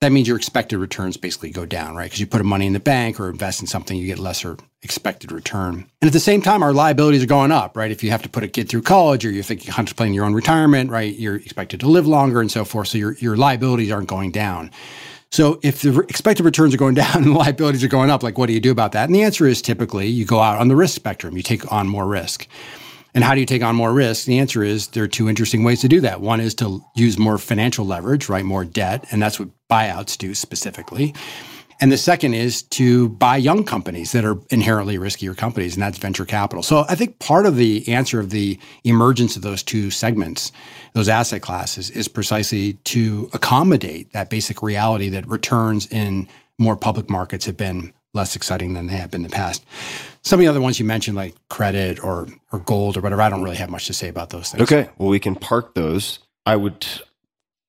That 0.02 0.14
means 0.14 0.30
your 0.30 0.38
expected 0.38 0.78
returns 0.78 1.18
basically 1.18 1.50
go 1.50 1.66
down, 1.66 1.96
right? 1.96 2.06
Because 2.06 2.22
you 2.22 2.28
put 2.28 2.46
money 2.46 2.66
in 2.66 2.72
the 2.72 2.80
bank 2.80 3.20
or 3.20 3.30
invest 3.30 3.60
in 3.60 3.68
something, 3.68 3.98
you 3.98 4.08
get 4.08 4.18
lesser 4.18 4.56
expected 4.82 5.30
return. 5.32 5.86
And 6.02 6.08
at 6.08 6.14
the 6.14 6.22
same 6.22 6.42
time, 6.42 6.64
our 6.64 6.72
liabilities 6.72 7.22
are 7.22 7.28
going 7.28 7.52
up, 7.52 7.76
right? 7.76 7.92
If 7.92 8.02
you 8.02 8.12
have 8.12 8.22
to 8.22 8.30
put 8.30 8.44
a 8.44 8.48
kid 8.48 8.70
through 8.70 8.84
college 8.84 9.26
or 9.26 9.32
you're 9.32 9.44
thinking 9.44 9.74
contemplating 9.74 10.14
your 10.14 10.24
own 10.24 10.34
retirement, 10.34 10.90
right? 10.90 11.14
You're 11.14 11.36
expected 11.36 11.82
to 11.82 11.88
live 11.88 12.08
longer 12.08 12.40
and 12.40 12.50
so 12.50 12.64
forth. 12.64 12.90
So 12.90 12.98
your, 12.98 13.14
your 13.16 13.36
liabilities 13.36 13.92
aren't 13.92 14.08
going 14.08 14.32
down. 14.32 14.72
So 15.32 15.60
if 15.62 15.82
the 15.82 16.00
expected 16.10 16.44
returns 16.44 16.74
are 16.74 16.78
going 16.78 16.96
down 17.04 17.18
and 17.18 17.26
the 17.26 17.32
liabilities 17.32 17.84
are 17.84 17.90
going 17.90 18.10
up, 18.10 18.24
like 18.24 18.38
what 18.38 18.48
do 18.48 18.54
you 18.54 18.60
do 18.60 18.72
about 18.72 18.94
that? 18.94 19.06
And 19.06 19.16
the 19.16 19.24
answer 19.24 19.46
is 19.46 19.62
typically 19.62 20.08
you 20.08 20.26
go 20.26 20.40
out 20.40 20.60
on 20.60 20.68
the 20.68 20.76
risk 20.76 20.96
spectrum, 20.96 21.38
you 21.38 21.44
take 21.44 21.72
on 21.72 21.88
more 21.88 22.08
risk. 22.08 22.48
And 23.16 23.24
how 23.24 23.34
do 23.34 23.40
you 23.40 23.46
take 23.46 23.64
on 23.64 23.76
more 23.76 23.92
risk? 23.92 24.26
The 24.26 24.38
answer 24.38 24.64
is 24.64 24.90
there 24.90 25.04
are 25.04 25.08
two 25.08 25.30
interesting 25.30 25.64
ways 25.64 25.82
to 25.82 25.88
do 25.88 26.00
that. 26.02 26.22
One 26.22 26.40
is 26.40 26.54
to 26.56 26.82
use 26.96 27.18
more 27.18 27.40
financial 27.40 27.86
leverage, 27.86 28.30
right? 28.30 28.46
More 28.46 28.64
debt. 28.64 29.06
And 29.12 29.22
that's 29.22 29.40
what 29.40 29.50
buyouts 29.70 30.18
do 30.18 30.36
specifically. 30.36 31.16
And 31.82 31.92
the 31.92 31.98
second 31.98 32.34
is 32.34 32.64
to 32.64 33.10
buy 33.10 33.38
young 33.38 33.64
companies 33.64 34.12
that 34.12 34.26
are 34.26 34.38
inherently 34.50 34.98
riskier 34.98 35.36
companies, 35.36 35.76
and 35.76 35.84
that's 35.84 35.98
venture 35.98 36.26
capital. 36.26 36.62
So 36.62 36.86
I 36.90 36.96
think 36.96 37.20
part 37.20 37.46
of 37.46 37.56
the 37.56 37.88
answer 37.88 38.20
of 38.20 38.32
the 38.32 38.60
emergence 38.84 39.38
of 39.38 39.44
those 39.44 39.64
two 39.64 39.90
segments, 39.90 40.52
those 40.94 41.08
asset 41.08 41.42
classes, 41.42 41.90
is 41.90 42.08
precisely 42.10 42.74
to 42.74 43.30
accommodate 43.34 44.12
that 44.12 44.30
basic 44.30 44.62
reality 44.62 45.08
that 45.10 45.26
returns 45.28 45.88
in 45.88 46.28
more 46.58 46.76
public 46.76 47.10
markets 47.10 47.46
have 47.46 47.56
been 47.56 47.94
less 48.14 48.36
exciting 48.36 48.74
than 48.74 48.88
they 48.88 48.98
have 48.98 49.12
been 49.12 49.24
in 49.24 49.30
the 49.30 49.36
past. 49.36 49.64
Some 50.22 50.40
of 50.40 50.42
the 50.42 50.48
other 50.48 50.60
ones 50.60 50.80
you 50.80 50.86
mentioned, 50.86 51.16
like 51.16 51.36
credit 51.50 52.04
or 52.04 52.28
or 52.52 52.60
gold 52.60 52.98
or 52.98 53.02
whatever, 53.02 53.22
I 53.22 53.30
don't 53.30 53.44
really 53.44 53.56
have 53.56 53.70
much 53.70 53.88
to 53.88 53.94
say 53.94 54.10
about 54.10 54.32
those 54.32 54.50
things. 54.50 54.64
Okay. 54.64 54.90
Well, 54.98 55.10
we 55.10 55.20
can 55.20 55.36
park 55.36 55.76
those. 55.76 56.20
I 56.46 56.58
would 56.58 56.86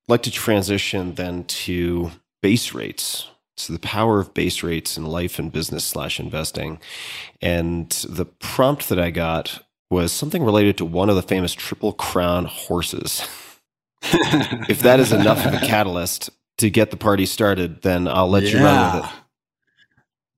like 0.08 0.22
to 0.24 0.30
transition 0.32 1.14
then 1.14 1.44
to 1.44 2.10
base 2.42 2.72
rates 2.74 3.29
so 3.60 3.72
the 3.72 3.78
power 3.78 4.20
of 4.20 4.34
base 4.34 4.62
rates 4.62 4.96
in 4.96 5.04
life 5.04 5.38
and 5.38 5.52
business 5.52 5.84
slash 5.84 6.18
investing. 6.18 6.78
And 7.40 7.90
the 8.08 8.24
prompt 8.24 8.88
that 8.88 8.98
I 8.98 9.10
got 9.10 9.64
was 9.90 10.12
something 10.12 10.44
related 10.44 10.78
to 10.78 10.84
one 10.84 11.10
of 11.10 11.16
the 11.16 11.22
famous 11.22 11.52
Triple 11.52 11.92
Crown 11.92 12.44
horses. 12.44 13.26
if 14.02 14.80
that 14.80 15.00
is 15.00 15.12
enough 15.12 15.44
of 15.44 15.54
a 15.54 15.58
catalyst 15.66 16.30
to 16.58 16.70
get 16.70 16.90
the 16.90 16.96
party 16.96 17.26
started, 17.26 17.82
then 17.82 18.06
I'll 18.08 18.28
let 18.28 18.44
yeah. 18.44 18.50
you 18.50 18.64
run 18.64 18.96
with 18.96 19.04
it. 19.04 19.10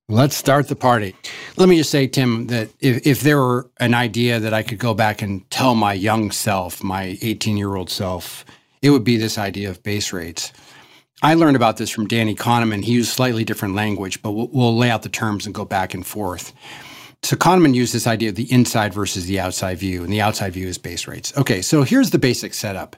Let's 0.08 0.36
start 0.36 0.68
the 0.68 0.76
party. 0.76 1.14
Let 1.56 1.68
me 1.68 1.76
just 1.76 1.90
say, 1.90 2.06
Tim, 2.06 2.48
that 2.48 2.68
if, 2.80 3.06
if 3.06 3.20
there 3.20 3.38
were 3.38 3.70
an 3.78 3.94
idea 3.94 4.40
that 4.40 4.52
I 4.52 4.62
could 4.62 4.78
go 4.78 4.94
back 4.94 5.22
and 5.22 5.48
tell 5.50 5.74
my 5.74 5.94
young 5.94 6.30
self, 6.30 6.82
my 6.82 7.16
18 7.22 7.56
year 7.56 7.76
old 7.76 7.88
self, 7.88 8.44
it 8.82 8.90
would 8.90 9.04
be 9.04 9.16
this 9.16 9.38
idea 9.38 9.70
of 9.70 9.82
base 9.82 10.12
rates. 10.12 10.52
I 11.22 11.34
learned 11.34 11.54
about 11.54 11.76
this 11.76 11.88
from 11.88 12.08
Danny 12.08 12.34
Kahneman. 12.34 12.82
He 12.82 12.92
used 12.92 13.12
slightly 13.12 13.44
different 13.44 13.76
language, 13.76 14.20
but 14.22 14.32
we'll, 14.32 14.48
we'll 14.48 14.76
lay 14.76 14.90
out 14.90 15.02
the 15.02 15.08
terms 15.08 15.46
and 15.46 15.54
go 15.54 15.64
back 15.64 15.94
and 15.94 16.04
forth. 16.04 16.52
So 17.22 17.36
Kahneman 17.36 17.74
used 17.74 17.94
this 17.94 18.08
idea 18.08 18.30
of 18.30 18.34
the 18.34 18.52
inside 18.52 18.92
versus 18.92 19.26
the 19.26 19.38
outside 19.38 19.78
view, 19.78 20.02
and 20.02 20.12
the 20.12 20.20
outside 20.20 20.52
view 20.52 20.66
is 20.66 20.78
base 20.78 21.06
rates. 21.06 21.32
Okay, 21.38 21.62
so 21.62 21.84
here's 21.84 22.10
the 22.10 22.18
basic 22.18 22.52
setup. 22.52 22.96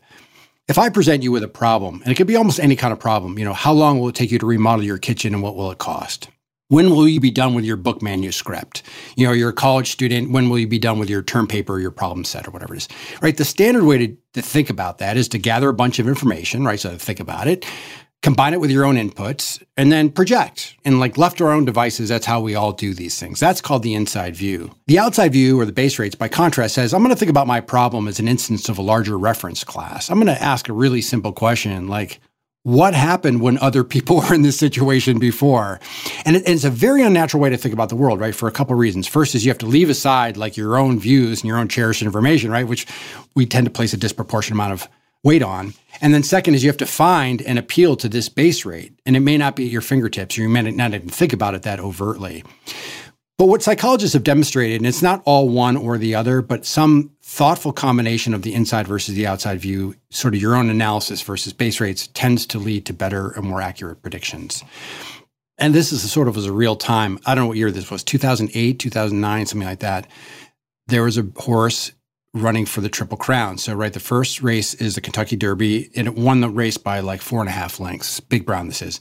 If 0.67 0.79
I 0.79 0.89
present 0.89 1.23
you 1.23 1.31
with 1.31 1.43
a 1.43 1.49
problem, 1.49 2.01
and 2.03 2.11
it 2.11 2.15
could 2.15 2.27
be 2.27 2.37
almost 2.37 2.59
any 2.59 2.77
kind 2.77 2.95
of 2.95 2.99
problem, 2.99 3.39
you 3.39 3.45
know, 3.45 3.53
how 3.53 3.75
long 3.75 4.01
will 4.01 4.09
it 4.09 4.15
take 4.15 4.33
you 4.33 4.39
to 4.39 4.47
remodel 4.47 4.83
your 4.83 4.97
kitchen 4.97 5.35
and 5.35 5.43
what 5.43 5.57
will 5.57 5.71
it 5.71 5.77
cost? 5.77 6.29
When 6.69 6.89
will 6.89 7.07
you 7.07 7.21
be 7.21 7.31
done 7.31 7.55
with 7.55 7.67
your 7.67 7.77
book 7.77 8.01
manuscript? 8.01 8.83
You 9.17 9.27
know, 9.27 9.35
you're 9.35 9.51
a 9.51 9.53
college 9.53 9.91
student. 9.91 10.31
When 10.31 10.49
will 10.49 10.59
you 10.59 10.67
be 10.67 10.79
done 10.79 10.99
with 10.99 11.11
your 11.11 11.23
term 11.23 11.47
paper 11.47 11.75
or 11.75 11.81
your 11.81 11.91
problem 11.91 12.25
set 12.25 12.49
or 12.49 12.53
whatever 12.53 12.73
it 12.73 12.79
is? 12.79 12.89
Right. 13.21 13.37
The 13.37 13.45
standard 13.45 13.85
way 13.85 13.99
to, 13.99 14.17
to 14.33 14.41
think 14.41 14.71
about 14.71 14.97
that 14.99 15.19
is 15.19 15.29
to 15.29 15.39
gather 15.39 15.69
a 15.69 15.75
bunch 15.75 15.99
of 15.99 16.09
information, 16.09 16.65
right? 16.65 16.81
So 16.81 16.97
think 16.97 17.21
about 17.21 17.47
it 17.47 17.67
combine 18.25 18.55
it 18.55 18.61
with 18.61 18.71
your 18.71 18.87
own 18.87 18.97
inputs, 18.97 19.63
and 19.77 19.93
then 19.93 20.11
project. 20.11 20.77
And 20.87 20.99
like 20.99 21.19
left 21.19 21.39
to 21.39 21.45
our 21.45 21.53
own 21.53 21.67
devices, 21.67 22.09
that's 22.09 22.25
how 22.25 22.41
we 22.41 22.55
all 22.55 22.73
do 22.73 22.95
these 22.95 23.21
things. 23.21 23.39
That's 23.39 23.61
called 23.61 23.83
the 23.83 23.93
inside 23.93 24.35
view. 24.35 24.75
The 24.87 24.99
outside 24.99 25.35
view 25.35 25.61
or 25.61 25.67
the 25.67 25.73
base 25.73 25.99
rates, 25.99 26.15
by 26.15 26.29
contrast, 26.29 26.75
says 26.75 26.95
I'm 26.95 27.03
going 27.03 27.15
to 27.15 27.19
think 27.19 27.31
about 27.31 27.47
my 27.47 27.61
problem 27.61 28.09
as 28.09 28.19
an 28.19 28.27
instance 28.27 28.71
of 28.71 28.79
a 28.79 28.83
larger 28.83 29.19
reference 29.19 29.63
class. 29.63 30.11
I'm 30.11 30.17
going 30.17 30.35
to 30.35 30.43
ask 30.43 30.71
a 30.71 30.73
really 30.73 31.03
simple 31.03 31.33
question 31.33 31.87
like, 31.87 32.19
what 32.63 32.95
happened 32.95 33.43
when 33.43 33.59
other 33.59 33.85
people 33.85 34.17
were 34.23 34.35
in 34.35 34.41
this 34.41 34.59
situation 34.59 35.19
before? 35.19 35.79
And, 36.25 36.35
it, 36.35 36.47
and 36.47 36.55
it's 36.55 36.65
a 36.65 36.71
very 36.71 37.03
unnatural 37.03 37.43
way 37.43 37.51
to 37.51 37.59
think 37.59 37.75
about 37.75 37.91
the 37.91 37.97
world, 37.97 38.21
right? 38.21 38.35
For 38.35 38.49
a 38.49 38.53
couple 38.53 38.73
of 38.73 38.79
reasons. 38.79 39.07
First 39.07 39.35
is 39.35 39.45
you 39.45 39.51
have 39.51 39.59
to 39.59 39.67
leave 39.67 39.91
aside 39.91 40.39
like 40.39 40.57
your 40.57 40.79
own 40.79 40.99
views 40.99 41.43
and 41.43 41.49
your 41.49 41.59
own 41.59 41.69
cherished 41.69 42.01
information, 42.01 42.51
right? 42.51 42.67
Which 42.67 42.87
we 43.35 43.45
tend 43.45 43.67
to 43.67 43.71
place 43.71 43.93
a 43.93 43.99
disproportionate 43.99 44.57
amount 44.57 44.73
of 44.73 44.89
weight 45.25 45.43
on. 45.43 45.75
And 46.01 46.15
then 46.15 46.23
second 46.23 46.55
is 46.55 46.63
you 46.63 46.71
have 46.71 46.77
to 46.77 46.87
find 46.87 47.43
and 47.43 47.59
appeal 47.59 47.97
to 47.97 48.09
this 48.09 48.29
base 48.29 48.65
rate. 48.65 48.93
And 49.05 49.17
it 49.17 49.21
may 49.21 49.37
not 49.37 49.57
be 49.57 49.65
at 49.67 49.73
your 49.73 49.81
fingertips, 49.81 50.39
or 50.39 50.43
you 50.43 50.49
may 50.49 50.63
not 50.71 50.95
even 50.95 51.09
think 51.09 51.33
about 51.33 51.55
it 51.55 51.63
that 51.63 51.81
overtly. 51.81 52.45
But 53.37 53.47
what 53.47 53.63
psychologists 53.63 54.13
have 54.13 54.23
demonstrated, 54.23 54.77
and 54.77 54.87
it's 54.87 55.03
not 55.03 55.23
all 55.25 55.49
one 55.49 55.77
or 55.77 55.99
the 55.99 56.15
other, 56.15 56.41
but 56.41 56.65
some 56.65 57.11
thoughtful 57.23 57.73
combination 57.73 58.33
of 58.33 58.43
the 58.43 58.55
inside 58.55 58.87
versus 58.87 59.17
the 59.17 59.27
outside 59.27 59.59
view, 59.59 59.97
sort 60.11 60.35
of 60.35 60.41
your 60.41 60.55
own 60.55 60.71
analysis 60.71 61.21
versus 61.21 61.53
base 61.53 61.81
rates, 61.81 62.07
tends 62.15 62.47
to 62.47 62.61
lead 62.61 62.87
to 62.87 62.93
better 62.93 63.31
and 63.31 63.45
more 63.45 63.61
accurate 63.61 64.03
predictions. 64.03 64.63
And 65.59 65.75
this 65.75 65.91
is 65.91 66.09
sort 66.11 66.29
of 66.29 66.37
as 66.37 66.47
a 66.47 66.53
real 66.53 66.77
time. 66.77 67.19
I 67.27 67.35
don't 67.35 67.45
know 67.45 67.49
what 67.49 67.57
year 67.57 67.73
this 67.73 67.91
was, 67.91 68.05
2008, 68.05 68.79
2009, 68.79 69.47
something 69.47 69.67
like 69.67 69.81
that. 69.81 70.07
There 70.87 71.03
was 71.03 71.19
a 71.19 71.27
horse 71.37 71.91
running 72.35 72.67
for 72.67 72.81
the 72.81 72.89
Triple 72.89 73.17
Crown. 73.17 73.57
So, 73.59 73.75
right, 73.75 73.93
the 73.93 74.01
first 74.01 74.43
race 74.43 74.75
is 74.75 74.97
the 74.97 75.01
Kentucky 75.01 75.37
Derby, 75.37 75.91
and 75.95 76.09
it 76.09 76.17
won 76.17 76.41
the 76.41 76.49
race 76.49 76.77
by 76.77 77.01
like 77.01 77.23
four 77.23 77.41
and 77.41 77.49
a 77.49 77.53
half 77.53 77.79
lengths. 77.79 78.19
Big 78.21 78.45
Brown, 78.45 78.67
this 78.67 78.83
is. 78.83 78.99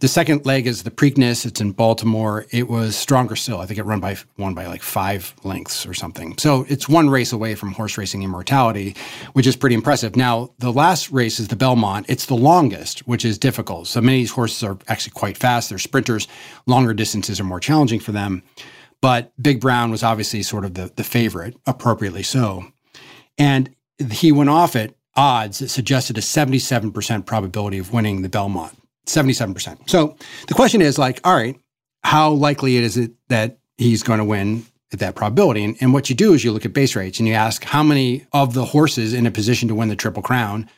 The 0.00 0.08
second 0.08 0.46
leg 0.46 0.66
is 0.66 0.82
the 0.82 0.90
Preakness. 0.90 1.44
It's 1.44 1.60
in 1.60 1.72
Baltimore. 1.72 2.46
It 2.50 2.68
was 2.68 2.96
stronger 2.96 3.36
still. 3.36 3.60
I 3.60 3.66
think 3.66 3.78
it 3.78 3.84
run 3.84 4.00
by 4.00 4.16
won 4.38 4.54
by 4.54 4.66
like 4.66 4.82
five 4.82 5.34
lengths 5.44 5.86
or 5.86 5.94
something. 5.94 6.36
So 6.38 6.64
it's 6.68 6.88
one 6.88 7.10
race 7.10 7.32
away 7.32 7.54
from 7.54 7.72
horse 7.72 7.98
racing 7.98 8.22
immortality, 8.22 8.96
which 9.34 9.46
is 9.46 9.54
pretty 9.54 9.74
impressive. 9.74 10.16
Now, 10.16 10.50
the 10.58 10.72
last 10.72 11.12
race 11.12 11.38
is 11.38 11.48
the 11.48 11.56
Belmont. 11.56 12.06
It's 12.08 12.26
the 12.26 12.34
longest, 12.34 13.00
which 13.00 13.24
is 13.24 13.38
difficult. 13.38 13.86
So 13.86 14.00
many 14.00 14.18
of 14.18 14.22
these 14.22 14.30
horses 14.30 14.64
are 14.64 14.78
actually 14.88 15.12
quite 15.12 15.36
fast. 15.36 15.68
They're 15.68 15.78
sprinters. 15.78 16.26
Longer 16.66 16.94
distances 16.94 17.38
are 17.38 17.44
more 17.44 17.60
challenging 17.60 18.00
for 18.00 18.12
them. 18.12 18.42
But 19.02 19.32
Big 19.42 19.60
Brown 19.60 19.90
was 19.90 20.02
obviously 20.02 20.42
sort 20.42 20.64
of 20.64 20.74
the, 20.74 20.90
the 20.94 21.04
favorite, 21.04 21.56
appropriately 21.66 22.22
so. 22.22 22.64
And 23.36 23.74
he 24.10 24.32
went 24.32 24.48
off 24.48 24.74
at 24.76 24.94
odds 25.16 25.58
that 25.58 25.68
suggested 25.68 26.16
a 26.16 26.22
77% 26.22 27.26
probability 27.26 27.78
of 27.78 27.92
winning 27.92 28.22
the 28.22 28.28
Belmont. 28.28 28.78
77%. 29.06 29.90
So 29.90 30.16
the 30.46 30.54
question 30.54 30.80
is 30.80 30.98
like, 30.98 31.20
all 31.24 31.34
right, 31.34 31.58
how 32.04 32.30
likely 32.30 32.76
is 32.76 32.96
it 32.96 33.12
that 33.28 33.58
he's 33.76 34.02
going 34.02 34.18
to 34.18 34.24
win 34.24 34.64
at 34.92 35.00
that 35.00 35.16
probability? 35.16 35.64
And, 35.64 35.76
and 35.80 35.92
what 35.92 36.08
you 36.08 36.14
do 36.14 36.32
is 36.32 36.44
you 36.44 36.52
look 36.52 36.64
at 36.64 36.72
base 36.72 36.94
rates 36.94 37.18
and 37.18 37.26
you 37.28 37.34
ask 37.34 37.64
how 37.64 37.82
many 37.82 38.24
of 38.32 38.54
the 38.54 38.64
horses 38.64 39.12
in 39.12 39.26
a 39.26 39.30
position 39.30 39.68
to 39.68 39.74
win 39.74 39.88
the 39.88 39.96
Triple 39.96 40.22
Crown, 40.22 40.70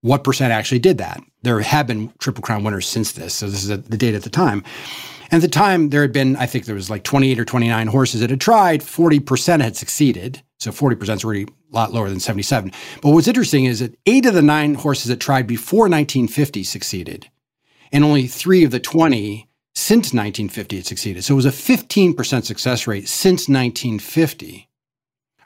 what 0.00 0.24
percent 0.24 0.52
actually 0.52 0.80
did 0.80 0.98
that? 0.98 1.22
There 1.42 1.60
have 1.60 1.86
been 1.86 2.12
Triple 2.18 2.42
Crown 2.42 2.64
winners 2.64 2.88
since 2.88 3.12
this. 3.12 3.34
So 3.34 3.46
this 3.46 3.62
is 3.62 3.68
the 3.68 3.96
data 3.96 4.16
at 4.16 4.24
the 4.24 4.30
time. 4.30 4.64
And 5.32 5.42
at 5.42 5.48
the 5.48 5.52
time, 5.52 5.88
there 5.88 6.02
had 6.02 6.12
been, 6.12 6.36
I 6.36 6.44
think 6.44 6.66
there 6.66 6.74
was 6.74 6.90
like 6.90 7.04
28 7.04 7.40
or 7.40 7.44
29 7.46 7.86
horses 7.86 8.20
that 8.20 8.28
had 8.28 8.40
tried, 8.40 8.82
40% 8.82 9.62
had 9.62 9.76
succeeded. 9.78 10.42
So 10.58 10.70
40% 10.70 11.08
is 11.08 11.24
already 11.24 11.44
a 11.44 11.74
lot 11.74 11.92
lower 11.92 12.10
than 12.10 12.20
77. 12.20 12.70
But 13.00 13.10
what's 13.10 13.26
interesting 13.26 13.64
is 13.64 13.80
that 13.80 13.96
eight 14.04 14.26
of 14.26 14.34
the 14.34 14.42
nine 14.42 14.74
horses 14.74 15.06
that 15.06 15.20
tried 15.20 15.46
before 15.46 15.84
1950 15.84 16.62
succeeded, 16.64 17.30
and 17.90 18.04
only 18.04 18.26
three 18.26 18.62
of 18.62 18.72
the 18.72 18.78
20 18.78 19.48
since 19.74 20.12
1950 20.12 20.76
had 20.76 20.86
succeeded. 20.86 21.24
So 21.24 21.32
it 21.32 21.36
was 21.36 21.46
a 21.46 21.50
15% 21.50 22.44
success 22.44 22.86
rate 22.86 23.08
since 23.08 23.48
1950. 23.48 24.68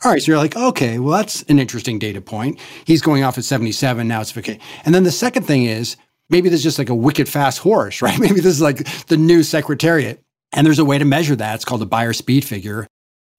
All 0.04 0.10
right, 0.10 0.20
so 0.20 0.32
you're 0.32 0.38
like, 0.38 0.56
okay, 0.56 0.98
well, 0.98 1.16
that's 1.16 1.42
an 1.44 1.60
interesting 1.60 2.00
data 2.00 2.20
point. 2.20 2.58
He's 2.84 3.02
going 3.02 3.22
off 3.22 3.38
at 3.38 3.44
77, 3.44 4.06
now 4.06 4.20
it's 4.20 4.36
okay. 4.36 4.58
And 4.84 4.92
then 4.92 5.04
the 5.04 5.12
second 5.12 5.44
thing 5.44 5.64
is 5.64 5.96
maybe 6.30 6.48
there's 6.48 6.62
just 6.62 6.78
like 6.78 6.88
a 6.88 6.94
wicked 6.94 7.28
fast 7.28 7.58
horse, 7.58 8.02
right? 8.02 8.18
Maybe 8.18 8.36
this 8.36 8.46
is 8.46 8.60
like 8.60 9.06
the 9.06 9.16
new 9.16 9.42
secretariat. 9.42 10.22
And 10.52 10.66
there's 10.66 10.78
a 10.78 10.84
way 10.84 10.98
to 10.98 11.04
measure 11.04 11.36
that. 11.36 11.56
It's 11.56 11.64
called 11.64 11.80
the 11.80 11.86
Beyer 11.86 12.12
speed 12.12 12.44
figure. 12.44 12.86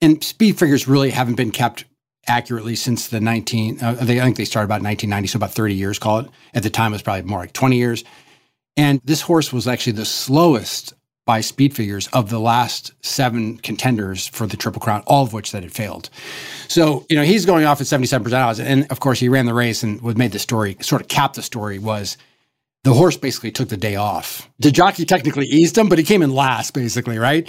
And 0.01 0.23
speed 0.23 0.59
figures 0.59 0.87
really 0.87 1.09
haven't 1.09 1.35
been 1.35 1.51
kept 1.51 1.85
accurately 2.27 2.75
since 2.75 3.07
the 3.07 3.19
19, 3.19 3.81
uh, 3.81 3.93
they, 3.93 4.19
I 4.19 4.25
think 4.25 4.35
they 4.35 4.45
started 4.45 4.65
about 4.65 4.83
1990, 4.83 5.27
so 5.27 5.37
about 5.37 5.51
30 5.51 5.73
years, 5.73 5.97
call 5.97 6.19
it. 6.19 6.29
At 6.53 6.63
the 6.63 6.69
time, 6.69 6.91
it 6.91 6.95
was 6.95 7.01
probably 7.01 7.23
more 7.23 7.39
like 7.39 7.53
20 7.53 7.77
years. 7.77 8.03
And 8.75 9.01
this 9.03 9.21
horse 9.21 9.51
was 9.51 9.67
actually 9.67 9.93
the 9.93 10.05
slowest 10.05 10.93
by 11.25 11.41
speed 11.41 11.75
figures 11.75 12.07
of 12.07 12.29
the 12.29 12.39
last 12.39 12.93
seven 13.03 13.57
contenders 13.57 14.27
for 14.27 14.47
the 14.47 14.55
Triple 14.55 14.79
Crown, 14.79 15.03
all 15.07 15.23
of 15.23 15.33
which 15.33 15.51
that 15.51 15.63
had 15.63 15.73
failed. 15.73 16.09
So, 16.67 17.05
you 17.09 17.15
know, 17.15 17.23
he's 17.23 17.45
going 17.45 17.65
off 17.65 17.81
at 17.81 17.87
77% 17.87 18.33
odds. 18.33 18.59
And 18.59 18.89
of 18.91 18.99
course, 18.99 19.19
he 19.19 19.27
ran 19.27 19.45
the 19.45 19.53
race 19.53 19.83
and 19.83 20.01
what 20.01 20.17
made 20.17 20.31
the 20.31 20.39
story 20.39 20.77
sort 20.79 21.01
of 21.01 21.07
cap 21.07 21.33
the 21.33 21.41
story 21.41 21.79
was 21.79 22.17
the 22.83 22.93
horse 22.93 23.17
basically 23.17 23.51
took 23.51 23.69
the 23.69 23.77
day 23.77 23.95
off. 23.95 24.49
The 24.59 24.71
jockey 24.71 25.05
technically 25.05 25.45
eased 25.45 25.77
him, 25.77 25.89
but 25.89 25.97
he 25.97 26.03
came 26.03 26.21
in 26.21 26.31
last, 26.31 26.73
basically, 26.73 27.17
right? 27.17 27.47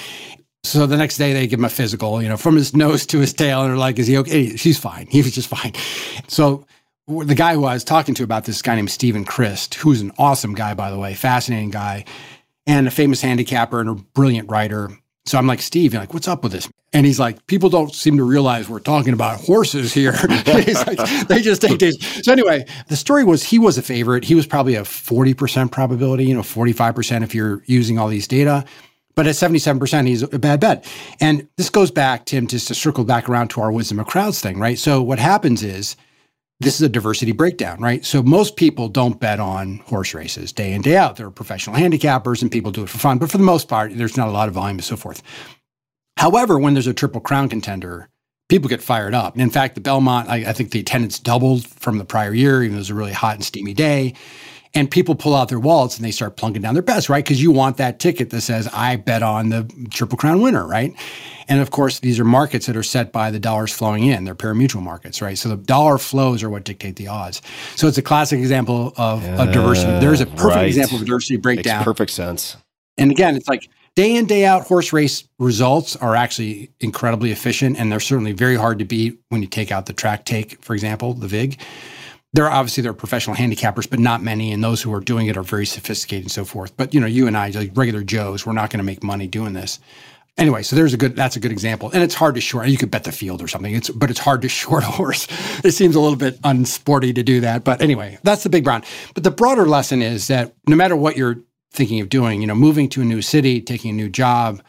So 0.65 0.87
the 0.87 0.97
next 0.97 1.17
day 1.17 1.33
they 1.33 1.47
give 1.47 1.61
him 1.61 1.65
a 1.65 1.71
physical, 1.71 2.23
you 2.23 2.29
know, 2.29 2.37
from 2.37 2.57
his 2.57 2.75
nose 2.75 3.07
to 3.07 3.19
his 3.19 3.33
tail, 3.33 3.63
and 3.63 3.71
they're 3.71 3.77
like, 3.79 3.99
"Is 3.99 4.07
he 4.07 4.19
okay?" 4.19 4.57
She's 4.57 4.79
fine. 4.79 5.07
He 5.11 5.23
was 5.23 5.35
just 5.35 5.49
fine. 5.49 5.73
So 6.27 6.67
the 7.07 7.35
guy 7.35 7.55
who 7.55 7.65
I 7.65 7.75
was 7.75 7.85
talking 7.85 8.15
to 8.17 8.25
about 8.25 8.45
this 8.45 8.61
guy 8.61 8.75
named 8.75 8.91
Steven 8.91 9.25
Crist, 9.25 9.75
who's 9.75 10.01
an 10.01 10.13
awesome 10.19 10.55
guy, 10.55 10.75
by 10.75 10.91
the 10.91 10.99
way, 10.99 11.15
fascinating 11.15 11.71
guy, 11.71 12.05
and 12.67 12.87
a 12.87 12.91
famous 12.91 13.23
handicapper 13.23 13.81
and 13.81 13.89
a 13.89 13.95
brilliant 13.95 14.51
writer. 14.51 14.91
So 15.25 15.39
I'm 15.39 15.47
like, 15.47 15.63
Steve, 15.63 15.93
you're 15.93 16.03
like, 16.03 16.13
what's 16.13 16.29
up 16.29 16.43
with 16.43 16.53
this? 16.53 16.69
And 16.95 17.05
he's 17.05 17.21
like, 17.21 17.47
people 17.47 17.69
don't 17.69 17.95
seem 17.95 18.17
to 18.17 18.25
realize 18.25 18.69
we're 18.69 18.81
talking 18.81 19.13
about 19.13 19.41
horses 19.41 19.93
here. 19.93 20.13
like, 20.47 21.27
they 21.29 21.43
just 21.43 21.61
take 21.61 21.79
days. 21.79 21.97
So 22.25 22.33
anyway, 22.33 22.65
the 22.89 22.97
story 22.97 23.25
was 23.25 23.43
he 23.43 23.59
was 23.59 23.77
a 23.77 23.83
favorite. 23.83 24.25
He 24.25 24.35
was 24.35 24.47
probably 24.47 24.75
a 24.75 24.83
40% 24.83 25.71
probability, 25.71 26.25
you 26.25 26.35
know, 26.35 26.41
45% 26.41 27.23
if 27.23 27.35
you're 27.35 27.63
using 27.67 27.99
all 27.99 28.09
these 28.09 28.27
data. 28.27 28.65
But 29.15 29.27
at 29.27 29.35
77%, 29.35 30.07
he's 30.07 30.23
a 30.23 30.39
bad 30.39 30.61
bet. 30.61 30.91
And 31.21 31.47
this 31.57 31.69
goes 31.69 31.91
back, 31.91 32.25
Tim, 32.25 32.47
just 32.47 32.69
to 32.69 32.75
circle 32.75 33.05
back 33.05 33.29
around 33.29 33.49
to 33.49 33.61
our 33.61 33.73
wisdom 33.73 33.99
of 33.99 34.07
crowds 34.07 34.41
thing, 34.41 34.59
right? 34.59 34.79
So 34.79 35.03
what 35.03 35.19
happens 35.19 35.63
is 35.63 35.97
this 36.61 36.77
is 36.77 36.83
a 36.83 36.89
diversity 36.89 37.33
breakdown, 37.33 37.81
right? 37.81 38.05
So 38.05 38.23
most 38.23 38.57
people 38.57 38.89
don't 38.89 39.21
bet 39.21 39.41
on 39.41 39.79
horse 39.87 40.15
races 40.15 40.53
day 40.53 40.73
in, 40.73 40.83
day 40.83 40.97
out. 40.97 41.17
There 41.17 41.27
are 41.27 41.33
professional 41.33 41.77
handicappers 41.77 42.43
and 42.43 42.51
people 42.51 42.73
do 42.73 42.83
it 42.83 42.89
for 42.89 42.99
fun. 42.99 43.19
But 43.19 43.31
for 43.31 43.39
the 43.39 43.45
most 43.45 43.69
part, 43.69 43.97
there's 43.97 44.17
not 44.17 44.29
a 44.29 44.33
lot 44.33 44.49
of 44.49 44.55
volume 44.55 44.79
and 44.79 44.85
so 44.85 44.97
forth. 44.97 45.23
However, 46.19 46.59
when 46.59 46.75
there's 46.75 46.89
a 46.89 46.93
triple 46.93 47.21
crown 47.21 47.49
contender, 47.49 48.09
people 48.49 48.69
get 48.69 48.83
fired 48.83 49.15
up. 49.15 49.35
And 49.35 49.43
in 49.43 49.51
fact, 49.51 49.77
the 49.77 49.81
Belmont, 49.81 50.29
I, 50.29 50.49
I 50.49 50.53
think 50.53 50.73
the 50.73 50.81
attendance 50.81 51.21
doubled 51.21 51.65
from 51.65 51.99
the 51.99 52.05
prior 52.05 52.35
year, 52.35 52.65
even 52.65 52.73
though 52.73 52.79
it 52.79 52.81
was 52.81 52.91
a 52.91 52.95
really 52.95 53.13
hot 53.13 53.37
and 53.37 53.45
steamy 53.45 53.73
day. 53.73 54.15
And 54.75 54.91
people 54.91 55.15
pull 55.15 55.37
out 55.37 55.49
their 55.49 55.61
wallets 55.61 55.97
and 55.97 56.05
they 56.05 56.11
start 56.11 56.37
plunking 56.37 56.61
down 56.61 56.75
their 56.75 56.83
bets, 56.83 57.09
right? 57.09 57.25
Because 57.25 57.41
you 57.41 57.53
want 57.53 57.77
that 57.77 58.01
ticket 58.01 58.31
that 58.31 58.41
says, 58.41 58.69
I 58.73 58.97
bet 58.97 59.23
on 59.23 59.49
the 59.51 59.89
Triple 59.91 60.19
Crown 60.19 60.43
winner, 60.43 60.67
right? 60.67 60.93
And 61.47 61.61
of 61.61 61.71
course, 61.71 62.01
these 62.01 62.19
are 62.19 62.25
markets 62.25 62.67
that 62.67 62.77
are 62.77 62.83
set 62.83 63.13
by 63.13 63.31
the 63.31 63.39
dollars 63.39 63.73
flowing 63.73 64.05
in. 64.05 64.25
They're 64.25 64.35
parimutuel 64.35 64.83
markets, 64.83 65.23
right? 65.23 65.39
So 65.39 65.49
the 65.49 65.57
dollar 65.57 65.97
flows 65.97 66.43
are 66.43 66.51
what 66.51 66.65
dictate 66.65 66.97
the 66.97 67.07
odds. 67.07 67.41
So 67.77 67.87
it's 67.87 67.97
a 67.97 68.03
classic 68.03 68.41
example 68.41 68.93
of 68.97 69.25
a 69.25 69.47
diversity. 69.47 70.01
There's 70.01 70.21
a 70.21 70.27
perfect 70.27 70.43
right. 70.45 70.67
example 70.67 70.99
of 70.99 71.07
diversity 71.07 71.37
breakdown. 71.37 71.79
Makes 71.79 71.85
perfect 71.85 72.11
sense. 72.11 72.57
And 72.99 73.13
again, 73.13 73.37
it's 73.37 73.49
like 73.49 73.71
day 73.99 74.15
in, 74.15 74.27
day 74.27 74.45
out 74.45 74.65
horse 74.65 74.93
race 74.93 75.25
results 75.41 75.97
are 75.97 76.15
actually 76.15 76.71
incredibly 76.79 77.33
efficient. 77.33 77.77
And 77.77 77.91
they're 77.91 77.99
certainly 77.99 78.31
very 78.31 78.55
hard 78.55 78.79
to 78.79 78.85
beat 78.85 79.19
when 79.31 79.43
you 79.43 79.49
take 79.49 79.73
out 79.73 79.87
the 79.87 79.93
track 79.93 80.25
take, 80.25 80.63
for 80.63 80.73
example, 80.75 81.15
the 81.15 81.27
VIG. 81.27 81.59
There 82.33 82.45
are 82.45 82.51
obviously 82.53 82.83
there 82.83 82.93
are 82.93 82.95
professional 82.95 83.35
handicappers, 83.35 83.91
but 83.91 83.99
not 83.99 84.23
many, 84.23 84.53
and 84.53 84.63
those 84.63 84.83
who 84.83 84.95
are 84.95 85.01
doing 85.01 85.27
it 85.27 85.37
are 85.37 85.43
very 85.43 85.67
sophisticated 85.67 86.27
and 86.27 86.31
so 86.31 86.45
forth. 86.45 86.77
But 86.77 86.95
you 86.95 87.01
know, 87.01 87.09
you 87.09 87.27
and 87.27 87.37
I, 87.37 87.49
like 87.51 87.73
regular 87.75 88.05
Joes, 88.05 88.47
we're 88.47 88.53
not 88.53 88.71
going 88.71 88.79
to 88.79 88.85
make 88.85 89.03
money 89.03 89.27
doing 89.27 89.55
this. 89.55 89.81
Anyway, 90.37 90.63
so 90.63 90.77
there's 90.77 90.95
a 90.95 90.97
good 90.97 91.17
that's 91.17 91.35
a 91.35 91.41
good 91.41 91.51
example, 91.51 91.91
and 91.93 92.01
it's 92.01 92.15
hard 92.15 92.37
to 92.37 92.41
short. 92.41 92.69
You 92.69 92.79
could 92.79 92.93
bet 92.93 93.03
the 93.03 93.11
field 93.11 93.43
or 93.43 93.49
something. 93.49 93.75
It's 93.75 93.91
but 93.91 94.11
it's 94.11 94.21
hard 94.21 94.43
to 94.43 94.49
short 94.61 94.85
a 94.85 94.87
horse. 94.87 95.27
It 95.65 95.73
seems 95.73 95.97
a 95.97 96.01
little 96.01 96.17
bit 96.17 96.41
unsporty 96.43 97.13
to 97.17 97.25
do 97.25 97.41
that, 97.41 97.65
but 97.65 97.83
anyway, 97.83 98.19
that's 98.23 98.45
the 98.45 98.51
big 98.51 98.63
brown. 98.63 98.85
But 99.15 99.25
the 99.25 99.33
broader 99.33 99.67
lesson 99.67 100.03
is 100.03 100.29
that 100.29 100.55
no 100.69 100.77
matter 100.77 100.95
what 100.95 101.17
you're 101.17 101.39
thinking 101.71 102.01
of 102.01 102.09
doing, 102.09 102.41
you 102.41 102.47
know, 102.47 102.55
moving 102.55 102.89
to 102.91 103.03
a 103.03 103.05
new 103.05 103.23
city, 103.23 103.61
taking 103.61 103.91
a 103.91 103.95
new 103.95 104.09
job, 104.09 104.63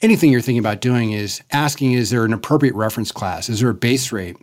anything 0.00 0.30
you're 0.30 0.40
thinking 0.40 0.58
about 0.58 0.80
doing 0.80 1.12
is 1.12 1.42
asking: 1.52 1.92
Is 1.92 2.10
there 2.10 2.24
an 2.24 2.32
appropriate 2.32 2.74
reference 2.74 3.12
class? 3.12 3.48
Is 3.48 3.60
there 3.60 3.70
a 3.70 3.74
base 3.74 4.12
rate? 4.12 4.36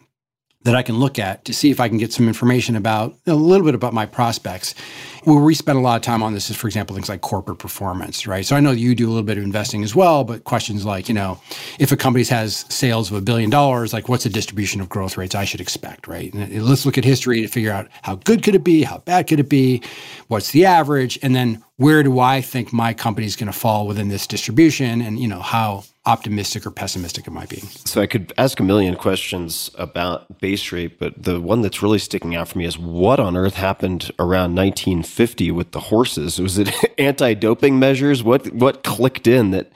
That 0.68 0.76
I 0.76 0.84
can 0.84 0.97
look 0.97 1.18
at 1.18 1.45
to 1.45 1.53
see 1.53 1.72
if 1.72 1.80
I 1.80 1.88
can 1.88 1.97
get 1.97 2.11
some 2.11 2.28
information 2.28 2.76
about 2.76 3.15
a 3.26 3.34
little 3.34 3.65
bit 3.65 3.74
about 3.74 3.93
my 3.93 4.05
prospects. 4.05 4.76
Where 5.24 5.41
we 5.41 5.55
spend 5.55 5.78
a 5.78 5.82
lot 5.82 5.95
of 5.95 6.01
time 6.01 6.22
on 6.22 6.34
this 6.34 6.49
is, 6.49 6.57
for 6.57 6.68
example, 6.68 6.93
things 6.93 7.07
like 7.07 7.22
corporate 7.22 7.57
performance, 7.57 8.28
right? 8.28 8.45
So 8.45 8.53
I 8.53 8.59
know 8.59 8.72
you 8.72 8.93
do 8.93 9.07
a 9.07 9.11
little 9.11 9.24
bit 9.24 9.38
of 9.38 9.45
investing 9.45 9.82
as 9.82 9.95
well, 9.95 10.26
but 10.26 10.43
questions 10.43 10.86
like, 10.86 11.07
you 11.07 11.15
know, 11.15 11.39
if 11.80 11.93
a 11.93 11.97
company 11.97 12.26
has 12.26 12.65
sales 12.68 13.09
of 13.09 13.15
a 13.15 13.22
billion 13.22 13.49
dollars, 13.49 13.93
like 13.93 14.09
what's 14.09 14.26
the 14.26 14.30
distribution 14.30 14.82
of 14.82 14.89
growth 14.89 15.18
rates 15.18 15.36
I 15.36 15.45
should 15.45 15.61
expect, 15.61 16.05
right? 16.05 16.34
And 16.34 16.63
let's 16.63 16.86
look 16.86 16.97
at 16.97 17.05
history 17.05 17.41
to 17.41 17.47
figure 17.47 17.72
out 17.72 17.88
how 18.01 18.15
good 18.15 18.43
could 18.43 18.55
it 18.55 18.63
be, 18.63 18.84
how 18.84 18.97
bad 18.99 19.28
could 19.28 19.39
it 19.39 19.49
be, 19.49 19.82
what's 20.28 20.51
the 20.51 20.65
average, 20.65 21.18
and 21.22 21.34
then 21.34 21.63
where 21.78 22.03
do 22.03 22.20
I 22.20 22.41
think 22.41 22.74
my 22.74 22.93
company 22.93 23.26
is 23.26 23.36
going 23.36 23.51
to 23.51 23.57
fall 23.57 23.88
within 23.88 24.09
this 24.09 24.28
distribution, 24.28 25.01
and 25.01 25.20
you 25.20 25.28
know 25.28 25.41
how 25.41 25.84
optimistic 26.08 26.66
or 26.66 26.72
pessimistic 26.72 27.28
it 27.28 27.32
might 27.32 27.49
be. 27.49 27.60
So 27.86 28.01
I 28.01 28.08
could 28.08 28.34
ask 28.38 28.60
a 28.60 28.64
million 28.64 28.95
questions 28.95 29.70
about 29.76 30.39
base 30.39 30.72
rate, 30.72 30.97
but 30.97 31.22
the 31.22 31.39
one 31.41 31.62
that's 31.62 31.84
really 31.84 31.99
sticking 31.99 32.36
out 32.36 32.47
for 32.47 32.58
me 32.58 32.66
is 32.66 32.78
what 32.80 33.20
on 33.20 33.36
earth 33.36 33.55
happened 33.55 34.10
around 34.18 34.55
1950 34.55 35.51
with 35.51 35.72
the 35.72 35.82
horses? 35.82 36.39
Was 36.39 36.58
it 36.58 36.74
anti-doping 36.97 37.78
measures? 37.78 38.24
What 38.24 38.51
what 38.53 38.84
clicked 38.84 39.28
in 39.28 39.51
that 39.51 39.72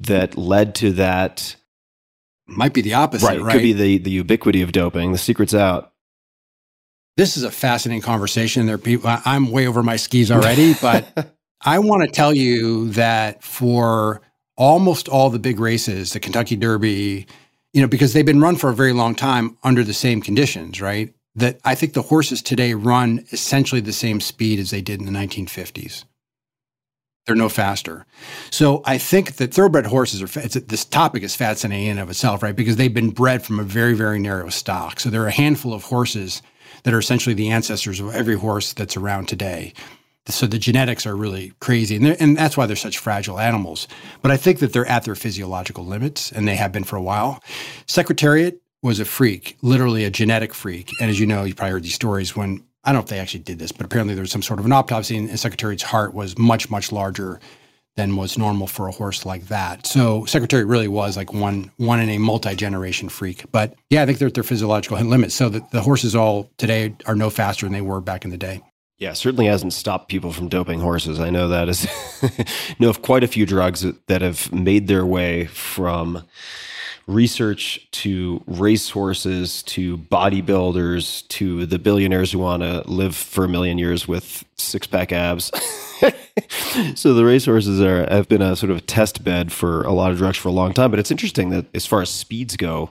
that 0.00 0.36
led 0.36 0.74
to 0.76 0.92
that? 0.94 1.56
Might 2.48 2.74
be 2.74 2.82
the 2.82 2.94
opposite, 2.94 3.26
right? 3.26 3.40
right? 3.40 3.52
Could 3.52 3.62
be 3.62 3.72
the 3.72 3.98
the 3.98 4.10
ubiquity 4.10 4.62
of 4.62 4.72
doping. 4.72 5.12
The 5.12 5.18
secret's 5.18 5.54
out. 5.54 5.92
This 7.16 7.36
is 7.36 7.44
a 7.44 7.50
fascinating 7.50 8.02
conversation. 8.02 8.66
There, 8.66 8.78
people. 8.78 9.10
I'm 9.24 9.50
way 9.50 9.68
over 9.68 9.82
my 9.82 9.96
skis 9.96 10.30
already, 10.30 10.74
but 10.80 11.32
I 11.64 11.78
want 11.78 12.04
to 12.04 12.10
tell 12.10 12.32
you 12.34 12.90
that 12.90 13.42
for 13.42 14.22
almost 14.58 15.08
all 15.08 15.30
the 15.30 15.38
big 15.38 15.60
races, 15.60 16.12
the 16.12 16.20
Kentucky 16.20 16.56
Derby, 16.56 17.26
you 17.72 17.80
know, 17.80 17.88
because 17.88 18.12
they've 18.12 18.26
been 18.26 18.40
run 18.40 18.56
for 18.56 18.68
a 18.68 18.74
very 18.74 18.92
long 18.92 19.14
time 19.14 19.56
under 19.62 19.84
the 19.84 19.94
same 19.94 20.20
conditions, 20.20 20.82
right? 20.82 21.14
That 21.36 21.60
I 21.64 21.76
think 21.76 21.94
the 21.94 22.02
horses 22.02 22.42
today 22.42 22.74
run 22.74 23.24
essentially 23.30 23.80
the 23.80 23.92
same 23.92 24.20
speed 24.20 24.58
as 24.58 24.70
they 24.70 24.82
did 24.82 25.00
in 25.00 25.06
the 25.06 25.12
1950s. 25.12 26.04
They're 27.24 27.36
no 27.36 27.48
faster. 27.48 28.06
So 28.50 28.82
I 28.84 28.98
think 28.98 29.36
that 29.36 29.54
thoroughbred 29.54 29.86
horses 29.86 30.22
are, 30.22 30.48
this 30.48 30.84
topic 30.84 31.22
is 31.22 31.36
fascinating 31.36 31.86
in 31.86 31.90
and 31.92 32.00
of 32.00 32.10
itself, 32.10 32.42
right? 32.42 32.56
Because 32.56 32.76
they've 32.76 32.92
been 32.92 33.10
bred 33.10 33.44
from 33.44 33.60
a 33.60 33.64
very, 33.64 33.94
very 33.94 34.18
narrow 34.18 34.48
stock. 34.48 34.98
So 34.98 35.10
there 35.10 35.22
are 35.22 35.28
a 35.28 35.32
handful 35.32 35.74
of 35.74 35.84
horses 35.84 36.42
that 36.82 36.94
are 36.94 36.98
essentially 36.98 37.34
the 37.34 37.50
ancestors 37.50 38.00
of 38.00 38.14
every 38.14 38.36
horse 38.36 38.72
that's 38.72 38.96
around 38.96 39.28
today 39.28 39.74
so 40.28 40.46
the 40.46 40.58
genetics 40.58 41.06
are 41.06 41.16
really 41.16 41.52
crazy 41.60 41.96
and, 41.96 42.06
and 42.06 42.36
that's 42.36 42.56
why 42.56 42.66
they're 42.66 42.76
such 42.76 42.98
fragile 42.98 43.38
animals 43.38 43.88
but 44.22 44.30
i 44.30 44.36
think 44.36 44.58
that 44.58 44.72
they're 44.72 44.86
at 44.86 45.04
their 45.04 45.14
physiological 45.14 45.84
limits 45.84 46.30
and 46.32 46.46
they 46.46 46.56
have 46.56 46.72
been 46.72 46.84
for 46.84 46.96
a 46.96 47.02
while 47.02 47.42
secretariat 47.86 48.60
was 48.82 49.00
a 49.00 49.04
freak 49.04 49.56
literally 49.62 50.04
a 50.04 50.10
genetic 50.10 50.54
freak 50.54 50.92
and 51.00 51.10
as 51.10 51.18
you 51.18 51.26
know 51.26 51.44
you 51.44 51.54
probably 51.54 51.72
heard 51.72 51.82
these 51.82 51.94
stories 51.94 52.36
when 52.36 52.62
i 52.84 52.92
don't 52.92 53.00
know 53.00 53.04
if 53.04 53.08
they 53.08 53.18
actually 53.18 53.40
did 53.40 53.58
this 53.58 53.72
but 53.72 53.86
apparently 53.86 54.14
there 54.14 54.22
was 54.22 54.30
some 54.30 54.42
sort 54.42 54.60
of 54.60 54.66
an 54.66 54.72
autopsy 54.72 55.16
and 55.16 55.38
secretariat's 55.38 55.82
heart 55.82 56.14
was 56.14 56.36
much 56.38 56.70
much 56.70 56.92
larger 56.92 57.40
than 57.98 58.14
was 58.14 58.38
normal 58.38 58.68
for 58.68 58.86
a 58.86 58.92
horse 58.92 59.26
like 59.26 59.48
that. 59.48 59.84
So 59.84 60.24
Secretariat 60.24 60.68
really 60.68 60.86
was 60.86 61.16
like 61.16 61.34
one 61.34 61.72
one 61.78 61.98
in 61.98 62.08
a 62.08 62.18
multi 62.18 62.54
generation 62.54 63.08
freak. 63.08 63.44
But 63.50 63.74
yeah, 63.90 64.02
I 64.02 64.06
think 64.06 64.18
they're 64.18 64.28
at 64.28 64.34
their 64.34 64.44
physiological 64.44 64.98
limits. 65.00 65.34
So 65.34 65.48
the, 65.48 65.66
the 65.72 65.82
horses 65.82 66.14
all 66.14 66.48
today 66.58 66.94
are 67.06 67.16
no 67.16 67.28
faster 67.28 67.66
than 67.66 67.72
they 67.72 67.80
were 67.80 68.00
back 68.00 68.24
in 68.24 68.30
the 68.30 68.38
day. 68.38 68.62
Yeah, 68.98 69.12
certainly 69.12 69.46
hasn't 69.46 69.74
stopped 69.74 70.08
people 70.08 70.32
from 70.32 70.48
doping 70.48 70.80
horses. 70.80 71.20
I 71.20 71.30
know 71.30 71.48
that 71.48 71.68
is 71.68 71.86
know 72.80 72.88
of 72.88 73.00
quite 73.00 73.22
a 73.22 73.28
few 73.28 73.46
drugs 73.46 73.86
that 74.08 74.22
have 74.22 74.52
made 74.52 74.88
their 74.88 75.06
way 75.06 75.46
from 75.46 76.24
research 77.06 77.88
to 77.92 78.42
race 78.48 78.90
horses 78.90 79.62
to 79.62 79.98
bodybuilders 79.98 81.26
to 81.28 81.64
the 81.64 81.78
billionaires 81.78 82.32
who 82.32 82.40
want 82.40 82.64
to 82.64 82.82
live 82.90 83.14
for 83.14 83.44
a 83.44 83.48
million 83.48 83.78
years 83.78 84.08
with 84.08 84.44
six 84.56 84.88
pack 84.88 85.12
abs. 85.12 85.52
so 86.96 87.14
the 87.14 87.24
racehorses 87.24 87.80
are 87.80 88.04
have 88.12 88.28
been 88.28 88.42
a 88.42 88.56
sort 88.56 88.70
of 88.70 88.84
test 88.86 89.22
bed 89.22 89.52
for 89.52 89.82
a 89.82 89.92
lot 89.92 90.10
of 90.10 90.18
drugs 90.18 90.36
for 90.38 90.48
a 90.48 90.52
long 90.52 90.74
time. 90.74 90.90
But 90.90 90.98
it's 90.98 91.12
interesting 91.12 91.50
that 91.50 91.66
as 91.72 91.86
far 91.86 92.02
as 92.02 92.10
speeds 92.10 92.56
go, 92.56 92.90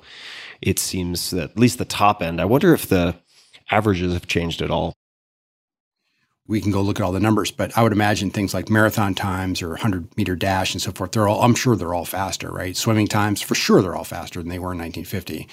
it 0.62 0.80
seems 0.80 1.32
that 1.32 1.52
at 1.52 1.60
least 1.60 1.80
the 1.80 1.86
top 1.86 2.22
end. 2.22 2.40
I 2.40 2.46
wonder 2.46 2.74
if 2.74 2.88
the 2.88 3.18
averages 3.70 4.14
have 4.14 4.26
changed 4.26 4.62
at 4.62 4.72
all 4.72 4.94
we 6.48 6.62
can 6.62 6.72
go 6.72 6.82
look 6.82 7.00
at 7.00 7.04
all 7.04 7.12
the 7.12 7.20
numbers, 7.20 7.52
but 7.52 7.78
I 7.78 7.84
would 7.84 7.92
imagine 7.92 8.32
things 8.32 8.54
like 8.54 8.70
marathon 8.70 9.14
times 9.14 9.62
or 9.62 9.70
100 9.70 10.16
meter 10.18 10.36
dash 10.36 10.74
and 10.74 10.82
so 10.82 10.92
forth, 10.92 11.12
they're 11.12 11.28
all, 11.28 11.42
I'm 11.42 11.56
sure 11.56 11.76
they're 11.76 11.94
all 11.94 12.06
faster, 12.06 12.50
right? 12.50 12.76
Swimming 12.76 13.08
times, 13.08 13.42
for 13.42 13.56
sure, 13.56 13.82
they're 13.82 13.96
all 13.96 14.04
faster 14.04 14.40
than 14.40 14.50
they 14.50 14.60
were 14.60 14.72
in 14.72 14.80
1950. 14.80 15.48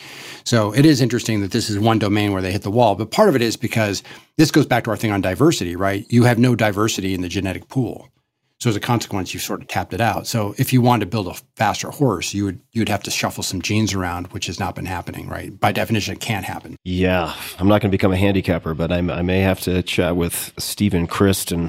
So 0.44 0.72
it 0.72 0.86
is 0.86 1.00
interesting 1.00 1.40
that 1.40 1.50
this 1.50 1.68
is 1.68 1.78
one 1.78 1.98
domain 1.98 2.32
where 2.32 2.42
they 2.42 2.52
hit 2.52 2.62
the 2.62 2.70
wall, 2.70 2.94
but 2.94 3.10
part 3.10 3.28
of 3.28 3.36
it 3.36 3.42
is 3.42 3.56
because 3.56 4.02
this 4.36 4.50
goes 4.50 4.66
back 4.66 4.84
to 4.84 4.90
our 4.90 4.96
thing 4.96 5.10
on 5.10 5.20
diversity, 5.20 5.74
right? 5.76 6.06
You 6.08 6.24
have 6.24 6.38
no 6.38 6.54
diversity 6.54 7.14
in 7.14 7.22
the 7.22 7.28
genetic 7.28 7.68
pool. 7.68 8.08
So 8.64 8.70
as 8.70 8.76
a 8.76 8.80
consequence, 8.80 9.34
you've 9.34 9.42
sort 9.42 9.60
of 9.60 9.68
tapped 9.68 9.92
it 9.92 10.00
out. 10.00 10.26
So 10.26 10.54
if 10.56 10.72
you 10.72 10.80
wanted 10.80 11.00
to 11.00 11.10
build 11.10 11.28
a 11.28 11.34
faster 11.54 11.90
horse, 11.90 12.32
you 12.32 12.46
would 12.46 12.60
you 12.72 12.80
would 12.80 12.88
have 12.88 13.02
to 13.02 13.10
shuffle 13.10 13.42
some 13.42 13.60
genes 13.60 13.92
around, 13.92 14.28
which 14.28 14.46
has 14.46 14.58
not 14.58 14.74
been 14.74 14.86
happening, 14.86 15.28
right? 15.28 15.60
By 15.60 15.70
definition, 15.70 16.14
it 16.14 16.20
can't 16.20 16.46
happen. 16.46 16.76
Yeah, 16.82 17.34
I'm 17.58 17.68
not 17.68 17.82
going 17.82 17.90
to 17.90 17.94
become 17.94 18.14
a 18.14 18.16
handicapper, 18.16 18.72
but 18.72 18.90
I, 18.90 19.00
I 19.00 19.20
may 19.20 19.40
have 19.40 19.60
to 19.64 19.82
chat 19.82 20.16
with 20.16 20.54
Steven 20.56 21.06
Crist 21.06 21.52
and 21.52 21.68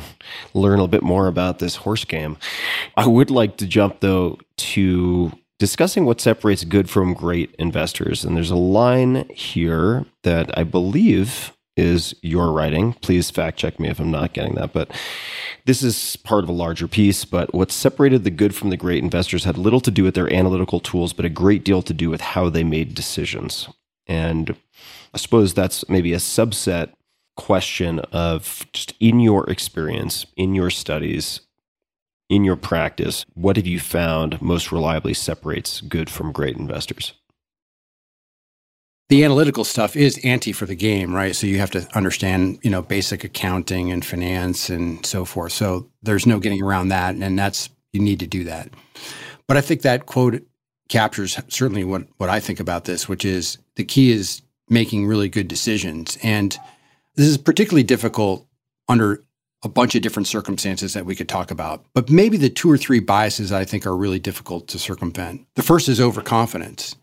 learn 0.54 0.80
a 0.80 0.88
bit 0.88 1.04
more 1.04 1.28
about 1.28 1.60
this 1.60 1.76
horse 1.76 2.06
game. 2.06 2.38
I 2.96 3.08
would 3.08 3.30
like 3.30 3.58
to 3.58 3.68
jump 3.68 4.00
though 4.00 4.40
to 4.56 5.34
discussing 5.60 6.06
what 6.06 6.22
separates 6.22 6.64
good 6.64 6.90
from 6.90 7.14
great 7.14 7.54
investors, 7.60 8.24
and 8.24 8.38
there's 8.38 8.52
a 8.52 8.56
line 8.56 9.28
here 9.32 10.06
that 10.24 10.58
I 10.58 10.64
believe 10.64 11.52
is 11.78 12.16
your 12.22 12.52
writing. 12.52 12.94
Please 12.94 13.30
fact 13.30 13.58
check 13.58 13.80
me 13.80 13.90
if 13.90 14.00
I'm 14.00 14.12
not 14.12 14.34
getting 14.34 14.56
that. 14.56 14.74
But 14.74 14.92
this 15.66 15.84
is 15.84 16.16
part 16.18 16.44
of 16.44 16.50
a 16.50 16.54
larger 16.54 16.88
piece. 16.88 17.26
But 17.26 17.54
what 17.54 17.72
separated 17.72 18.24
the 18.24 18.32
good 18.32 18.56
from 18.56 18.70
the 18.70 18.78
great 18.78 19.04
investors 19.04 19.44
had 19.44 19.58
little 19.58 19.82
to 19.82 19.92
do 19.92 20.04
with 20.04 20.16
their 20.16 20.32
analytical 20.32 20.80
tools, 20.80 21.14
but 21.14 21.26
a 21.26 21.30
great 21.30 21.64
deal 21.64 21.82
to 21.82 21.94
do 21.94 22.10
with 22.10 22.22
how 22.22 22.50
they 22.50 22.64
made 22.64 22.96
decisions. 22.96 23.68
And 24.08 24.56
I 25.14 25.18
suppose 25.18 25.54
that's 25.54 25.88
maybe 25.90 26.14
a 26.14 26.18
subset 26.18 26.92
question 27.36 28.00
of 28.12 28.66
just 28.72 28.94
in 29.00 29.20
your 29.20 29.50
experience, 29.50 30.26
in 30.38 30.56
your 30.56 30.70
studies, 30.70 31.42
in 32.30 32.44
your 32.44 32.56
practice, 32.56 33.26
what 33.34 33.56
have 33.56 33.68
you 33.68 33.80
found 33.80 34.42
most 34.42 34.72
reliably 34.72 35.14
separates 35.14 35.82
good 35.82 36.10
from 36.10 36.32
great 36.32 36.58
investors? 36.58 37.14
The 39.08 39.24
analytical 39.24 39.64
stuff 39.64 39.96
is 39.96 40.20
ante 40.24 40.52
for 40.52 40.66
the 40.66 40.76
game, 40.76 41.14
right? 41.14 41.36
So 41.36 41.46
you 41.46 41.60
have 41.60 41.70
to 41.72 41.88
understand, 41.96 42.58
you 42.64 42.72
know, 42.72 42.82
basic 42.82 43.24
accounting 43.24 43.92
and 43.92 44.04
finance 44.04 44.70
and 44.70 45.06
so 45.06 45.26
forth. 45.26 45.52
So 45.52 45.88
there's 46.02 46.26
no 46.26 46.40
getting 46.40 46.64
around 46.64 46.88
that, 46.88 47.14
and 47.14 47.38
that's 47.38 47.70
you 47.94 48.00
need 48.00 48.20
to 48.20 48.28
do 48.28 48.44
that. 48.46 48.70
But 49.48 49.58
I 49.58 49.62
think 49.62 49.84
that 49.84 50.08
quote 50.08 50.42
captures 50.90 51.40
certainly 51.50 51.84
what 51.84 52.08
what 52.18 52.30
I 52.30 52.40
think 52.40 52.60
about 52.60 52.86
this, 52.86 53.08
which 53.08 53.26
is 53.26 53.60
the 53.76 53.84
key 53.84 54.12
is 54.12 54.42
making 54.70 55.06
really 55.06 55.30
good 55.30 55.48
decisions, 55.48 56.18
and 56.24 56.58
this 57.14 57.28
is 57.28 57.38
particularly 57.38 57.84
difficult 57.84 58.48
under 58.90 59.24
a 59.64 59.70
bunch 59.70 59.96
of 59.96 60.02
different 60.02 60.28
circumstances 60.28 60.94
that 60.94 61.06
we 61.06 61.16
could 61.16 61.30
talk 61.30 61.52
about. 61.52 61.86
But 61.94 62.10
maybe 62.10 62.38
the 62.38 62.50
two 62.50 62.72
or 62.72 62.78
three 62.78 63.00
biases 63.00 63.52
I 63.52 63.66
think 63.66 63.86
are 63.86 63.96
really 63.96 64.20
difficult 64.20 64.68
to 64.70 64.80
circumvent. 64.80 65.46
The 65.56 65.64
first 65.64 65.90
is 65.90 66.02
overconfidence 66.02 66.96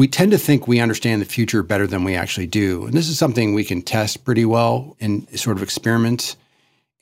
we 0.00 0.08
tend 0.08 0.32
to 0.32 0.38
think 0.38 0.66
we 0.66 0.80
understand 0.80 1.20
the 1.20 1.26
future 1.26 1.62
better 1.62 1.86
than 1.86 2.04
we 2.04 2.14
actually 2.14 2.46
do. 2.46 2.86
And 2.86 2.94
this 2.94 3.06
is 3.06 3.18
something 3.18 3.52
we 3.52 3.66
can 3.66 3.82
test 3.82 4.24
pretty 4.24 4.46
well 4.46 4.96
in 4.98 5.26
sort 5.36 5.58
of 5.58 5.62
experiments. 5.62 6.38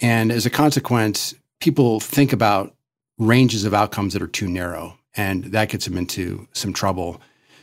And 0.01 0.33
as 0.33 0.47
a 0.47 0.51
consequence, 0.51 1.33
people 1.61 2.01
think 2.01 2.33
about 2.33 2.75
ranges 3.17 3.65
of 3.65 3.73
outcomes 3.73 4.15
that 4.15 4.23
are 4.23 4.27
too 4.27 4.49
narrow, 4.49 4.99
and 5.15 5.45
that 5.45 5.69
gets 5.69 5.85
them 5.85 5.97
into 5.97 6.49
some 6.55 6.73
trouble. 6.73 7.21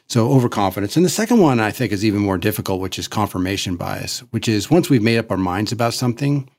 So, 0.07 0.31
overconfidence. 0.31 0.95
And 0.95 1.05
the 1.05 1.09
second 1.09 1.41
one 1.41 1.59
I 1.59 1.69
think 1.69 1.91
is 1.91 2.05
even 2.05 2.21
more 2.21 2.37
difficult, 2.37 2.79
which 2.79 2.97
is 2.97 3.09
confirmation 3.09 3.75
bias, 3.75 4.19
which 4.31 4.47
is 4.47 4.71
once 4.71 4.89
we've 4.89 5.03
made 5.03 5.17
up 5.17 5.31
our 5.31 5.35
minds 5.35 5.73
about 5.73 5.93
something, 5.93 6.49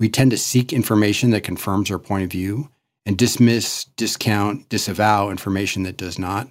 we 0.00 0.08
tend 0.08 0.32
to 0.32 0.38
seek 0.38 0.72
information 0.72 1.30
that 1.30 1.44
confirms 1.44 1.88
our 1.88 2.00
point 2.00 2.24
of 2.24 2.32
view 2.32 2.68
and 3.06 3.16
dismiss, 3.16 3.84
discount, 3.96 4.68
disavow 4.70 5.30
information 5.30 5.84
that 5.84 5.96
does 5.96 6.18
not. 6.18 6.48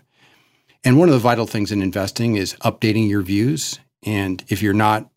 And 0.83 0.97
one 0.97 1.07
of 1.07 1.13
the 1.13 1.19
vital 1.19 1.47
things 1.47 1.71
in 1.71 1.81
investing 1.81 2.35
is 2.35 2.53
updating 2.55 3.09
your 3.09 3.21
views. 3.21 3.79
And 4.05 4.43
if 4.49 4.61
you're 4.61 4.73
not 4.73 5.09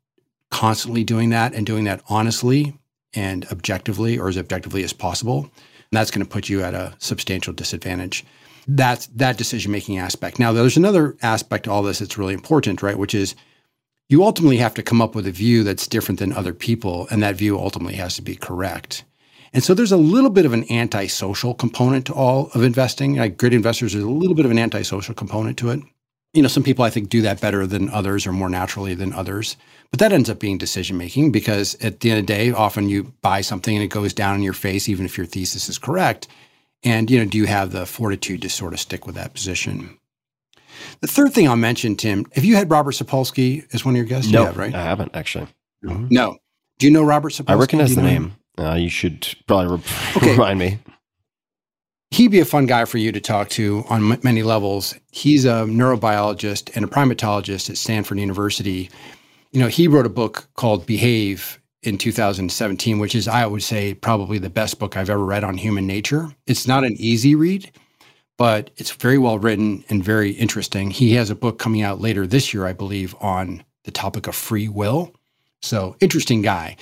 constantly 0.50 1.02
doing 1.02 1.30
that 1.30 1.54
and 1.54 1.66
doing 1.66 1.84
that 1.84 2.02
honestly 2.08 2.78
and 3.14 3.44
objectively 3.50 4.18
or 4.18 4.28
as 4.28 4.38
objectively 4.38 4.84
as 4.84 4.92
possible, 4.92 5.50
that's 5.90 6.10
going 6.10 6.24
to 6.24 6.30
put 6.30 6.48
you 6.48 6.62
at 6.62 6.74
a 6.74 6.94
substantial 6.98 7.52
disadvantage. 7.52 8.24
That's 8.68 9.06
that 9.08 9.38
decision 9.38 9.72
making 9.72 9.98
aspect. 9.98 10.38
Now, 10.38 10.52
there's 10.52 10.76
another 10.76 11.16
aspect 11.22 11.64
to 11.64 11.70
all 11.70 11.82
this 11.82 12.00
that's 12.00 12.18
really 12.18 12.34
important, 12.34 12.82
right? 12.82 12.98
Which 12.98 13.14
is 13.14 13.34
you 14.08 14.24
ultimately 14.24 14.56
have 14.58 14.74
to 14.74 14.82
come 14.82 15.00
up 15.00 15.14
with 15.14 15.26
a 15.26 15.32
view 15.32 15.64
that's 15.64 15.86
different 15.86 16.18
than 16.18 16.32
other 16.32 16.52
people, 16.52 17.08
and 17.10 17.22
that 17.22 17.36
view 17.36 17.58
ultimately 17.58 17.94
has 17.94 18.16
to 18.16 18.22
be 18.22 18.36
correct. 18.36 19.04
And 19.56 19.64
so 19.64 19.72
there's 19.72 19.90
a 19.90 19.96
little 19.96 20.28
bit 20.28 20.44
of 20.44 20.52
an 20.52 20.70
antisocial 20.70 21.54
component 21.54 22.04
to 22.08 22.12
all 22.12 22.50
of 22.52 22.62
investing. 22.62 23.16
Like 23.16 23.38
good 23.38 23.54
investors, 23.54 23.94
there's 23.94 24.04
a 24.04 24.06
little 24.06 24.34
bit 24.34 24.44
of 24.44 24.50
an 24.50 24.58
antisocial 24.58 25.14
component 25.14 25.56
to 25.56 25.70
it. 25.70 25.80
You 26.34 26.42
know, 26.42 26.48
some 26.48 26.62
people 26.62 26.84
I 26.84 26.90
think 26.90 27.08
do 27.08 27.22
that 27.22 27.40
better 27.40 27.66
than 27.66 27.88
others 27.88 28.26
or 28.26 28.32
more 28.32 28.50
naturally 28.50 28.92
than 28.92 29.14
others. 29.14 29.56
But 29.90 30.00
that 30.00 30.12
ends 30.12 30.28
up 30.28 30.40
being 30.40 30.58
decision 30.58 30.98
making 30.98 31.32
because 31.32 31.74
at 31.76 32.00
the 32.00 32.10
end 32.10 32.20
of 32.20 32.26
the 32.26 32.34
day, 32.34 32.50
often 32.50 32.90
you 32.90 33.14
buy 33.22 33.40
something 33.40 33.74
and 33.74 33.82
it 33.82 33.88
goes 33.88 34.12
down 34.12 34.34
in 34.34 34.42
your 34.42 34.52
face, 34.52 34.90
even 34.90 35.06
if 35.06 35.16
your 35.16 35.24
thesis 35.24 35.70
is 35.70 35.78
correct. 35.78 36.28
And, 36.84 37.10
you 37.10 37.18
know, 37.18 37.24
do 37.24 37.38
you 37.38 37.46
have 37.46 37.72
the 37.72 37.86
fortitude 37.86 38.42
to 38.42 38.50
sort 38.50 38.74
of 38.74 38.80
stick 38.80 39.06
with 39.06 39.14
that 39.14 39.32
position? 39.32 39.98
The 41.00 41.06
third 41.06 41.32
thing 41.32 41.48
I'll 41.48 41.56
mention, 41.56 41.96
Tim, 41.96 42.26
have 42.34 42.44
you 42.44 42.56
had 42.56 42.70
Robert 42.70 42.92
Sapolsky 42.92 43.66
as 43.72 43.86
one 43.86 43.94
of 43.94 43.96
your 43.96 44.04
guests? 44.04 44.30
No, 44.30 44.40
you 44.40 44.46
have, 44.48 44.58
right? 44.58 44.74
I 44.74 44.82
haven't 44.82 45.12
actually. 45.16 45.48
No. 45.80 45.92
Mm-hmm. 45.92 46.36
Do 46.78 46.86
you 46.86 46.92
know 46.92 47.04
Robert 47.04 47.32
Sapolsky? 47.32 47.50
I 47.52 47.54
recognize 47.54 47.94
the 47.94 48.02
him? 48.02 48.34
Uh, 48.58 48.74
you 48.74 48.88
should 48.88 49.26
probably 49.46 49.76
re- 49.76 49.82
Okay. 50.16 50.30
remind 50.32 50.58
me. 50.58 50.78
he'd 52.10 52.30
be 52.30 52.40
a 52.40 52.44
fun 52.44 52.66
guy 52.66 52.84
for 52.84 52.98
you 52.98 53.12
to 53.12 53.20
talk 53.20 53.48
to 53.50 53.84
on 53.88 54.12
m- 54.12 54.20
many 54.22 54.42
levels. 54.42 54.94
He's 55.12 55.44
a 55.44 55.64
neurobiologist 55.66 56.74
and 56.74 56.84
a 56.84 56.88
primatologist 56.88 57.68
at 57.70 57.76
Stanford 57.76 58.18
University. 58.18 58.90
You 59.52 59.60
know, 59.60 59.68
he 59.68 59.88
wrote 59.88 60.06
a 60.06 60.10
book 60.10 60.48
called 60.54 60.86
Behave 60.86 61.60
in 61.82 61.98
2017, 61.98 62.98
which 62.98 63.14
is, 63.14 63.28
I 63.28 63.46
would 63.46 63.62
say, 63.62 63.94
probably 63.94 64.38
the 64.38 64.50
best 64.50 64.78
book 64.78 64.96
I've 64.96 65.10
ever 65.10 65.24
read 65.24 65.44
on 65.44 65.56
human 65.58 65.86
nature. 65.86 66.28
It's 66.46 66.66
not 66.66 66.84
an 66.84 66.94
easy 66.98 67.34
read, 67.34 67.70
but 68.38 68.70
it's 68.76 68.90
very 68.92 69.18
well 69.18 69.38
written 69.38 69.84
and 69.88 70.02
very 70.02 70.30
interesting. 70.32 70.90
He 70.90 71.12
has 71.14 71.30
a 71.30 71.34
book 71.36 71.58
coming 71.58 71.82
out 71.82 72.00
later 72.00 72.26
this 72.26 72.52
year, 72.54 72.66
I 72.66 72.72
believe, 72.72 73.14
on 73.20 73.62
the 73.84 73.90
topic 73.92 74.26
of 74.26 74.34
free 74.34 74.68
will. 74.68 75.12
So 75.62 75.96
interesting 76.00 76.42
guy. 76.42 76.76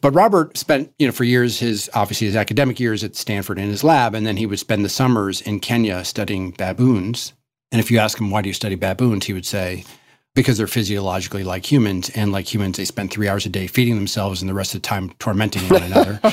But 0.00 0.12
Robert 0.12 0.56
spent, 0.56 0.92
you 0.98 1.06
know, 1.06 1.12
for 1.12 1.24
years 1.24 1.58
his 1.58 1.88
obviously 1.94 2.26
his 2.26 2.36
academic 2.36 2.78
years 2.78 3.02
at 3.02 3.16
Stanford 3.16 3.58
in 3.58 3.68
his 3.68 3.84
lab, 3.84 4.14
and 4.14 4.26
then 4.26 4.36
he 4.36 4.46
would 4.46 4.58
spend 4.58 4.84
the 4.84 4.88
summers 4.88 5.40
in 5.40 5.60
Kenya 5.60 6.04
studying 6.04 6.50
baboons. 6.50 7.32
And 7.72 7.80
if 7.80 7.90
you 7.90 7.98
ask 7.98 8.20
him 8.20 8.30
why 8.30 8.42
do 8.42 8.48
you 8.48 8.54
study 8.54 8.74
baboons, 8.74 9.26
he 9.26 9.32
would 9.32 9.46
say, 9.46 9.84
because 10.34 10.58
they're 10.58 10.66
physiologically 10.66 11.42
like 11.42 11.70
humans, 11.70 12.10
and 12.10 12.30
like 12.30 12.52
humans, 12.52 12.76
they 12.76 12.84
spend 12.84 13.10
three 13.10 13.26
hours 13.26 13.46
a 13.46 13.48
day 13.48 13.66
feeding 13.66 13.94
themselves, 13.96 14.42
and 14.42 14.48
the 14.48 14.54
rest 14.54 14.74
of 14.74 14.82
the 14.82 14.86
time 14.86 15.08
tormenting 15.18 15.66
one 15.68 15.82
another. 15.82 16.20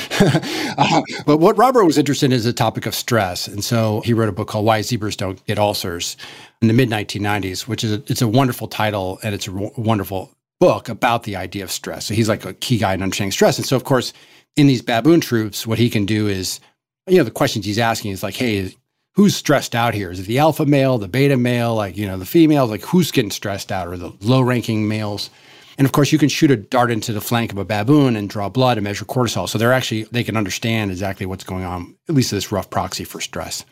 Uh, 0.76 1.02
but 1.24 1.36
what 1.36 1.56
Robert 1.56 1.84
was 1.84 1.96
interested 1.96 2.26
in 2.26 2.32
is 2.32 2.42
the 2.42 2.52
topic 2.52 2.84
of 2.84 2.96
stress, 2.96 3.46
and 3.46 3.64
so 3.64 4.00
he 4.00 4.12
wrote 4.12 4.28
a 4.28 4.32
book 4.32 4.48
called 4.48 4.66
"Why 4.66 4.82
Zebras 4.82 5.14
Don't 5.14 5.44
Get 5.46 5.56
Ulcers" 5.56 6.16
in 6.60 6.66
the 6.66 6.74
mid 6.74 6.90
1990s, 6.90 7.68
which 7.68 7.84
is 7.84 7.92
a, 7.92 8.02
it's 8.08 8.20
a 8.20 8.26
wonderful 8.26 8.66
title 8.66 9.20
and 9.22 9.34
it's 9.34 9.46
a 9.46 9.52
wonderful 9.52 10.33
book 10.60 10.88
about 10.88 11.24
the 11.24 11.36
idea 11.36 11.64
of 11.64 11.70
stress. 11.70 12.06
So 12.06 12.14
he's 12.14 12.28
like 12.28 12.44
a 12.44 12.54
key 12.54 12.78
guy 12.78 12.94
in 12.94 13.02
understanding 13.02 13.32
stress. 13.32 13.58
And 13.58 13.66
so, 13.66 13.76
of 13.76 13.84
course, 13.84 14.12
in 14.56 14.66
these 14.66 14.82
baboon 14.82 15.20
troops, 15.20 15.66
what 15.66 15.78
he 15.78 15.90
can 15.90 16.06
do 16.06 16.28
is, 16.28 16.60
you 17.06 17.18
know, 17.18 17.24
the 17.24 17.30
questions 17.30 17.64
he's 17.64 17.78
asking 17.78 18.12
is 18.12 18.22
like, 18.22 18.34
hey, 18.34 18.74
who's 19.14 19.36
stressed 19.36 19.74
out 19.74 19.94
here? 19.94 20.10
Is 20.10 20.20
it 20.20 20.26
the 20.26 20.38
alpha 20.38 20.64
male, 20.66 20.98
the 20.98 21.08
beta 21.08 21.36
male, 21.36 21.74
like, 21.74 21.96
you 21.96 22.06
know, 22.06 22.16
the 22.16 22.24
females? 22.24 22.70
Like, 22.70 22.82
who's 22.82 23.10
getting 23.10 23.30
stressed 23.30 23.72
out 23.72 23.88
or 23.88 23.96
the 23.96 24.12
low 24.20 24.40
ranking 24.40 24.88
males? 24.88 25.30
And 25.76 25.84
of 25.84 25.92
course, 25.92 26.12
you 26.12 26.18
can 26.18 26.28
shoot 26.28 26.52
a 26.52 26.56
dart 26.56 26.90
into 26.90 27.12
the 27.12 27.20
flank 27.20 27.50
of 27.50 27.58
a 27.58 27.64
baboon 27.64 28.14
and 28.16 28.30
draw 28.30 28.48
blood 28.48 28.76
and 28.76 28.84
measure 28.84 29.04
cortisol. 29.04 29.48
So 29.48 29.58
they're 29.58 29.72
actually, 29.72 30.04
they 30.04 30.22
can 30.22 30.36
understand 30.36 30.90
exactly 30.90 31.26
what's 31.26 31.44
going 31.44 31.64
on, 31.64 31.96
at 32.08 32.14
least 32.14 32.30
this 32.30 32.52
rough 32.52 32.70
proxy 32.70 33.04
for 33.04 33.20
stress. 33.20 33.64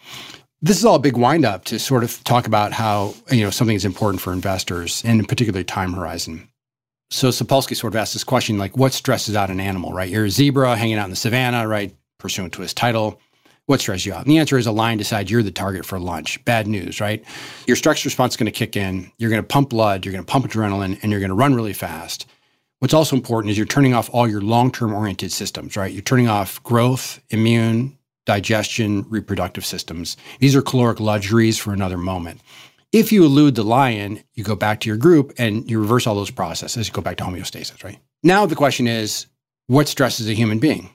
This 0.60 0.78
is 0.78 0.84
all 0.84 0.96
a 0.96 1.00
big 1.00 1.16
windup 1.16 1.64
to 1.66 1.78
sort 1.78 2.04
of 2.04 2.22
talk 2.24 2.46
about 2.46 2.72
how, 2.72 3.14
you 3.30 3.42
know, 3.42 3.50
something 3.50 3.76
is 3.76 3.84
important 3.84 4.20
for 4.20 4.32
investors 4.32 5.02
and 5.04 5.20
in 5.20 5.26
particular 5.26 5.62
time 5.62 5.92
horizon. 5.92 6.48
So 7.12 7.28
Sapolsky 7.28 7.76
sort 7.76 7.92
of 7.92 7.96
asked 7.96 8.14
this 8.14 8.24
question, 8.24 8.56
like, 8.56 8.74
what 8.74 8.94
stresses 8.94 9.36
out 9.36 9.50
an 9.50 9.60
animal, 9.60 9.92
right? 9.92 10.08
You're 10.08 10.24
a 10.24 10.30
zebra 10.30 10.76
hanging 10.76 10.96
out 10.96 11.04
in 11.04 11.10
the 11.10 11.16
savannah, 11.16 11.68
right? 11.68 11.94
Pursuant 12.16 12.54
to 12.54 12.62
his 12.62 12.72
title. 12.72 13.20
What 13.66 13.80
stresses 13.80 14.06
you 14.06 14.14
out? 14.14 14.22
And 14.22 14.30
the 14.30 14.38
answer 14.38 14.56
is 14.56 14.66
a 14.66 14.72
lion 14.72 14.96
decides 14.96 15.30
you're 15.30 15.42
the 15.42 15.50
target 15.50 15.84
for 15.84 15.98
lunch. 15.98 16.42
Bad 16.46 16.66
news, 16.66 17.02
right? 17.02 17.22
Your 17.66 17.76
stress 17.76 18.06
response 18.06 18.32
is 18.32 18.36
going 18.38 18.50
to 18.50 18.50
kick 18.50 18.76
in. 18.76 19.12
You're 19.18 19.28
going 19.28 19.42
to 19.42 19.46
pump 19.46 19.68
blood, 19.68 20.06
you're 20.06 20.12
going 20.12 20.24
to 20.24 20.30
pump 20.30 20.46
adrenaline, 20.46 20.98
and 21.02 21.12
you're 21.12 21.20
going 21.20 21.28
to 21.28 21.34
run 21.34 21.54
really 21.54 21.74
fast. 21.74 22.26
What's 22.78 22.94
also 22.94 23.14
important 23.14 23.50
is 23.50 23.58
you're 23.58 23.66
turning 23.66 23.92
off 23.92 24.08
all 24.12 24.26
your 24.26 24.40
long 24.40 24.72
term 24.72 24.94
oriented 24.94 25.32
systems, 25.32 25.76
right? 25.76 25.92
You're 25.92 26.00
turning 26.00 26.28
off 26.28 26.62
growth, 26.62 27.20
immune, 27.28 27.98
digestion, 28.24 29.04
reproductive 29.10 29.66
systems. 29.66 30.16
These 30.38 30.56
are 30.56 30.62
caloric 30.62 30.98
luxuries 30.98 31.58
for 31.58 31.74
another 31.74 31.98
moment. 31.98 32.40
If 32.92 33.10
you 33.10 33.24
elude 33.24 33.54
the 33.54 33.64
lion, 33.64 34.22
you 34.34 34.44
go 34.44 34.54
back 34.54 34.80
to 34.80 34.88
your 34.88 34.98
group 34.98 35.32
and 35.38 35.68
you 35.70 35.80
reverse 35.80 36.06
all 36.06 36.14
those 36.14 36.30
processes. 36.30 36.88
You 36.88 36.92
go 36.92 37.00
back 37.00 37.16
to 37.16 37.24
homeostasis, 37.24 37.82
right? 37.82 37.98
Now 38.22 38.44
the 38.44 38.54
question 38.54 38.86
is, 38.86 39.26
what 39.66 39.88
stresses 39.88 40.28
a 40.28 40.34
human 40.34 40.58
being? 40.58 40.90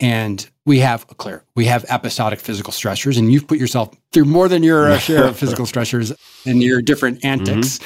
And 0.00 0.48
we 0.64 0.78
have 0.80 1.06
a 1.10 1.14
clear, 1.14 1.44
we 1.56 1.64
have 1.66 1.84
episodic 1.88 2.40
physical 2.40 2.72
stressors, 2.72 3.18
and 3.18 3.32
you've 3.32 3.48
put 3.48 3.58
yourself 3.58 3.92
through 4.12 4.26
more 4.26 4.48
than 4.48 4.62
your 4.62 4.90
uh, 4.90 4.98
share 4.98 5.24
of 5.24 5.36
physical 5.36 5.66
stressors 5.66 6.16
in 6.44 6.60
your 6.60 6.82
different 6.82 7.24
antics. 7.24 7.80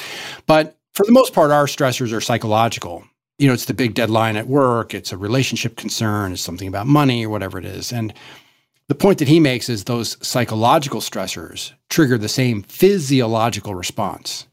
But 0.45 0.77
for 0.93 1.05
the 1.05 1.11
most 1.11 1.33
part, 1.33 1.51
our 1.51 1.65
stressors 1.65 2.13
are 2.13 2.21
psychological. 2.21 3.03
You 3.39 3.47
know, 3.47 3.53
it's 3.53 3.65
the 3.65 3.73
big 3.73 3.95
deadline 3.95 4.35
at 4.37 4.47
work, 4.47 4.93
it's 4.93 5.11
a 5.11 5.17
relationship 5.17 5.75
concern, 5.75 6.33
it's 6.33 6.41
something 6.41 6.67
about 6.67 6.85
money 6.85 7.25
or 7.25 7.29
whatever 7.29 7.57
it 7.57 7.65
is. 7.65 7.91
And 7.91 8.13
the 8.87 8.95
point 8.95 9.19
that 9.19 9.27
he 9.27 9.39
makes 9.39 9.69
is 9.69 9.85
those 9.85 10.17
psychological 10.25 10.99
stressors 10.99 11.73
trigger 11.89 12.17
the 12.17 12.29
same 12.29 12.63
physiological 12.63 13.75
response. 13.75 14.47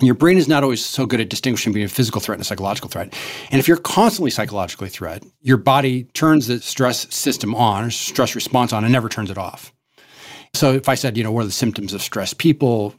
And 0.00 0.06
your 0.06 0.14
brain 0.14 0.38
is 0.38 0.48
not 0.48 0.62
always 0.62 0.84
so 0.84 1.06
good 1.06 1.20
at 1.20 1.28
distinguishing 1.28 1.72
between 1.72 1.86
a 1.86 1.88
physical 1.88 2.20
threat 2.20 2.36
and 2.36 2.42
a 2.42 2.44
psychological 2.44 2.90
threat. 2.90 3.14
And 3.50 3.60
if 3.60 3.68
you're 3.68 3.76
constantly 3.76 4.30
psychologically 4.30 4.88
threat, 4.88 5.22
your 5.40 5.56
body 5.56 6.04
turns 6.14 6.46
the 6.46 6.60
stress 6.60 7.14
system 7.14 7.54
on, 7.54 7.90
stress 7.90 8.34
response 8.34 8.72
on, 8.72 8.84
and 8.84 8.92
never 8.92 9.08
turns 9.08 9.30
it 9.30 9.38
off. 9.38 9.72
So 10.52 10.72
if 10.72 10.88
I 10.88 10.94
said, 10.94 11.16
you 11.16 11.24
know, 11.24 11.32
what 11.32 11.42
are 11.42 11.46
the 11.46 11.52
symptoms 11.52 11.94
of 11.94 12.02
stressed 12.02 12.38
people? 12.38 12.94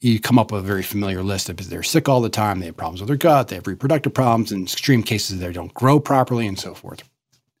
You 0.00 0.20
come 0.20 0.38
up 0.38 0.50
with 0.52 0.62
a 0.62 0.66
very 0.66 0.82
familiar 0.82 1.22
list 1.22 1.48
of 1.48 1.56
they're 1.68 1.82
sick 1.82 2.08
all 2.08 2.20
the 2.20 2.28
time, 2.28 2.60
they 2.60 2.66
have 2.66 2.76
problems 2.76 3.00
with 3.00 3.08
their 3.08 3.16
gut, 3.16 3.48
they 3.48 3.56
have 3.56 3.66
reproductive 3.66 4.12
problems, 4.12 4.52
in 4.52 4.64
extreme 4.64 5.02
cases 5.02 5.38
they 5.38 5.52
don't 5.52 5.72
grow 5.72 6.00
properly, 6.00 6.46
and 6.46 6.58
so 6.58 6.74
forth. 6.74 7.02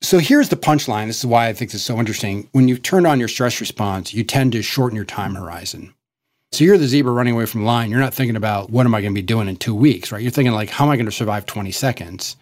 So 0.04 0.18
here's 0.18 0.50
the 0.50 0.56
punchline. 0.56 1.06
This 1.06 1.20
is 1.20 1.26
why 1.26 1.46
I 1.46 1.54
think 1.54 1.70
this 1.70 1.80
is 1.80 1.86
so 1.86 1.98
interesting. 1.98 2.46
When 2.52 2.68
you 2.68 2.76
turn 2.76 3.06
on 3.06 3.18
your 3.18 3.26
stress 3.26 3.58
response, 3.58 4.12
you 4.12 4.22
tend 4.22 4.52
to 4.52 4.60
shorten 4.60 4.96
your 4.96 5.06
time 5.06 5.34
horizon. 5.34 5.94
So 6.52 6.62
you're 6.62 6.76
the 6.76 6.86
zebra 6.86 7.10
running 7.10 7.32
away 7.32 7.46
from 7.46 7.62
the 7.62 7.66
lion. 7.66 7.90
You're 7.90 8.00
not 8.00 8.12
thinking 8.12 8.36
about 8.36 8.68
what 8.68 8.84
am 8.84 8.94
I 8.94 9.00
going 9.00 9.14
to 9.14 9.18
be 9.18 9.24
doing 9.24 9.48
in 9.48 9.56
two 9.56 9.74
weeks, 9.74 10.12
right? 10.12 10.20
You're 10.20 10.30
thinking 10.30 10.52
like, 10.52 10.68
how 10.68 10.84
am 10.84 10.90
I 10.90 10.96
going 10.96 11.06
to 11.06 11.10
survive 11.10 11.46
20 11.46 11.70
seconds? 11.70 12.36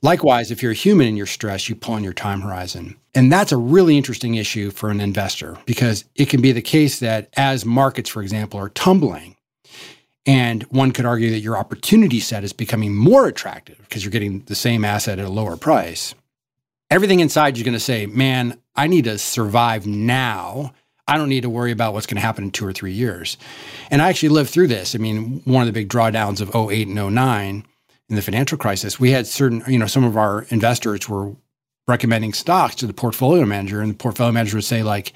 Likewise, 0.00 0.50
if 0.50 0.62
you're 0.62 0.72
a 0.72 0.74
human 0.74 1.06
in 1.06 1.14
your 1.14 1.26
stress, 1.26 1.68
you 1.68 1.74
pull 1.74 1.92
on 1.92 2.02
your 2.02 2.14
time 2.14 2.40
horizon. 2.40 2.96
And 3.14 3.30
that's 3.30 3.52
a 3.52 3.58
really 3.58 3.98
interesting 3.98 4.36
issue 4.36 4.70
for 4.70 4.88
an 4.88 5.02
investor 5.02 5.58
because 5.66 6.06
it 6.14 6.30
can 6.30 6.40
be 6.40 6.52
the 6.52 6.62
case 6.62 7.00
that 7.00 7.28
as 7.36 7.66
markets, 7.66 8.08
for 8.08 8.22
example, 8.22 8.58
are 8.58 8.70
tumbling, 8.70 9.36
and 10.24 10.62
one 10.64 10.92
could 10.92 11.04
argue 11.04 11.30
that 11.32 11.40
your 11.40 11.58
opportunity 11.58 12.18
set 12.18 12.44
is 12.44 12.54
becoming 12.54 12.96
more 12.96 13.26
attractive 13.26 13.76
because 13.80 14.02
you're 14.02 14.10
getting 14.10 14.40
the 14.46 14.54
same 14.54 14.86
asset 14.86 15.18
at 15.18 15.26
a 15.26 15.30
lower 15.30 15.58
price. 15.58 16.14
Everything 16.90 17.20
inside 17.20 17.56
you're 17.56 17.64
going 17.64 17.74
to 17.74 17.80
say, 17.80 18.06
man, 18.06 18.58
I 18.76 18.86
need 18.86 19.04
to 19.04 19.18
survive 19.18 19.86
now. 19.86 20.72
I 21.06 21.18
don't 21.18 21.28
need 21.28 21.42
to 21.42 21.50
worry 21.50 21.72
about 21.72 21.92
what's 21.92 22.06
going 22.06 22.16
to 22.16 22.22
happen 22.22 22.44
in 22.44 22.50
two 22.50 22.66
or 22.66 22.72
three 22.72 22.92
years. 22.92 23.36
And 23.90 24.00
I 24.00 24.08
actually 24.08 24.30
lived 24.30 24.50
through 24.50 24.68
this. 24.68 24.94
I 24.94 24.98
mean, 24.98 25.42
one 25.44 25.62
of 25.62 25.66
the 25.66 25.72
big 25.72 25.88
drawdowns 25.88 26.40
of 26.40 26.54
08 26.54 26.88
and 26.88 27.14
09 27.14 27.64
in 28.08 28.16
the 28.16 28.22
financial 28.22 28.58
crisis, 28.58 29.00
we 29.00 29.10
had 29.10 29.26
certain, 29.26 29.62
you 29.66 29.78
know, 29.78 29.86
some 29.86 30.04
of 30.04 30.16
our 30.16 30.46
investors 30.50 31.08
were 31.08 31.34
recommending 31.86 32.32
stocks 32.32 32.74
to 32.76 32.86
the 32.86 32.94
portfolio 32.94 33.44
manager, 33.44 33.80
and 33.80 33.90
the 33.90 33.96
portfolio 33.96 34.32
manager 34.32 34.56
would 34.56 34.64
say, 34.64 34.82
like, 34.82 35.12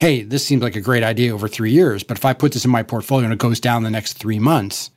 hey, 0.00 0.22
this 0.22 0.46
seems 0.46 0.62
like 0.62 0.76
a 0.76 0.80
great 0.80 1.02
idea 1.02 1.34
over 1.34 1.48
three 1.48 1.72
years, 1.72 2.02
but 2.02 2.16
if 2.16 2.24
I 2.24 2.32
put 2.32 2.52
this 2.52 2.64
in 2.64 2.70
my 2.70 2.82
portfolio 2.82 3.24
and 3.24 3.32
it 3.32 3.38
goes 3.38 3.60
down 3.60 3.82
the 3.82 3.90
next 3.90 4.14
three 4.14 4.38
months, 4.38 4.90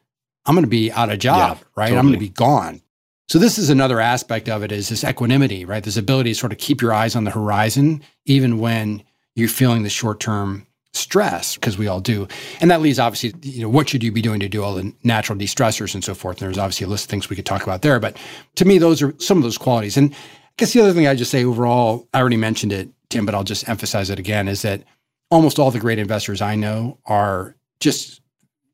I'm 0.46 0.56
going 0.56 0.64
to 0.64 0.70
be 0.70 0.91
out 0.91 1.12
of 1.12 1.20
job, 1.20 1.58
Yeah, 1.60 1.68
right? 1.76 1.94
I'm 1.94 2.04
going 2.04 2.14
to 2.14 2.20
be 2.20 2.30
gone. 2.30 2.82
So 3.30 3.38
this 3.38 3.60
is 3.60 3.69
another 3.69 3.99
aspect 3.99 4.49
of 4.49 4.64
it 4.64 4.72
is 4.72 4.89
this 4.89 5.03
equanimity, 5.03 5.64
right? 5.64 5.84
This 5.84 5.97
ability 5.97 6.31
to 6.31 6.35
sort 6.35 6.51
of 6.51 6.57
keep 6.57 6.81
your 6.81 6.91
eyes 6.91 7.15
on 7.15 7.26
the 7.26 7.31
horizon, 7.31 8.01
even 8.26 8.57
when 8.57 9.03
you're 9.35 9.47
feeling 9.47 9.84
the 9.84 9.89
short-term 9.89 10.65
stress, 10.93 11.53
because 11.53 11.77
we 11.77 11.88
all 11.88 12.01
do. 12.01 12.27
And 12.60 12.72
that 12.72 12.81
leads 12.81 12.97
obviously, 12.97 13.35
you 13.43 13.61
know, 13.61 13.69
what 13.69 13.88
should 13.88 14.03
you 14.03 14.11
be 14.11 14.23
doing 14.23 14.39
to 14.39 14.49
do 14.49 14.64
all 14.64 14.73
the 14.73 14.91
natural 15.03 15.38
de-stressors 15.38 15.93
and 15.93 16.03
so 16.03 16.15
forth? 16.15 16.41
And 16.41 16.47
there's 16.47 16.57
obviously 16.57 16.85
a 16.85 16.89
list 16.89 17.06
of 17.06 17.11
things 17.11 17.30
we 17.30 17.35
could 17.35 17.45
talk 17.45 17.61
about 17.61 17.84
there. 17.84 17.99
But 17.99 18.18
to 18.56 18.65
me, 18.65 18.80
those 18.80 18.99
are 19.03 19.14
some 19.19 19.38
of 19.38 19.43
those 19.43 19.60
qualities. 19.60 19.95
And 19.95 20.11
I 20.11 20.18
guess 20.57 20.73
the 20.73 20.81
other 20.81 20.93
thing 20.93 21.06
I 21.06 21.14
just 21.14 21.30
say 21.30 21.45
overall, 21.45 22.07
I 22.15 22.22
already 22.22 22.35
mentioned 22.35 22.73
it, 22.73 22.89
Tim, 23.10 23.27
but 23.27 23.35
I'll 23.35 23.43
just 23.43 23.69
emphasize 23.69 24.10
it 24.10 24.18
again, 24.18 24.47
is 24.47 24.64
that 24.64 24.81
almost 25.30 25.60
all 25.60 25.69
the 25.69 25.80
great 25.80 25.99
investors 25.99 26.41
I 26.41 26.56
know 26.56 26.97
are 27.06 27.56
just 27.80 28.22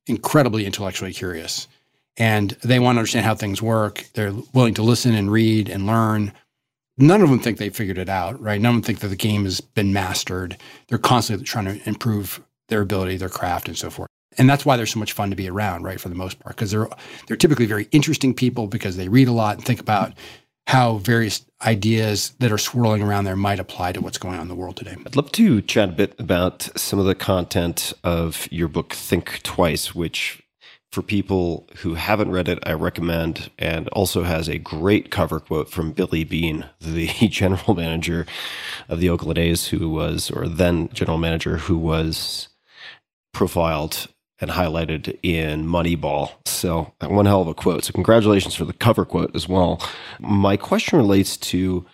incredibly 0.07 0.65
intellectually 0.65 1.11
curious 1.11 1.67
and 2.17 2.51
they 2.63 2.79
want 2.79 2.95
to 2.95 2.99
understand 2.99 3.25
how 3.25 3.35
things 3.35 3.61
work. 3.61 4.05
They're 4.13 4.33
willing 4.53 4.73
to 4.75 4.83
listen 4.83 5.13
and 5.13 5.31
read 5.31 5.69
and 5.69 5.85
learn. 5.85 6.33
None 6.97 7.21
of 7.21 7.29
them 7.29 7.39
think 7.39 7.57
they 7.57 7.69
figured 7.69 7.97
it 7.97 8.07
out, 8.07 8.39
right? 8.41 8.59
None 8.59 8.75
of 8.75 8.81
them 8.81 8.85
think 8.85 8.99
that 8.99 9.09
the 9.09 9.15
game 9.15 9.43
has 9.43 9.59
been 9.59 9.91
mastered. 9.91 10.57
They're 10.87 10.97
constantly 10.97 11.45
trying 11.45 11.65
to 11.65 11.89
improve 11.89 12.41
their 12.69 12.81
ability, 12.81 13.17
their 13.17 13.29
craft, 13.29 13.67
and 13.67 13.77
so 13.77 13.89
forth. 13.89 14.09
And 14.37 14.49
that's 14.49 14.65
why 14.65 14.77
they're 14.77 14.85
so 14.85 14.99
much 14.99 15.13
fun 15.13 15.29
to 15.29 15.35
be 15.35 15.49
around, 15.49 15.83
right? 15.83 15.99
For 15.99 16.09
the 16.09 16.15
most 16.15 16.39
part, 16.39 16.55
because 16.55 16.71
they're 16.71 16.89
they're 17.27 17.37
typically 17.37 17.65
very 17.65 17.87
interesting 17.91 18.33
people 18.33 18.67
because 18.67 18.97
they 18.97 19.07
read 19.07 19.27
a 19.27 19.33
lot 19.33 19.57
and 19.57 19.65
think 19.65 19.79
about 19.79 20.13
how 20.67 20.97
various 20.97 21.45
ideas 21.65 22.33
that 22.39 22.51
are 22.51 22.57
swirling 22.57 23.01
around 23.01 23.25
there 23.25 23.35
might 23.35 23.59
apply 23.59 23.91
to 23.91 24.01
what's 24.01 24.17
going 24.17 24.35
on 24.35 24.41
in 24.41 24.47
the 24.47 24.55
world 24.55 24.75
today. 24.75 24.95
I'd 25.05 25.15
love 25.15 25.31
to 25.33 25.61
chat 25.61 25.89
a 25.89 25.91
bit 25.91 26.15
about 26.17 26.69
some 26.75 26.97
of 26.97 27.05
the 27.05 27.15
content 27.15 27.93
of 28.03 28.47
your 28.51 28.67
book, 28.67 28.93
Think 28.93 29.43
Twice, 29.43 29.93
which 29.93 30.41
For 30.95 31.01
people 31.01 31.67
who 31.79 31.95
haven't 31.95 32.31
read 32.31 32.47
it, 32.47 32.57
I 32.65 32.71
recommend, 32.71 33.51
and 33.59 33.89
also 33.89 34.23
has 34.23 34.47
a 34.47 34.57
great 34.57 35.11
cover 35.11 35.41
quote 35.41 35.69
from 35.69 35.91
Billy 35.91 36.23
Beane, 36.23 36.69
the 36.79 37.07
general 37.27 37.75
manager 37.75 38.25
of 38.87 39.01
the 39.01 39.09
Oakland 39.09 39.37
A's, 39.37 39.67
who 39.67 39.89
was, 39.89 40.31
or 40.31 40.47
then 40.47 40.87
general 40.93 41.17
manager, 41.17 41.57
who 41.57 41.77
was 41.77 42.47
profiled 43.33 44.07
and 44.39 44.51
highlighted 44.51 45.19
in 45.21 45.67
Moneyball. 45.67 46.31
So, 46.45 46.93
uh, 47.01 47.09
one 47.09 47.25
hell 47.25 47.41
of 47.41 47.49
a 47.49 47.53
quote. 47.53 47.83
So, 47.83 47.91
congratulations 47.91 48.55
for 48.55 48.63
the 48.63 48.71
cover 48.71 49.03
quote 49.03 49.35
as 49.35 49.49
well. 49.49 49.81
My 50.21 50.55
question 50.55 50.97
relates 50.97 51.35
to 51.51 51.85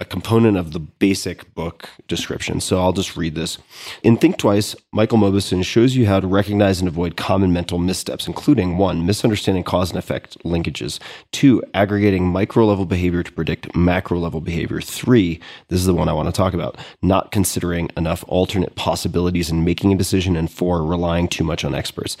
a 0.00 0.04
component 0.06 0.56
of 0.56 0.72
the 0.72 0.80
basic 0.80 1.54
book 1.54 1.90
description. 2.08 2.58
So 2.58 2.80
I'll 2.80 2.94
just 2.94 3.18
read 3.18 3.34
this. 3.34 3.58
In 4.02 4.16
Think 4.16 4.38
Twice, 4.38 4.74
Michael 4.92 5.18
Mauboussin 5.18 5.62
shows 5.62 5.94
you 5.94 6.06
how 6.06 6.20
to 6.20 6.26
recognize 6.26 6.80
and 6.80 6.88
avoid 6.88 7.18
common 7.18 7.52
mental 7.52 7.78
missteps, 7.78 8.26
including 8.26 8.78
one, 8.78 9.04
misunderstanding 9.04 9.62
cause 9.62 9.90
and 9.90 9.98
effect 9.98 10.42
linkages, 10.42 10.98
two, 11.32 11.62
aggregating 11.74 12.24
micro 12.24 12.64
level 12.64 12.86
behavior 12.86 13.22
to 13.22 13.30
predict 13.30 13.76
macro 13.76 14.18
level 14.18 14.40
behavior, 14.40 14.80
three, 14.80 15.38
this 15.68 15.78
is 15.78 15.86
the 15.86 15.94
one 15.94 16.08
I 16.08 16.14
want 16.14 16.28
to 16.28 16.32
talk 16.32 16.54
about, 16.54 16.78
not 17.02 17.30
considering 17.30 17.90
enough 17.96 18.24
alternate 18.26 18.76
possibilities 18.76 19.50
in 19.50 19.64
making 19.64 19.92
a 19.92 19.98
decision, 19.98 20.34
and 20.34 20.50
four, 20.50 20.82
relying 20.82 21.28
too 21.28 21.44
much 21.44 21.62
on 21.62 21.74
experts. 21.74 22.16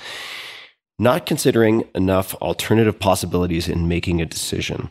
Not 0.98 1.24
considering 1.24 1.88
enough 1.94 2.34
alternative 2.34 2.98
possibilities 3.00 3.68
in 3.68 3.88
making 3.88 4.20
a 4.20 4.26
decision. 4.26 4.90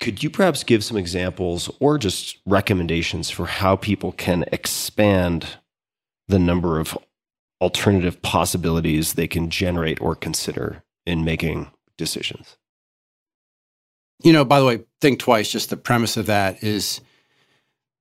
Could 0.00 0.22
you 0.22 0.30
perhaps 0.30 0.62
give 0.62 0.84
some 0.84 0.96
examples 0.96 1.70
or 1.80 1.98
just 1.98 2.38
recommendations 2.46 3.30
for 3.30 3.46
how 3.46 3.76
people 3.76 4.12
can 4.12 4.44
expand 4.52 5.58
the 6.28 6.38
number 6.38 6.78
of 6.78 6.96
alternative 7.60 8.22
possibilities 8.22 9.14
they 9.14 9.26
can 9.26 9.50
generate 9.50 10.00
or 10.00 10.14
consider 10.14 10.84
in 11.04 11.24
making 11.24 11.70
decisions? 11.96 12.56
You 14.22 14.32
know, 14.32 14.44
by 14.44 14.60
the 14.60 14.66
way, 14.66 14.80
think 15.00 15.18
twice. 15.18 15.50
Just 15.50 15.70
the 15.70 15.76
premise 15.76 16.16
of 16.16 16.26
that 16.26 16.62
is 16.62 17.00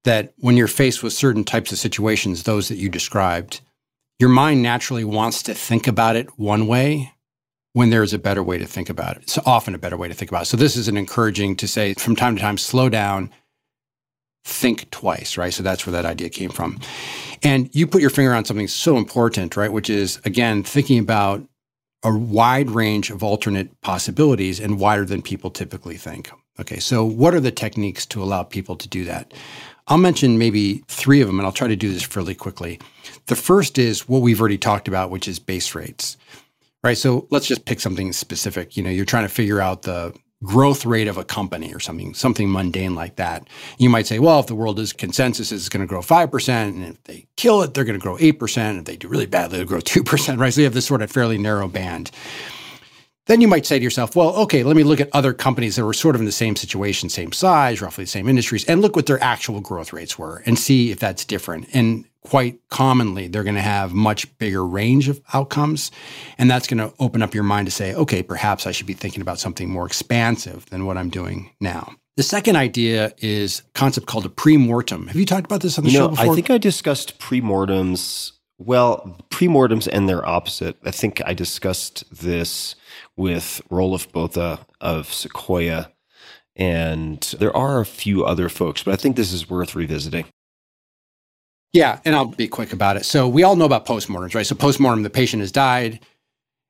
that 0.03 0.34
when 0.38 0.56
you're 0.56 0.68
faced 0.68 1.03
with 1.03 1.14
certain 1.14 1.44
types 1.44 1.72
of 1.72 1.78
situations, 1.78 2.44
those 2.44 2.69
that 2.69 2.78
you 2.78 2.90
described, 2.90 3.61
your 4.19 4.30
mind 4.30 4.64
naturally 4.64 5.03
wants 5.03 5.44
to 5.44 5.53
think 5.53 5.88
about 5.88 6.15
it 6.15 6.40
one 6.40 6.68
way 6.68 7.14
when 7.73 7.89
there 7.89 8.03
is 8.03 8.14
a 8.14 8.19
better 8.19 8.41
way 8.41 8.57
to 8.57 8.65
think 8.65 8.89
about 8.89 9.18
it. 9.18 9.23
It's 9.23 9.38
often 9.39 9.76
a 9.76 9.80
better 9.80 9.98
way 9.98 10.07
to 10.07 10.14
think 10.14 10.31
about 10.31 10.44
it. 10.44 10.45
So 10.45 10.57
this 10.57 10.76
is 10.76 10.88
an 10.88 10.98
encouraging 10.98 11.56
to 11.57 11.68
say 11.68 11.94
from 11.94 12.15
time 12.15 12.35
to 12.35 12.41
time, 12.41 12.57
slow 12.57 12.89
down, 12.89 13.30
think 14.44 14.89
twice, 14.89 15.38
right? 15.38 15.53
So 15.53 15.61
that's 15.61 15.85
where 15.85 15.91
that 15.91 16.06
idea 16.06 16.30
came 16.30 16.49
from. 16.49 16.80
And 17.44 17.69
you 17.76 17.85
put 17.85 18.02
your 18.02 18.10
finger 18.10 18.34
on 18.34 18.45
something 18.45 18.68
so 18.68 18.98
important, 18.98 19.57
right? 19.57 19.72
Which 19.72 19.89
is 19.89 20.19
again 20.26 20.64
thinking 20.64 20.99
about 20.99 21.44
a 22.03 22.15
wide 22.15 22.69
range 22.69 23.10
of 23.10 23.23
alternate 23.23 23.80
possibilities 23.81 24.60
and 24.60 24.80
wider 24.80 25.03
than 25.03 25.22
people 25.22 25.49
typically 25.49 25.98
think. 25.98 26.31
Okay, 26.60 26.80
so 26.80 27.03
what 27.03 27.34
are 27.34 27.39
the 27.39 27.52
techniques 27.52 28.06
to 28.07 28.23
allow 28.23 28.44
people 28.44 28.76
to 28.77 28.88
do 28.88 29.03
that? 29.06 29.34
I'll 29.88 29.98
mention 29.98 30.38
maybe 30.38 30.84
three 30.88 31.22
of 31.22 31.27
them 31.27 31.39
and 31.39 31.45
I'll 31.45 31.52
try 31.52 31.68
to 31.68 31.76
do 31.76 31.91
this 31.91 32.03
fairly 32.03 32.35
quickly. 32.35 32.80
The 33.27 33.35
first 33.35 33.77
is 33.77 34.07
what 34.07 34.22
we've 34.22 34.39
already 34.39 34.57
talked 34.57 34.88
about, 34.88 35.11
which 35.11 35.27
is 35.27 35.39
base 35.39 35.76
rates 35.76 36.18
right? 36.84 36.98
So 36.98 37.28
let's 37.32 37.48
just 37.48 37.66
pick 37.66 37.80
something 37.80 38.14
specific. 38.14 38.78
You 38.78 38.84
know, 38.84 38.90
you're 38.90 39.06
trying 39.06 39.26
to 39.26 39.34
figure 39.34 39.62
out 39.62 39.84
the 39.84 40.14
growth 40.44 40.86
rate 40.86 41.08
of 41.08 41.18
a 41.18 41.24
company 41.24 41.74
or 41.74 41.80
something, 41.80 42.14
something 42.14 42.52
mundane 42.52 42.94
like 42.94 43.16
that. 43.16 43.48
You 43.80 43.90
might 43.90 44.06
say, 44.06 44.20
well, 44.20 44.40
if 44.40 44.48
the 44.48 44.56
world 44.56 44.80
is 44.80 44.94
consensus 44.94 45.52
is 45.52 45.68
going 45.68 45.82
to 45.82 45.88
grow 45.88 46.02
5%, 46.02 46.49
and 46.49 46.86
if 46.86 47.04
they 47.06 47.26
kill 47.38 47.64
it, 47.64 47.74
they're 47.74 47.86
going 47.86 47.99
to 47.99 48.04
grow 48.04 48.18
8%. 48.18 48.80
If 48.80 48.86
they 48.86 48.98
do 48.98 49.08
really 49.08 49.26
badly, 49.26 49.58
they'll 49.58 49.68
grow 49.68 49.80
2%, 49.80 50.38
right? 50.38 50.54
So 50.54 50.62
you 50.62 50.66
have 50.66 50.74
this 50.76 50.86
sort 50.86 51.02
of 51.02 51.12
fairly 51.12 51.38
narrow 51.38 51.68
band. 51.68 52.12
Then 53.28 53.41
you 53.41 53.48
might 53.48 53.66
say 53.66 53.78
to 53.78 53.84
yourself, 53.84 54.16
well, 54.16 54.30
okay, 54.38 54.64
let 54.64 54.76
me 54.76 54.84
look 54.84 55.02
at 55.02 55.10
other 55.14 55.34
companies 55.34 55.76
that 55.76 55.86
were 55.86 55.94
sort 55.94 56.16
of 56.16 56.22
in 56.22 56.26
the 56.26 56.32
same 56.32 56.56
situation, 56.56 57.10
same 57.10 57.34
size, 57.34 57.82
roughly 57.82 58.06
the 58.06 58.10
same 58.10 58.28
industries, 58.30 58.64
and 58.66 58.82
look 58.82 58.95
what 58.95 59.06
their 59.06 59.22
actual 59.22 59.60
growth 59.60 59.94
rates 59.94 60.18
were 60.18 60.41
and 60.45 60.58
see 60.58 60.91
if 60.91 60.99
that's 60.99 61.26
different. 61.26 61.68
And 61.74 62.06
quite 62.22 62.60
commonly, 62.70 63.28
they're 63.28 63.44
going 63.44 63.56
to 63.56 63.62
have 63.62 63.94
much 63.94 64.38
bigger 64.38 64.66
range 64.66 65.08
of 65.10 65.22
outcomes. 65.34 65.91
And 66.38 66.49
that's 66.49 66.68
going 66.68 66.78
to 66.78 66.94
open 66.99 67.22
up 67.22 67.34
your 67.34 67.44
mind 67.44 67.68
to 67.68 67.72
say, 67.72 67.94
okay, 67.94 68.24
perhaps 68.24 68.66
I 68.66 68.72
should 68.72 68.88
be 68.88 68.94
thinking 68.94 69.22
about 69.22 69.40
something 69.40 69.70
more 69.70 69.86
expansive 69.86 70.66
than 70.70 70.86
what 70.86 70.98
I'm 70.98 71.10
doing 71.10 71.52
now. 71.60 71.94
The 72.16 72.24
second 72.24 72.56
idea 72.56 73.14
is 73.20 73.60
a 73.60 73.72
concept 73.78 74.08
called 74.08 74.26
a 74.26 74.30
pre-mortem. 74.30 75.08
Have 75.08 75.16
you 75.16 75.26
talked 75.26 75.45
about 75.45 75.62
this 75.62 75.78
on 75.78 75.84
the 75.84 75.91
you 75.91 75.98
show 75.98 76.08
before? 76.08 76.32
I 76.32 76.36
think 76.36 76.49
I 76.49 76.58
discussed 76.58 77.20
pre-mortems. 77.20 78.34
Well, 78.58 79.16
pre-mortems 79.30 79.88
and 79.88 80.10
their 80.10 80.28
opposite. 80.28 80.78
I 80.84 80.90
think 80.90 81.22
I 81.24 81.36
discussed 81.36 82.04
this 82.12 82.76
with 83.18 83.61
Roelof 83.69 84.11
Botha 84.11 84.65
of 84.80 85.11
Sequoia. 85.11 85.91
And 86.56 87.19
there 87.39 87.56
are 87.56 87.81
a 87.81 87.85
few 87.85 88.26
other 88.26 88.49
folks, 88.49 88.84
but 88.84 88.94
I 88.94 88.98
think 88.98 89.15
this 89.15 89.34
is 89.34 89.49
worth 89.49 89.76
revisiting. 89.76 90.26
Yeah, 91.73 91.99
and 92.06 92.15
I'll 92.15 92.26
be 92.26 92.48
quick 92.48 92.73
about 92.73 92.98
it. 92.98 93.06
So 93.06 93.27
we 93.27 93.44
all 93.44 93.56
know 93.56 93.65
about 93.65 93.85
postmortems, 93.85 94.34
right? 94.34 94.45
So 94.45 94.56
postmortem, 94.56 95.03
the 95.03 95.10
patient 95.10 95.41
has 95.41 95.52
died, 95.52 95.99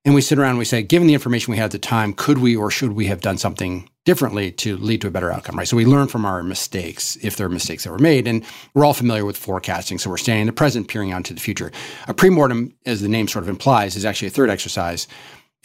and 0.03 0.15
we 0.15 0.21
sit 0.21 0.39
around 0.39 0.51
and 0.51 0.59
we 0.59 0.65
say, 0.65 0.83
given 0.83 1.07
the 1.07 1.13
information 1.13 1.51
we 1.51 1.57
had 1.57 1.65
at 1.65 1.71
the 1.71 1.79
time, 1.79 2.13
could 2.13 2.39
we 2.39 2.55
or 2.55 2.71
should 2.71 2.93
we 2.93 3.05
have 3.07 3.21
done 3.21 3.37
something 3.37 3.89
differently 4.05 4.51
to 4.53 4.77
lead 4.77 5.01
to 5.01 5.07
a 5.07 5.11
better 5.11 5.31
outcome, 5.31 5.57
right? 5.57 5.67
So 5.67 5.75
we 5.75 5.85
learn 5.85 6.07
from 6.07 6.25
our 6.25 6.41
mistakes 6.41 7.17
if 7.21 7.35
there 7.35 7.45
are 7.45 7.49
mistakes 7.49 7.83
that 7.83 7.91
were 7.91 7.99
made, 7.99 8.25
and 8.25 8.43
we're 8.73 8.85
all 8.85 8.93
familiar 8.93 9.25
with 9.25 9.37
forecasting. 9.37 9.97
So 9.97 10.09
we're 10.09 10.17
staying 10.17 10.41
in 10.41 10.47
the 10.47 10.53
present, 10.53 10.87
peering 10.87 11.11
out 11.11 11.25
to 11.25 11.33
the 11.33 11.41
future. 11.41 11.71
A 12.07 12.13
premortem, 12.13 12.73
as 12.85 13.01
the 13.01 13.09
name 13.09 13.27
sort 13.27 13.43
of 13.43 13.49
implies, 13.49 13.95
is 13.95 14.05
actually 14.05 14.29
a 14.29 14.31
third 14.31 14.49
exercise 14.49 15.07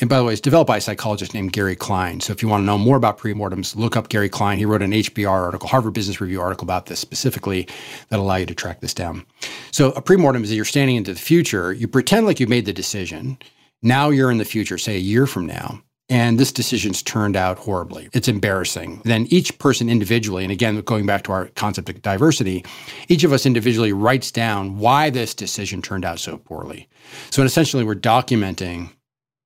and 0.03 0.09
by 0.09 0.19
the 0.19 0.24
way, 0.24 0.33
it's 0.33 0.43
developed 0.43 0.66
by 0.66 0.79
a 0.79 0.81
psychologist 0.81 1.33
named 1.33 1.53
Gary 1.53 1.77
Klein. 1.77 2.19
So 2.19 2.33
if 2.33 2.43
you 2.43 2.49
want 2.49 2.62
to 2.62 2.66
know 2.66 2.77
more 2.77 2.97
about 2.97 3.19
premortems, 3.19 3.77
look 3.77 3.97
up 3.97 4.09
Gary 4.09 4.29
Klein. 4.29 4.59
He 4.59 4.65
wrote 4.65 4.83
an 4.83 4.91
HBR 4.91 5.31
article, 5.31 5.69
Harvard 5.69 5.95
Business 5.95 6.20
Review 6.20 6.41
article 6.41 6.65
about 6.65 6.87
this 6.87 6.99
specifically 6.99 7.69
that'll 8.09 8.24
allow 8.24 8.35
you 8.35 8.47
to 8.47 8.55
track 8.55 8.81
this 8.81 8.95
down. 8.95 9.24
So 9.70 9.93
a 9.93 10.03
premortem 10.03 10.43
is 10.43 10.49
that 10.49 10.57
you're 10.57 10.65
standing 10.65 10.97
into 10.97 11.15
the 11.15 11.20
future. 11.20 11.73
You 11.73 11.87
pretend 11.87 12.27
like 12.27 12.41
you 12.41 12.49
made 12.49 12.66
the 12.66 12.73
decision. 12.73 13.39
Now 13.81 14.11
you're 14.11 14.33
in 14.33 14.39
the 14.39 14.45
future, 14.45 14.77
say 14.77 14.97
a 14.97 14.99
year 14.99 15.24
from 15.24 15.47
now, 15.47 15.81
and 16.09 16.37
this 16.37 16.51
decision's 16.51 17.01
turned 17.01 17.37
out 17.37 17.59
horribly. 17.59 18.09
It's 18.12 18.27
embarrassing. 18.27 19.03
Then 19.05 19.29
each 19.31 19.57
person 19.61 19.89
individually, 19.89 20.43
and 20.43 20.51
again, 20.51 20.81
going 20.81 21.07
back 21.07 21.23
to 21.24 21.33
our 21.33 21.47
concept 21.55 21.89
of 21.89 22.03
diversity, 22.03 22.65
each 23.07 23.23
of 23.23 23.33
us 23.33 23.47
individually 23.47 23.93
writes 23.93 24.33
down 24.33 24.79
why 24.79 25.11
this 25.11 25.33
decision 25.33 25.81
turned 25.81 26.05
out 26.05 26.19
so 26.19 26.39
poorly. 26.39 26.89
So 27.31 27.45
essentially, 27.45 27.85
we're 27.85 27.95
documenting 27.95 28.91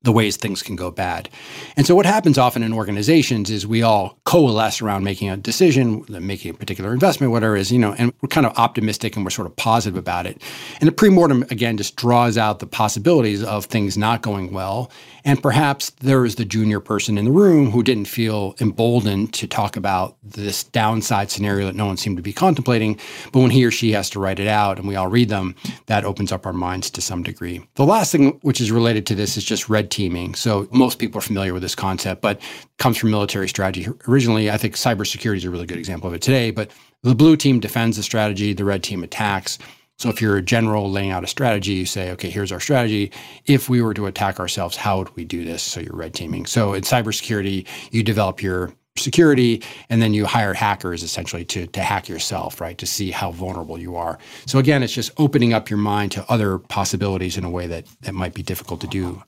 the 0.06 0.12
ways 0.12 0.36
things 0.36 0.62
can 0.62 0.76
go 0.76 0.90
bad. 0.90 1.28
And 1.76 1.84
so 1.84 1.94
what 1.96 2.06
happens 2.06 2.38
often 2.38 2.62
in 2.62 2.72
organizations 2.72 3.50
is 3.50 3.66
we 3.66 3.82
all 3.82 4.16
coalesce 4.24 4.80
around 4.80 5.02
making 5.02 5.28
a 5.28 5.36
decision, 5.36 6.04
making 6.08 6.52
a 6.52 6.54
particular 6.54 6.92
investment, 6.92 7.32
whatever 7.32 7.56
it 7.56 7.62
is, 7.62 7.72
you 7.72 7.78
know, 7.80 7.92
and 7.98 8.12
we're 8.22 8.28
kind 8.28 8.46
of 8.46 8.56
optimistic 8.56 9.16
and 9.16 9.24
we're 9.24 9.30
sort 9.30 9.46
of 9.46 9.56
positive 9.56 9.98
about 9.98 10.24
it. 10.24 10.40
And 10.80 10.86
the 10.86 10.92
premortem 10.92 11.50
again 11.50 11.76
just 11.76 11.96
draws 11.96 12.38
out 12.38 12.60
the 12.60 12.66
possibilities 12.68 13.42
of 13.42 13.64
things 13.64 13.98
not 13.98 14.22
going 14.22 14.52
well. 14.52 14.92
And 15.24 15.42
perhaps 15.42 15.90
there 15.90 16.24
is 16.24 16.36
the 16.36 16.44
junior 16.44 16.78
person 16.78 17.18
in 17.18 17.24
the 17.24 17.32
room 17.32 17.72
who 17.72 17.82
didn't 17.82 18.04
feel 18.04 18.54
emboldened 18.60 19.34
to 19.34 19.48
talk 19.48 19.76
about 19.76 20.16
this 20.22 20.62
downside 20.62 21.32
scenario 21.32 21.66
that 21.66 21.74
no 21.74 21.86
one 21.86 21.96
seemed 21.96 22.16
to 22.16 22.22
be 22.22 22.32
contemplating. 22.32 22.96
But 23.32 23.40
when 23.40 23.50
he 23.50 23.64
or 23.64 23.72
she 23.72 23.90
has 23.90 24.08
to 24.10 24.20
write 24.20 24.38
it 24.38 24.46
out 24.46 24.78
and 24.78 24.86
we 24.86 24.94
all 24.94 25.08
read 25.08 25.28
them, 25.28 25.56
that 25.86 26.04
opens 26.04 26.30
up 26.30 26.46
our 26.46 26.52
minds 26.52 26.90
to 26.90 27.00
some 27.00 27.24
degree. 27.24 27.66
The 27.74 27.84
last 27.84 28.12
thing 28.12 28.38
which 28.42 28.60
is 28.60 28.70
related 28.70 29.04
to 29.06 29.16
this 29.16 29.36
is 29.36 29.42
just 29.42 29.68
red 29.68 29.90
teaming. 29.96 30.34
So 30.34 30.68
most 30.72 30.98
people 30.98 31.18
are 31.18 31.22
familiar 31.22 31.54
with 31.54 31.62
this 31.62 31.74
concept, 31.74 32.20
but 32.20 32.38
comes 32.76 32.98
from 32.98 33.10
military 33.10 33.48
strategy. 33.48 33.88
Originally, 34.06 34.50
I 34.50 34.58
think 34.58 34.74
cybersecurity 34.74 35.38
is 35.38 35.44
a 35.46 35.50
really 35.50 35.64
good 35.64 35.78
example 35.78 36.06
of 36.08 36.12
it 36.14 36.20
today, 36.20 36.50
but 36.50 36.70
the 37.02 37.14
blue 37.14 37.34
team 37.34 37.60
defends 37.60 37.96
the 37.96 38.02
strategy, 38.02 38.52
the 38.52 38.66
red 38.66 38.82
team 38.82 39.02
attacks. 39.02 39.58
So 39.98 40.10
if 40.10 40.20
you're 40.20 40.36
a 40.36 40.42
general 40.42 40.90
laying 40.90 41.12
out 41.12 41.24
a 41.24 41.26
strategy, 41.26 41.72
you 41.72 41.86
say, 41.86 42.10
okay, 42.10 42.28
here's 42.28 42.52
our 42.52 42.60
strategy. 42.60 43.10
If 43.46 43.70
we 43.70 43.80
were 43.80 43.94
to 43.94 44.04
attack 44.04 44.38
ourselves, 44.38 44.76
how 44.76 44.98
would 44.98 45.16
we 45.16 45.24
do 45.24 45.46
this? 45.46 45.62
So 45.62 45.80
you're 45.80 45.96
red 45.96 46.12
teaming. 46.12 46.44
So 46.44 46.74
in 46.74 46.82
cybersecurity, 46.82 47.66
you 47.90 48.02
develop 48.02 48.42
your 48.42 48.74
security 48.98 49.62
and 49.88 50.02
then 50.02 50.12
you 50.12 50.26
hire 50.26 50.52
hackers 50.52 51.02
essentially 51.02 51.44
to, 51.46 51.66
to 51.68 51.80
hack 51.80 52.08
yourself 52.08 52.60
right 52.60 52.78
to 52.78 52.86
see 52.86 53.10
how 53.10 53.30
vulnerable 53.30 53.78
you 53.78 53.94
are 53.94 54.18
so 54.46 54.58
again 54.58 54.82
it's 54.82 54.94
just 54.94 55.10
opening 55.18 55.52
up 55.52 55.68
your 55.68 55.78
mind 55.78 56.10
to 56.10 56.24
other 56.32 56.58
possibilities 56.58 57.36
in 57.36 57.44
a 57.44 57.50
way 57.50 57.66
that 57.66 57.84
that 58.00 58.14
might 58.14 58.32
be 58.32 58.42
difficult 58.42 58.80
to 58.80 58.86
do 58.86 59.22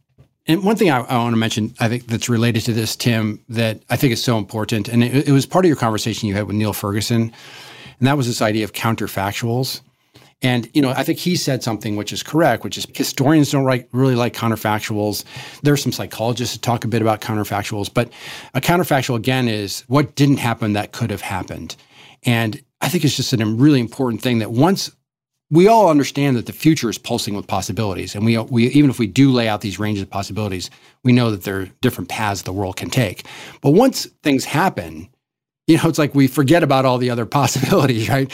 and 0.48 0.64
one 0.64 0.76
thing 0.76 0.90
I, 0.90 1.00
I, 1.00 1.18
want 1.18 1.34
to 1.34 1.38
mention, 1.38 1.74
I 1.78 1.88
think 1.88 2.06
that's 2.06 2.28
related 2.28 2.64
to 2.64 2.72
this, 2.72 2.96
Tim, 2.96 3.44
that 3.50 3.82
I 3.90 3.96
think 3.96 4.14
is 4.14 4.22
so 4.22 4.38
important, 4.38 4.88
and 4.88 5.04
it, 5.04 5.28
it, 5.28 5.32
was 5.32 5.44
part 5.44 5.64
of 5.64 5.68
your 5.68 5.76
conversation 5.76 6.28
you 6.28 6.34
had 6.34 6.46
with 6.46 6.56
Niall 6.56 6.72
Ferguson, 6.72 7.32
and 7.98 8.08
that 8.08 8.16
was 8.16 8.26
this 8.26 8.40
idea 8.40 8.64
of 8.64 8.72
counterfactuals. 8.72 9.82
And 10.40 10.70
you 10.72 10.80
know, 10.80 10.90
I 10.90 11.02
think 11.02 11.18
he 11.18 11.36
said 11.36 11.62
something 11.62 11.96
which 11.96 12.12
is 12.12 12.22
correct, 12.22 12.64
which 12.64 12.78
is 12.78 12.86
historians 12.94 13.50
don't 13.50 13.64
write, 13.64 13.88
really 13.92 14.14
like 14.14 14.34
counterfactuals. 14.34 15.24
There 15.62 15.74
are 15.74 15.78
some 15.78 15.92
psychologists 15.92 16.54
that 16.54 16.62
talk 16.62 16.84
a 16.84 16.88
bit 16.88 17.02
about 17.02 17.20
counterfactuals, 17.20 17.92
but 17.92 18.10
a 18.54 18.60
counterfactual 18.60 19.16
again 19.16 19.48
is 19.48 19.84
what 19.88 20.14
didn't 20.14 20.38
happen 20.38 20.74
that 20.74 20.92
could 20.92 21.10
have 21.10 21.20
happened. 21.20 21.76
And 22.24 22.62
I 22.80 22.88
think 22.88 23.04
it's 23.04 23.16
just 23.16 23.32
a 23.32 23.44
really 23.44 23.80
important 23.80 24.22
thing 24.22 24.38
that 24.38 24.52
once 24.52 24.92
we 25.50 25.66
all 25.66 25.88
understand 25.88 26.36
that 26.36 26.46
the 26.46 26.52
future 26.52 26.90
is 26.90 26.98
pulsing 26.98 27.34
with 27.34 27.46
possibilities, 27.46 28.14
and 28.14 28.24
we 28.24 28.38
we 28.38 28.66
even 28.68 28.90
if 28.90 28.98
we 28.98 29.06
do 29.06 29.30
lay 29.30 29.48
out 29.48 29.60
these 29.60 29.78
ranges 29.78 30.02
of 30.02 30.10
possibilities, 30.10 30.70
we 31.04 31.12
know 31.12 31.30
that 31.30 31.44
there 31.44 31.60
are 31.60 31.66
different 31.80 32.10
paths 32.10 32.42
the 32.42 32.52
world 32.52 32.76
can 32.76 32.90
take. 32.90 33.24
But 33.62 33.70
once 33.70 34.06
things 34.22 34.44
happen, 34.44 35.08
you 35.66 35.76
know, 35.76 35.88
it's 35.88 35.98
like 35.98 36.14
we 36.14 36.26
forget 36.26 36.62
about 36.62 36.84
all 36.84 36.98
the 36.98 37.10
other 37.10 37.26
possibilities, 37.40 38.08
right? 38.08 38.30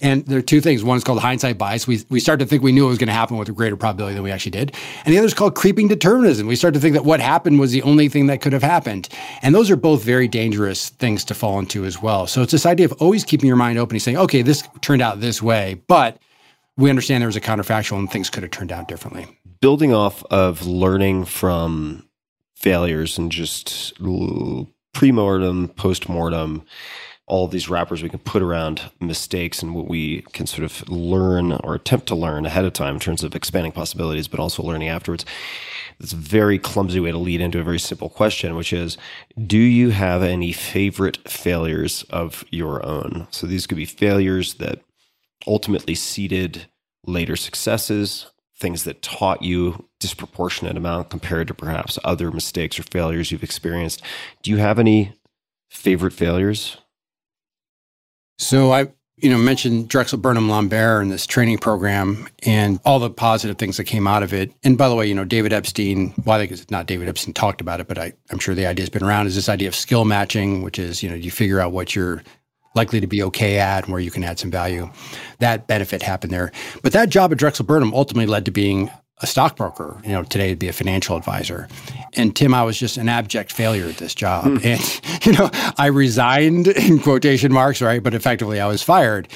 And 0.00 0.26
there 0.26 0.38
are 0.38 0.42
two 0.42 0.60
things. 0.60 0.82
One 0.84 0.98
is 0.98 1.04
called 1.04 1.20
hindsight 1.20 1.56
bias. 1.56 1.86
We, 1.86 2.04
we 2.10 2.20
start 2.20 2.40
to 2.40 2.46
think 2.46 2.62
we 2.62 2.72
knew 2.72 2.84
it 2.84 2.88
was 2.88 2.98
going 2.98 3.08
to 3.08 3.14
happen 3.14 3.38
with 3.38 3.48
a 3.48 3.52
greater 3.52 3.76
probability 3.76 4.14
than 4.14 4.24
we 4.24 4.32
actually 4.32 4.50
did. 4.50 4.74
And 5.04 5.14
the 5.14 5.18
other 5.18 5.26
is 5.26 5.34
called 5.34 5.54
creeping 5.54 5.88
determinism. 5.88 6.46
We 6.46 6.56
start 6.56 6.74
to 6.74 6.80
think 6.80 6.94
that 6.94 7.04
what 7.04 7.20
happened 7.20 7.60
was 7.60 7.72
the 7.72 7.80
only 7.82 8.08
thing 8.08 8.26
that 8.26 8.40
could 8.42 8.52
have 8.52 8.62
happened. 8.62 9.08
And 9.40 9.54
those 9.54 9.70
are 9.70 9.76
both 9.76 10.02
very 10.02 10.28
dangerous 10.28 10.90
things 10.90 11.24
to 11.26 11.34
fall 11.34 11.58
into 11.58 11.84
as 11.84 12.02
well. 12.02 12.26
So 12.26 12.42
it's 12.42 12.52
this 12.52 12.66
idea 12.66 12.86
of 12.86 12.92
always 12.94 13.24
keeping 13.24 13.46
your 13.46 13.56
mind 13.56 13.78
open 13.78 13.94
and 13.94 14.02
saying, 14.02 14.18
okay, 14.18 14.42
this 14.42 14.68
turned 14.80 15.00
out 15.00 15.20
this 15.20 15.40
way, 15.40 15.80
but 15.86 16.18
we 16.76 16.90
understand 16.90 17.22
there 17.22 17.28
was 17.28 17.36
a 17.36 17.40
counterfactual 17.40 17.98
and 17.98 18.10
things 18.10 18.30
could 18.30 18.42
have 18.42 18.52
turned 18.52 18.72
out 18.72 18.88
differently. 18.88 19.26
Building 19.60 19.94
off 19.94 20.24
of 20.24 20.66
learning 20.66 21.24
from 21.24 22.08
failures 22.56 23.18
and 23.18 23.30
just 23.30 23.92
pre-mortem, 24.92 25.68
post-mortem, 25.68 26.64
all 27.26 27.48
these 27.48 27.70
wrappers 27.70 28.02
we 28.02 28.08
can 28.08 28.18
put 28.18 28.42
around 28.42 28.82
mistakes 29.00 29.62
and 29.62 29.74
what 29.74 29.88
we 29.88 30.22
can 30.32 30.46
sort 30.46 30.64
of 30.64 30.86
learn 30.88 31.52
or 31.52 31.74
attempt 31.74 32.06
to 32.06 32.14
learn 32.14 32.44
ahead 32.44 32.66
of 32.66 32.72
time 32.74 32.94
in 32.94 33.00
terms 33.00 33.24
of 33.24 33.34
expanding 33.34 33.72
possibilities, 33.72 34.28
but 34.28 34.40
also 34.40 34.62
learning 34.62 34.88
afterwards. 34.88 35.24
It's 36.00 36.12
a 36.12 36.16
very 36.16 36.58
clumsy 36.58 37.00
way 37.00 37.12
to 37.12 37.18
lead 37.18 37.40
into 37.40 37.60
a 37.60 37.62
very 37.62 37.78
simple 37.78 38.10
question, 38.10 38.56
which 38.56 38.72
is 38.72 38.98
Do 39.46 39.58
you 39.58 39.90
have 39.90 40.22
any 40.22 40.52
favorite 40.52 41.26
failures 41.28 42.04
of 42.10 42.44
your 42.50 42.84
own? 42.84 43.26
So 43.30 43.46
these 43.46 43.66
could 43.66 43.76
be 43.76 43.86
failures 43.86 44.54
that 44.54 44.80
ultimately 45.46 45.94
seeded 45.94 46.66
later 47.06 47.36
successes, 47.36 48.26
things 48.56 48.84
that 48.84 49.02
taught 49.02 49.42
you 49.42 49.88
disproportionate 50.00 50.76
amount 50.76 51.10
compared 51.10 51.48
to 51.48 51.54
perhaps 51.54 51.98
other 52.04 52.30
mistakes 52.30 52.78
or 52.78 52.82
failures 52.84 53.30
you've 53.30 53.42
experienced. 53.42 54.02
Do 54.42 54.50
you 54.50 54.58
have 54.58 54.78
any 54.78 55.12
favorite 55.70 56.12
failures? 56.12 56.78
So 58.38 58.72
I, 58.72 58.88
you 59.16 59.30
know, 59.30 59.38
mentioned 59.38 59.88
Drexel 59.88 60.18
Burnham 60.18 60.48
Lambert 60.48 61.02
and 61.02 61.10
this 61.10 61.26
training 61.26 61.58
program 61.58 62.28
and 62.44 62.80
all 62.84 62.98
the 62.98 63.10
positive 63.10 63.58
things 63.58 63.76
that 63.76 63.84
came 63.84 64.06
out 64.06 64.22
of 64.22 64.32
it. 64.32 64.52
And 64.62 64.76
by 64.78 64.88
the 64.88 64.94
way, 64.94 65.06
you 65.06 65.14
know, 65.14 65.24
David 65.24 65.52
Epstein, 65.52 66.14
well, 66.24 66.36
I 66.36 66.40
think 66.40 66.52
it's 66.52 66.70
not 66.70 66.86
David 66.86 67.08
Epstein 67.08 67.34
talked 67.34 67.60
about 67.60 67.80
it, 67.80 67.88
but 67.88 67.98
I, 67.98 68.12
I'm 68.30 68.38
sure 68.38 68.54
the 68.54 68.66
idea 68.66 68.82
has 68.82 68.90
been 68.90 69.04
around 69.04 69.26
is 69.26 69.34
this 69.34 69.48
idea 69.48 69.68
of 69.68 69.74
skill 69.74 70.04
matching, 70.04 70.62
which 70.62 70.78
is, 70.78 71.02
you 71.02 71.08
know, 71.08 71.16
you 71.16 71.30
figure 71.30 71.60
out 71.60 71.72
what 71.72 71.94
you're 71.94 72.22
likely 72.74 73.00
to 73.00 73.06
be 73.06 73.22
okay 73.22 73.58
at 73.58 73.84
and 73.84 73.92
where 73.92 74.00
you 74.00 74.10
can 74.10 74.24
add 74.24 74.38
some 74.38 74.50
value. 74.50 74.90
That 75.38 75.66
benefit 75.66 76.02
happened 76.02 76.32
there. 76.32 76.52
But 76.82 76.92
that 76.92 77.08
job 77.08 77.32
at 77.32 77.38
Drexel 77.38 77.64
Burnham 77.64 77.94
ultimately 77.94 78.26
led 78.26 78.44
to 78.46 78.50
being 78.50 78.90
a 79.20 79.26
stockbroker. 79.26 80.00
You 80.04 80.10
know, 80.10 80.22
today 80.24 80.46
it'd 80.46 80.58
be 80.58 80.68
a 80.68 80.72
financial 80.72 81.16
advisor. 81.16 81.68
And 82.14 82.34
Tim, 82.34 82.52
I 82.52 82.62
was 82.64 82.76
just 82.76 82.96
an 82.96 83.08
abject 83.08 83.52
failure 83.52 83.86
at 83.86 83.98
this 83.98 84.14
job. 84.14 84.44
Hmm. 84.44 84.58
and, 84.64 85.00
you 85.24 85.32
know, 85.32 85.50
I 85.78 85.86
resigned 85.86 86.68
in 86.68 86.98
quotation 86.98 87.52
marks, 87.52 87.80
right? 87.80 88.02
But 88.02 88.14
effectively 88.14 88.60
I 88.60 88.66
was 88.66 88.82
fired. 88.82 89.28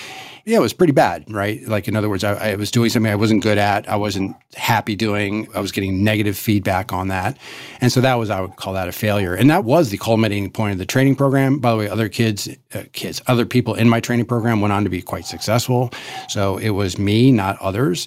Yeah, 0.48 0.56
it 0.56 0.62
was 0.62 0.72
pretty 0.72 0.94
bad, 0.94 1.30
right? 1.30 1.60
Like, 1.68 1.88
in 1.88 1.94
other 1.94 2.08
words, 2.08 2.24
I, 2.24 2.52
I 2.52 2.54
was 2.54 2.70
doing 2.70 2.88
something 2.88 3.12
I 3.12 3.16
wasn't 3.16 3.42
good 3.42 3.58
at. 3.58 3.86
I 3.86 3.96
wasn't 3.96 4.34
happy 4.54 4.96
doing. 4.96 5.46
I 5.54 5.60
was 5.60 5.72
getting 5.72 6.02
negative 6.02 6.38
feedback 6.38 6.90
on 6.90 7.08
that. 7.08 7.36
And 7.82 7.92
so 7.92 8.00
that 8.00 8.14
was, 8.14 8.30
I 8.30 8.40
would 8.40 8.56
call 8.56 8.72
that 8.72 8.88
a 8.88 8.92
failure. 8.92 9.34
And 9.34 9.50
that 9.50 9.64
was 9.64 9.90
the 9.90 9.98
culminating 9.98 10.50
point 10.50 10.72
of 10.72 10.78
the 10.78 10.86
training 10.86 11.16
program. 11.16 11.58
By 11.58 11.72
the 11.72 11.76
way, 11.76 11.86
other 11.90 12.08
kids, 12.08 12.48
uh, 12.72 12.84
kids, 12.94 13.20
other 13.26 13.44
people 13.44 13.74
in 13.74 13.90
my 13.90 14.00
training 14.00 14.24
program 14.24 14.62
went 14.62 14.72
on 14.72 14.84
to 14.84 14.88
be 14.88 15.02
quite 15.02 15.26
successful. 15.26 15.90
So 16.30 16.56
it 16.56 16.70
was 16.70 16.98
me, 16.98 17.30
not 17.30 17.58
others. 17.60 18.06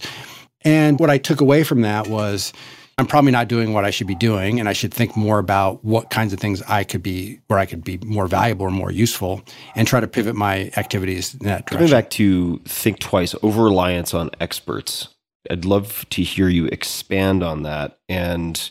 And 0.61 0.99
what 0.99 1.11
I 1.11 1.19
took 1.19 1.41
away 1.41 1.63
from 1.63 1.81
that 1.81 2.07
was 2.07 2.53
I'm 2.97 3.07
probably 3.07 3.31
not 3.31 3.47
doing 3.47 3.73
what 3.73 3.85
I 3.85 3.89
should 3.89 4.07
be 4.07 4.15
doing. 4.15 4.59
And 4.59 4.69
I 4.69 4.73
should 4.73 4.93
think 4.93 5.15
more 5.15 5.39
about 5.39 5.83
what 5.83 6.09
kinds 6.09 6.33
of 6.33 6.39
things 6.39 6.61
I 6.63 6.83
could 6.83 7.01
be, 7.01 7.39
where 7.47 7.57
I 7.57 7.65
could 7.65 7.83
be 7.83 7.97
more 8.05 8.27
valuable 8.27 8.65
or 8.65 8.71
more 8.71 8.91
useful 8.91 9.41
and 9.75 9.87
try 9.87 9.99
to 9.99 10.07
pivot 10.07 10.35
my 10.35 10.71
activities 10.77 11.33
in 11.33 11.47
that 11.47 11.65
Coming 11.65 11.89
back 11.89 12.09
to 12.11 12.57
think 12.65 12.99
twice, 12.99 13.33
over 13.41 13.63
reliance 13.63 14.13
on 14.13 14.29
experts. 14.39 15.07
I'd 15.49 15.65
love 15.65 16.05
to 16.11 16.21
hear 16.21 16.49
you 16.49 16.67
expand 16.67 17.41
on 17.41 17.63
that 17.63 17.97
and 18.07 18.69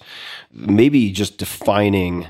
maybe 0.52 1.10
just 1.10 1.36
defining 1.36 2.28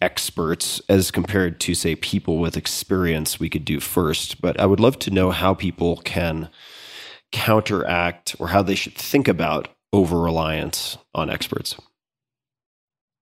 experts 0.00 0.80
as 0.88 1.10
compared 1.10 1.60
to, 1.60 1.74
say, 1.74 1.96
people 1.96 2.38
with 2.38 2.56
experience 2.56 3.40
we 3.40 3.48
could 3.48 3.64
do 3.64 3.80
first. 3.80 4.40
But 4.40 4.60
I 4.60 4.66
would 4.66 4.80
love 4.80 4.98
to 5.00 5.10
know 5.10 5.30
how 5.30 5.54
people 5.54 5.96
can 6.04 6.48
counteract 7.32 8.36
or 8.38 8.48
how 8.48 8.62
they 8.62 8.74
should 8.74 8.94
think 8.94 9.26
about 9.26 9.68
over 9.92 10.18
reliance 10.18 10.96
on 11.14 11.30
experts. 11.30 11.76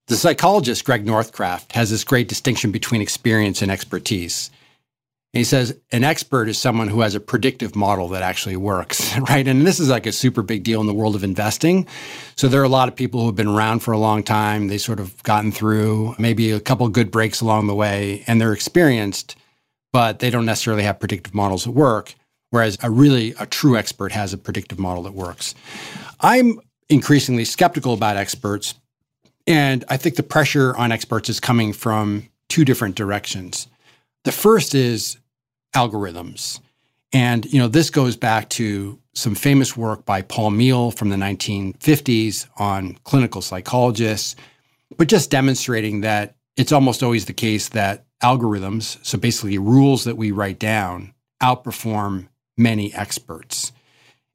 The 0.07 0.15
psychologist 0.15 0.83
Greg 0.83 1.05
Northcraft 1.05 1.71
has 1.73 1.89
this 1.89 2.03
great 2.03 2.27
distinction 2.27 2.71
between 2.71 3.01
experience 3.01 3.61
and 3.61 3.71
expertise. 3.71 4.51
He 5.33 5.45
says 5.45 5.79
an 5.93 6.03
expert 6.03 6.49
is 6.49 6.57
someone 6.57 6.89
who 6.89 6.99
has 6.99 7.15
a 7.15 7.21
predictive 7.21 7.77
model 7.77 8.09
that 8.09 8.21
actually 8.21 8.57
works, 8.57 9.17
right? 9.29 9.47
And 9.47 9.65
this 9.65 9.79
is 9.79 9.89
like 9.89 10.05
a 10.05 10.11
super 10.11 10.41
big 10.41 10.63
deal 10.63 10.81
in 10.81 10.87
the 10.87 10.93
world 10.93 11.15
of 11.15 11.23
investing. 11.23 11.87
So 12.35 12.49
there 12.49 12.59
are 12.59 12.65
a 12.65 12.69
lot 12.69 12.89
of 12.89 12.95
people 12.95 13.21
who 13.21 13.27
have 13.27 13.35
been 13.35 13.47
around 13.47 13.79
for 13.79 13.93
a 13.93 13.97
long 13.97 14.23
time. 14.23 14.67
They 14.67 14.77
sort 14.77 14.99
of 14.99 15.21
gotten 15.23 15.51
through 15.53 16.15
maybe 16.19 16.51
a 16.51 16.59
couple 16.59 16.87
good 16.89 17.11
breaks 17.11 17.39
along 17.39 17.67
the 17.67 17.75
way, 17.75 18.25
and 18.27 18.41
they're 18.41 18.51
experienced, 18.51 19.37
but 19.93 20.19
they 20.19 20.29
don't 20.29 20.45
necessarily 20.45 20.83
have 20.83 20.99
predictive 20.99 21.33
models 21.33 21.63
that 21.63 21.71
work. 21.71 22.15
Whereas 22.51 22.77
a 22.83 22.89
really 22.89 23.33
a 23.39 23.45
true 23.45 23.77
expert 23.77 24.11
has 24.11 24.33
a 24.33 24.37
predictive 24.37 24.77
model 24.77 25.03
that 25.03 25.13
works. 25.13 25.55
I'm 26.19 26.59
increasingly 26.89 27.45
skeptical 27.45 27.93
about 27.93 28.17
experts 28.17 28.75
and 29.47 29.83
I 29.89 29.97
think 29.97 30.15
the 30.15 30.23
pressure 30.23 30.75
on 30.77 30.91
experts 30.91 31.29
is 31.29 31.39
coming 31.39 31.73
from 31.73 32.29
two 32.49 32.65
different 32.65 32.95
directions. 32.95 33.67
The 34.23 34.31
first 34.31 34.75
is 34.75 35.17
algorithms. 35.75 36.59
And 37.13 37.45
you 37.51 37.59
know, 37.59 37.67
this 37.67 37.89
goes 37.89 38.15
back 38.15 38.49
to 38.51 38.99
some 39.13 39.35
famous 39.35 39.75
work 39.75 40.05
by 40.05 40.21
Paul 40.21 40.51
Meehl 40.51 40.95
from 40.95 41.09
the 41.09 41.17
1950s 41.17 42.47
on 42.57 42.97
clinical 43.03 43.41
psychologists, 43.41 44.35
but 44.97 45.07
just 45.07 45.29
demonstrating 45.29 46.01
that 46.01 46.35
it's 46.55 46.71
almost 46.71 47.03
always 47.03 47.25
the 47.25 47.33
case 47.33 47.69
that 47.69 48.05
algorithms, 48.23 49.03
so 49.05 49.17
basically 49.17 49.57
rules 49.57 50.03
that 50.03 50.15
we 50.15 50.31
write 50.31 50.59
down, 50.59 51.13
outperform 51.41 52.27
many 52.61 52.93
experts 52.93 53.71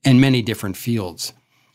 in 0.05 0.21
many 0.21 0.43
different 0.43 0.77
fields. 0.77 1.33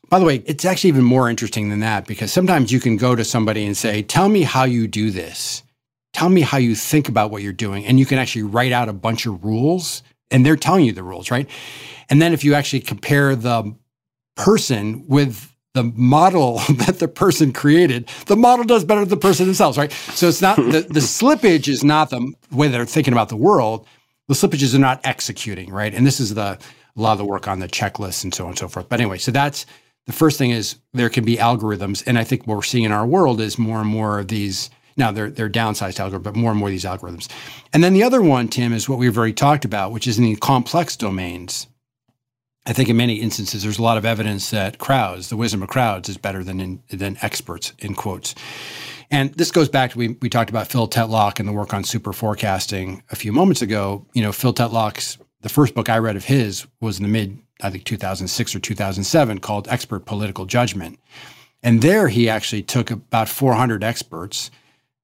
By 0.10 0.20
the 0.20 0.26
way, 0.26 0.44
it's 0.46 0.66
actually 0.66 0.90
even 0.90 1.04
more 1.04 1.30
interesting 1.30 1.70
than 1.70 1.80
that 1.80 2.06
because 2.06 2.34
sometimes 2.34 2.72
you 2.72 2.80
can 2.80 2.98
go 2.98 3.16
to 3.16 3.24
somebody 3.24 3.66
and 3.66 3.78
say, 3.78 4.02
Tell 4.04 4.28
me 4.28 4.42
how 4.44 4.66
you 4.66 4.88
do 4.88 5.10
this. 5.10 5.64
Tell 6.14 6.30
me 6.30 6.42
how 6.42 6.58
you 6.58 6.76
think 6.76 7.08
about 7.08 7.32
what 7.32 7.42
you're 7.42 7.54
doing. 7.54 7.86
And 7.86 7.98
you 7.98 8.06
can 8.06 8.18
actually 8.18 8.44
write 8.44 8.74
out 8.74 8.90
a 8.90 8.94
bunch 8.94 9.26
of 9.26 9.46
rules 9.46 10.04
and 10.30 10.46
they're 10.46 10.58
telling 10.58 10.86
you 10.86 10.92
the 10.92 11.04
rules, 11.04 11.32
right? 11.32 11.50
And 12.10 12.22
then 12.22 12.34
if 12.34 12.44
you 12.44 12.54
actually 12.54 12.82
compare 12.82 13.36
the 13.36 13.74
person 14.36 15.06
with 15.08 15.54
the 15.74 15.84
model 15.84 16.58
that 16.70 17.00
the 17.00 17.08
person 17.08 17.54
created, 17.54 18.10
the 18.26 18.36
model 18.36 18.66
does 18.66 18.84
better 18.84 19.02
than 19.02 19.10
the 19.10 19.18
person 19.18 19.46
themselves, 19.46 19.78
right? 19.78 19.92
So 19.92 20.28
it's 20.28 20.42
not 20.42 20.58
the, 20.58 20.86
the 20.90 21.00
slippage 21.00 21.68
is 21.68 21.84
not 21.84 22.10
the 22.10 22.34
way 22.52 22.68
they're 22.68 22.86
thinking 22.86 23.14
about 23.14 23.30
the 23.30 23.38
world. 23.38 23.88
The 24.32 24.38
slippages 24.38 24.74
are 24.74 24.80
not 24.80 25.02
executing, 25.04 25.72
right? 25.72 25.94
And 25.94 26.08
this 26.08 26.22
is 26.22 26.36
the 26.36 26.58
a 26.96 27.02
lot 27.02 27.12
of 27.12 27.18
the 27.18 27.26
work 27.26 27.50
on 27.50 27.60
the 27.60 27.68
checklists 27.68 28.24
and 28.24 28.34
so 28.34 28.46
on 28.46 28.52
and 28.52 28.58
so 28.58 28.70
forth. 28.70 28.88
But 28.88 29.02
anyway, 29.02 29.18
so 29.18 29.30
that's 29.30 29.66
the 30.06 30.14
first 30.14 30.38
thing 30.38 30.52
is 30.52 30.78
there 30.94 31.10
can 31.10 31.26
be 31.26 31.36
algorithms. 31.36 32.02
And 32.08 32.18
I 32.18 32.24
think 32.24 32.48
what 32.48 32.56
we're 32.56 32.64
seeing 32.64 32.86
in 32.86 32.94
our 32.94 33.06
world 33.06 33.42
is 33.42 33.60
more 33.60 33.82
and 33.82 33.90
more 33.90 34.20
of 34.20 34.30
these. 34.30 34.70
Now 34.96 35.12
they're 35.12 35.30
they're 35.30 35.50
downsized 35.50 36.00
algorithms, 36.00 36.24
but 36.24 36.38
more 36.38 36.52
and 36.52 36.60
more 36.62 36.70
of 36.70 36.72
these 36.72 36.86
algorithms. 36.86 37.30
And 37.74 37.84
then 37.84 37.94
the 37.94 38.04
other 38.04 38.22
one, 38.22 38.48
Tim, 38.48 38.72
is 38.72 38.88
what 38.88 39.00
we've 39.00 39.18
already 39.18 39.34
talked 39.34 39.66
about, 39.66 39.92
which 39.92 40.08
is 40.08 40.18
in 40.18 40.24
the 40.24 40.38
complex 40.38 40.96
domains. 40.96 41.68
I 42.66 42.72
think 42.72 42.88
in 42.88 42.96
many 42.96 43.16
instances 43.16 43.64
there's 43.64 43.80
a 43.80 43.84
lot 43.84 43.98
of 43.98 44.06
evidence 44.06 44.50
that 44.52 44.78
crowds, 44.78 45.28
the 45.28 45.36
wisdom 45.36 45.62
of 45.62 45.68
crowds, 45.68 46.08
is 46.08 46.16
better 46.16 46.42
than 46.42 46.62
in, 46.62 46.84
than 46.90 47.18
experts 47.22 47.74
in 47.80 47.96
quotes. 47.96 48.34
And 49.12 49.34
this 49.34 49.52
goes 49.52 49.68
back 49.68 49.92
to 49.92 49.98
we 49.98 50.08
we 50.22 50.30
talked 50.30 50.50
about 50.50 50.68
Phil 50.68 50.88
Tetlock 50.88 51.40
and 51.40 51.48
the 51.48 51.54
work 51.54 51.74
on 51.74 51.84
super 51.84 52.14
forecasting 52.14 53.04
a 53.12 53.16
few 53.16 53.34
moments 53.34 53.62
ago. 53.62 54.06
You 54.14 54.24
know, 54.24 54.32
Phil 54.32 54.54
Tetlock's 54.54 55.18
the 55.42 55.50
first 55.50 55.76
book 55.76 55.90
I 55.90 55.98
read 55.98 56.16
of 56.16 56.26
his 56.26 56.66
was 56.80 56.98
in 56.98 57.04
the 57.04 57.10
mid 57.10 57.38
I 57.62 57.70
think 57.70 57.84
2006 57.84 58.56
or 58.56 58.60
2007 58.60 59.40
called 59.40 59.68
Expert 59.68 60.06
Political 60.06 60.46
Judgment. 60.46 61.00
And 61.62 61.82
there 61.82 62.08
he 62.08 62.28
actually 62.28 62.64
took 62.64 62.90
about 62.90 63.30
400 63.30 63.84
experts, 63.84 64.50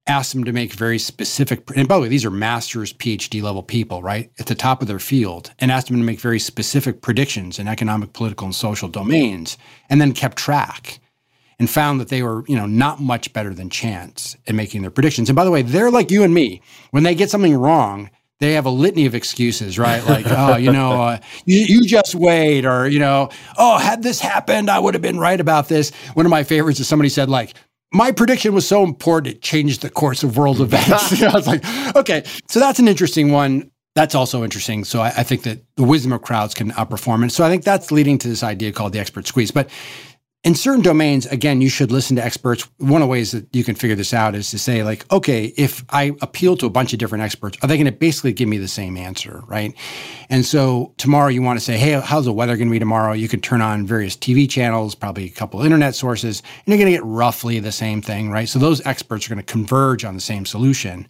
asked 0.08 0.32
them 0.32 0.42
to 0.44 0.52
make 0.52 0.72
very 0.72 0.98
specific, 0.98 1.62
and 1.76 1.86
by 1.86 1.96
the 1.96 2.02
way, 2.02 2.08
these 2.08 2.24
are 2.24 2.32
master's, 2.32 2.92
PhD 2.92 3.40
level 3.40 3.62
people, 3.62 4.02
right, 4.02 4.32
at 4.40 4.46
the 4.46 4.56
top 4.56 4.82
of 4.82 4.88
their 4.88 4.98
field, 4.98 5.52
and 5.60 5.70
asked 5.70 5.86
them 5.86 5.98
to 5.98 6.02
make 6.02 6.18
very 6.18 6.40
specific 6.40 7.00
predictions 7.00 7.60
in 7.60 7.68
economic, 7.68 8.12
political, 8.12 8.46
and 8.46 8.54
social 8.54 8.88
domains, 8.88 9.56
and 9.88 10.00
then 10.00 10.12
kept 10.12 10.36
track 10.36 10.98
and 11.58 11.68
found 11.68 12.00
that 12.00 12.08
they 12.08 12.22
were, 12.22 12.44
you 12.46 12.56
know, 12.56 12.66
not 12.66 13.00
much 13.00 13.32
better 13.32 13.52
than 13.52 13.68
chance 13.68 14.36
in 14.46 14.56
making 14.56 14.82
their 14.82 14.90
predictions. 14.90 15.28
And 15.28 15.36
by 15.36 15.44
the 15.44 15.50
way, 15.50 15.62
they're 15.62 15.90
like 15.90 16.10
you 16.10 16.22
and 16.22 16.32
me. 16.32 16.62
When 16.90 17.02
they 17.02 17.14
get 17.14 17.30
something 17.30 17.56
wrong, 17.56 18.10
they 18.40 18.52
have 18.52 18.66
a 18.66 18.70
litany 18.70 19.06
of 19.06 19.14
excuses, 19.14 19.78
right? 19.78 20.04
Like, 20.04 20.26
oh, 20.28 20.56
you 20.56 20.72
know, 20.72 21.02
uh, 21.02 21.18
you, 21.44 21.60
you 21.60 21.86
just 21.86 22.14
wait, 22.14 22.64
or 22.64 22.88
you 22.88 23.00
know, 23.00 23.30
oh, 23.56 23.78
had 23.78 24.02
this 24.02 24.20
happened, 24.20 24.70
I 24.70 24.78
would 24.78 24.94
have 24.94 25.02
been 25.02 25.18
right 25.18 25.40
about 25.40 25.68
this. 25.68 25.90
One 26.14 26.26
of 26.26 26.30
my 26.30 26.44
favorites 26.44 26.80
is 26.80 26.88
somebody 26.88 27.08
said 27.08 27.28
like. 27.28 27.54
My 27.90 28.12
prediction 28.12 28.52
was 28.52 28.68
so 28.68 28.84
important, 28.84 29.36
it 29.36 29.40
changed 29.40 29.80
the 29.80 29.88
course 29.88 30.22
of 30.22 30.36
world 30.36 30.60
events. 30.60 31.22
I 31.22 31.32
was 31.32 31.46
like, 31.46 31.64
okay, 31.96 32.22
so 32.46 32.60
that's 32.60 32.78
an 32.78 32.86
interesting 32.86 33.32
one. 33.32 33.70
That's 33.94 34.14
also 34.14 34.44
interesting. 34.44 34.84
So 34.84 35.00
I, 35.00 35.06
I 35.06 35.22
think 35.22 35.44
that 35.44 35.64
the 35.76 35.84
wisdom 35.84 36.12
of 36.12 36.20
crowds 36.20 36.52
can 36.52 36.70
outperform. 36.72 37.22
And 37.22 37.32
so 37.32 37.46
I 37.46 37.48
think 37.48 37.64
that's 37.64 37.90
leading 37.90 38.18
to 38.18 38.28
this 38.28 38.42
idea 38.42 38.72
called 38.72 38.92
the 38.92 38.98
expert 38.98 39.26
squeeze. 39.26 39.50
But 39.50 39.70
in 40.44 40.54
certain 40.54 40.82
domains, 40.82 41.26
again, 41.26 41.60
you 41.60 41.68
should 41.68 41.90
listen 41.90 42.14
to 42.14 42.24
experts. 42.24 42.68
One 42.78 43.02
of 43.02 43.08
the 43.08 43.10
ways 43.10 43.32
that 43.32 43.48
you 43.54 43.64
can 43.64 43.74
figure 43.74 43.96
this 43.96 44.14
out 44.14 44.36
is 44.36 44.50
to 44.52 44.58
say, 44.58 44.84
like, 44.84 45.10
okay, 45.12 45.52
if 45.56 45.84
I 45.90 46.16
appeal 46.22 46.56
to 46.58 46.66
a 46.66 46.70
bunch 46.70 46.92
of 46.92 47.00
different 47.00 47.24
experts, 47.24 47.58
are 47.60 47.66
they 47.66 47.76
going 47.76 47.86
to 47.86 47.92
basically 47.92 48.32
give 48.32 48.48
me 48.48 48.56
the 48.56 48.68
same 48.68 48.96
answer, 48.96 49.42
right? 49.48 49.74
And 50.30 50.44
so 50.44 50.94
tomorrow 50.96 51.28
you 51.28 51.42
want 51.42 51.58
to 51.58 51.64
say, 51.64 51.76
hey, 51.76 52.00
how's 52.00 52.24
the 52.24 52.32
weather 52.32 52.56
going 52.56 52.68
to 52.68 52.72
be 52.72 52.78
tomorrow? 52.78 53.14
You 53.14 53.26
can 53.26 53.40
turn 53.40 53.60
on 53.60 53.84
various 53.84 54.16
TV 54.16 54.48
channels, 54.48 54.94
probably 54.94 55.24
a 55.24 55.30
couple 55.30 55.60
internet 55.60 55.96
sources, 55.96 56.40
and 56.40 56.68
you're 56.68 56.78
going 56.78 56.92
to 56.92 56.96
get 56.96 57.04
roughly 57.04 57.58
the 57.58 57.72
same 57.72 58.00
thing, 58.00 58.30
right? 58.30 58.48
So 58.48 58.60
those 58.60 58.84
experts 58.86 59.26
are 59.26 59.34
going 59.34 59.44
to 59.44 59.52
converge 59.52 60.04
on 60.04 60.14
the 60.14 60.20
same 60.20 60.46
solution. 60.46 61.08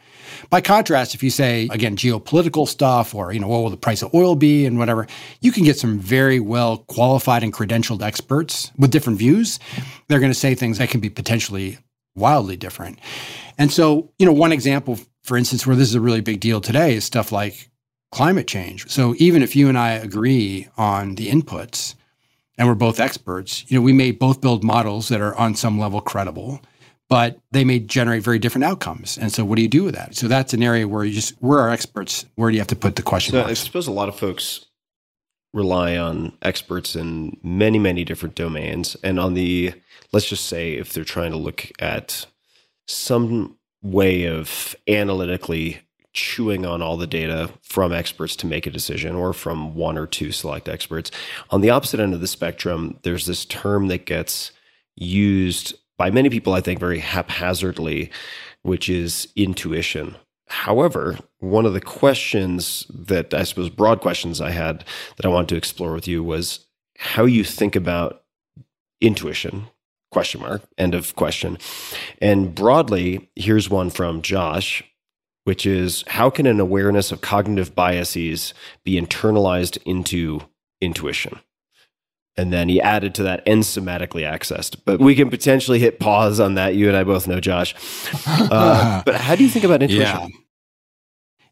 By 0.48 0.62
contrast, 0.62 1.14
if 1.14 1.22
you 1.22 1.30
say, 1.30 1.68
again, 1.70 1.96
geopolitical 1.96 2.66
stuff 2.66 3.14
or, 3.14 3.32
you 3.32 3.40
know, 3.40 3.48
what 3.48 3.62
will 3.62 3.70
the 3.70 3.76
price 3.76 4.02
of 4.02 4.14
oil 4.14 4.36
be 4.36 4.64
and 4.64 4.78
whatever, 4.78 5.06
you 5.42 5.52
can 5.52 5.64
get 5.64 5.78
some 5.78 5.98
very 5.98 6.40
well 6.40 6.78
qualified 6.78 7.42
and 7.42 7.52
credentialed 7.52 8.00
experts 8.00 8.72
with 8.78 8.90
different 8.90 9.18
views. 9.18 9.27
They're 10.09 10.20
going 10.20 10.32
to 10.32 10.38
say 10.38 10.55
things 10.55 10.78
that 10.78 10.90
can 10.90 11.00
be 11.00 11.10
potentially 11.10 11.78
wildly 12.14 12.56
different. 12.56 12.98
And 13.56 13.72
so, 13.72 14.10
you 14.18 14.26
know, 14.26 14.32
one 14.32 14.52
example, 14.52 14.98
for 15.22 15.36
instance, 15.36 15.66
where 15.66 15.76
this 15.76 15.88
is 15.88 15.94
a 15.94 16.00
really 16.00 16.20
big 16.20 16.40
deal 16.40 16.60
today 16.60 16.94
is 16.94 17.05
stuff 17.05 17.32
like 17.32 17.70
climate 18.10 18.46
change. 18.46 18.88
So 18.88 19.14
even 19.18 19.42
if 19.42 19.55
you 19.55 19.68
and 19.68 19.78
I 19.78 19.92
agree 19.92 20.68
on 20.76 21.14
the 21.14 21.28
inputs 21.28 21.94
and 22.56 22.66
we're 22.66 22.74
both 22.74 23.00
experts, 23.00 23.64
you 23.68 23.78
know, 23.78 23.82
we 23.82 23.92
may 23.92 24.10
both 24.10 24.40
build 24.40 24.64
models 24.64 25.09
that 25.09 25.20
are 25.20 25.34
on 25.36 25.55
some 25.55 25.78
level 25.78 26.00
credible 26.00 26.60
but 27.09 27.40
they 27.52 27.64
may 27.64 27.78
generate 27.78 28.22
very 28.22 28.38
different 28.38 28.64
outcomes. 28.64 29.16
And 29.18 29.32
so, 29.32 29.44
what 29.44 29.56
do 29.56 29.62
you 29.62 29.68
do 29.68 29.84
with 29.84 29.94
that? 29.94 30.14
So, 30.14 30.28
that's 30.28 30.52
an 30.52 30.62
area 30.62 30.86
where 30.86 31.05
you 31.05 31.14
just, 31.14 31.40
we're 31.40 31.59
our 31.59 31.70
experts. 31.70 32.26
Where 32.34 32.50
do 32.50 32.55
you 32.55 32.60
have 32.60 32.68
to 32.68 32.76
put 32.76 32.96
the 32.96 33.02
question 33.02 33.32
So 33.32 33.44
I 33.44 33.55
suppose 33.55 33.86
a 33.86 33.92
lot 33.92 34.09
of 34.09 34.16
folks 34.18 34.66
rely 35.53 35.97
on 35.97 36.37
experts 36.43 36.95
in 36.95 37.37
many, 37.43 37.79
many 37.79 38.05
different 38.05 38.35
domains. 38.35 38.97
And 39.03 39.19
on 39.19 39.35
the, 39.35 39.73
let's 40.12 40.29
just 40.29 40.47
say, 40.47 40.75
if 40.75 40.93
they're 40.93 41.05
trying 41.05 41.31
to 41.31 41.39
look 41.39 41.70
at 41.79 42.27
some 42.87 43.57
way 43.83 44.25
of 44.25 44.75
analytically 44.87 45.81
chewing 46.12 46.66
on 46.66 46.83
all 46.83 46.97
the 46.97 47.07
data 47.07 47.51
from 47.62 47.93
experts 47.93 48.35
to 48.35 48.47
make 48.47 48.66
a 48.66 48.70
decision 48.70 49.15
or 49.15 49.33
from 49.33 49.75
one 49.75 49.97
or 49.97 50.07
two 50.07 50.33
select 50.33 50.69
experts. 50.69 51.11
On 51.51 51.61
the 51.61 51.70
opposite 51.70 52.01
end 52.01 52.15
of 52.15 52.20
the 52.20 52.27
spectrum, 52.27 52.99
there's 53.03 53.27
this 53.27 53.45
term 53.45 53.89
that 53.89 54.07
gets 54.07 54.51
used 54.97 55.75
by 55.97 56.11
many 56.11 56.31
people, 56.31 56.55
I 56.55 56.61
think, 56.61 56.81
very 56.81 56.99
haphazardly, 56.99 58.11
which 58.62 58.89
is 58.89 59.29
intuition. 59.37 60.16
However, 60.49 61.19
one 61.39 61.66
of 61.66 61.75
the 61.75 61.81
questions 61.81 62.87
that 62.91 63.35
I 63.35 63.45
suppose 63.45 63.70
broad 63.70 64.01
questions 64.01 64.41
I 64.41 64.51
had 64.51 64.85
that 65.16 65.27
I 65.27 65.29
wanted 65.29 65.49
to 65.51 65.57
explore 65.57 65.93
with 65.93 66.09
you 66.09 66.23
was 66.23 66.66
how 66.99 67.25
you 67.25 67.45
think 67.45 67.77
about 67.77 68.23
intuition 69.01 69.69
question 70.11 70.41
mark 70.41 70.62
end 70.79 70.95
of 70.95 71.15
question. 71.15 71.59
And 72.20 72.55
broadly 72.55 73.31
here's 73.37 73.69
one 73.69 73.91
from 73.91 74.23
josh 74.23 74.83
which 75.49 75.65
is 75.65 76.05
how 76.09 76.29
can 76.29 76.45
an 76.45 76.61
awareness 76.61 77.11
of 77.11 77.23
cognitive 77.23 77.75
biases 77.75 78.53
be 78.85 79.01
internalized 79.01 79.79
into 79.87 80.43
intuition 80.83 81.41
and 82.39 82.52
then 82.52 82.69
he 82.69 82.81
added 82.81 83.15
to 83.16 83.23
that 83.24 83.43
and 83.47 83.62
somatically 83.62 84.23
accessed 84.23 84.77
but 84.85 85.01
we 85.01 85.15
can 85.15 85.28
potentially 85.28 85.78
hit 85.78 86.01
pause 86.01 86.40
on 86.40 86.55
that 86.55 86.74
you 86.74 86.89
and 86.89 86.97
i 86.97 87.05
both 87.05 87.27
know 87.27 87.40
josh 87.40 87.74
uh, 88.27 89.02
but 89.06 89.16
how 89.16 89.35
do 89.35 89.43
you 89.43 89.51
think 89.51 89.65
about 89.65 89.82
intuition 89.82 90.05
Yeah. 90.06 90.28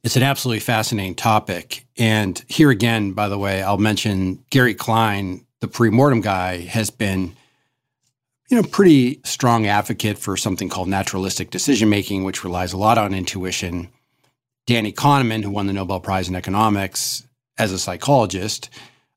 It's 0.06 0.14
an 0.14 0.22
absolutely 0.22 0.60
fascinating 0.60 1.16
topic. 1.16 1.84
And 1.98 2.40
here 2.46 2.70
again, 2.70 3.10
by 3.10 3.28
the 3.28 3.38
way, 3.38 3.60
I'll 3.60 3.76
mention 3.76 4.44
Gary 4.50 4.72
Klein, 4.72 5.44
the 5.60 5.66
pre-mortem 5.66 6.20
guy, 6.20 6.58
has 6.58 6.90
been, 6.90 7.34
you 8.48 8.56
know, 8.56 8.62
pretty 8.62 9.20
strong 9.24 9.66
advocate 9.66 10.16
for 10.16 10.36
something 10.36 10.68
called 10.68 10.86
naturalistic 10.86 11.50
decision 11.50 11.88
making, 11.88 12.22
which 12.22 12.44
relies 12.44 12.72
a 12.72 12.76
lot 12.76 12.98
on 12.98 13.14
intuition. 13.14 13.88
Danny 14.68 14.92
Kahneman, 14.92 15.42
who 15.42 15.50
won 15.50 15.66
the 15.66 15.72
Nobel 15.72 15.98
Prize 15.98 16.28
in 16.28 16.36
economics 16.36 17.26
as 17.58 17.72
a 17.72 17.78
psychologist, 17.78 18.70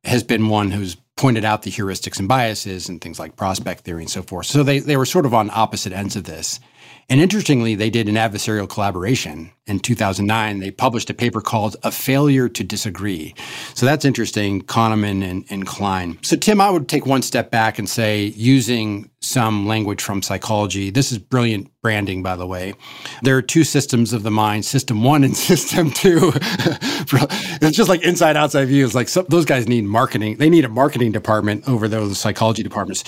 has 0.06 0.24
been 0.24 0.50
one 0.50 0.72
who's 0.72 0.96
pointed 1.20 1.44
out 1.44 1.64
the 1.64 1.70
heuristics 1.70 2.18
and 2.18 2.30
biases 2.30 2.88
and 2.88 3.02
things 3.02 3.20
like 3.20 3.36
prospect 3.36 3.84
theory 3.84 4.04
and 4.04 4.10
so 4.10 4.22
forth. 4.22 4.46
So 4.46 4.64
they, 4.64 4.80
they 4.80 4.96
were 4.96 5.06
sort 5.06 5.26
of 5.26 5.34
on 5.34 5.50
opposite 5.54 5.92
ends 5.92 6.16
of 6.16 6.24
this. 6.24 6.62
And 7.10 7.20
interestingly, 7.20 7.76
they 7.76 7.90
did 7.90 8.08
an 8.08 8.16
adversarial 8.16 8.70
collaboration 8.70 9.52
in 9.66 9.80
2009. 9.80 10.60
They 10.60 10.72
published 10.72 11.10
a 11.10 11.14
paper 11.14 11.42
called 11.42 11.76
A 11.84 11.92
Failure 11.92 12.50
to 12.50 12.64
Disagree. 12.64 13.34
So 13.74 13.86
that's 13.86 14.06
interesting, 14.06 14.62
Kahneman 14.64 15.24
and, 15.24 15.46
and 15.50 15.66
Klein. 15.66 16.20
So, 16.22 16.36
Tim, 16.36 16.62
I 16.62 16.70
would 16.70 16.88
take 16.88 17.06
one 17.06 17.22
step 17.22 17.50
back 17.52 17.80
and 17.80 17.90
say, 17.90 18.26
using 18.36 19.10
some 19.22 19.68
language 19.68 20.02
from 20.02 20.22
psychology, 20.22 20.90
this 20.90 21.12
is 21.12 21.18
brilliant 21.18 21.70
branding, 21.82 22.24
by 22.24 22.36
the 22.36 22.48
way. 22.48 22.74
There 23.22 23.36
are 23.38 23.42
two 23.42 23.64
systems 23.64 24.14
of 24.14 24.24
the 24.24 24.32
mind, 24.32 24.66
system 24.66 25.04
one 25.04 25.24
and 25.24 25.36
system 25.52 25.92
two. 25.92 26.32
it's 26.34 27.76
just 27.76 27.90
like 27.90 28.04
inside 28.04 28.38
outside 28.38 28.66
view. 28.66 28.86
It's 28.86 28.96
like 28.96 29.10
those 29.28 29.46
guys 29.46 29.68
need 29.68 29.84
marketing. 29.84 30.38
They 30.38 30.50
need 30.50 30.66
a 30.66 30.70
marketing 30.70 31.12
department 31.12 31.68
over 31.68 31.88
those 31.88 32.18
psychology 32.18 32.64
departments. 32.64 33.04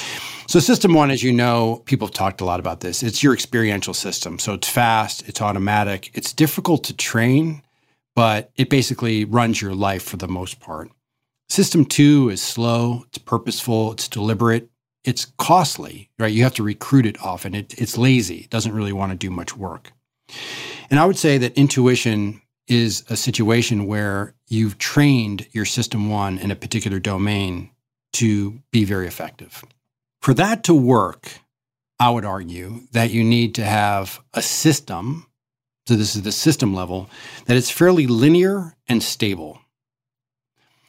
So, 0.52 0.60
system 0.60 0.94
one, 0.94 1.12
as 1.12 1.24
you 1.24 1.32
know, 1.32 1.82
people 1.86 2.08
have 2.08 2.14
talked 2.14 2.42
a 2.42 2.44
lot 2.44 2.60
about 2.60 2.82
this. 2.82 3.04
It's 3.04 3.24
your 3.24 3.34
experiential 3.34 3.94
system. 3.94 4.38
So, 4.38 4.54
it's 4.54 4.68
fast, 4.68 5.26
it's 5.30 5.42
automatic, 5.42 6.12
it's 6.14 6.34
difficult 6.34 6.84
to 6.84 6.94
train, 6.94 7.62
but 8.16 8.52
it 8.58 8.70
basically 8.70 9.24
runs 9.24 9.62
your 9.62 9.74
life 9.74 10.04
for 10.04 10.18
the 10.18 10.28
most 10.28 10.60
part. 10.60 10.92
System 11.48 11.86
two 11.86 12.28
is 12.28 12.42
slow, 12.42 13.06
it's 13.08 13.18
purposeful, 13.18 13.94
it's 13.94 14.10
deliberate, 14.10 14.70
it's 15.06 15.32
costly, 15.38 16.10
right? 16.20 16.34
You 16.34 16.44
have 16.44 16.56
to 16.56 16.64
recruit 16.64 17.06
it 17.06 17.24
often. 17.24 17.56
It, 17.56 17.74
it's 17.80 17.98
lazy, 17.98 18.40
it 18.40 18.50
doesn't 18.50 18.74
really 18.74 18.92
want 18.92 19.14
to 19.14 19.18
do 19.18 19.30
much 19.30 19.56
work. 19.56 19.94
And 20.90 21.00
I 21.00 21.06
would 21.06 21.18
say 21.18 21.38
that 21.38 21.58
intuition 21.58 22.42
is 22.68 23.06
a 23.10 23.16
situation 23.16 23.88
where 23.88 24.34
you've 24.50 24.78
trained 24.80 25.48
your 25.54 25.64
system 25.64 26.10
one 26.10 26.38
in 26.38 26.52
a 26.52 26.58
particular 26.58 27.00
domain 27.00 27.70
to 28.12 28.60
be 28.72 28.84
very 28.84 29.08
effective. 29.08 29.64
For 30.22 30.36
that 30.36 30.64
to 30.66 30.74
work, 30.76 31.40
I 32.00 32.12
would 32.12 32.26
argue 32.26 32.82
that 32.92 33.10
you 33.10 33.24
need 33.24 33.56
to 33.56 33.66
have 33.66 34.22
a 34.34 34.42
system. 34.42 35.26
So, 35.88 35.96
this 35.96 36.16
is 36.16 36.22
the 36.22 36.32
system 36.32 36.76
level 36.76 37.10
that 37.46 37.58
is 37.58 37.72
fairly 37.72 38.06
linear 38.06 38.76
and 38.88 39.02
stable. 39.02 39.60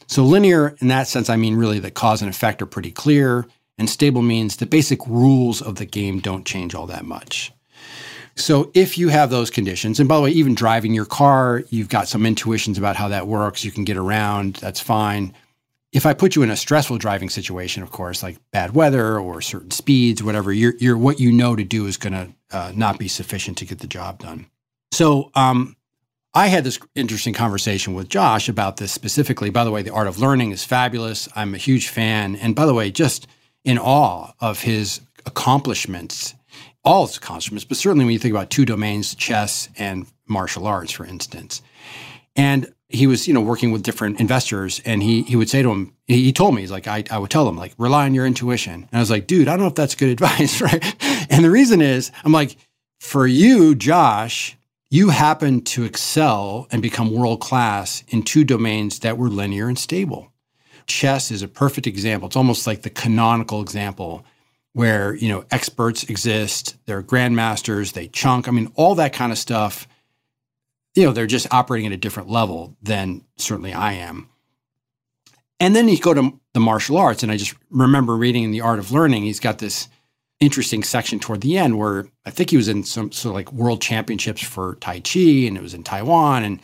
So, 0.07 0.23
linear 0.23 0.77
in 0.81 0.89
that 0.89 1.09
sense, 1.09 1.31
I 1.31 1.37
mean 1.37 1.57
really 1.57 1.79
that 1.81 1.95
cause 1.95 2.21
and 2.21 2.29
effect 2.29 2.61
are 2.61 2.67
pretty 2.67 2.91
clear, 2.91 3.47
and 3.79 3.89
stable 3.89 4.21
means 4.21 4.57
the 4.57 4.67
basic 4.67 5.05
rules 5.07 5.63
of 5.63 5.77
the 5.77 5.87
game 5.87 6.21
don't 6.21 6.45
change 6.45 6.75
all 6.75 6.87
that 6.89 7.07
much. 7.07 7.53
So, 8.37 8.71
if 8.75 8.99
you 8.99 9.09
have 9.09 9.31
those 9.31 9.51
conditions, 9.51 9.99
and 9.99 10.11
by 10.11 10.17
the 10.17 10.23
way, 10.23 10.31
even 10.31 10.55
driving 10.55 10.93
your 10.93 11.07
car, 11.07 11.63
you've 11.71 11.89
got 11.89 12.07
some 12.07 12.27
intuitions 12.27 12.77
about 12.77 12.97
how 12.97 13.09
that 13.09 13.27
works, 13.27 13.65
you 13.65 13.71
can 13.71 13.85
get 13.85 13.97
around, 13.97 14.57
that's 14.57 14.81
fine. 14.81 15.33
If 15.93 16.06
I 16.06 16.14
put 16.14 16.35
you 16.35 16.43
in 16.43 16.51
a 16.51 16.56
stressful 16.56 16.98
driving 16.98 17.28
situation, 17.28 17.82
of 17.82 17.90
course, 17.90 18.23
like 18.23 18.39
bad 18.51 18.74
weather 18.74 19.19
or 19.19 19.43
certain 19.43 19.70
speeds, 19.70 20.23
whatever, 20.23 20.52
you're, 20.52 20.74
you're 20.78 20.97
what 20.97 21.20
you 21.20 21.31
know 21.31 21.55
to 21.55 21.64
do 21.64 21.86
is 21.86 21.98
going 21.98 22.14
to 22.14 22.35
uh, 22.51 22.73
not 22.74 22.98
be 22.98 23.09
sufficient 23.09 23.59
to 23.59 23.66
get 23.66 23.81
the 23.81 23.86
job 23.86 24.19
done. 24.19 24.47
So, 24.93 25.31
um, 25.35 25.77
I 26.35 26.47
had 26.47 26.64
this 26.64 26.78
interesting 26.94 27.35
conversation 27.35 27.93
with 27.93 28.09
Josh 28.09 28.48
about 28.48 28.78
this 28.78 28.90
specifically. 28.90 29.51
By 29.51 29.64
the 29.64 29.70
way, 29.70 29.82
The 29.82 29.93
Art 29.93 30.06
of 30.06 30.19
Learning 30.19 30.51
is 30.51 30.64
fabulous. 30.64 31.28
I'm 31.36 31.55
a 31.55 31.59
huge 31.59 31.89
fan. 31.89 32.36
And 32.36 32.55
by 32.56 32.64
the 32.64 32.73
way, 32.73 32.90
just 32.90 33.27
in 33.64 33.78
awe 33.78 34.32
of 34.40 34.62
his 34.62 35.02
accomplishments, 35.27 36.35
all 36.85 37.06
his 37.06 37.19
accomplishments, 37.19 37.64
but 37.64 37.77
certainly 37.77 38.06
when 38.06 38.14
you 38.14 38.19
think 38.19 38.32
about 38.32 38.48
two 38.48 38.64
domains, 38.64 39.14
chess 39.14 39.69
and 39.77 40.06
martial 40.27 40.66
arts, 40.66 40.90
for 40.90 41.05
instance. 41.05 41.60
And 42.35 42.73
he 42.93 43.06
was, 43.06 43.27
you 43.27 43.35
know, 43.35 43.40
working 43.40 43.73
with 43.73 43.82
different 43.82 44.20
investors 44.20 44.81
and 44.85 45.02
he 45.02 45.23
he 45.23 45.36
would 45.36 45.51
say 45.51 45.62
to 45.62 45.70
him, 45.70 45.94
he, 46.06 46.32
told 46.32 46.55
me, 46.55 46.60
he's 46.60 46.70
like, 46.70 46.86
I, 46.86 47.05
I 47.10 47.19
would 47.19 47.31
tell 47.31 47.48
him, 47.48 47.56
like, 47.56 47.73
rely 47.78 48.05
on 48.05 48.14
your 48.14 48.27
intuition. 48.27 48.74
And 48.74 48.89
I 48.93 48.98
was 48.98 49.10
like, 49.10 49.27
dude, 49.27 49.48
I 49.48 49.52
don't 49.52 49.60
know 49.60 49.66
if 49.66 49.74
that's 49.74 49.94
good 49.94 50.09
advice, 50.20 50.60
right? 50.60 50.94
And 51.31 51.44
the 51.44 51.51
reason 51.51 51.81
is, 51.81 52.10
I'm 52.24 52.32
like, 52.32 52.56
for 53.01 53.27
you, 53.27 53.74
Josh, 53.74 54.56
you 54.90 55.09
happen 55.09 55.62
to 55.62 55.85
excel 55.85 56.69
and 56.70 56.82
become 56.82 57.12
world 57.12 57.40
class 57.40 58.05
in 58.09 58.23
two 58.23 58.44
domains 58.44 58.98
that 59.01 59.16
were 59.16 59.28
linear 59.28 59.69
and 59.69 59.78
stable. 59.78 60.32
Chess 60.86 61.31
is 61.31 61.43
a 61.43 61.48
perfect 61.48 61.86
example. 61.86 62.27
It's 62.27 62.36
almost 62.36 62.66
like 62.66 62.82
the 62.82 62.90
canonical 62.90 63.62
example 63.62 64.24
where, 64.74 65.14
you 65.14 65.28
know, 65.28 65.44
experts 65.51 66.05
exist, 66.05 66.77
they're 66.86 67.02
grandmasters, 67.02 67.93
they 67.93 68.09
chunk. 68.09 68.48
I 68.48 68.51
mean, 68.51 68.70
all 68.74 68.94
that 68.97 69.12
kind 69.12 69.32
of 69.32 69.39
stuff 69.39 69.86
you 70.94 71.05
know, 71.05 71.12
they're 71.12 71.27
just 71.27 71.52
operating 71.52 71.86
at 71.86 71.93
a 71.93 71.97
different 71.97 72.28
level 72.28 72.77
than 72.82 73.24
certainly 73.36 73.73
I 73.73 73.94
am. 73.94 74.28
And 75.59 75.77
then 75.77 75.89
you 75.89 75.98
go 75.98 76.12
to 76.12 76.40
the 76.55 76.60
martial 76.60 76.98
arts, 76.98 77.23
and 77.23 77.31
I 77.31 77.36
just 77.36 77.55
remember 77.70 78.16
reading 78.16 78.43
in 78.43 78.51
the 78.51 78.60
Art 78.60 78.78
of 78.78 78.90
Learning, 78.90 79.23
he's 79.23 79.40
got 79.40 79.59
this 79.59 79.89
interesting 80.40 80.82
section 80.82 81.20
toward 81.20 81.40
the 81.40 81.56
end 81.56 81.78
where 81.78 82.06
I 82.27 82.31
think 82.31 82.51
he 82.51 82.56
was 82.56 82.69
in 82.69 82.82
some 82.82 83.12
sort 83.12 83.31
of 83.31 83.36
like 83.36 83.52
world 83.52 83.81
championships 83.81 84.43
for 84.43 84.74
Tai 84.81 85.01
Chi, 85.01 85.20
and 85.47 85.56
it 85.56 85.62
was 85.62 85.73
in 85.73 85.85
Taiwan, 85.85 86.43
and 86.43 86.60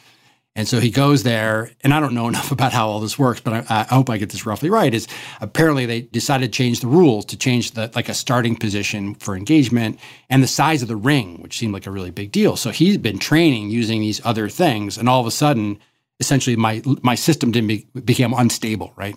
and 0.59 0.67
so 0.67 0.81
he 0.81 0.91
goes 0.91 1.23
there, 1.23 1.71
and 1.83 1.95
I 1.95 2.01
don't 2.01 2.15
know 2.15 2.27
enough 2.33 2.51
about 2.51 2.73
how 2.73 2.89
all 2.89 2.99
this 2.99 3.17
works, 3.17 3.41
but 3.41 3.71
I, 3.71 3.87
I, 3.91 3.95
hope 3.95 4.11
I 4.11 4.19
get 4.19 4.31
this 4.31 4.45
roughly 4.45 4.69
right. 4.69 4.93
Is 4.93 5.07
apparently 5.41 5.87
they 5.87 6.01
decided 6.01 6.53
to 6.53 6.57
change 6.57 6.81
the 6.81 6.89
rules 6.89 7.25
to 7.27 7.37
change 7.37 7.71
the 7.71 7.93
like 7.95 8.09
a 8.09 8.15
starting 8.15 8.57
position 8.57 9.15
for 9.15 9.37
engagement 9.37 10.01
and 10.29 10.43
the 10.43 10.49
size 10.49 10.83
of 10.83 10.89
the 10.89 10.97
ring, 10.97 11.41
which 11.43 11.57
seemed 11.57 11.73
like 11.73 11.87
a 11.87 11.93
really 11.93 12.11
big 12.11 12.33
deal. 12.33 12.57
So 12.57 12.71
he's 12.71 12.99
been 12.99 13.21
training 13.21 13.71
using 13.71 14.01
these 14.01 14.21
other 14.27 14.49
things, 14.49 14.99
and 14.99 15.09
all 15.09 15.21
of 15.21 15.29
a 15.29 15.31
sudden, 15.31 15.79
essentially, 16.19 16.57
my 16.57 16.83
my 17.03 17.15
system 17.15 17.53
didn't 17.53 17.69
be, 17.69 17.87
became 18.05 18.35
unstable, 18.35 18.93
right? 18.97 19.15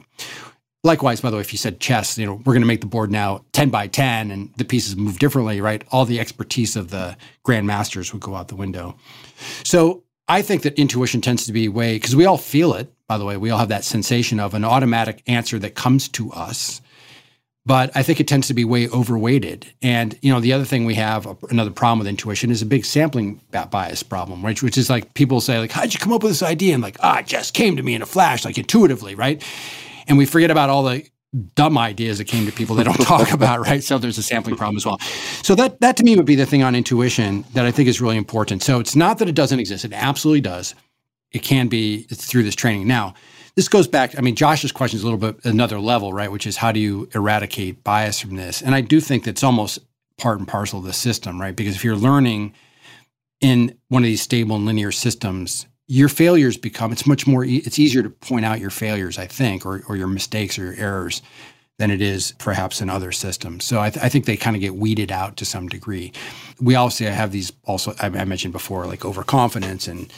Likewise, 0.83 1.21
by 1.21 1.31
the 1.31 1.37
way, 1.37 1.41
if 1.41 1.51
you 1.51 1.57
said 1.57 1.79
chess, 1.79 2.19
you 2.19 2.25
know, 2.27 2.35
we're 2.35 2.53
going 2.53 2.61
to 2.61 2.67
make 2.67 2.81
the 2.81 2.87
board 2.87 3.11
now 3.11 3.45
10 3.53 3.69
by 3.69 3.85
10 3.85 4.31
and 4.31 4.51
the 4.57 4.65
pieces 4.65 4.95
move 4.95 5.19
differently, 5.19 5.61
right? 5.61 5.83
All 5.91 6.05
the 6.05 6.19
expertise 6.19 6.75
of 6.75 6.89
the 6.89 7.15
grandmasters 7.45 8.13
would 8.13 8.21
go 8.21 8.33
out 8.33 8.47
the 8.47 8.55
window. 8.55 8.97
So 9.63 10.03
I 10.31 10.41
think 10.41 10.61
that 10.61 10.79
intuition 10.79 11.19
tends 11.19 11.45
to 11.47 11.51
be 11.51 11.67
way 11.67 11.95
because 11.95 12.15
we 12.15 12.25
all 12.25 12.37
feel 12.37 12.73
it. 12.73 12.89
By 13.05 13.17
the 13.17 13.25
way, 13.25 13.35
we 13.35 13.49
all 13.49 13.59
have 13.59 13.67
that 13.67 13.83
sensation 13.83 14.39
of 14.39 14.53
an 14.53 14.63
automatic 14.63 15.21
answer 15.27 15.59
that 15.59 15.75
comes 15.75 16.07
to 16.07 16.31
us, 16.31 16.79
but 17.65 17.91
I 17.95 18.03
think 18.03 18.21
it 18.21 18.29
tends 18.29 18.47
to 18.47 18.53
be 18.53 18.63
way 18.63 18.87
overweighted. 18.87 19.73
And 19.81 20.17
you 20.21 20.31
know, 20.31 20.39
the 20.39 20.53
other 20.53 20.63
thing 20.63 20.85
we 20.85 20.95
have 20.95 21.27
another 21.49 21.69
problem 21.69 21.99
with 21.99 22.07
intuition 22.07 22.49
is 22.49 22.61
a 22.61 22.65
big 22.65 22.85
sampling 22.85 23.41
bias 23.71 24.03
problem, 24.03 24.41
right? 24.41 24.63
Which 24.63 24.77
is 24.77 24.89
like 24.89 25.13
people 25.15 25.41
say 25.41 25.59
like, 25.59 25.73
"How'd 25.73 25.93
you 25.93 25.99
come 25.99 26.13
up 26.13 26.23
with 26.23 26.31
this 26.31 26.43
idea?" 26.43 26.75
And 26.75 26.81
like, 26.81 26.95
"Ah, 27.01 27.15
oh, 27.17 27.19
it 27.19 27.27
just 27.27 27.53
came 27.53 27.75
to 27.75 27.83
me 27.83 27.93
in 27.93 28.01
a 28.01 28.05
flash, 28.05 28.45
like 28.45 28.57
intuitively, 28.57 29.15
right?" 29.15 29.43
And 30.07 30.17
we 30.17 30.25
forget 30.25 30.49
about 30.49 30.69
all 30.69 30.83
the 30.83 31.05
dumb 31.55 31.77
ideas 31.77 32.17
that 32.17 32.25
came 32.25 32.45
to 32.45 32.51
people 32.51 32.75
they 32.75 32.83
don't 32.83 33.01
talk 33.01 33.31
about, 33.31 33.61
right? 33.61 33.83
So 33.83 33.97
there's 33.97 34.17
a 34.17 34.23
sampling 34.23 34.55
problem 34.55 34.77
as 34.77 34.85
well. 34.85 34.99
So 35.43 35.55
that 35.55 35.79
that 35.81 35.97
to 35.97 36.03
me 36.03 36.15
would 36.15 36.25
be 36.25 36.35
the 36.35 36.45
thing 36.45 36.63
on 36.63 36.75
intuition 36.75 37.45
that 37.53 37.65
I 37.65 37.71
think 37.71 37.87
is 37.87 38.01
really 38.01 38.17
important. 38.17 38.63
So 38.63 38.79
it's 38.79 38.95
not 38.95 39.19
that 39.19 39.29
it 39.29 39.35
doesn't 39.35 39.59
exist; 39.59 39.85
it 39.85 39.93
absolutely 39.93 40.41
does. 40.41 40.75
It 41.31 41.43
can 41.43 41.67
be 41.67 42.03
through 42.03 42.43
this 42.43 42.55
training. 42.55 42.87
Now, 42.87 43.13
this 43.55 43.69
goes 43.69 43.87
back. 43.87 44.17
I 44.17 44.21
mean, 44.21 44.35
Josh's 44.35 44.71
question 44.71 44.97
is 44.97 45.03
a 45.03 45.05
little 45.05 45.19
bit 45.19 45.43
another 45.45 45.79
level, 45.79 46.11
right? 46.11 46.31
Which 46.31 46.45
is 46.45 46.57
how 46.57 46.71
do 46.71 46.79
you 46.79 47.09
eradicate 47.13 47.83
bias 47.83 48.19
from 48.19 48.35
this? 48.35 48.61
And 48.61 48.75
I 48.75 48.81
do 48.81 48.99
think 48.99 49.23
that's 49.23 49.43
almost 49.43 49.79
part 50.17 50.39
and 50.39 50.47
parcel 50.47 50.79
of 50.79 50.85
the 50.85 50.93
system, 50.93 51.39
right? 51.39 51.55
Because 51.55 51.75
if 51.75 51.83
you're 51.83 51.95
learning 51.95 52.53
in 53.39 53.77
one 53.87 54.03
of 54.03 54.07
these 54.07 54.21
stable 54.21 54.55
and 54.55 54.65
linear 54.65 54.91
systems, 54.91 55.65
your 55.91 56.07
failures 56.07 56.55
become 56.55 56.93
it's 56.93 57.05
much 57.05 57.27
more 57.27 57.43
it's 57.43 57.77
easier 57.77 58.01
to 58.01 58.09
point 58.09 58.45
out 58.45 58.61
your 58.61 58.69
failures 58.69 59.17
i 59.17 59.27
think 59.27 59.65
or, 59.65 59.83
or 59.89 59.97
your 59.97 60.07
mistakes 60.07 60.57
or 60.57 60.63
your 60.63 60.75
errors 60.75 61.21
than 61.79 61.91
it 61.91 62.01
is 62.01 62.33
perhaps 62.33 62.79
in 62.79 62.89
other 62.91 63.11
systems. 63.11 63.65
So 63.65 63.81
i, 63.81 63.89
th- 63.89 64.05
I 64.05 64.07
think 64.07 64.25
they 64.25 64.37
kind 64.37 64.55
of 64.55 64.61
get 64.61 64.75
weeded 64.75 65.11
out 65.11 65.35
to 65.37 65.45
some 65.45 65.67
degree. 65.67 66.13
We 66.61 66.75
obviously 66.75 67.07
have 67.07 67.31
these 67.31 67.51
also 67.65 67.93
i, 67.99 68.05
I 68.05 68.25
mentioned 68.25 68.53
before 68.53 68.85
like 68.85 69.03
overconfidence 69.03 69.87
and 69.87 70.13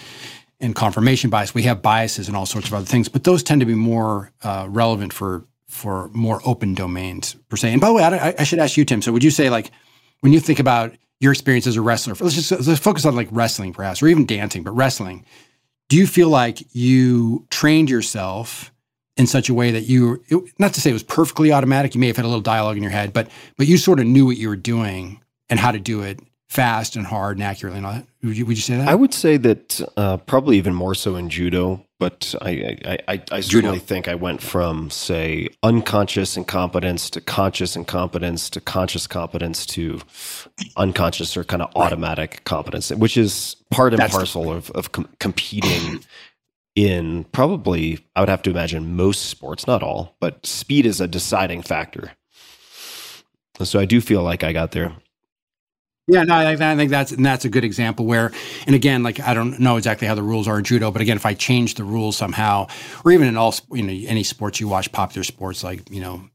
and 0.60 0.76
confirmation 0.76 1.30
bias. 1.30 1.56
We 1.56 1.64
have 1.64 1.82
biases 1.82 2.28
and 2.28 2.38
all 2.38 2.46
sorts 2.46 2.68
of 2.68 2.74
other 2.76 2.86
things 2.86 3.10
but 3.10 3.24
those 3.24 3.42
tend 3.42 3.62
to 3.62 3.66
be 3.66 3.74
more 3.74 4.32
uh, 4.44 4.68
relevant 4.70 5.12
for 5.12 5.46
for 5.68 6.10
more 6.10 6.40
open 6.46 6.76
domains 6.76 7.36
per 7.50 7.56
se. 7.56 7.72
And 7.72 7.82
by 7.82 7.88
the 7.88 7.94
way 7.94 8.04
I, 8.04 8.36
I 8.38 8.44
should 8.44 8.60
ask 8.60 8.78
you 8.78 8.86
tim 8.86 9.02
so 9.02 9.12
would 9.12 9.24
you 9.24 9.32
say 9.32 9.50
like 9.50 9.72
when 10.20 10.34
you 10.34 10.40
think 10.40 10.60
about 10.60 10.94
your 11.20 11.32
experience 11.32 11.66
as 11.66 11.78
a 11.78 11.82
wrestler 11.82 12.14
let's 12.20 12.36
just 12.36 12.52
let's 12.52 12.80
focus 12.80 13.06
on 13.06 13.16
like 13.16 13.30
wrestling 13.32 13.74
perhaps 13.74 14.04
or 14.04 14.08
even 14.08 14.28
dancing 14.28 14.62
but 14.62 14.72
wrestling 14.72 15.26
do 15.90 15.98
you 15.98 16.08
feel 16.08 16.30
like 16.30 16.64
you 16.76 17.46
trained 17.50 17.90
yourself 17.90 18.72
in 19.18 19.28
such 19.28 19.50
a 19.50 19.54
way 19.54 19.72
that 19.72 19.84
you 19.84 20.24
not 20.58 20.74
to 20.74 20.82
say 20.82 20.90
it 20.90 20.94
was 20.94 21.04
perfectly 21.04 21.52
automatic 21.52 21.94
you 21.94 22.02
may 22.02 22.08
have 22.08 22.16
had 22.16 22.26
a 22.26 22.28
little 22.28 22.42
dialogue 22.42 22.78
in 22.78 22.84
your 22.84 22.92
head 22.92 23.14
but 23.14 23.30
but 23.58 23.68
you 23.68 23.78
sort 23.78 24.00
of 24.00 24.06
knew 24.06 24.26
what 24.26 24.38
you 24.38 24.50
were 24.50 24.56
doing 24.56 25.22
and 25.50 25.60
how 25.60 25.72
to 25.72 25.80
do 25.80 26.02
it 26.02 26.20
fast 26.54 26.96
and 26.96 27.06
hard 27.06 27.38
and 27.38 27.44
accurately 27.44 27.78
and 27.78 27.86
all 27.86 27.94
that? 27.94 28.06
Would 28.22 28.38
you, 28.38 28.46
would 28.46 28.56
you 28.56 28.62
say 28.62 28.78
that? 28.78 28.88
I 28.88 28.94
would 28.94 29.14
say 29.14 29.38
that 29.38 29.82
uh, 29.98 30.18
probably 30.18 30.58
even 30.58 30.76
more 30.76 30.94
so 30.94 31.16
in 31.16 31.30
judo 31.30 31.84
but 32.04 32.36
I, 32.42 32.78
I, 32.84 32.98
I, 33.08 33.24
I 33.32 33.40
certainly 33.40 33.80
think 33.80 34.10
I 34.10 34.16
went 34.16 34.42
from, 34.42 34.90
say, 34.90 35.48
unconscious 35.64 36.36
incompetence 36.36 37.10
to 37.12 37.22
conscious 37.22 37.78
incompetence 37.78 38.50
to 38.50 38.60
conscious 38.60 39.08
competence 39.08 39.66
to 39.68 40.02
unconscious 40.76 41.38
or 41.38 41.46
kind 41.46 41.62
of 41.62 41.72
automatic 41.78 42.32
right. 42.32 42.44
competence, 42.44 42.92
which 42.92 43.16
is 43.16 43.56
part 43.72 43.94
and 43.94 44.02
That's 44.02 44.14
parcel 44.14 44.52
of, 44.52 44.70
of 44.72 44.92
com- 44.92 45.08
competing 45.22 46.04
in 46.76 47.24
probably, 47.32 48.06
I 48.18 48.20
would 48.20 48.28
have 48.28 48.42
to 48.42 48.50
imagine, 48.50 48.98
most 48.98 49.28
sports, 49.28 49.66
not 49.66 49.82
all, 49.82 50.18
but 50.20 50.46
speed 50.46 50.86
is 50.86 51.00
a 51.00 51.08
deciding 51.08 51.62
factor. 51.62 52.12
So 53.62 53.80
I 53.80 53.86
do 53.86 54.02
feel 54.02 54.24
like 54.24 54.44
I 54.44 54.52
got 54.52 54.72
there. 54.72 54.92
Yeah, 56.08 56.24
no, 56.24 56.36
I, 56.36 56.56
think 56.58 56.92
that's 56.92 57.14
and 57.14 57.26
that's 57.26 57.46
a 57.46 57.50
good 57.50 57.64
example 57.64 58.06
where, 58.06 58.32
and 58.68 58.76
again, 58.76 59.04
like 59.04 59.22
I 59.22 59.34
don't 59.34 59.58
know 59.60 59.78
exactly 59.78 60.06
how 60.06 60.16
the 60.16 60.24
rules 60.24 60.50
are 60.50 60.58
in 60.58 60.66
judo, 60.66 60.92
but 60.92 61.02
again, 61.02 61.16
if 61.16 61.26
I 61.26 61.34
change 61.34 61.76
the 61.76 61.86
rules 61.86 62.18
somehow, 62.18 62.68
or 63.06 63.12
even 63.14 63.28
in 63.28 63.38
all 63.38 63.56
you 63.72 63.84
know 63.84 64.10
any 64.10 64.24
sports 64.24 64.60
you 64.60 64.68
watch, 64.68 64.92
popular 64.92 65.24
sports 65.24 65.64
like 65.64 65.90
you 65.90 66.02
know 66.02 66.30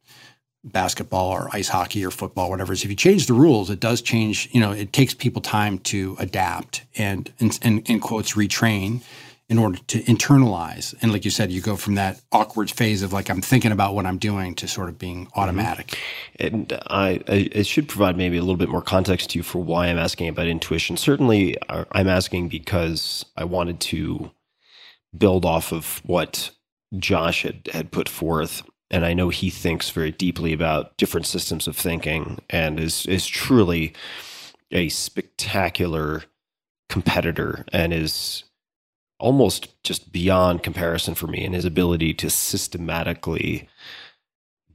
basketball 0.65 1.31
or 1.31 1.49
ice 1.53 1.69
hockey 1.69 2.03
or 2.03 2.11
football, 2.11 2.49
whatever. 2.49 2.73
Is 2.73 2.82
if 2.82 2.89
you 2.89 2.97
change 2.97 3.27
the 3.27 3.35
rules, 3.35 3.69
it 3.69 3.78
does 3.78 4.01
change. 4.01 4.49
You 4.53 4.61
know, 4.61 4.73
it 4.73 4.95
takes 4.95 5.12
people 5.12 5.43
time 5.43 5.78
to 5.81 6.16
adapt 6.19 6.85
and 6.97 7.31
and, 7.39 7.59
and 7.61 7.90
in 7.90 8.01
quotes 8.01 8.32
retrain 8.32 9.03
in 9.49 9.59
order 9.59 9.79
to 9.87 10.03
internalize. 10.03 10.95
And 11.01 11.11
like 11.11 11.25
you 11.25 11.31
said, 11.31 11.51
you 11.51 11.62
go 11.62 11.77
from 11.77 11.95
that 11.95 12.20
awkward 12.33 12.70
phase 12.70 13.03
of 13.03 13.12
like 13.12 13.31
I'm 13.31 13.41
thinking 13.41 13.73
about 13.73 13.95
what 13.95 14.05
I'm 14.05 14.19
doing 14.19 14.55
to 14.57 14.69
sort 14.69 14.89
of 14.89 14.99
being 14.99 15.27
mm-hmm. 15.27 15.41
automatic. 15.41 15.99
And 16.39 16.73
I, 16.87 17.20
I 17.29 17.49
it 17.53 17.66
should 17.66 17.89
provide 17.89 18.16
maybe 18.16 18.37
a 18.37 18.43
little 18.43 18.57
bit 18.57 18.69
more 18.69 18.83
context 18.83 19.31
to 19.31 19.39
you 19.39 19.43
for 19.43 19.59
why 19.59 19.87
I'm 19.87 19.99
asking 19.99 20.29
about 20.29 20.47
intuition. 20.47 20.97
Certainly, 20.97 21.57
I'm 21.69 22.09
asking 22.09 22.49
because 22.49 23.25
I 23.37 23.45
wanted 23.45 23.81
to 23.81 24.31
build 25.16 25.47
off 25.47 25.73
of 25.73 26.03
what 26.05 26.51
Josh 26.99 27.43
had 27.43 27.69
had 27.73 27.91
put 27.91 28.09
forth. 28.09 28.62
And 28.91 29.05
I 29.05 29.15
know 29.15 29.29
he 29.29 29.51
thinks 29.51 29.91
very 29.91 30.11
deeply 30.11 30.53
about 30.53 30.97
different 30.97 31.27
systems 31.27 31.66
of 31.66 31.77
thinking 31.77 32.39
and 32.51 32.79
is 32.79 33.07
is 33.07 33.27
truly 33.27 33.95
a 34.70 34.91
spectacular 34.91 36.25
competitor 36.91 37.65
and 37.73 37.93
is 37.93 38.45
almost 39.19 39.82
just 39.82 40.12
beyond 40.12 40.62
comparison 40.62 41.15
for 41.15 41.27
me 41.27 41.45
in 41.45 41.53
his 41.53 41.65
ability 41.65 42.15
to 42.15 42.31
systematically 42.31 43.69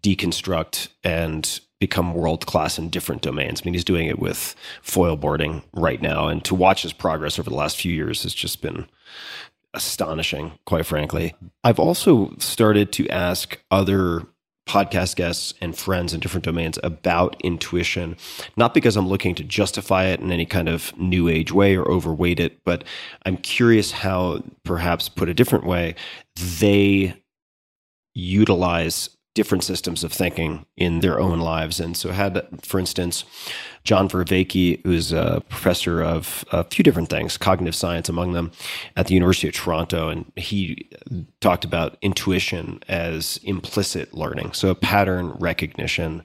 deconstruct 0.01 0.89
and 1.03 1.61
become 1.79 2.13
world 2.13 2.45
class 2.45 2.77
in 2.77 2.89
different 2.89 3.21
domains. 3.21 3.61
I 3.61 3.65
mean, 3.65 3.73
he's 3.73 3.83
doing 3.83 4.07
it 4.07 4.19
with 4.19 4.55
foil 4.81 5.15
boarding 5.15 5.63
right 5.73 6.01
now, 6.01 6.27
and 6.27 6.43
to 6.45 6.55
watch 6.55 6.83
his 6.83 6.93
progress 6.93 7.39
over 7.39 7.49
the 7.49 7.55
last 7.55 7.77
few 7.77 7.93
years 7.93 8.23
has 8.23 8.33
just 8.33 8.61
been 8.61 8.87
astonishing, 9.73 10.53
quite 10.65 10.85
frankly. 10.85 11.33
I've 11.63 11.79
also 11.79 12.35
started 12.37 12.91
to 12.93 13.09
ask 13.09 13.59
other 13.71 14.23
podcast 14.65 15.15
guests 15.15 15.53
and 15.59 15.77
friends 15.77 16.13
in 16.13 16.19
different 16.19 16.45
domains 16.45 16.79
about 16.83 17.39
intuition, 17.41 18.15
not 18.55 18.73
because 18.73 18.95
I'm 18.95 19.07
looking 19.07 19.35
to 19.35 19.43
justify 19.43 20.05
it 20.05 20.19
in 20.19 20.31
any 20.31 20.45
kind 20.45 20.69
of 20.69 20.97
new 20.97 21.27
age 21.27 21.51
way 21.51 21.75
or 21.75 21.89
overweight 21.91 22.39
it, 22.39 22.63
but 22.63 22.83
I'm 23.25 23.37
curious 23.37 23.91
how, 23.91 24.43
perhaps 24.63 25.09
put 25.09 25.29
a 25.29 25.33
different 25.33 25.65
way, 25.65 25.95
they 26.59 27.21
utilize 28.13 29.09
different 29.35 29.63
systems 29.63 30.03
of 30.03 30.13
thinking 30.13 30.65
in 30.77 30.99
their 30.99 31.19
own 31.19 31.39
lives. 31.39 31.79
And 31.79 31.97
so, 31.97 32.11
had, 32.11 32.47
for 32.61 32.79
instance, 32.79 33.25
John 33.83 34.07
Vervaeke, 34.07 34.81
who's 34.83 35.11
a 35.11 35.43
professor 35.49 36.01
of 36.01 36.45
a 36.51 36.63
few 36.63 36.83
different 36.83 37.09
things, 37.09 37.37
cognitive 37.37 37.75
science 37.75 38.07
among 38.07 38.31
them, 38.33 38.51
at 38.95 39.07
the 39.07 39.13
University 39.13 39.49
of 39.49 39.53
Toronto. 39.53 40.09
And 40.09 40.31
he 40.35 40.89
talked 41.41 41.65
about 41.65 41.97
intuition 42.01 42.81
as 42.87 43.39
implicit 43.43 44.13
learning, 44.13 44.53
so 44.53 44.73
pattern 44.73 45.31
recognition, 45.31 46.23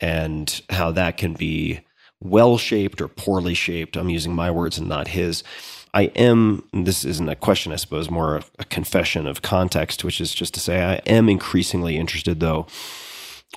and 0.00 0.62
how 0.70 0.90
that 0.92 1.16
can 1.18 1.34
be 1.34 1.80
well 2.20 2.56
shaped 2.58 3.00
or 3.00 3.08
poorly 3.08 3.54
shaped. 3.54 3.96
I'm 3.96 4.08
using 4.08 4.34
my 4.34 4.50
words 4.50 4.78
and 4.78 4.88
not 4.88 5.08
his. 5.08 5.44
I 5.94 6.04
am, 6.16 6.68
this 6.72 7.04
isn't 7.04 7.28
a 7.28 7.36
question, 7.36 7.72
I 7.72 7.76
suppose, 7.76 8.10
more 8.10 8.42
a 8.58 8.64
confession 8.64 9.26
of 9.26 9.42
context, 9.42 10.04
which 10.04 10.20
is 10.20 10.34
just 10.34 10.54
to 10.54 10.60
say 10.60 10.82
I 10.84 10.96
am 11.06 11.28
increasingly 11.28 11.96
interested, 11.96 12.40
though, 12.40 12.66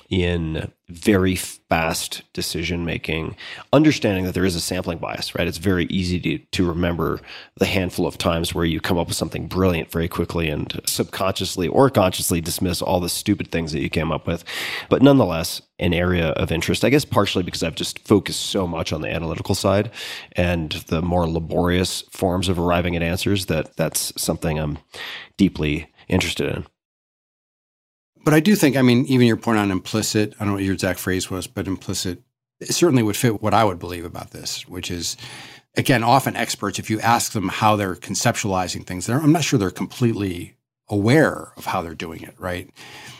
in 0.08 0.70
very 0.88 1.34
fast 1.34 2.22
decision 2.32 2.84
making, 2.84 3.36
understanding 3.72 4.24
that 4.24 4.34
there 4.34 4.44
is 4.44 4.54
a 4.54 4.60
sampling 4.60 4.98
bias, 4.98 5.34
right? 5.34 5.46
It's 5.46 5.58
very 5.58 5.86
easy 5.86 6.20
to, 6.20 6.38
to 6.38 6.68
remember 6.68 7.20
the 7.56 7.66
handful 7.66 8.06
of 8.06 8.18
times 8.18 8.54
where 8.54 8.64
you 8.64 8.80
come 8.80 8.98
up 8.98 9.08
with 9.08 9.16
something 9.16 9.48
brilliant 9.48 9.90
very 9.90 10.08
quickly 10.08 10.48
and 10.48 10.80
subconsciously 10.86 11.68
or 11.68 11.88
consciously 11.88 12.40
dismiss 12.40 12.82
all 12.82 13.00
the 13.00 13.08
stupid 13.08 13.50
things 13.50 13.72
that 13.72 13.80
you 13.80 13.88
came 13.88 14.12
up 14.12 14.26
with. 14.26 14.44
But 14.88 15.02
nonetheless, 15.02 15.62
an 15.78 15.94
area 15.94 16.28
of 16.30 16.52
interest, 16.52 16.84
I 16.84 16.90
guess 16.90 17.04
partially 17.04 17.42
because 17.42 17.62
I've 17.62 17.74
just 17.74 18.06
focused 18.06 18.42
so 18.46 18.66
much 18.66 18.92
on 18.92 19.00
the 19.00 19.10
analytical 19.10 19.54
side 19.54 19.90
and 20.32 20.72
the 20.88 21.02
more 21.02 21.28
laborious 21.28 22.02
forms 22.10 22.48
of 22.48 22.58
arriving 22.58 22.96
at 22.96 23.02
answers 23.02 23.46
that 23.46 23.76
that's 23.76 24.12
something 24.20 24.58
I'm 24.58 24.78
deeply 25.36 25.90
interested 26.08 26.54
in. 26.54 26.66
But 28.24 28.34
I 28.34 28.40
do 28.40 28.54
think, 28.54 28.76
I 28.76 28.82
mean, 28.82 29.04
even 29.06 29.26
your 29.26 29.36
point 29.36 29.58
on 29.58 29.70
implicit, 29.70 30.34
I 30.34 30.38
don't 30.40 30.48
know 30.48 30.54
what 30.54 30.62
your 30.62 30.74
exact 30.74 31.00
phrase 31.00 31.30
was, 31.30 31.46
but 31.46 31.66
implicit 31.66 32.22
it 32.60 32.72
certainly 32.72 33.02
would 33.02 33.16
fit 33.16 33.42
what 33.42 33.54
I 33.54 33.64
would 33.64 33.78
believe 33.78 34.04
about 34.04 34.30
this, 34.30 34.68
which 34.68 34.90
is, 34.90 35.16
again, 35.76 36.04
often 36.04 36.36
experts, 36.36 36.78
if 36.78 36.90
you 36.90 37.00
ask 37.00 37.32
them 37.32 37.48
how 37.48 37.74
they're 37.76 37.96
conceptualizing 37.96 38.86
things, 38.86 39.08
I'm 39.08 39.32
not 39.32 39.44
sure 39.44 39.58
they're 39.58 39.70
completely 39.70 40.54
aware 40.88 41.52
of 41.56 41.64
how 41.64 41.80
they're 41.80 41.94
doing 41.94 42.22
it, 42.22 42.34
right? 42.38 42.68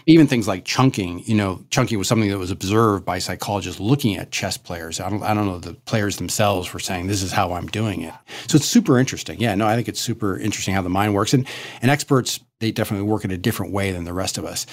Even 0.07 0.27
things 0.27 0.49
like 0.49 0.65
chunking, 0.65 1.21
you 1.21 1.35
know, 1.35 1.65
chunking 1.71 1.99
was 1.99 2.09
something 2.09 2.29
that 2.29 2.39
was 2.39 2.51
observed 2.51 3.05
by 3.05 3.19
psychologists 3.19 3.81
looking 3.81 4.17
at 4.17 4.31
chess 4.31 4.57
players. 4.57 5.01
I 5.01 5.09
don't, 5.09 5.23
I 5.23 5.33
don't 5.33 5.47
know, 5.47 5.59
the 5.59 5.75
players 5.75 6.17
themselves 6.17 6.73
were 6.73 6.81
saying, 6.81 7.07
this 7.07 7.23
is 7.23 7.33
how 7.33 7.53
I'm 7.53 7.69
doing 7.69 8.03
it. 8.03 8.15
So 8.49 8.57
it's 8.57 8.67
super 8.67 8.99
interesting. 8.99 9.41
Yeah, 9.41 9.55
no, 9.55 9.67
I 9.67 9.77
think 9.77 9.89
it's 9.89 10.01
super 10.01 10.37
interesting 10.39 10.75
how 10.75 10.83
the 10.83 10.91
mind 10.91 11.15
works. 11.15 11.33
And, 11.33 11.47
and 11.81 11.91
experts 11.91 12.41
they 12.61 12.71
definitely 12.71 13.07
work 13.09 13.25
in 13.25 13.31
a 13.31 13.37
different 13.37 13.73
way 13.73 13.93
than 13.93 14.05
the 14.05 14.13
rest 14.13 14.39
of 14.39 14.45
us. 14.45 14.67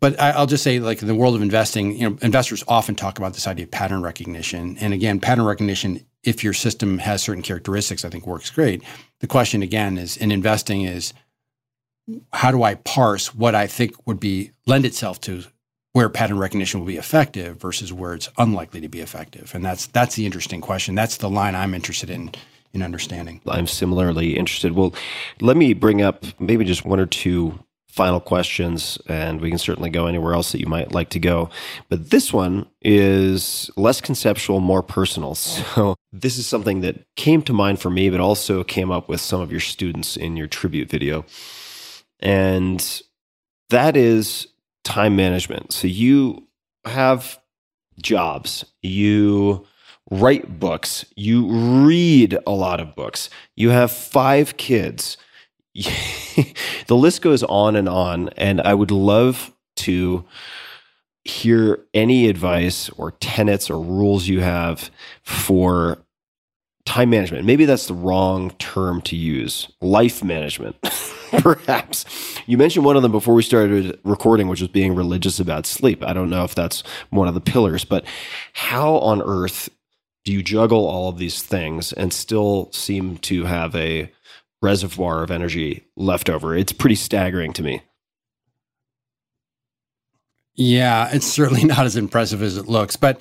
But 0.00 0.18
I, 0.18 0.38
will 0.38 0.46
just 0.46 0.64
say, 0.64 0.80
like 0.80 1.02
in 1.02 1.08
the 1.08 1.14
world 1.14 1.34
of 1.34 1.42
investing, 1.42 1.96
you 1.96 2.08
know, 2.08 2.18
investors 2.22 2.64
often 2.66 2.94
talk 2.94 3.18
about 3.18 3.34
this 3.34 3.46
idea 3.46 3.66
of 3.66 3.70
pattern 3.70 4.02
recognition. 4.02 4.78
And 4.78 4.94
again, 4.94 5.20
pattern 5.20 5.44
recognition, 5.44 6.04
if 6.24 6.42
your 6.42 6.54
system 6.54 6.98
has 6.98 7.22
certain 7.22 7.42
characteristics, 7.42 8.04
I 8.04 8.08
think 8.08 8.26
works 8.26 8.50
great. 8.50 8.82
The 9.20 9.26
question 9.26 9.62
again 9.62 9.98
is 9.98 10.16
in 10.16 10.32
investing 10.32 10.82
is 10.82 11.12
how 12.32 12.50
do 12.50 12.62
I 12.62 12.74
parse 12.74 13.34
what 13.34 13.54
I 13.54 13.66
think 13.66 13.94
would 14.06 14.20
be 14.20 14.52
lend 14.66 14.84
itself 14.84 15.20
to 15.22 15.44
where 15.92 16.08
pattern 16.08 16.38
recognition 16.38 16.80
will 16.80 16.86
be 16.86 16.96
effective 16.96 17.60
versus 17.60 17.92
where 17.92 18.14
it's 18.14 18.28
unlikely 18.38 18.80
to 18.82 18.88
be 18.88 19.00
effective? 19.00 19.54
And 19.54 19.64
that's 19.64 19.86
that's 19.88 20.14
the 20.14 20.26
interesting 20.26 20.60
question. 20.60 20.94
That's 20.94 21.18
the 21.18 21.30
line 21.30 21.54
I'm 21.54 21.74
interested 21.74 22.10
in 22.10 22.32
in 22.72 22.82
understanding. 22.82 23.40
I'm 23.48 23.66
similarly 23.66 24.36
interested. 24.36 24.72
Well, 24.72 24.94
let 25.40 25.56
me 25.56 25.74
bring 25.74 26.02
up 26.02 26.24
maybe 26.40 26.64
just 26.64 26.84
one 26.84 27.00
or 27.00 27.06
two 27.06 27.58
final 27.90 28.20
questions, 28.20 28.98
and 29.08 29.40
we 29.40 29.48
can 29.48 29.58
certainly 29.58 29.90
go 29.90 30.06
anywhere 30.06 30.32
else 30.32 30.52
that 30.52 30.60
you 30.60 30.66
might 30.66 30.92
like 30.92 31.10
to 31.10 31.18
go. 31.18 31.50
But 31.88 32.10
this 32.10 32.32
one 32.32 32.66
is 32.80 33.70
less 33.76 34.00
conceptual, 34.00 34.60
more 34.60 34.82
personal. 34.82 35.34
So, 35.74 35.94
this 36.12 36.38
is 36.38 36.46
something 36.46 36.80
that 36.80 37.04
came 37.16 37.42
to 37.42 37.52
mind 37.52 37.80
for 37.80 37.90
me, 37.90 38.10
but 38.10 38.20
also 38.20 38.64
came 38.64 38.90
up 38.90 39.08
with 39.08 39.20
some 39.20 39.40
of 39.40 39.50
your 39.50 39.60
students 39.60 40.16
in 40.16 40.36
your 40.36 40.48
tribute 40.48 40.88
video. 40.90 41.24
And 42.20 43.02
that 43.70 43.96
is 43.96 44.48
time 44.84 45.16
management. 45.16 45.72
So, 45.72 45.86
you 45.86 46.46
have 46.84 47.38
jobs, 48.00 48.64
you 48.82 49.66
write 50.10 50.58
books, 50.58 51.04
you 51.16 51.46
read 51.46 52.38
a 52.46 52.52
lot 52.52 52.80
of 52.80 52.94
books, 52.96 53.30
you 53.56 53.70
have 53.70 53.90
five 53.92 54.56
kids. 54.56 55.16
the 55.74 56.96
list 56.96 57.22
goes 57.22 57.42
on 57.44 57.76
and 57.76 57.88
on. 57.88 58.28
And 58.30 58.60
I 58.60 58.74
would 58.74 58.90
love 58.90 59.52
to 59.76 60.24
hear 61.24 61.84
any 61.94 62.28
advice 62.28 62.88
or 62.90 63.12
tenets 63.12 63.70
or 63.70 63.80
rules 63.80 64.26
you 64.26 64.40
have 64.40 64.90
for 65.22 65.98
time 66.84 67.10
management. 67.10 67.44
Maybe 67.44 67.66
that's 67.66 67.86
the 67.86 67.94
wrong 67.94 68.50
term 68.52 69.00
to 69.02 69.16
use. 69.16 69.70
Life 69.80 70.24
management, 70.24 70.76
perhaps. 71.38 72.04
You 72.46 72.58
mentioned 72.58 72.84
one 72.84 72.96
of 72.96 73.02
them 73.02 73.12
before 73.12 73.34
we 73.34 73.42
started 73.42 73.98
recording, 74.04 74.48
which 74.48 74.60
was 74.60 74.68
being 74.68 74.94
religious 74.94 75.38
about 75.38 75.66
sleep. 75.66 76.02
I 76.02 76.12
don't 76.12 76.30
know 76.30 76.44
if 76.44 76.54
that's 76.54 76.82
one 77.10 77.28
of 77.28 77.34
the 77.34 77.40
pillars, 77.40 77.84
but 77.84 78.04
how 78.52 78.96
on 78.96 79.22
earth 79.22 79.68
do 80.24 80.32
you 80.32 80.42
juggle 80.42 80.86
all 80.86 81.08
of 81.08 81.18
these 81.18 81.42
things 81.42 81.92
and 81.92 82.12
still 82.12 82.70
seem 82.72 83.18
to 83.18 83.44
have 83.44 83.74
a 83.74 84.12
reservoir 84.60 85.22
of 85.22 85.30
energy 85.30 85.86
left 85.96 86.28
over? 86.28 86.56
It's 86.56 86.72
pretty 86.72 86.96
staggering 86.96 87.52
to 87.54 87.62
me. 87.62 87.82
Yeah, 90.56 91.08
it's 91.12 91.26
certainly 91.26 91.64
not 91.64 91.86
as 91.86 91.96
impressive 91.96 92.42
as 92.42 92.56
it 92.56 92.68
looks. 92.68 92.96
But 92.96 93.20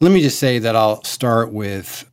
let 0.00 0.12
me 0.12 0.22
just 0.22 0.38
say 0.38 0.58
that 0.60 0.76
I'll 0.76 1.04
start 1.04 1.52
with 1.52 2.10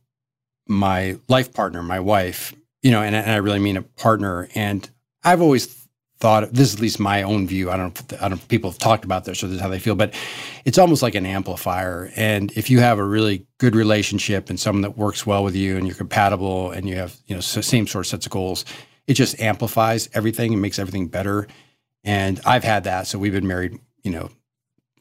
my 0.68 1.18
life 1.28 1.54
partner, 1.54 1.82
my 1.82 2.00
wife, 2.00 2.54
you 2.82 2.92
know, 2.92 3.02
and, 3.02 3.16
and 3.16 3.32
I 3.32 3.38
really 3.38 3.60
mean 3.60 3.78
a 3.78 3.82
partner. 3.82 4.50
And 4.56 4.90
I've 5.24 5.42
always 5.42 5.82
thought 6.22 6.54
this 6.54 6.70
is 6.70 6.76
at 6.76 6.82
least 6.82 7.00
my 7.00 7.24
own 7.24 7.48
view. 7.48 7.72
I 7.72 7.78
don't 7.78 8.12
know 8.12 8.18
I 8.22 8.30
don't 8.30 8.48
people 8.48 8.70
have 8.70 8.78
talked 8.78 9.04
about 9.04 9.26
this 9.26 9.44
or 9.44 9.48
this 9.48 9.56
is 9.56 9.62
how 9.62 9.70
they 9.70 9.80
feel, 9.80 9.96
but 9.96 10.14
it's 10.66 10.78
almost 10.78 11.02
like 11.02 11.16
an 11.16 11.26
amplifier. 11.26 12.12
And 12.16 12.52
if 12.52 12.70
you 12.70 12.80
have 12.80 13.00
a 13.00 13.04
really 13.04 13.48
good 13.58 13.76
relationship 13.76 14.50
and 14.50 14.60
someone 14.60 14.84
that 14.84 14.98
works 14.98 15.26
well 15.26 15.44
with 15.44 15.56
you 15.56 15.78
and 15.78 15.88
you're 15.88 15.96
compatible 15.96 16.72
and 16.72 16.88
you 16.88 16.96
have, 16.96 17.18
you 17.26 17.36
know, 17.36 17.42
same 17.42 17.88
sort 17.88 18.06
of 18.06 18.08
sets 18.08 18.28
of 18.28 18.32
goals, 18.32 18.66
it 19.08 19.16
just 19.16 19.40
amplifies 19.40 20.10
everything 20.14 20.54
and 20.54 20.62
makes 20.62 20.78
everything 20.78 21.08
better. 21.08 21.48
And 22.04 22.40
I've 22.46 22.64
had 22.64 22.84
that. 22.84 23.08
So 23.08 23.18
we've 23.18 23.34
been 23.34 23.48
married, 23.48 23.80
you 24.04 24.12
know, 24.12 24.30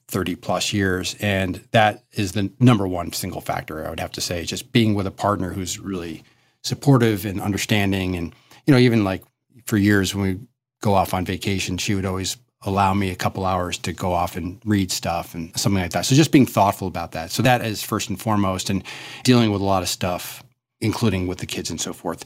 30 0.08 0.36
plus 0.36 0.72
years. 0.72 1.16
And 1.20 1.56
that 1.70 2.02
is 2.12 2.32
the 2.32 2.50
number 2.58 2.88
one 2.88 3.12
single 3.12 3.40
factor 3.40 3.86
I 3.86 3.90
would 3.90 4.00
have 4.00 4.12
to 4.12 4.20
say, 4.20 4.44
just 4.44 4.72
being 4.72 4.94
with 4.94 5.06
a 5.06 5.12
partner 5.12 5.52
who's 5.52 5.78
really 5.78 6.24
supportive 6.62 7.26
and 7.26 7.40
understanding. 7.40 8.16
And, 8.16 8.34
you 8.66 8.72
know, 8.72 8.80
even 8.80 9.04
like 9.04 9.22
for 9.70 9.78
years 9.78 10.14
when 10.14 10.24
we 10.24 10.40
go 10.82 10.94
off 10.94 11.14
on 11.14 11.24
vacation, 11.24 11.78
she 11.78 11.94
would 11.94 12.04
always 12.04 12.36
allow 12.62 12.92
me 12.92 13.10
a 13.10 13.16
couple 13.16 13.46
hours 13.46 13.78
to 13.78 13.92
go 13.92 14.12
off 14.12 14.36
and 14.36 14.60
read 14.66 14.90
stuff 14.90 15.34
and 15.34 15.56
something 15.58 15.80
like 15.80 15.92
that. 15.92 16.04
So 16.04 16.14
just 16.14 16.32
being 16.32 16.44
thoughtful 16.44 16.88
about 16.88 17.12
that. 17.12 17.30
So 17.30 17.42
that 17.44 17.64
is 17.64 17.82
first 17.82 18.10
and 18.10 18.20
foremost, 18.20 18.68
and 18.68 18.82
dealing 19.22 19.52
with 19.52 19.62
a 19.62 19.64
lot 19.64 19.82
of 19.82 19.88
stuff, 19.88 20.42
including 20.80 21.28
with 21.28 21.38
the 21.38 21.46
kids 21.46 21.70
and 21.70 21.80
so 21.80 21.92
forth. 21.92 22.24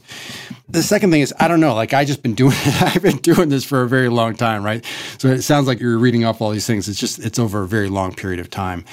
The 0.67 0.81
second 0.81 1.11
thing 1.11 1.21
is, 1.21 1.33
I 1.39 1.47
don't 1.47 1.59
know, 1.61 1.75
like 1.75 1.93
I 1.93 2.03
just 2.03 2.23
been 2.23 2.33
doing 2.33 2.55
it, 2.55 2.81
I've 2.95 3.03
been 3.03 3.17
doing 3.17 3.49
this 3.49 3.63
for 3.63 3.83
a 3.83 3.87
very 3.87 4.09
long 4.09 4.35
time, 4.35 4.65
right? 4.65 4.83
So 5.19 5.27
it 5.27 5.43
sounds 5.43 5.67
like 5.67 5.79
you're 5.79 5.99
reading 5.99 6.25
off 6.25 6.41
all 6.41 6.49
these 6.49 6.67
things. 6.67 6.89
It's 6.89 6.99
just 6.99 7.19
it's 7.19 7.37
over 7.37 7.61
a 7.61 7.67
very 7.67 7.89
long 7.89 8.13
period 8.13 8.39
of 8.39 8.49
time. 8.49 8.83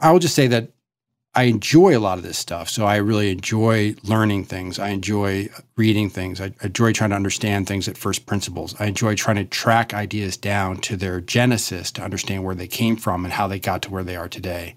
I 0.00 0.10
will 0.10 0.18
just 0.18 0.34
say 0.34 0.48
that 0.48 0.72
I 1.36 1.44
enjoy 1.44 1.96
a 1.96 1.98
lot 1.98 2.18
of 2.18 2.24
this 2.24 2.38
stuff. 2.38 2.68
So 2.68 2.86
I 2.86 2.96
really 2.96 3.30
enjoy 3.32 3.96
learning 4.04 4.44
things. 4.44 4.78
I 4.78 4.90
enjoy 4.90 5.48
reading 5.76 6.08
things. 6.08 6.40
I, 6.40 6.52
enjoy 6.62 6.92
trying 6.92 7.10
to 7.10 7.16
understand 7.16 7.66
things 7.66 7.88
at 7.88 7.98
first 7.98 8.26
principles. 8.26 8.74
I 8.78 8.86
enjoy 8.86 9.16
trying 9.16 9.36
to 9.36 9.44
track 9.44 9.92
ideas 9.92 10.36
down 10.36 10.76
to 10.82 10.96
their 10.96 11.20
genesis 11.20 11.90
to 11.92 12.02
understand 12.02 12.44
where 12.44 12.54
they 12.54 12.68
came 12.68 12.96
from 12.96 13.24
and 13.24 13.32
how 13.32 13.48
they 13.48 13.58
got 13.58 13.82
to 13.82 13.90
where 13.90 14.04
they 14.04 14.16
are 14.16 14.28
today. 14.28 14.76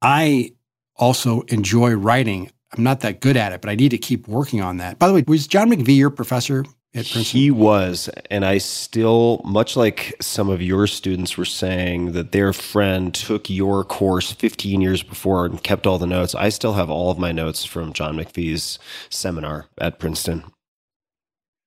I 0.00 0.54
also 0.96 1.42
enjoy 1.42 1.92
writing. 1.92 2.50
I'm 2.76 2.82
not 2.82 3.00
that 3.00 3.20
good 3.20 3.36
at 3.36 3.52
it, 3.52 3.60
but 3.60 3.70
I 3.70 3.76
need 3.76 3.90
to 3.90 3.98
keep 3.98 4.26
working 4.26 4.60
on 4.60 4.78
that. 4.78 4.98
By 4.98 5.06
the 5.06 5.14
way, 5.14 5.24
was 5.26 5.46
John 5.46 5.70
McPhee 5.70 5.96
your 5.96 6.10
professor? 6.10 6.64
He 6.94 7.50
was, 7.50 8.10
and 8.30 8.44
I 8.44 8.58
still, 8.58 9.40
much 9.46 9.76
like 9.76 10.14
some 10.20 10.50
of 10.50 10.60
your 10.60 10.86
students 10.86 11.38
were 11.38 11.46
saying 11.46 12.12
that 12.12 12.32
their 12.32 12.52
friend 12.52 13.14
took 13.14 13.48
your 13.48 13.82
course 13.82 14.30
15 14.30 14.82
years 14.82 15.02
before 15.02 15.46
and 15.46 15.62
kept 15.62 15.86
all 15.86 15.98
the 15.98 16.06
notes. 16.06 16.34
I 16.34 16.50
still 16.50 16.74
have 16.74 16.90
all 16.90 17.10
of 17.10 17.18
my 17.18 17.32
notes 17.32 17.64
from 17.64 17.94
John 17.94 18.16
McPhee's 18.16 18.78
seminar 19.08 19.68
at 19.78 19.98
Princeton. 19.98 20.44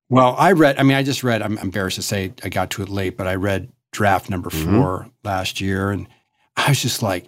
Well, 0.09 0.35
I 0.37 0.51
read. 0.51 0.77
I 0.77 0.83
mean, 0.83 0.95
I 0.95 1.01
just 1.01 1.23
read. 1.23 1.41
I'm 1.41 1.57
embarrassed 1.57 1.95
to 1.95 2.03
say 2.03 2.31
I 2.43 2.49
got 2.49 2.69
to 2.71 2.83
it 2.83 2.89
late, 2.89 3.17
but 3.17 3.25
I 3.25 3.33
read 3.33 3.71
draft 3.91 4.29
number 4.29 4.51
mm-hmm. 4.51 4.75
4 4.79 4.99
mm-hmm. 4.99 5.09
last 5.23 5.59
year, 5.59 5.89
and 5.89 6.07
I 6.55 6.69
was 6.69 6.81
just 6.83 7.01
like, 7.01 7.25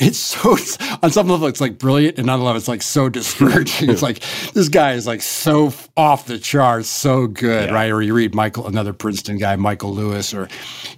it's 0.00 0.18
so 0.18 0.56
on 1.02 1.10
some 1.10 1.28
level 1.28 1.46
it's 1.46 1.60
like 1.60 1.78
brilliant 1.78 2.18
and 2.18 2.28
on 2.28 2.34
another 2.34 2.44
level 2.44 2.58
it's 2.58 2.66
like 2.66 2.82
so 2.82 3.08
discouraging 3.08 3.88
it's 3.88 4.02
like 4.02 4.18
this 4.52 4.68
guy 4.68 4.92
is 4.92 5.06
like 5.06 5.22
so 5.22 5.72
off 5.96 6.26
the 6.26 6.36
charts 6.36 6.88
so 6.88 7.28
good 7.28 7.68
yeah. 7.68 7.74
right 7.74 7.92
or 7.92 8.02
you 8.02 8.12
read 8.12 8.34
michael 8.34 8.66
another 8.66 8.92
princeton 8.92 9.38
guy 9.38 9.54
michael 9.54 9.94
lewis 9.94 10.34
or 10.34 10.48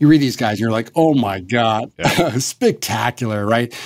you 0.00 0.08
read 0.08 0.20
these 0.20 0.36
guys 0.36 0.52
and 0.52 0.60
you're 0.60 0.70
like 0.70 0.90
oh 0.94 1.12
my 1.12 1.40
god 1.40 1.92
yeah. 1.98 2.38
spectacular 2.38 3.44
right 3.44 3.78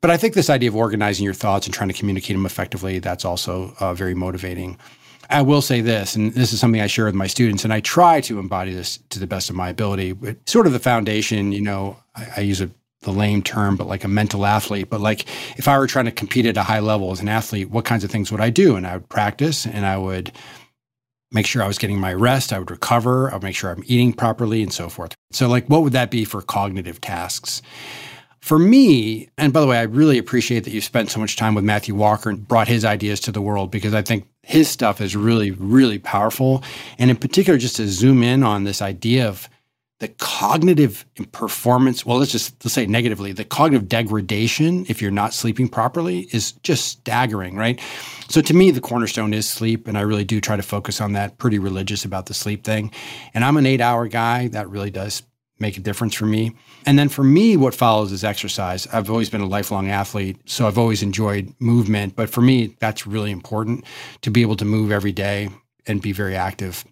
but 0.00 0.10
i 0.10 0.16
think 0.16 0.32
this 0.32 0.48
idea 0.48 0.70
of 0.70 0.76
organizing 0.76 1.24
your 1.24 1.34
thoughts 1.34 1.66
and 1.66 1.74
trying 1.74 1.88
to 1.88 1.94
communicate 1.94 2.34
them 2.34 2.46
effectively 2.46 2.98
that's 2.98 3.24
also 3.24 3.74
uh, 3.80 3.92
very 3.92 4.14
motivating 4.14 4.78
I 5.30 5.40
will 5.40 5.62
say 5.62 5.80
this, 5.80 6.16
and 6.16 6.34
this 6.34 6.52
is 6.52 6.60
something 6.60 6.82
I 6.82 6.86
share 6.86 7.06
with 7.06 7.14
my 7.14 7.26
students, 7.26 7.64
and 7.64 7.72
I 7.72 7.80
try 7.80 8.20
to 8.20 8.38
embody 8.38 8.74
this 8.74 8.98
to 9.08 9.18
the 9.18 9.26
best 9.26 9.48
of 9.48 9.56
my 9.56 9.70
ability. 9.70 10.12
But 10.12 10.46
sort 10.46 10.66
of 10.66 10.74
the 10.74 10.78
foundation, 10.78 11.50
you 11.50 11.62
know, 11.62 11.96
I, 12.14 12.26
I 12.36 12.40
use 12.40 12.60
a 12.60 12.70
the 13.04 13.12
lame 13.12 13.42
term, 13.42 13.76
but 13.76 13.86
like 13.86 14.04
a 14.04 14.08
mental 14.08 14.44
athlete. 14.46 14.90
But 14.90 15.00
like 15.00 15.26
if 15.56 15.68
I 15.68 15.78
were 15.78 15.86
trying 15.86 16.06
to 16.06 16.12
compete 16.12 16.46
at 16.46 16.56
a 16.56 16.62
high 16.62 16.80
level 16.80 17.10
as 17.12 17.20
an 17.20 17.28
athlete, 17.28 17.70
what 17.70 17.84
kinds 17.84 18.04
of 18.04 18.10
things 18.10 18.32
would 18.32 18.40
I 18.40 18.50
do? 18.50 18.76
And 18.76 18.86
I 18.86 18.94
would 18.94 19.08
practice 19.08 19.66
and 19.66 19.86
I 19.86 19.96
would 19.96 20.32
make 21.34 21.46
sure 21.46 21.62
I 21.62 21.66
was 21.66 21.78
getting 21.78 21.98
my 21.98 22.14
rest, 22.14 22.52
I 22.52 22.58
would 22.58 22.70
recover, 22.70 23.30
I 23.30 23.34
would 23.34 23.42
make 23.42 23.56
sure 23.56 23.70
I'm 23.70 23.82
eating 23.86 24.12
properly, 24.12 24.62
and 24.62 24.72
so 24.72 24.88
forth. 24.88 25.14
So, 25.32 25.48
like, 25.48 25.66
what 25.66 25.82
would 25.82 25.92
that 25.92 26.10
be 26.10 26.24
for 26.24 26.40
cognitive 26.40 27.00
tasks? 27.00 27.60
For 28.40 28.58
me, 28.58 29.30
and 29.36 29.52
by 29.52 29.60
the 29.60 29.66
way, 29.66 29.78
I 29.78 29.82
really 29.82 30.18
appreciate 30.18 30.64
that 30.64 30.72
you 30.72 30.80
spent 30.80 31.10
so 31.10 31.18
much 31.18 31.36
time 31.36 31.54
with 31.54 31.64
Matthew 31.64 31.94
Walker 31.94 32.30
and 32.30 32.46
brought 32.46 32.68
his 32.68 32.84
ideas 32.84 33.18
to 33.20 33.32
the 33.32 33.40
world 33.40 33.70
because 33.70 33.94
I 33.94 34.02
think 34.02 34.28
his 34.42 34.68
stuff 34.68 35.00
is 35.00 35.16
really, 35.16 35.50
really 35.50 35.98
powerful. 35.98 36.62
And 36.98 37.10
in 37.10 37.16
particular, 37.16 37.58
just 37.58 37.76
to 37.76 37.88
zoom 37.88 38.22
in 38.22 38.42
on 38.42 38.64
this 38.64 38.82
idea 38.82 39.26
of 39.26 39.48
the 40.04 40.08
cognitive 40.18 41.06
performance, 41.32 42.04
well, 42.04 42.18
let's 42.18 42.30
just 42.30 42.62
let's 42.62 42.74
say 42.74 42.84
negatively, 42.84 43.32
the 43.32 43.42
cognitive 43.42 43.88
degradation 43.88 44.84
if 44.90 45.00
you're 45.00 45.10
not 45.10 45.32
sleeping 45.32 45.66
properly 45.66 46.28
is 46.30 46.52
just 46.62 46.88
staggering, 46.88 47.56
right? 47.56 47.80
So 48.28 48.42
to 48.42 48.52
me, 48.52 48.70
the 48.70 48.82
cornerstone 48.82 49.32
is 49.32 49.48
sleep, 49.48 49.88
and 49.88 49.96
I 49.96 50.02
really 50.02 50.24
do 50.24 50.42
try 50.42 50.56
to 50.56 50.62
focus 50.62 51.00
on 51.00 51.14
that. 51.14 51.38
Pretty 51.38 51.58
religious 51.58 52.04
about 52.04 52.26
the 52.26 52.34
sleep 52.34 52.64
thing, 52.64 52.90
and 53.32 53.42
I'm 53.44 53.56
an 53.56 53.64
eight-hour 53.64 54.08
guy. 54.08 54.48
That 54.48 54.68
really 54.68 54.90
does 54.90 55.22
make 55.58 55.78
a 55.78 55.80
difference 55.80 56.14
for 56.14 56.26
me. 56.26 56.52
And 56.84 56.98
then 56.98 57.08
for 57.08 57.24
me, 57.24 57.56
what 57.56 57.74
follows 57.74 58.12
is 58.12 58.24
exercise. 58.24 58.86
I've 58.88 59.08
always 59.08 59.30
been 59.30 59.40
a 59.40 59.46
lifelong 59.46 59.88
athlete, 59.88 60.36
so 60.44 60.66
I've 60.66 60.76
always 60.76 61.02
enjoyed 61.02 61.54
movement. 61.60 62.14
But 62.14 62.28
for 62.28 62.42
me, 62.42 62.76
that's 62.78 63.06
really 63.06 63.30
important 63.30 63.86
to 64.20 64.30
be 64.30 64.42
able 64.42 64.56
to 64.56 64.66
move 64.66 64.92
every 64.92 65.12
day 65.12 65.48
and 65.86 66.02
be 66.02 66.12
very 66.12 66.36
active 66.36 66.84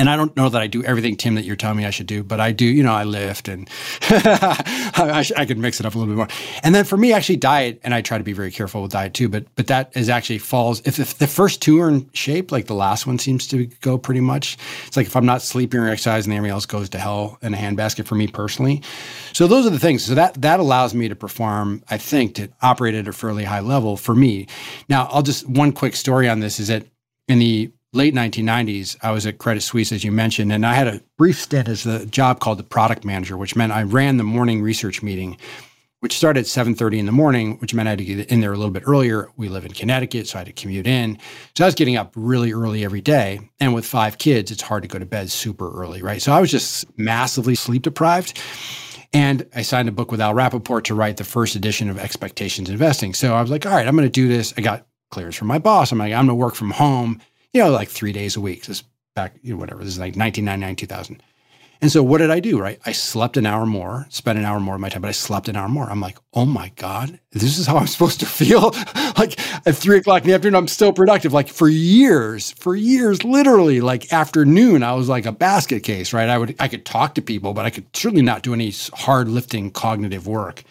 and 0.00 0.08
I 0.08 0.16
don't 0.16 0.34
know 0.34 0.48
that 0.48 0.62
I 0.62 0.66
do 0.66 0.82
everything, 0.82 1.14
Tim, 1.14 1.34
that 1.34 1.44
you're 1.44 1.56
telling 1.56 1.76
me 1.76 1.84
I 1.84 1.90
should 1.90 2.06
do, 2.06 2.24
but 2.24 2.40
I 2.40 2.52
do, 2.52 2.64
you 2.64 2.82
know, 2.82 2.94
I 2.94 3.04
lift 3.04 3.48
and 3.48 3.68
I, 4.00 5.30
I 5.36 5.44
could 5.44 5.58
mix 5.58 5.78
it 5.78 5.84
up 5.84 5.94
a 5.94 5.98
little 5.98 6.10
bit 6.10 6.16
more. 6.16 6.28
And 6.62 6.74
then 6.74 6.86
for 6.86 6.96
me, 6.96 7.12
actually 7.12 7.36
diet, 7.36 7.82
and 7.84 7.92
I 7.92 8.00
try 8.00 8.16
to 8.16 8.24
be 8.24 8.32
very 8.32 8.50
careful 8.50 8.80
with 8.80 8.92
diet 8.92 9.12
too, 9.12 9.28
but, 9.28 9.44
but 9.56 9.66
that 9.66 9.94
is 9.94 10.08
actually 10.08 10.38
falls, 10.38 10.80
if, 10.86 10.98
if 10.98 11.18
the 11.18 11.26
first 11.26 11.60
two 11.60 11.82
are 11.82 11.90
in 11.90 12.08
shape, 12.14 12.50
like 12.50 12.66
the 12.66 12.74
last 12.74 13.06
one 13.06 13.18
seems 13.18 13.46
to 13.48 13.66
go 13.82 13.98
pretty 13.98 14.22
much, 14.22 14.56
it's 14.86 14.96
like 14.96 15.06
if 15.06 15.14
I'm 15.14 15.26
not 15.26 15.42
sleeping 15.42 15.80
or 15.80 15.90
exercising, 15.90 16.32
everything 16.32 16.54
else 16.54 16.64
goes 16.64 16.88
to 16.88 16.98
hell 16.98 17.38
in 17.42 17.52
a 17.52 17.58
handbasket 17.58 18.06
for 18.06 18.14
me 18.14 18.26
personally. 18.26 18.82
So 19.34 19.46
those 19.46 19.66
are 19.66 19.70
the 19.70 19.78
things. 19.78 20.02
So 20.02 20.14
that, 20.14 20.40
that 20.40 20.60
allows 20.60 20.94
me 20.94 21.08
to 21.10 21.14
perform, 21.14 21.84
I 21.90 21.98
think, 21.98 22.36
to 22.36 22.48
operate 22.62 22.94
at 22.94 23.06
a 23.06 23.12
fairly 23.12 23.44
high 23.44 23.60
level 23.60 23.98
for 23.98 24.14
me. 24.14 24.46
Now, 24.88 25.10
I'll 25.10 25.22
just, 25.22 25.46
one 25.46 25.72
quick 25.72 25.94
story 25.94 26.26
on 26.26 26.40
this 26.40 26.58
is 26.58 26.68
that 26.68 26.86
in 27.28 27.38
the 27.38 27.70
late 27.92 28.14
1990s, 28.14 28.96
I 29.02 29.10
was 29.10 29.26
at 29.26 29.38
Credit 29.38 29.60
Suisse, 29.60 29.92
as 29.92 30.04
you 30.04 30.12
mentioned, 30.12 30.52
and 30.52 30.64
I 30.64 30.74
had 30.74 30.86
a 30.86 31.00
brief 31.16 31.40
stint 31.40 31.68
as 31.68 31.82
the 31.82 32.06
job 32.06 32.40
called 32.40 32.58
the 32.58 32.64
product 32.64 33.04
manager, 33.04 33.36
which 33.36 33.56
meant 33.56 33.72
I 33.72 33.82
ran 33.82 34.16
the 34.16 34.24
morning 34.24 34.62
research 34.62 35.02
meeting, 35.02 35.36
which 35.98 36.16
started 36.16 36.40
at 36.40 36.46
7.30 36.46 36.98
in 36.98 37.06
the 37.06 37.12
morning, 37.12 37.58
which 37.58 37.74
meant 37.74 37.88
I 37.88 37.90
had 37.90 37.98
to 37.98 38.04
get 38.04 38.30
in 38.30 38.40
there 38.40 38.52
a 38.52 38.56
little 38.56 38.70
bit 38.70 38.84
earlier. 38.86 39.28
We 39.36 39.48
live 39.48 39.64
in 39.64 39.72
Connecticut, 39.72 40.28
so 40.28 40.38
I 40.38 40.40
had 40.40 40.46
to 40.46 40.52
commute 40.52 40.86
in. 40.86 41.18
So 41.56 41.64
I 41.64 41.66
was 41.66 41.74
getting 41.74 41.96
up 41.96 42.12
really 42.14 42.52
early 42.52 42.84
every 42.84 43.00
day. 43.00 43.40
And 43.58 43.74
with 43.74 43.84
five 43.84 44.18
kids, 44.18 44.50
it's 44.50 44.62
hard 44.62 44.82
to 44.84 44.88
go 44.88 44.98
to 44.98 45.06
bed 45.06 45.30
super 45.30 45.70
early, 45.72 46.00
right? 46.00 46.22
So 46.22 46.32
I 46.32 46.40
was 46.40 46.50
just 46.50 46.86
massively 46.96 47.54
sleep 47.54 47.82
deprived. 47.82 48.40
And 49.12 49.44
I 49.56 49.62
signed 49.62 49.88
a 49.88 49.92
book 49.92 50.12
with 50.12 50.20
Al 50.20 50.34
Rappaport 50.34 50.84
to 50.84 50.94
write 50.94 51.16
the 51.16 51.24
first 51.24 51.56
edition 51.56 51.90
of 51.90 51.98
Expectations 51.98 52.70
Investing. 52.70 53.12
So 53.12 53.34
I 53.34 53.42
was 53.42 53.50
like, 53.50 53.66
all 53.66 53.72
right, 53.72 53.86
I'm 53.86 53.96
going 53.96 54.06
to 54.06 54.12
do 54.12 54.28
this. 54.28 54.54
I 54.56 54.60
got 54.60 54.86
clearance 55.10 55.34
from 55.34 55.48
my 55.48 55.58
boss. 55.58 55.90
I'm 55.90 55.98
like, 55.98 56.12
I'm 56.12 56.26
going 56.26 56.28
to 56.28 56.34
work 56.36 56.54
from 56.54 56.70
home 56.70 57.20
you 57.52 57.62
know, 57.62 57.70
like 57.70 57.88
three 57.88 58.12
days 58.12 58.36
a 58.36 58.40
week. 58.40 58.66
This 58.66 58.84
back, 59.14 59.34
you 59.42 59.54
know, 59.54 59.58
whatever. 59.58 59.82
This 59.84 59.94
is 59.94 59.98
like 59.98 60.16
1999, 60.16 60.76
2000. 60.76 61.22
And 61.82 61.90
so 61.90 62.02
what 62.02 62.18
did 62.18 62.30
I 62.30 62.40
do, 62.40 62.60
right? 62.60 62.78
I 62.84 62.92
slept 62.92 63.38
an 63.38 63.46
hour 63.46 63.64
more, 63.64 64.06
spent 64.10 64.38
an 64.38 64.44
hour 64.44 64.60
more 64.60 64.74
of 64.74 64.82
my 64.82 64.90
time, 64.90 65.00
but 65.00 65.08
I 65.08 65.12
slept 65.12 65.48
an 65.48 65.56
hour 65.56 65.68
more. 65.68 65.88
I'm 65.88 66.00
like, 66.00 66.18
oh 66.34 66.44
my 66.44 66.70
God, 66.76 67.18
this 67.32 67.58
is 67.58 67.66
how 67.66 67.78
I'm 67.78 67.86
supposed 67.86 68.20
to 68.20 68.26
feel. 68.26 68.70
like 69.16 69.40
at 69.66 69.76
three 69.76 69.96
o'clock 69.96 70.22
in 70.22 70.28
the 70.28 70.34
afternoon, 70.34 70.56
I'm 70.56 70.68
still 70.68 70.92
productive. 70.92 71.32
Like 71.32 71.48
for 71.48 71.68
years, 71.68 72.50
for 72.52 72.76
years, 72.76 73.24
literally, 73.24 73.80
like 73.80 74.12
afternoon, 74.12 74.82
I 74.82 74.92
was 74.92 75.08
like 75.08 75.24
a 75.24 75.32
basket 75.32 75.82
case, 75.82 76.12
right? 76.12 76.28
I 76.28 76.36
would, 76.36 76.54
I 76.60 76.68
could 76.68 76.84
talk 76.84 77.14
to 77.14 77.22
people, 77.22 77.54
but 77.54 77.64
I 77.64 77.70
could 77.70 77.86
certainly 77.96 78.22
not 78.22 78.42
do 78.42 78.52
any 78.52 78.74
hard 78.92 79.28
lifting 79.28 79.70
cognitive 79.70 80.26
work. 80.26 80.62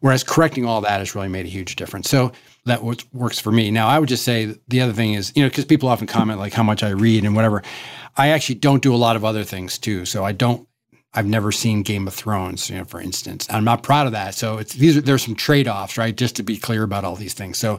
Whereas 0.00 0.24
correcting 0.24 0.64
all 0.64 0.80
that 0.80 0.98
has 0.98 1.14
really 1.14 1.28
made 1.28 1.46
a 1.46 1.50
huge 1.50 1.76
difference. 1.76 2.08
So 2.08 2.32
that 2.66 2.82
works 2.82 3.38
for 3.38 3.52
me. 3.52 3.70
Now, 3.70 3.88
I 3.88 3.98
would 3.98 4.08
just 4.08 4.24
say 4.24 4.54
the 4.68 4.80
other 4.80 4.92
thing 4.92 5.14
is, 5.14 5.32
you 5.34 5.42
know, 5.42 5.48
because 5.48 5.66
people 5.66 5.88
often 5.88 6.06
comment 6.06 6.38
like 6.38 6.52
how 6.52 6.62
much 6.62 6.82
I 6.82 6.90
read 6.90 7.24
and 7.24 7.36
whatever. 7.36 7.62
I 8.16 8.28
actually 8.28 8.56
don't 8.56 8.82
do 8.82 8.94
a 8.94 8.96
lot 8.96 9.16
of 9.16 9.24
other 9.24 9.44
things 9.44 9.78
too. 9.78 10.04
So 10.06 10.24
I 10.24 10.32
don't. 10.32 10.66
I've 11.16 11.26
never 11.26 11.52
seen 11.52 11.82
Game 11.82 12.08
of 12.08 12.14
Thrones, 12.14 12.68
you 12.68 12.76
know, 12.76 12.84
for 12.84 13.00
instance. 13.00 13.46
I'm 13.48 13.62
not 13.62 13.84
proud 13.84 14.06
of 14.06 14.12
that. 14.12 14.34
So 14.34 14.58
it's 14.58 14.74
these 14.74 14.96
are 14.96 15.00
there's 15.00 15.22
some 15.22 15.36
trade 15.36 15.68
offs, 15.68 15.96
right? 15.96 16.16
Just 16.16 16.36
to 16.36 16.42
be 16.42 16.56
clear 16.56 16.82
about 16.82 17.04
all 17.04 17.14
these 17.14 17.34
things. 17.34 17.56
So 17.56 17.78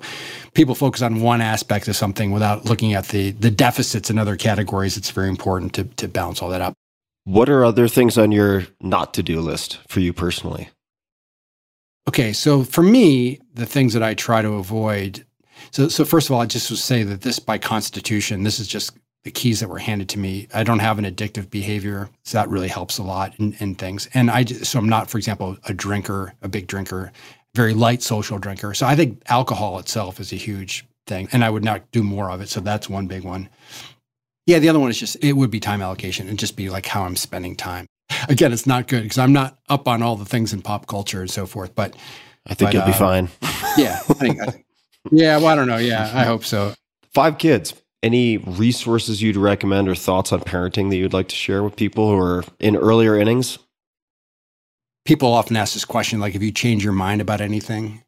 people 0.53 0.73
focus 0.73 1.01
on 1.01 1.21
one 1.21 1.41
aspect 1.41 1.89
of 1.89 1.97
something 1.97 2.31
without 2.31 2.65
looking 2.65 2.93
at 2.93 3.09
the 3.09 3.31
the 3.31 3.51
deficits 3.51 4.09
in 4.09 4.17
other 4.17 4.37
categories. 4.37 4.95
It's 4.95 5.11
very 5.11 5.29
important 5.29 5.73
to 5.73 5.83
to 5.83 6.07
balance 6.07 6.41
all 6.41 6.49
that 6.49 6.61
up. 6.61 6.75
What 7.25 7.49
are 7.49 7.65
other 7.65 7.87
things 7.87 8.17
on 8.17 8.31
your 8.31 8.67
not 8.81 9.15
to 9.15 9.23
do 9.23 9.41
list 9.41 9.79
for 9.87 9.99
you 9.99 10.13
personally? 10.13 10.69
Okay, 12.07 12.33
so 12.33 12.63
for 12.63 12.83
me, 12.83 13.39
the 13.55 13.65
things 13.65 13.93
that 13.93 14.03
I 14.03 14.13
try 14.13 14.41
to 14.41 14.53
avoid. 14.53 15.25
So, 15.71 15.87
so 15.87 16.05
first 16.05 16.29
of 16.29 16.35
all, 16.35 16.41
I 16.41 16.45
just 16.45 16.69
would 16.69 16.79
say 16.79 17.03
that 17.03 17.21
this, 17.21 17.39
by 17.39 17.57
constitution, 17.57 18.43
this 18.43 18.59
is 18.59 18.67
just 18.67 18.97
the 19.23 19.31
keys 19.31 19.61
that 19.61 19.69
were 19.69 19.79
handed 19.79 20.09
to 20.09 20.19
me. 20.19 20.47
I 20.53 20.63
don't 20.63 20.79
have 20.79 20.99
an 20.99 21.05
addictive 21.05 21.49
behavior, 21.49 22.09
so 22.23 22.37
that 22.37 22.49
really 22.49 22.67
helps 22.67 22.97
a 22.97 23.03
lot 23.03 23.33
in, 23.39 23.53
in 23.59 23.75
things. 23.75 24.07
And 24.13 24.29
I, 24.29 24.45
so 24.45 24.77
I'm 24.77 24.89
not, 24.89 25.09
for 25.09 25.17
example, 25.17 25.57
a 25.65 25.73
drinker, 25.73 26.33
a 26.41 26.47
big 26.47 26.67
drinker, 26.67 27.11
very 27.55 27.73
light 27.73 28.03
social 28.03 28.37
drinker. 28.37 28.73
So 28.73 28.85
I 28.85 28.95
think 28.95 29.23
alcohol 29.27 29.79
itself 29.79 30.19
is 30.19 30.31
a 30.31 30.37
huge 30.37 30.85
thing, 31.07 31.27
and 31.31 31.43
I 31.43 31.49
would 31.49 31.63
not 31.63 31.89
do 31.91 32.03
more 32.03 32.29
of 32.29 32.41
it. 32.41 32.49
So 32.49 32.59
that's 32.59 32.89
one 32.89 33.07
big 33.07 33.23
one. 33.23 33.49
Yeah, 34.45 34.59
the 34.59 34.69
other 34.69 34.79
one 34.79 34.91
is 34.91 34.99
just 34.99 35.17
it 35.23 35.33
would 35.33 35.49
be 35.49 35.59
time 35.59 35.81
allocation 35.81 36.29
and 36.29 36.37
just 36.37 36.55
be 36.55 36.69
like 36.69 36.85
how 36.85 37.03
I'm 37.03 37.15
spending 37.15 37.55
time 37.55 37.87
again, 38.29 38.53
it's 38.53 38.67
not 38.67 38.87
good 38.87 39.03
because 39.03 39.17
I'm 39.17 39.33
not 39.33 39.57
up 39.69 39.87
on 39.87 40.01
all 40.01 40.15
the 40.15 40.25
things 40.25 40.53
in 40.53 40.61
pop 40.61 40.87
culture 40.87 41.21
and 41.21 41.29
so 41.29 41.45
forth. 41.45 41.73
But 41.75 41.95
I 42.47 42.53
think 42.53 42.69
but, 42.69 42.73
you'll 42.73 42.83
uh, 42.83 42.87
be 42.87 42.93
fine. 42.93 43.29
yeah, 43.77 43.99
I 44.09 44.13
think, 44.13 44.41
I 44.41 44.45
think, 44.45 44.65
yeah. 45.11 45.37
Well, 45.37 45.47
I 45.47 45.55
don't 45.55 45.67
know. 45.67 45.77
Yeah, 45.77 46.11
I 46.13 46.23
hope 46.23 46.43
so. 46.43 46.73
Five 47.13 47.37
kids. 47.37 47.73
Any 48.03 48.37
resources 48.37 49.21
you'd 49.21 49.35
recommend 49.35 49.89
or 49.89 49.95
thoughts 49.95 50.31
on 50.31 50.41
parenting 50.41 50.91
that 50.91 50.97
you'd 50.97 51.13
like 51.13 51.27
to 51.29 51.35
share 51.35 51.63
with 51.63 51.75
people 51.75 52.09
who 52.09 52.17
are 52.17 52.43
in 52.59 52.75
earlier 52.75 53.17
innings? 53.17 53.57
People 55.05 55.33
often 55.33 55.55
ask 55.55 55.73
this 55.73 55.85
question, 55.85 56.19
like, 56.19 56.35
if 56.35 56.43
you 56.43 56.51
change 56.51 56.83
your 56.83 56.93
mind 56.93 57.21
about 57.21 57.41
anything? 57.41 58.03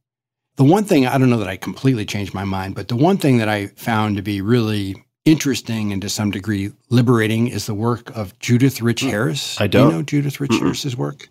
The 0.58 0.64
one 0.64 0.84
thing 0.84 1.08
I 1.08 1.18
don't 1.18 1.30
know 1.30 1.38
that 1.38 1.48
I 1.48 1.58
completely 1.58 2.06
changed 2.06 2.34
my 2.34 2.44
mind, 2.44 2.76
but 2.76 2.90
the 2.90 2.96
one 2.96 3.18
thing 3.18 3.38
that 3.38 3.50
I 3.50 3.68
found 3.68 4.18
to 4.18 4.22
be 4.22 4.42
really 4.42 4.96
interesting 5.26 5.92
and 5.92 6.02
to 6.02 6.10
some 6.10 6.30
degree 6.30 6.72
liberating 6.90 7.48
is 7.48 7.66
the 7.66 7.74
work 7.74 8.16
of 8.16 8.38
Judith 8.40 8.82
Rich 8.82 9.02
hmm. 9.02 9.10
Harris. 9.10 9.60
I 9.60 9.68
don't 9.68 9.88
Do 9.88 9.92
you 9.92 9.98
know 9.98 10.04
Judith 10.04 10.40
Rich 10.40 10.52
Mm-mm. 10.52 10.60
Harris's 10.60 10.96
work. 10.96 11.30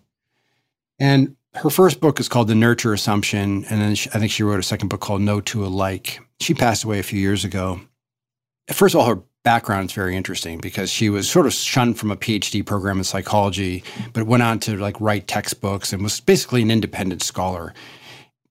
And 0.99 1.36
her 1.55 1.69
first 1.69 1.99
book 1.99 2.19
is 2.19 2.29
called 2.29 2.47
The 2.47 2.55
Nurture 2.55 2.93
Assumption, 2.93 3.65
and 3.65 3.81
then 3.81 3.95
she, 3.95 4.09
I 4.13 4.19
think 4.19 4.31
she 4.31 4.43
wrote 4.43 4.59
a 4.59 4.63
second 4.63 4.89
book 4.89 5.01
called 5.01 5.21
No 5.21 5.41
Two 5.41 5.65
Alike. 5.65 6.19
She 6.39 6.53
passed 6.53 6.83
away 6.83 6.99
a 6.99 7.03
few 7.03 7.19
years 7.19 7.43
ago. 7.43 7.81
First 8.71 8.95
of 8.95 9.01
all, 9.01 9.07
her 9.07 9.21
background 9.43 9.89
is 9.89 9.93
very 9.93 10.15
interesting 10.15 10.59
because 10.59 10.91
she 10.91 11.09
was 11.09 11.29
sort 11.29 11.45
of 11.45 11.53
shunned 11.53 11.97
from 11.97 12.11
a 12.11 12.17
PhD 12.17 12.65
program 12.65 12.97
in 12.97 13.03
psychology, 13.03 13.83
but 14.13 14.27
went 14.27 14.43
on 14.43 14.59
to 14.59 14.77
like 14.77 14.99
write 14.99 15.27
textbooks 15.27 15.93
and 15.93 16.03
was 16.03 16.19
basically 16.19 16.61
an 16.61 16.69
independent 16.69 17.23
scholar 17.23 17.73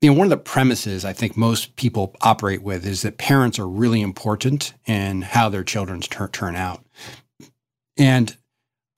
you 0.01 0.10
know, 0.10 0.18
one 0.18 0.27
of 0.27 0.31
the 0.31 0.36
premises 0.36 1.05
I 1.05 1.12
think 1.12 1.36
most 1.36 1.77
people 1.77 2.14
operate 2.20 2.62
with 2.62 2.86
is 2.86 3.02
that 3.02 3.18
parents 3.18 3.59
are 3.59 3.68
really 3.68 4.01
important 4.01 4.74
in 4.86 5.23
how 5.23 5.48
their 5.48 5.64
children 5.64 6.01
tur- 6.01 6.28
turn 6.28 6.55
out. 6.55 6.85
And 7.97 8.36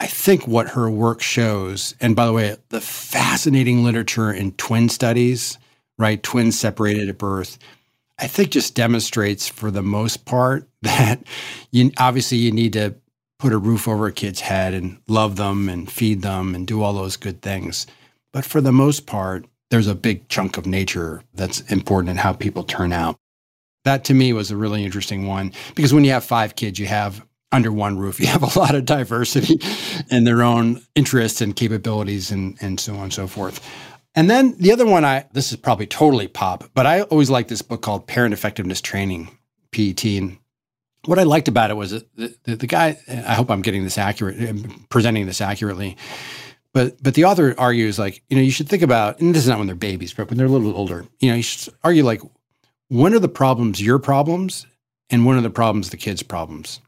I 0.00 0.06
think 0.06 0.46
what 0.46 0.70
her 0.70 0.88
work 0.88 1.20
shows, 1.20 1.94
and 2.00 2.14
by 2.14 2.26
the 2.26 2.32
way, 2.32 2.56
the 2.68 2.80
fascinating 2.80 3.82
literature 3.82 4.32
in 4.32 4.52
twin 4.52 4.88
studies, 4.88 5.58
right? 5.98 6.22
Twins 6.22 6.58
separated 6.58 7.08
at 7.08 7.18
birth, 7.18 7.58
I 8.18 8.26
think 8.26 8.50
just 8.50 8.74
demonstrates 8.74 9.48
for 9.48 9.70
the 9.70 9.82
most 9.82 10.24
part 10.24 10.68
that 10.82 11.22
you 11.70 11.90
obviously 11.98 12.38
you 12.38 12.52
need 12.52 12.72
to 12.74 12.94
put 13.38 13.52
a 13.52 13.58
roof 13.58 13.86
over 13.86 14.06
a 14.06 14.12
kid's 14.12 14.40
head 14.40 14.74
and 14.74 14.98
love 15.06 15.36
them 15.36 15.68
and 15.68 15.90
feed 15.90 16.22
them 16.22 16.54
and 16.54 16.66
do 16.66 16.82
all 16.82 16.92
those 16.92 17.16
good 17.16 17.40
things. 17.40 17.86
But 18.32 18.44
for 18.44 18.60
the 18.60 18.72
most 18.72 19.06
part, 19.06 19.46
there's 19.70 19.86
a 19.86 19.94
big 19.94 20.28
chunk 20.28 20.56
of 20.56 20.66
nature 20.66 21.22
that's 21.34 21.60
important 21.70 22.10
in 22.10 22.16
how 22.16 22.32
people 22.32 22.64
turn 22.64 22.92
out. 22.92 23.16
That 23.84 24.04
to 24.04 24.14
me 24.14 24.32
was 24.32 24.50
a 24.50 24.56
really 24.56 24.84
interesting 24.84 25.26
one 25.26 25.52
because 25.74 25.94
when 25.94 26.04
you 26.04 26.10
have 26.10 26.24
five 26.24 26.56
kids, 26.56 26.78
you 26.78 26.86
have 26.86 27.24
under 27.52 27.72
one 27.72 27.98
roof, 27.98 28.20
you 28.20 28.26
have 28.26 28.42
a 28.42 28.58
lot 28.58 28.74
of 28.74 28.84
diversity 28.84 29.60
in 30.10 30.24
their 30.24 30.42
own 30.42 30.82
interests 30.94 31.40
and 31.40 31.56
capabilities 31.56 32.30
and, 32.30 32.56
and 32.60 32.78
so 32.78 32.94
on 32.94 33.04
and 33.04 33.12
so 33.12 33.26
forth. 33.26 33.64
And 34.14 34.28
then 34.28 34.56
the 34.58 34.72
other 34.72 34.86
one, 34.86 35.04
I 35.04 35.26
this 35.32 35.52
is 35.52 35.56
probably 35.58 35.86
totally 35.86 36.28
pop, 36.28 36.64
but 36.74 36.86
I 36.86 37.02
always 37.02 37.30
like 37.30 37.48
this 37.48 37.62
book 37.62 37.82
called 37.82 38.06
Parent 38.06 38.34
Effectiveness 38.34 38.80
Training, 38.80 39.28
PET. 39.70 40.04
And 40.04 40.38
what 41.04 41.18
I 41.18 41.22
liked 41.22 41.46
about 41.46 41.70
it 41.70 41.74
was 41.74 41.92
the, 41.92 42.36
the, 42.44 42.56
the 42.56 42.66
guy, 42.66 42.98
I 43.08 43.34
hope 43.34 43.50
I'm 43.50 43.62
getting 43.62 43.84
this 43.84 43.98
accurate, 43.98 44.88
presenting 44.88 45.26
this 45.26 45.40
accurately 45.40 45.96
but 46.72 47.02
but 47.02 47.14
the 47.14 47.24
author 47.24 47.54
argues 47.58 47.98
like 47.98 48.22
you 48.28 48.36
know 48.36 48.42
you 48.42 48.50
should 48.50 48.68
think 48.68 48.82
about 48.82 49.20
and 49.20 49.34
this 49.34 49.42
is 49.42 49.48
not 49.48 49.58
when 49.58 49.66
they're 49.66 49.76
babies 49.76 50.12
but 50.12 50.28
when 50.28 50.38
they're 50.38 50.46
a 50.46 50.50
little 50.50 50.76
older 50.76 51.06
you 51.18 51.30
know 51.30 51.36
you 51.36 51.42
should 51.42 51.74
argue 51.82 52.04
like 52.04 52.22
when 52.88 53.14
are 53.14 53.18
the 53.18 53.28
problems 53.28 53.82
your 53.82 53.98
problems 53.98 54.66
and 55.10 55.24
when 55.24 55.36
are 55.36 55.42
the 55.42 55.50
problems 55.50 55.90
the 55.90 55.96
kids' 55.96 56.22
problems 56.22 56.80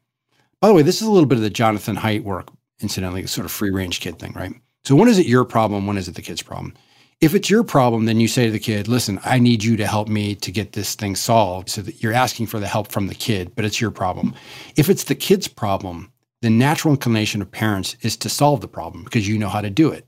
By 0.60 0.68
the 0.68 0.74
way, 0.74 0.82
this 0.82 1.00
is 1.00 1.08
a 1.08 1.10
little 1.10 1.26
bit 1.26 1.38
of 1.38 1.42
the 1.42 1.50
Jonathan 1.50 1.96
Haidt 1.96 2.22
work, 2.22 2.48
incidentally, 2.80 3.26
sort 3.26 3.46
of 3.46 3.50
free 3.50 3.70
range 3.70 4.00
kid 4.00 4.18
thing, 4.18 4.32
right? 4.34 4.52
So 4.84 4.94
when 4.94 5.08
is 5.08 5.18
it 5.18 5.26
your 5.26 5.44
problem? 5.44 5.86
When 5.86 5.96
is 5.96 6.06
it 6.06 6.14
the 6.16 6.22
kid's 6.22 6.42
problem? 6.42 6.74
If 7.20 7.34
it's 7.34 7.50
your 7.50 7.64
problem, 7.64 8.06
then 8.06 8.20
you 8.20 8.28
say 8.28 8.46
to 8.46 8.50
the 8.50 8.58
kid, 8.58 8.88
listen, 8.88 9.20
I 9.24 9.38
need 9.38 9.62
you 9.62 9.76
to 9.76 9.86
help 9.86 10.08
me 10.08 10.34
to 10.36 10.50
get 10.50 10.72
this 10.72 10.94
thing 10.94 11.16
solved. 11.16 11.68
So 11.68 11.82
that 11.82 12.02
you're 12.02 12.12
asking 12.12 12.46
for 12.46 12.58
the 12.58 12.66
help 12.66 12.90
from 12.92 13.06
the 13.06 13.14
kid, 13.14 13.52
but 13.54 13.64
it's 13.64 13.80
your 13.80 13.90
problem. 13.90 14.34
If 14.76 14.88
it's 14.88 15.04
the 15.04 15.14
kid's 15.14 15.48
problem, 15.48 16.12
the 16.42 16.50
natural 16.50 16.94
inclination 16.94 17.42
of 17.42 17.50
parents 17.50 17.96
is 18.00 18.16
to 18.18 18.28
solve 18.28 18.60
the 18.60 18.68
problem 18.68 19.04
because 19.04 19.28
you 19.28 19.38
know 19.38 19.48
how 19.48 19.60
to 19.60 19.70
do 19.70 19.90
it 19.90 20.06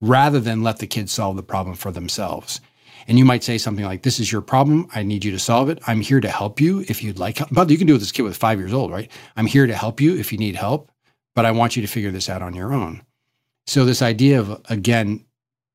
rather 0.00 0.40
than 0.40 0.62
let 0.62 0.78
the 0.78 0.86
kids 0.86 1.12
solve 1.12 1.36
the 1.36 1.42
problem 1.42 1.76
for 1.76 1.92
themselves. 1.92 2.60
And 3.08 3.18
you 3.18 3.24
might 3.24 3.44
say 3.44 3.58
something 3.58 3.84
like, 3.84 4.02
This 4.02 4.20
is 4.20 4.30
your 4.30 4.40
problem. 4.40 4.88
I 4.94 5.02
need 5.02 5.24
you 5.24 5.32
to 5.32 5.38
solve 5.38 5.68
it. 5.68 5.78
I'm 5.86 6.00
here 6.00 6.20
to 6.20 6.28
help 6.28 6.60
you 6.60 6.80
if 6.88 7.02
you'd 7.02 7.18
like 7.18 7.38
help. 7.38 7.50
But 7.52 7.70
you 7.70 7.78
can 7.78 7.86
do 7.86 7.92
it 7.92 7.94
with 7.94 8.02
this 8.02 8.12
kid 8.12 8.22
with 8.22 8.36
five 8.36 8.58
years 8.58 8.72
old, 8.72 8.90
right? 8.90 9.10
I'm 9.36 9.46
here 9.46 9.66
to 9.66 9.74
help 9.74 10.00
you 10.00 10.16
if 10.16 10.32
you 10.32 10.38
need 10.38 10.56
help, 10.56 10.90
but 11.34 11.44
I 11.44 11.50
want 11.50 11.76
you 11.76 11.82
to 11.82 11.88
figure 11.88 12.10
this 12.10 12.28
out 12.28 12.42
on 12.42 12.54
your 12.54 12.72
own. 12.72 13.02
So, 13.66 13.84
this 13.84 14.02
idea 14.02 14.40
of, 14.40 14.60
again, 14.68 15.24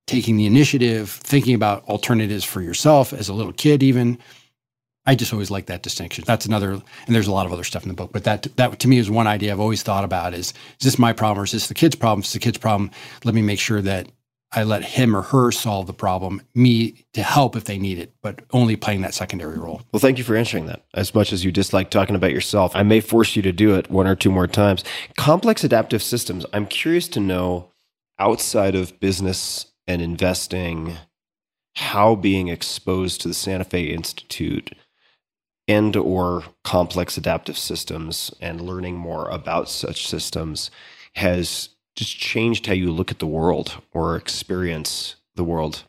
taking 0.07 0.37
the 0.37 0.45
initiative, 0.45 1.09
thinking 1.09 1.55
about 1.55 1.83
alternatives 1.85 2.43
for 2.43 2.61
yourself 2.61 3.13
as 3.13 3.29
a 3.29 3.33
little 3.33 3.53
kid, 3.53 3.83
even. 3.83 4.17
I 5.05 5.15
just 5.15 5.31
always 5.31 5.49
like 5.49 5.67
that 5.67 5.83
distinction. 5.83 6.25
That's 6.27 6.45
another, 6.45 6.71
and 6.71 6.83
there's 7.15 7.27
a 7.27 7.31
lot 7.31 7.45
of 7.45 7.53
other 7.53 7.63
stuff 7.63 7.83
in 7.83 7.87
the 7.87 7.95
book, 7.95 8.11
but 8.11 8.25
that 8.25 8.45
that 8.57 8.79
to 8.79 8.89
me 8.89 8.97
is 8.97 9.09
one 9.09 9.25
idea 9.25 9.53
I've 9.53 9.59
always 9.61 9.81
thought 9.81 10.03
about: 10.03 10.33
is 10.33 10.49
is 10.81 10.83
this 10.83 10.99
my 10.99 11.13
problem 11.13 11.41
or 11.41 11.45
is 11.45 11.53
this 11.53 11.67
the 11.67 11.73
kid's 11.73 11.95
problem? 11.95 12.19
If 12.19 12.25
it's 12.25 12.33
the 12.33 12.39
kid's 12.39 12.57
problem, 12.57 12.91
let 13.23 13.33
me 13.33 13.41
make 13.41 13.61
sure 13.61 13.81
that 13.81 14.09
I 14.51 14.63
let 14.63 14.83
him 14.83 15.15
or 15.15 15.23
her 15.23 15.51
solve 15.51 15.87
the 15.87 15.93
problem, 15.93 16.41
me 16.55 17.05
to 17.13 17.21
help 17.21 17.55
if 17.55 17.65
they 17.65 17.77
need 17.77 17.99
it, 17.99 18.13
but 18.21 18.41
only 18.51 18.77
playing 18.77 19.01
that 19.01 19.13
secondary 19.13 19.57
role. 19.57 19.81
Well, 19.91 19.99
thank 19.99 20.17
you 20.17 20.23
for 20.23 20.37
answering 20.37 20.67
that. 20.67 20.85
As 20.93 21.13
much 21.13 21.33
as 21.33 21.43
you 21.43 21.51
dislike 21.51 21.89
talking 21.89 22.15
about 22.15 22.31
yourself, 22.31 22.73
I 22.75 22.83
may 22.83 23.01
force 23.01 23.35
you 23.35 23.41
to 23.41 23.51
do 23.51 23.75
it 23.75 23.91
one 23.91 24.07
or 24.07 24.15
two 24.15 24.31
more 24.31 24.47
times. 24.47 24.85
Complex 25.17 25.63
adaptive 25.63 26.01
systems. 26.01 26.45
I'm 26.53 26.65
curious 26.65 27.09
to 27.09 27.19
know 27.19 27.73
outside 28.19 28.73
of 28.73 28.99
business 28.99 29.67
and 29.85 30.01
investing, 30.01 30.95
how 31.75 32.15
being 32.15 32.47
exposed 32.47 33.21
to 33.21 33.27
the 33.27 33.33
Santa 33.33 33.65
Fe 33.65 33.83
Institute 33.83 34.71
and 35.67 35.95
or 35.95 36.43
complex 36.63 37.17
adaptive 37.17 37.57
systems 37.57 38.33
and 38.39 38.61
learning 38.61 38.95
more 38.95 39.29
about 39.29 39.69
such 39.69 40.07
systems 40.07 40.71
has 41.15 41.69
just 41.97 42.17
changed 42.17 42.67
how 42.67 42.73
you 42.73 42.91
look 42.91 43.11
at 43.11 43.19
the 43.19 43.27
world 43.27 43.81
or 43.91 44.15
experience 44.15 45.15
the 45.35 45.43
world? 45.43 45.83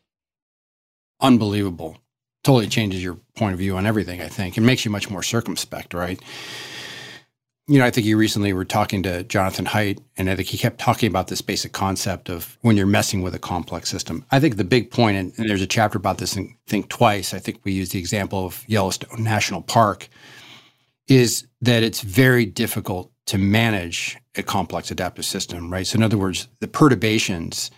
Unbelievable. 1.21 1.99
Totally 2.43 2.67
changes 2.67 3.05
your 3.05 3.19
point 3.37 3.53
of 3.53 3.59
view 3.59 3.77
on 3.77 3.87
everything, 3.87 4.23
I 4.23 4.29
think. 4.29 4.57
It 4.57 4.63
makes 4.63 4.85
you 4.85 4.91
much 4.91 5.11
more 5.11 5.23
circumspect, 5.23 5.93
right? 5.93 6.19
You 7.67 7.79
know, 7.79 7.85
I 7.85 7.91
think 7.91 8.07
you 8.07 8.17
recently 8.17 8.55
were 8.55 8.65
talking 8.65 9.03
to 9.03 9.25
Jonathan 9.25 9.67
Haidt, 9.67 10.01
and 10.17 10.31
I 10.31 10.37
think 10.37 10.49
he 10.49 10.57
kept 10.57 10.81
talking 10.81 11.11
about 11.11 11.29
this 11.29 11.43
basic 11.43 11.73
concept 11.73 12.31
of 12.31 12.57
when 12.63 12.79
you're 12.79 12.87
messing 12.87 13.21
with 13.21 13.35
a 13.35 13.39
complex 13.39 13.91
system. 13.91 14.25
I 14.31 14.41
think 14.41 14.57
the 14.57 14.65
big 14.65 14.91
point, 14.91 15.19
and, 15.19 15.35
and 15.37 15.51
there's 15.51 15.61
a 15.61 15.67
chapter 15.67 15.99
about 15.99 16.17
this 16.17 16.35
in 16.35 16.57
Think 16.67 16.89
Twice, 16.89 17.35
I 17.35 17.39
think 17.39 17.61
we 17.65 17.73
use 17.73 17.91
the 17.91 17.99
example 17.99 18.47
of 18.47 18.65
Yellowstone 18.67 19.23
National 19.23 19.61
Park, 19.61 20.09
is 21.09 21.47
that 21.61 21.83
it's 21.83 22.01
very 22.01 22.47
difficult 22.47 23.13
to 23.29 23.37
manage 23.37 24.17
a 24.37 24.43
complex 24.43 24.91
adaptive 24.91 25.25
system, 25.25 25.71
right? 25.71 25.87
So, 25.87 25.97
in 25.97 26.03
other 26.03 26.17
words, 26.17 26.49
the 26.61 26.69
perturbations, 26.69 27.71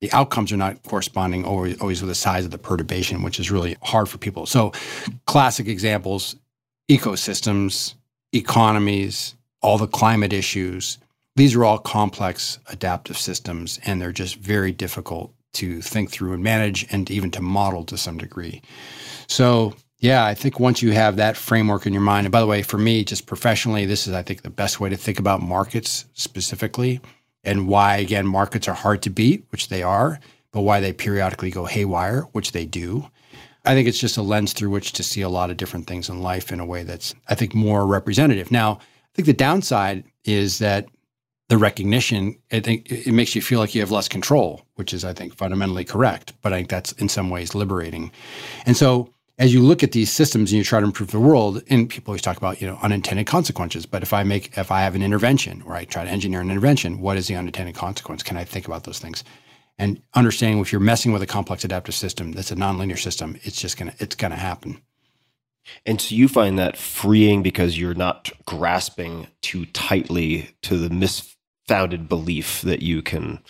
the 0.00 0.10
outcomes 0.12 0.52
are 0.52 0.56
not 0.56 0.82
corresponding 0.84 1.44
always, 1.44 1.78
always 1.80 2.00
with 2.00 2.08
the 2.08 2.14
size 2.14 2.46
of 2.46 2.50
the 2.50 2.58
perturbation, 2.58 3.22
which 3.22 3.38
is 3.38 3.50
really 3.50 3.76
hard 3.82 4.08
for 4.08 4.16
people. 4.16 4.46
So, 4.46 4.72
classic 5.26 5.68
examples 5.68 6.36
ecosystems, 6.90 7.94
economies, 8.32 9.34
all 9.60 9.76
the 9.76 9.88
climate 9.88 10.32
issues. 10.32 10.98
These 11.34 11.54
are 11.56 11.64
all 11.64 11.78
complex 11.78 12.58
adaptive 12.68 13.18
systems, 13.18 13.78
and 13.84 14.00
they're 14.00 14.12
just 14.12 14.36
very 14.36 14.72
difficult 14.72 15.34
to 15.54 15.82
think 15.82 16.10
through 16.10 16.32
and 16.32 16.42
manage 16.42 16.86
and 16.90 17.10
even 17.10 17.30
to 17.32 17.42
model 17.42 17.84
to 17.84 17.98
some 17.98 18.16
degree. 18.16 18.62
So, 19.26 19.74
yeah, 19.98 20.24
I 20.24 20.34
think 20.34 20.60
once 20.60 20.82
you 20.82 20.92
have 20.92 21.16
that 21.16 21.36
framework 21.36 21.86
in 21.86 21.92
your 21.92 22.02
mind, 22.02 22.26
and 22.26 22.32
by 22.32 22.40
the 22.40 22.46
way, 22.46 22.62
for 22.62 22.76
me, 22.76 23.04
just 23.04 23.26
professionally, 23.26 23.86
this 23.86 24.06
is, 24.06 24.12
I 24.12 24.22
think, 24.22 24.42
the 24.42 24.50
best 24.50 24.78
way 24.78 24.90
to 24.90 24.96
think 24.96 25.18
about 25.18 25.40
markets 25.40 26.04
specifically 26.12 27.00
and 27.44 27.66
why, 27.66 27.96
again, 27.96 28.26
markets 28.26 28.68
are 28.68 28.74
hard 28.74 29.02
to 29.02 29.10
beat, 29.10 29.46
which 29.50 29.68
they 29.68 29.82
are, 29.82 30.20
but 30.52 30.62
why 30.62 30.80
they 30.80 30.92
periodically 30.92 31.50
go 31.50 31.64
haywire, 31.64 32.22
which 32.32 32.52
they 32.52 32.66
do. 32.66 33.08
I 33.64 33.74
think 33.74 33.88
it's 33.88 33.98
just 33.98 34.16
a 34.16 34.22
lens 34.22 34.52
through 34.52 34.70
which 34.70 34.92
to 34.92 35.02
see 35.02 35.22
a 35.22 35.28
lot 35.28 35.50
of 35.50 35.56
different 35.56 35.86
things 35.86 36.08
in 36.08 36.22
life 36.22 36.52
in 36.52 36.60
a 36.60 36.66
way 36.66 36.82
that's, 36.82 37.14
I 37.28 37.34
think, 37.34 37.54
more 37.54 37.86
representative. 37.86 38.50
Now, 38.50 38.72
I 38.72 39.12
think 39.14 39.26
the 39.26 39.32
downside 39.32 40.04
is 40.24 40.58
that 40.58 40.86
the 41.48 41.58
recognition, 41.58 42.36
I 42.52 42.60
think 42.60 42.90
it 42.90 43.12
makes 43.12 43.34
you 43.34 43.40
feel 43.40 43.60
like 43.60 43.74
you 43.74 43.80
have 43.80 43.90
less 43.90 44.08
control, 44.08 44.62
which 44.74 44.92
is, 44.92 45.04
I 45.04 45.12
think, 45.12 45.34
fundamentally 45.34 45.84
correct. 45.84 46.32
But 46.42 46.52
I 46.52 46.56
think 46.56 46.68
that's 46.68 46.92
in 46.92 47.08
some 47.08 47.30
ways 47.30 47.54
liberating. 47.54 48.12
And 48.66 48.76
so 48.76 49.12
as 49.38 49.52
you 49.52 49.60
look 49.62 49.82
at 49.82 49.92
these 49.92 50.10
systems 50.10 50.50
and 50.50 50.58
you 50.58 50.64
try 50.64 50.80
to 50.80 50.86
improve 50.86 51.10
the 51.10 51.20
world, 51.20 51.62
and 51.68 51.88
people 51.88 52.12
always 52.12 52.22
talk 52.22 52.36
about 52.36 52.60
you 52.60 52.66
know 52.66 52.78
unintended 52.82 53.26
consequences. 53.26 53.86
But 53.86 54.02
if 54.02 54.12
I 54.12 54.22
make 54.22 54.56
if 54.56 54.70
I 54.70 54.80
have 54.80 54.94
an 54.94 55.02
intervention 55.02 55.62
or 55.66 55.74
I 55.74 55.84
try 55.84 56.04
to 56.04 56.10
engineer 56.10 56.40
an 56.40 56.50
intervention, 56.50 57.00
what 57.00 57.16
is 57.16 57.28
the 57.28 57.36
unintended 57.36 57.74
consequence? 57.74 58.22
Can 58.22 58.36
I 58.36 58.44
think 58.44 58.66
about 58.66 58.84
those 58.84 58.98
things? 58.98 59.24
And 59.78 60.02
understanding 60.14 60.58
if 60.60 60.72
you're 60.72 60.80
messing 60.80 61.12
with 61.12 61.22
a 61.22 61.26
complex 61.26 61.64
adaptive 61.64 61.94
system 61.94 62.32
that's 62.32 62.50
a 62.50 62.56
nonlinear 62.56 62.98
system, 62.98 63.36
it's 63.42 63.60
just 63.60 63.76
gonna 63.76 63.94
it's 63.98 64.16
gonna 64.16 64.36
happen. 64.36 64.80
And 65.84 66.00
so 66.00 66.14
you 66.14 66.28
find 66.28 66.58
that 66.58 66.76
freeing 66.76 67.42
because 67.42 67.78
you're 67.78 67.94
not 67.94 68.30
grasping 68.46 69.26
too 69.42 69.66
tightly 69.66 70.50
to 70.62 70.78
the 70.78 70.88
misfounded 70.88 72.08
belief 72.08 72.62
that 72.62 72.82
you 72.82 73.02
can 73.02 73.40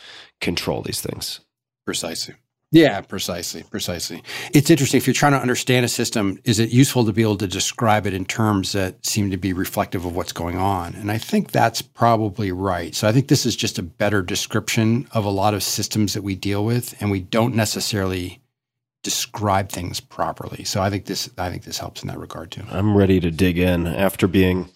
control 0.41 0.83
these 0.83 1.01
things. 1.01 1.41
Precisely. 1.85 2.35
Yeah, 2.73 3.01
precisely, 3.01 3.63
precisely. 3.63 4.23
It's 4.53 4.71
interesting 4.71 4.99
if 4.99 5.07
you're 5.07 5.15
trying 5.15 5.33
to 5.33 5.39
understand 5.39 5.85
a 5.85 5.89
system, 5.89 6.41
is 6.45 6.59
it 6.59 6.71
useful 6.71 7.05
to 7.05 7.13
be 7.13 7.23
able 7.23 7.37
to 7.39 7.47
describe 7.47 8.07
it 8.07 8.13
in 8.13 8.25
terms 8.25 8.73
that 8.73 9.07
seem 9.07 9.31
to 9.31 9.37
be 9.37 9.53
reflective 9.53 10.05
of 10.05 10.17
what's 10.17 10.33
going 10.33 10.59
on? 10.59 10.95
And 10.97 11.13
I 11.13 11.19
think 11.19 11.53
that's 11.53 11.81
probably 11.81 12.51
right. 12.51 12.95
So 12.95 13.07
I 13.07 13.13
think 13.13 13.29
this 13.29 13.47
is 13.47 13.55
just 13.55 13.79
a 13.79 13.85
better 13.85 14.21
description 14.21 15.07
of 15.13 15.25
a 15.25 15.31
lot 15.31 15.55
of 15.55 15.63
systems 15.63 16.15
that 16.15 16.23
we 16.23 16.35
deal 16.35 16.65
with 16.65 17.01
and 17.01 17.11
we 17.11 17.21
don't 17.21 17.55
necessarily 17.55 18.41
describe 19.05 19.69
things 19.69 20.01
properly. 20.01 20.65
So 20.65 20.83
I 20.83 20.91
think 20.91 21.05
this 21.05 21.31
I 21.39 21.49
think 21.49 21.63
this 21.63 21.79
helps 21.79 22.03
in 22.03 22.09
that 22.09 22.19
regard 22.19 22.51
too. 22.51 22.65
I'm 22.73 22.97
ready 22.97 23.21
to 23.21 23.31
dig 23.31 23.57
in 23.57 23.87
after 23.87 24.27
being 24.27 24.69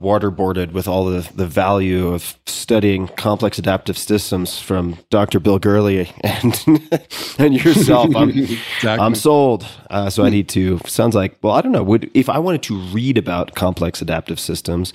waterboarded 0.00 0.72
with 0.72 0.88
all 0.88 1.04
the, 1.04 1.28
the 1.34 1.46
value 1.46 2.08
of 2.08 2.38
studying 2.46 3.06
complex 3.08 3.58
adaptive 3.58 3.98
systems 3.98 4.58
from 4.58 4.98
Dr. 5.10 5.38
Bill 5.38 5.58
Gurley 5.58 6.10
and 6.22 6.62
and 7.38 7.54
yourself. 7.54 8.14
I'm, 8.16 8.30
exactly. 8.30 8.88
I'm 8.88 9.14
sold. 9.14 9.66
Uh, 9.90 10.08
so 10.08 10.24
I 10.24 10.30
need 10.30 10.48
to. 10.50 10.78
Sounds 10.86 11.14
like 11.14 11.36
well, 11.42 11.54
I 11.54 11.60
don't 11.60 11.72
know. 11.72 11.82
Would 11.82 12.10
if 12.14 12.28
I 12.28 12.38
wanted 12.38 12.62
to 12.64 12.78
read 12.78 13.18
about 13.18 13.54
complex 13.54 14.00
adaptive 14.00 14.40
systems, 14.40 14.92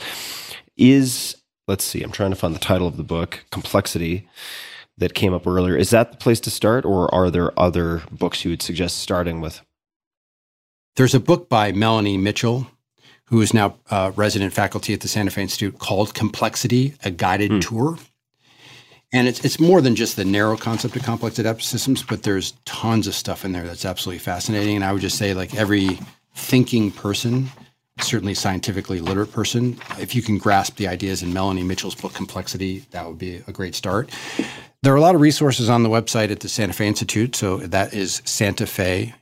is 0.75 1.35
let's 1.67 1.83
see. 1.83 2.01
I'm 2.01 2.11
trying 2.11 2.31
to 2.31 2.35
find 2.35 2.55
the 2.55 2.59
title 2.59 2.87
of 2.87 2.97
the 2.97 3.03
book, 3.03 3.45
Complexity, 3.51 4.27
that 4.97 5.13
came 5.13 5.33
up 5.33 5.45
earlier. 5.45 5.75
Is 5.75 5.91
that 5.91 6.11
the 6.11 6.17
place 6.17 6.39
to 6.41 6.49
start, 6.49 6.85
or 6.85 7.13
are 7.13 7.29
there 7.29 7.57
other 7.59 8.01
books 8.11 8.43
you 8.43 8.51
would 8.51 8.61
suggest 8.61 8.97
starting 8.97 9.41
with? 9.41 9.61
There's 10.95 11.13
a 11.13 11.19
book 11.19 11.49
by 11.49 11.73
Melanie 11.73 12.17
Mitchell 12.17 12.67
who 13.27 13.41
is 13.41 13.53
now 13.53 13.75
uh, 13.89 14.11
resident 14.15 14.53
faculty 14.53 14.93
at 14.93 15.01
the 15.01 15.07
Santa 15.07 15.31
Fe 15.31 15.43
Institute, 15.43 15.79
called 15.79 16.13
Complexity, 16.13 16.93
a 17.03 17.11
guided 17.11 17.51
mm. 17.51 17.61
tour. 17.61 17.97
And 19.11 19.27
it's, 19.27 19.43
it's 19.45 19.59
more 19.59 19.81
than 19.81 19.95
just 19.95 20.15
the 20.15 20.25
narrow 20.25 20.57
concept 20.57 20.95
of 20.95 21.03
complex 21.03 21.39
adaptive 21.39 21.65
systems, 21.65 22.03
but 22.03 22.23
there's 22.23 22.53
tons 22.65 23.07
of 23.07 23.15
stuff 23.15 23.45
in 23.45 23.51
there 23.51 23.63
that's 23.63 23.85
absolutely 23.85 24.19
fascinating. 24.19 24.75
And 24.75 24.83
I 24.83 24.91
would 24.91 25.01
just 25.01 25.17
say, 25.17 25.33
like 25.33 25.55
every 25.55 25.99
thinking 26.33 26.91
person, 26.91 27.47
certainly 28.01 28.33
scientifically 28.33 28.99
literate 28.99 29.31
person, 29.31 29.79
if 29.99 30.15
you 30.15 30.21
can 30.21 30.37
grasp 30.37 30.75
the 30.75 30.87
ideas 30.87 31.23
in 31.23 31.33
Melanie 31.33 31.63
Mitchell's 31.63 31.95
book 31.95 32.13
Complexity, 32.13 32.85
that 32.91 33.07
would 33.07 33.17
be 33.17 33.41
a 33.47 33.51
great 33.51 33.73
start. 33.73 34.09
There 34.83 34.93
are 34.93 34.97
a 34.97 35.01
lot 35.01 35.15
of 35.15 35.21
resources 35.21 35.69
on 35.69 35.83
the 35.83 35.89
website 35.89 36.29
at 36.29 36.41
the 36.41 36.49
Santa 36.49 36.73
Fe 36.73 36.87
Institute. 36.87 37.35
So 37.35 37.57
that 37.57 37.93
is 37.93 38.21
santafe.edu. 38.21 39.13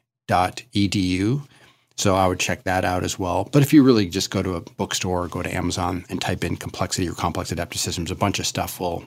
So 1.95 2.15
I 2.15 2.27
would 2.27 2.39
check 2.39 2.63
that 2.63 2.85
out 2.85 3.03
as 3.03 3.19
well. 3.19 3.47
But 3.51 3.61
if 3.61 3.71
you 3.71 3.83
really 3.83 4.07
just 4.07 4.31
go 4.31 4.41
to 4.41 4.55
a 4.55 4.61
bookstore 4.61 5.23
or 5.23 5.27
go 5.27 5.43
to 5.43 5.53
Amazon 5.53 6.05
and 6.09 6.19
type 6.19 6.43
in 6.43 6.57
complexity 6.57 7.07
or 7.07 7.13
complex 7.13 7.51
adaptive 7.51 7.79
systems, 7.79 8.09
a 8.09 8.15
bunch 8.15 8.39
of 8.39 8.47
stuff 8.47 8.79
will 8.79 9.05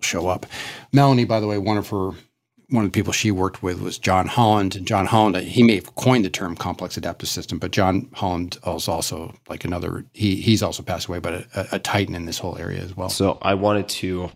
show 0.00 0.28
up. 0.28 0.46
Melanie, 0.92 1.24
by 1.24 1.40
the 1.40 1.46
way, 1.46 1.58
one 1.58 1.76
of 1.76 1.88
her 1.90 2.12
one 2.72 2.84
of 2.84 2.90
the 2.90 2.98
people 2.98 3.12
she 3.12 3.30
worked 3.30 3.62
with 3.62 3.80
was 3.82 3.98
John 3.98 4.26
Holland. 4.26 4.74
And 4.74 4.86
John 4.86 5.04
Holland, 5.04 5.36
he 5.36 5.62
may 5.62 5.74
have 5.74 5.94
coined 5.94 6.24
the 6.24 6.30
term 6.30 6.56
complex 6.56 6.96
adaptive 6.96 7.28
system, 7.28 7.58
but 7.58 7.70
John 7.70 8.08
Holland 8.14 8.56
is 8.66 8.88
also 8.88 9.34
like 9.48 9.64
another, 9.64 10.06
he, 10.14 10.36
he's 10.36 10.62
also 10.62 10.82
passed 10.82 11.06
away, 11.06 11.18
but 11.18 11.46
a, 11.54 11.68
a 11.72 11.78
titan 11.78 12.14
in 12.14 12.24
this 12.24 12.38
whole 12.38 12.56
area 12.56 12.80
as 12.80 12.96
well. 12.96 13.10
So 13.10 13.38
I 13.42 13.54
wanted 13.54 13.88
to 13.90 14.30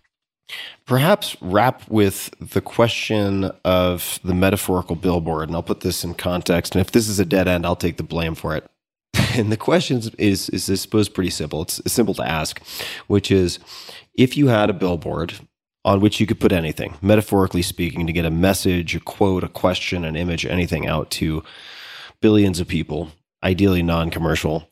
Perhaps 0.85 1.35
wrap 1.41 1.87
with 1.89 2.33
the 2.39 2.61
question 2.61 3.51
of 3.65 4.19
the 4.23 4.33
metaphorical 4.33 4.95
billboard, 4.95 5.49
and 5.49 5.55
I'll 5.55 5.63
put 5.63 5.81
this 5.81 6.03
in 6.03 6.13
context. 6.13 6.75
And 6.75 6.81
if 6.81 6.91
this 6.91 7.09
is 7.09 7.19
a 7.19 7.25
dead 7.25 7.47
end, 7.47 7.65
I'll 7.65 7.75
take 7.75 7.97
the 7.97 8.03
blame 8.03 8.35
for 8.35 8.55
it. 8.55 8.69
And 9.37 9.51
the 9.51 9.57
question 9.57 10.01
is, 10.17 10.49
is, 10.49 10.69
I 10.69 10.75
suppose, 10.75 11.09
pretty 11.09 11.29
simple. 11.29 11.61
It's 11.61 11.79
simple 11.91 12.15
to 12.15 12.27
ask, 12.27 12.59
which 13.05 13.29
is 13.29 13.59
if 14.15 14.35
you 14.35 14.47
had 14.47 14.69
a 14.69 14.73
billboard 14.73 15.33
on 15.85 15.99
which 15.99 16.19
you 16.19 16.25
could 16.25 16.39
put 16.39 16.51
anything, 16.51 16.95
metaphorically 17.01 17.61
speaking, 17.61 18.07
to 18.07 18.13
get 18.13 18.25
a 18.25 18.31
message, 18.31 18.95
a 18.95 18.99
quote, 18.99 19.43
a 19.43 19.47
question, 19.47 20.05
an 20.05 20.15
image, 20.15 20.45
anything 20.45 20.87
out 20.87 21.11
to 21.11 21.43
billions 22.19 22.59
of 22.59 22.67
people, 22.67 23.11
ideally 23.43 23.83
non 23.83 24.09
commercial, 24.09 24.67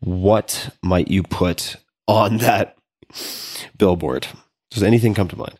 what 0.00 0.70
might 0.82 1.08
you 1.08 1.22
put 1.22 1.76
on 2.08 2.38
that 2.38 2.76
billboard? 3.78 4.26
Does 4.70 4.82
anything 4.82 5.14
come 5.14 5.28
to 5.28 5.36
mind? 5.36 5.58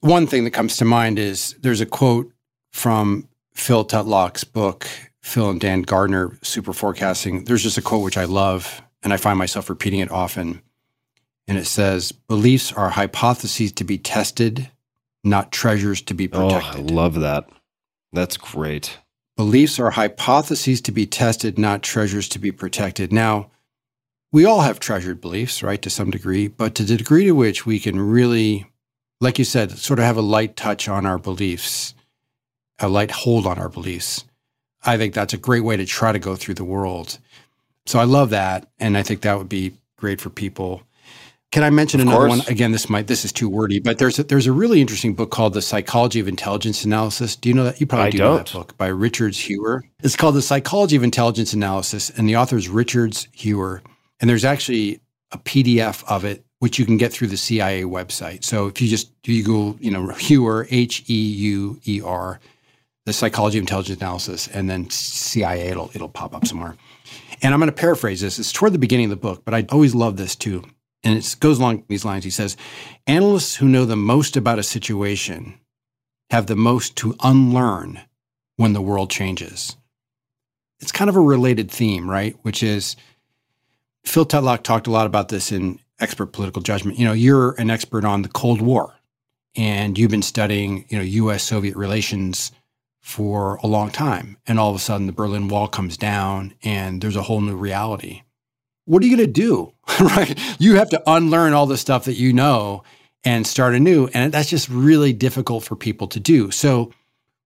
One 0.00 0.26
thing 0.26 0.44
that 0.44 0.50
comes 0.50 0.76
to 0.78 0.84
mind 0.84 1.18
is 1.18 1.54
there's 1.60 1.80
a 1.80 1.86
quote 1.86 2.32
from 2.72 3.28
Phil 3.54 3.84
Tetlock's 3.84 4.44
book, 4.44 4.86
Phil 5.20 5.50
and 5.50 5.60
Dan 5.60 5.82
Gardner, 5.82 6.36
Super 6.42 6.72
Forecasting. 6.72 7.44
There's 7.44 7.62
just 7.62 7.78
a 7.78 7.82
quote 7.82 8.02
which 8.02 8.18
I 8.18 8.24
love, 8.24 8.82
and 9.04 9.12
I 9.12 9.16
find 9.16 9.38
myself 9.38 9.70
repeating 9.70 10.00
it 10.00 10.10
often. 10.10 10.60
And 11.46 11.56
it 11.56 11.66
says, 11.66 12.10
Beliefs 12.10 12.72
are 12.72 12.90
hypotheses 12.90 13.70
to 13.72 13.84
be 13.84 13.98
tested, 13.98 14.70
not 15.22 15.52
treasures 15.52 16.02
to 16.02 16.14
be 16.14 16.26
protected. 16.26 16.74
Oh, 16.74 16.78
I 16.78 16.92
love 16.92 17.20
that. 17.20 17.48
That's 18.12 18.36
great. 18.36 18.98
Beliefs 19.36 19.78
are 19.78 19.90
hypotheses 19.90 20.80
to 20.82 20.92
be 20.92 21.06
tested, 21.06 21.58
not 21.58 21.82
treasures 21.82 22.28
to 22.30 22.38
be 22.38 22.50
protected. 22.50 23.12
Now, 23.12 23.51
we 24.32 24.44
all 24.44 24.62
have 24.62 24.80
treasured 24.80 25.20
beliefs, 25.20 25.62
right, 25.62 25.80
to 25.82 25.90
some 25.90 26.10
degree, 26.10 26.48
but 26.48 26.74
to 26.76 26.82
the 26.82 26.96
degree 26.96 27.24
to 27.24 27.32
which 27.32 27.66
we 27.66 27.78
can 27.78 28.00
really, 28.00 28.66
like 29.20 29.38
you 29.38 29.44
said, 29.44 29.70
sort 29.72 29.98
of 29.98 30.06
have 30.06 30.16
a 30.16 30.22
light 30.22 30.56
touch 30.56 30.88
on 30.88 31.06
our 31.06 31.18
beliefs, 31.18 31.94
a 32.78 32.88
light 32.88 33.10
hold 33.10 33.46
on 33.46 33.58
our 33.58 33.68
beliefs, 33.68 34.24
I 34.84 34.96
think 34.96 35.14
that's 35.14 35.34
a 35.34 35.38
great 35.38 35.60
way 35.60 35.76
to 35.76 35.86
try 35.86 36.10
to 36.12 36.18
go 36.18 36.34
through 36.34 36.54
the 36.54 36.64
world. 36.64 37.18
So 37.86 37.98
I 37.98 38.04
love 38.04 38.30
that. 38.30 38.68
And 38.80 38.96
I 38.96 39.02
think 39.02 39.20
that 39.20 39.38
would 39.38 39.48
be 39.48 39.74
great 39.96 40.20
for 40.20 40.30
people. 40.30 40.82
Can 41.52 41.62
I 41.62 41.70
mention 41.70 42.00
Of 42.00 42.06
another 42.06 42.28
course. 42.28 42.38
one? 42.46 42.48
Again, 42.48 42.72
this 42.72 42.88
might 42.88 43.06
this 43.08 43.26
is 43.26 43.32
too 43.32 43.48
wordy, 43.48 43.78
but 43.78 43.98
there's 43.98 44.18
a, 44.18 44.24
there's 44.24 44.46
a 44.46 44.52
really 44.52 44.80
interesting 44.80 45.14
book 45.14 45.30
called 45.30 45.52
The 45.52 45.60
Psychology 45.60 46.18
of 46.18 46.26
Intelligence 46.26 46.82
Analysis. 46.82 47.36
Do 47.36 47.50
you 47.50 47.54
know 47.54 47.64
that? 47.64 47.78
You 47.78 47.86
probably 47.86 48.06
I 48.06 48.10
do 48.10 48.18
know 48.18 48.38
that 48.38 48.50
book 48.52 48.76
by 48.78 48.86
Richards 48.86 49.36
Heuer. 49.38 49.82
It's 50.02 50.16
called 50.16 50.34
The 50.34 50.40
Psychology 50.42 50.96
of 50.96 51.02
Intelligence 51.04 51.52
Analysis, 51.52 52.08
and 52.08 52.26
the 52.26 52.36
author 52.36 52.56
is 52.56 52.70
Richards 52.70 53.28
Heuer. 53.36 53.82
And 54.22 54.30
there's 54.30 54.44
actually 54.44 55.00
a 55.32 55.38
PDF 55.38 56.04
of 56.08 56.24
it 56.24 56.46
which 56.60 56.78
you 56.78 56.86
can 56.86 56.96
get 56.96 57.12
through 57.12 57.26
the 57.26 57.36
CIA 57.36 57.82
website. 57.82 58.44
So 58.44 58.68
if 58.68 58.80
you 58.80 58.86
just 58.86 59.10
Google, 59.24 59.76
you 59.80 59.90
know, 59.90 60.06
Heuer 60.06 60.64
H 60.70 61.02
E 61.10 61.14
U 61.14 61.80
E 61.84 62.00
R, 62.00 62.38
the 63.04 63.12
Psychology 63.12 63.58
of 63.58 63.62
Intelligence 63.62 64.00
Analysis, 64.00 64.46
and 64.46 64.70
then 64.70 64.88
CIA, 64.88 65.70
it'll 65.70 65.90
it'll 65.92 66.08
pop 66.08 66.36
up 66.36 66.46
somewhere. 66.46 66.76
And 67.42 67.52
I'm 67.52 67.58
going 67.58 67.68
to 67.68 67.76
paraphrase 67.76 68.20
this. 68.20 68.38
It's 68.38 68.52
toward 68.52 68.72
the 68.72 68.78
beginning 68.78 69.06
of 69.06 69.10
the 69.10 69.16
book, 69.16 69.44
but 69.44 69.54
I 69.54 69.66
always 69.70 69.92
love 69.92 70.16
this 70.16 70.36
too. 70.36 70.62
And 71.02 71.18
it 71.18 71.36
goes 71.40 71.58
along 71.58 71.82
these 71.88 72.04
lines. 72.04 72.22
He 72.22 72.30
says, 72.30 72.56
Analysts 73.08 73.56
who 73.56 73.66
know 73.66 73.84
the 73.84 73.96
most 73.96 74.36
about 74.36 74.60
a 74.60 74.62
situation 74.62 75.58
have 76.30 76.46
the 76.46 76.54
most 76.54 76.94
to 76.98 77.16
unlearn 77.24 78.02
when 78.56 78.72
the 78.72 78.80
world 78.80 79.10
changes. 79.10 79.76
It's 80.78 80.92
kind 80.92 81.10
of 81.10 81.16
a 81.16 81.20
related 81.20 81.72
theme, 81.72 82.08
right? 82.08 82.36
Which 82.42 82.62
is 82.62 82.94
Phil 84.04 84.26
Tetlock 84.26 84.62
talked 84.62 84.86
a 84.86 84.90
lot 84.90 85.06
about 85.06 85.28
this 85.28 85.52
in 85.52 85.78
Expert 86.00 86.26
Political 86.26 86.62
Judgment. 86.62 86.98
You 86.98 87.06
know, 87.06 87.12
you're 87.12 87.52
an 87.60 87.70
expert 87.70 88.04
on 88.04 88.22
the 88.22 88.28
Cold 88.28 88.60
War, 88.60 88.94
and 89.56 89.96
you've 89.96 90.10
been 90.10 90.22
studying, 90.22 90.84
you 90.88 90.98
know, 90.98 91.04
U.S. 91.04 91.42
Soviet 91.42 91.76
relations 91.76 92.52
for 93.00 93.56
a 93.62 93.66
long 93.66 93.90
time. 93.90 94.36
And 94.46 94.58
all 94.58 94.70
of 94.70 94.76
a 94.76 94.80
sudden, 94.80 95.06
the 95.06 95.12
Berlin 95.12 95.48
Wall 95.48 95.68
comes 95.68 95.96
down, 95.96 96.54
and 96.62 97.00
there's 97.00 97.16
a 97.16 97.22
whole 97.22 97.40
new 97.40 97.56
reality. 97.56 98.22
What 98.84 99.02
are 99.02 99.06
you 99.06 99.16
going 99.16 99.26
to 99.26 99.32
do? 99.32 99.72
right? 100.00 100.38
You 100.60 100.76
have 100.76 100.90
to 100.90 101.02
unlearn 101.06 101.52
all 101.52 101.66
the 101.66 101.76
stuff 101.76 102.04
that 102.04 102.14
you 102.14 102.32
know 102.32 102.82
and 103.24 103.46
start 103.46 103.74
anew. 103.74 104.08
And 104.14 104.32
that's 104.32 104.50
just 104.50 104.68
really 104.68 105.12
difficult 105.12 105.64
for 105.64 105.76
people 105.76 106.08
to 106.08 106.20
do. 106.20 106.50
So, 106.50 106.92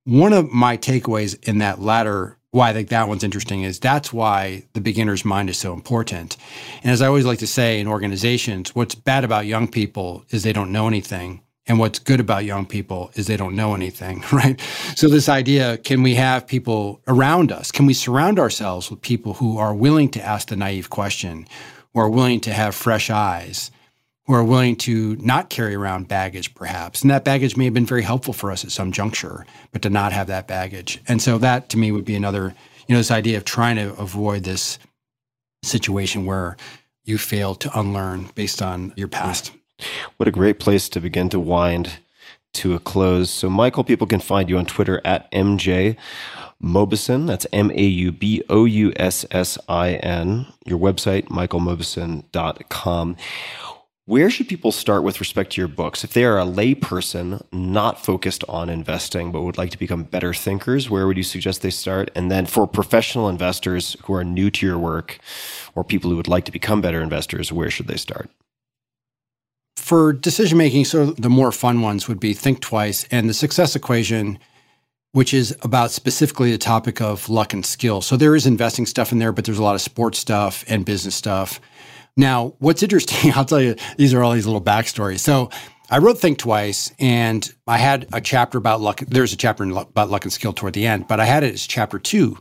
one 0.04 0.32
of 0.32 0.52
my 0.52 0.76
takeaways 0.76 1.36
in 1.48 1.58
that 1.58 1.80
latter, 1.80 2.35
why 2.56 2.70
I 2.70 2.72
think 2.72 2.88
that 2.88 3.06
one's 3.06 3.22
interesting, 3.22 3.62
is 3.62 3.78
that's 3.78 4.12
why 4.12 4.64
the 4.72 4.80
beginner's 4.80 5.24
mind 5.24 5.50
is 5.50 5.58
so 5.58 5.74
important. 5.74 6.38
And 6.82 6.90
as 6.90 7.02
I 7.02 7.06
always 7.06 7.26
like 7.26 7.38
to 7.40 7.46
say 7.46 7.78
in 7.78 7.86
organizations, 7.86 8.74
what's 8.74 8.94
bad 8.94 9.24
about 9.24 9.44
young 9.44 9.68
people 9.68 10.24
is 10.30 10.42
they 10.42 10.54
don't 10.54 10.72
know 10.72 10.88
anything. 10.88 11.42
And 11.68 11.78
what's 11.78 11.98
good 11.98 12.20
about 12.20 12.44
young 12.44 12.64
people 12.64 13.10
is 13.14 13.26
they 13.26 13.36
don't 13.36 13.56
know 13.56 13.74
anything, 13.74 14.24
right? 14.32 14.58
So, 14.94 15.08
this 15.08 15.28
idea 15.28 15.78
can 15.78 16.02
we 16.02 16.14
have 16.14 16.46
people 16.46 17.02
around 17.08 17.52
us? 17.52 17.72
Can 17.72 17.86
we 17.86 17.92
surround 17.92 18.38
ourselves 18.38 18.90
with 18.90 19.02
people 19.02 19.34
who 19.34 19.58
are 19.58 19.74
willing 19.74 20.08
to 20.10 20.24
ask 20.24 20.48
the 20.48 20.56
naive 20.56 20.90
question, 20.90 21.46
who 21.92 22.00
are 22.00 22.08
willing 22.08 22.40
to 22.42 22.52
have 22.52 22.74
fresh 22.74 23.10
eyes, 23.10 23.70
who 24.27 24.35
are 24.35 24.44
willing 24.44 24.77
to 24.77 25.16
not 25.16 25.51
carry 25.51 25.74
around 25.74 26.09
baggage, 26.09 26.55
perhaps? 26.55 27.03
And 27.03 27.11
that 27.11 27.24
baggage 27.24 27.57
may 27.57 27.65
have 27.65 27.74
been 27.74 27.86
very 27.86 28.03
helpful 28.03 28.32
for 28.32 28.51
us 28.51 28.65
at 28.65 28.73
some 28.73 28.93
juncture, 28.93 29.47
but 29.73 29.82
to 29.82 29.90
not 29.90 30.12
have 30.12 30.27
that 30.27 30.47
baggage. 30.47 31.01
And 31.09 31.23
so, 31.23 31.39
that 31.39 31.69
to 31.70 31.78
me 31.78 31.93
would 31.93 32.05
be 32.05 32.16
another, 32.16 32.55
you 32.86 32.94
know, 32.94 32.98
this 32.98 33.11
idea 33.11 33.36
of 33.36 33.44
trying 33.44 33.77
to 33.77 33.94
avoid 33.97 34.44
this 34.44 34.78
situation 35.62 36.27
where 36.27 36.57
you 37.05 37.19
fail 37.19 37.55
to 37.55 37.78
unlearn 37.78 38.31
based 38.35 38.61
on 38.61 38.93
your 38.97 39.09
past. 39.09 39.53
What 40.16 40.28
a 40.28 40.32
great 40.32 40.59
place 40.59 40.89
to 40.90 41.01
begin 41.01 41.28
to 41.31 41.40
wind 41.40 41.98
to 42.55 42.74
a 42.74 42.78
close. 42.78 43.31
So, 43.31 43.48
Michael, 43.51 43.85
people 43.85 44.07
can 44.07 44.20
find 44.20 44.48
you 44.48 44.59
on 44.59 44.66
Twitter 44.66 45.01
at 45.05 45.31
MJ 45.31 45.97
Mauboussin. 46.62 47.27
That's 47.27 47.47
M 47.53 47.70
A 47.70 47.82
U 47.82 48.12
B 48.12 48.43
O 48.48 48.65
U 48.65 48.93
S 48.97 49.24
S 49.31 49.59
I 49.69 49.94
N. 49.94 50.47
Your 50.65 50.78
website, 50.78 51.28
michaelmauboussin.com. 51.28 53.16
Where 54.06 54.30
should 54.30 54.48
people 54.48 54.70
start 54.70 55.02
with 55.02 55.18
respect 55.18 55.52
to 55.52 55.60
your 55.60 55.68
books? 55.68 56.04
If 56.04 56.12
they 56.12 56.24
are 56.24 56.38
a 56.38 56.44
layperson 56.44 57.44
not 57.52 58.04
focused 58.04 58.44
on 58.48 58.68
investing 58.68 59.32
but 59.32 59.42
would 59.42 59.58
like 59.58 59.70
to 59.70 59.78
become 59.78 60.04
better 60.04 60.32
thinkers, 60.32 60.88
where 60.88 61.06
would 61.08 61.16
you 61.16 61.24
suggest 61.24 61.62
they 61.62 61.70
start? 61.70 62.10
And 62.14 62.30
then 62.30 62.46
for 62.46 62.68
professional 62.68 63.28
investors 63.28 63.96
who 64.04 64.14
are 64.14 64.22
new 64.22 64.48
to 64.50 64.64
your 64.64 64.78
work 64.78 65.18
or 65.74 65.82
people 65.82 66.10
who 66.10 66.16
would 66.16 66.28
like 66.28 66.44
to 66.44 66.52
become 66.52 66.80
better 66.80 67.02
investors, 67.02 67.52
where 67.52 67.68
should 67.68 67.88
they 67.88 67.96
start? 67.96 68.30
for 69.86 70.12
decision 70.12 70.58
making, 70.58 70.84
so 70.84 71.12
the 71.12 71.30
more 71.30 71.52
fun 71.52 71.80
ones 71.80 72.08
would 72.08 72.18
be 72.18 72.32
Think 72.32 72.60
Twice 72.60 73.06
and 73.12 73.28
the 73.28 73.34
Success 73.34 73.76
Equation, 73.76 74.36
which 75.12 75.32
is 75.32 75.56
about 75.62 75.92
specifically 75.92 76.50
the 76.50 76.58
topic 76.58 77.00
of 77.00 77.28
luck 77.28 77.52
and 77.52 77.64
skill. 77.64 78.02
So 78.02 78.16
there 78.16 78.34
is 78.34 78.46
investing 78.46 78.84
stuff 78.84 79.12
in 79.12 79.20
there, 79.20 79.30
but 79.30 79.44
there's 79.44 79.60
a 79.60 79.62
lot 79.62 79.76
of 79.76 79.80
sports 79.80 80.18
stuff 80.18 80.64
and 80.66 80.84
business 80.84 81.14
stuff. 81.14 81.60
Now, 82.16 82.55
what's 82.59 82.82
interesting, 82.82 83.32
I'll 83.34 83.44
tell 83.44 83.60
you, 83.60 83.76
these 83.97 84.14
are 84.14 84.22
all 84.22 84.32
these 84.32 84.47
little 84.47 84.62
backstories. 84.62 85.20
So 85.20 85.51
I 85.90 85.98
wrote 85.98 86.18
Think 86.18 86.38
Twice, 86.38 86.93
and 86.98 87.48
I 87.66 87.76
had 87.76 88.09
a 88.12 88.20
chapter 88.20 88.59
about 88.59 88.80
luck. 88.80 89.01
There's 89.01 89.32
a 89.32 89.36
chapter 89.36 89.64
about 89.64 90.10
luck 90.10 90.24
and 90.24 90.32
skill 90.32 90.52
toward 90.52 90.72
the 90.72 90.86
end, 90.86 91.06
but 91.09 91.20
I 91.20 91.24
had 91.24 91.44
it 91.44 91.55
as 91.55 91.66
chapter 91.66 91.98
two. 91.98 92.38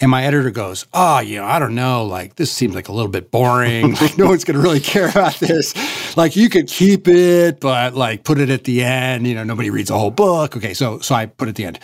And 0.00 0.10
my 0.10 0.24
editor 0.24 0.50
goes, 0.50 0.86
Oh, 0.92 1.20
you 1.20 1.36
know, 1.36 1.46
I 1.46 1.58
don't 1.58 1.74
know. 1.74 2.04
Like, 2.04 2.36
this 2.36 2.52
seems 2.52 2.74
like 2.74 2.88
a 2.88 2.92
little 2.92 3.10
bit 3.10 3.30
boring. 3.30 3.96
Like, 4.00 4.18
no 4.18 4.26
one's 4.26 4.44
going 4.44 4.56
to 4.56 4.62
really 4.62 4.80
care 4.80 5.08
about 5.08 5.36
this. 5.36 5.74
Like, 6.16 6.36
you 6.36 6.50
could 6.50 6.68
keep 6.68 7.08
it, 7.08 7.60
but 7.60 7.94
like, 7.94 8.22
put 8.22 8.38
it 8.38 8.50
at 8.50 8.64
the 8.64 8.84
end. 8.84 9.26
You 9.26 9.34
know, 9.34 9.44
nobody 9.44 9.70
reads 9.70 9.88
a 9.88 9.98
whole 9.98 10.10
book. 10.10 10.54
Okay. 10.56 10.74
So, 10.74 10.98
so 10.98 11.14
I 11.14 11.24
put 11.24 11.48
it 11.48 11.50
at 11.50 11.54
the 11.56 11.64
end. 11.64 11.78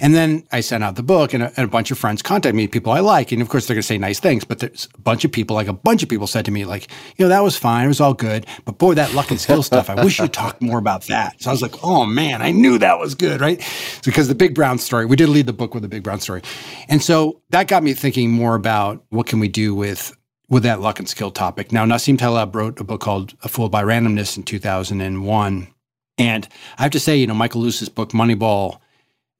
And 0.00 0.14
then 0.14 0.44
I 0.52 0.60
sent 0.60 0.84
out 0.84 0.96
the 0.96 1.02
book, 1.02 1.34
and 1.34 1.42
a, 1.42 1.52
and 1.56 1.64
a 1.64 1.68
bunch 1.68 1.90
of 1.90 1.98
friends 1.98 2.22
contacted 2.22 2.54
me, 2.54 2.68
people 2.68 2.92
I 2.92 3.00
like. 3.00 3.32
And 3.32 3.42
of 3.42 3.48
course, 3.48 3.66
they're 3.66 3.74
going 3.74 3.82
to 3.82 3.86
say 3.86 3.98
nice 3.98 4.20
things. 4.20 4.44
But 4.44 4.60
there's 4.60 4.88
a 4.94 5.00
bunch 5.00 5.24
of 5.24 5.32
people, 5.32 5.54
like 5.54 5.68
a 5.68 5.72
bunch 5.72 6.02
of 6.02 6.08
people 6.08 6.26
said 6.26 6.44
to 6.44 6.50
me, 6.50 6.64
like, 6.64 6.90
you 7.16 7.24
know, 7.24 7.28
that 7.28 7.42
was 7.42 7.56
fine. 7.56 7.84
It 7.84 7.88
was 7.88 8.00
all 8.00 8.14
good. 8.14 8.46
But 8.64 8.78
boy, 8.78 8.94
that 8.94 9.14
luck 9.14 9.30
and 9.30 9.40
skill 9.40 9.62
stuff, 9.62 9.90
I 9.90 10.02
wish 10.02 10.18
you 10.18 10.28
talked 10.28 10.62
more 10.62 10.78
about 10.78 11.02
that. 11.04 11.40
So 11.42 11.50
I 11.50 11.52
was 11.52 11.62
like, 11.62 11.82
oh 11.82 12.06
man, 12.06 12.42
I 12.42 12.52
knew 12.52 12.78
that 12.78 12.98
was 12.98 13.14
good, 13.14 13.40
right? 13.40 13.62
Because 14.04 14.28
the 14.28 14.34
Big 14.34 14.54
Brown 14.54 14.78
story, 14.78 15.06
we 15.06 15.16
did 15.16 15.28
lead 15.28 15.46
the 15.46 15.52
book 15.52 15.74
with 15.74 15.82
the 15.82 15.88
Big 15.88 16.02
Brown 16.02 16.20
story. 16.20 16.42
And 16.88 17.02
so 17.02 17.42
that 17.50 17.68
got 17.68 17.82
me 17.82 17.94
thinking 17.94 18.30
more 18.30 18.54
about 18.54 19.04
what 19.10 19.26
can 19.26 19.40
we 19.40 19.48
do 19.48 19.74
with 19.74 20.14
with 20.48 20.62
that 20.62 20.80
luck 20.80 20.98
and 20.98 21.08
skill 21.08 21.30
topic. 21.30 21.72
Now, 21.72 21.84
Nassim 21.84 22.18
Taleb 22.18 22.56
wrote 22.56 22.80
a 22.80 22.84
book 22.84 23.02
called 23.02 23.34
A 23.42 23.48
Fool 23.48 23.68
by 23.68 23.82
Randomness 23.82 24.36
in 24.36 24.42
2001. 24.44 25.68
And 26.16 26.48
I 26.78 26.82
have 26.82 26.90
to 26.92 27.00
say, 27.00 27.16
you 27.16 27.26
know, 27.26 27.34
Michael 27.34 27.60
Lewis's 27.60 27.90
book, 27.90 28.12
Moneyball, 28.12 28.78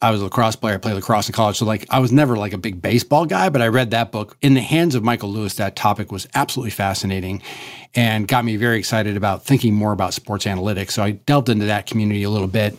I 0.00 0.12
was 0.12 0.20
a 0.20 0.24
lacrosse 0.24 0.54
player. 0.54 0.74
I 0.74 0.78
played 0.78 0.94
lacrosse 0.94 1.28
in 1.28 1.32
college. 1.32 1.58
So, 1.58 1.64
like, 1.64 1.84
I 1.90 1.98
was 1.98 2.12
never 2.12 2.36
like 2.36 2.52
a 2.52 2.58
big 2.58 2.80
baseball 2.80 3.26
guy, 3.26 3.48
but 3.48 3.60
I 3.60 3.66
read 3.66 3.90
that 3.90 4.12
book. 4.12 4.36
In 4.40 4.54
the 4.54 4.60
hands 4.60 4.94
of 4.94 5.02
Michael 5.02 5.30
Lewis, 5.30 5.54
that 5.54 5.74
topic 5.74 6.12
was 6.12 6.28
absolutely 6.34 6.70
fascinating 6.70 7.42
and 7.94 8.28
got 8.28 8.44
me 8.44 8.56
very 8.56 8.78
excited 8.78 9.16
about 9.16 9.44
thinking 9.44 9.74
more 9.74 9.90
about 9.90 10.14
sports 10.14 10.44
analytics. 10.44 10.92
So, 10.92 11.02
I 11.02 11.12
delved 11.12 11.48
into 11.48 11.66
that 11.66 11.86
community 11.86 12.22
a 12.22 12.30
little 12.30 12.46
bit. 12.46 12.78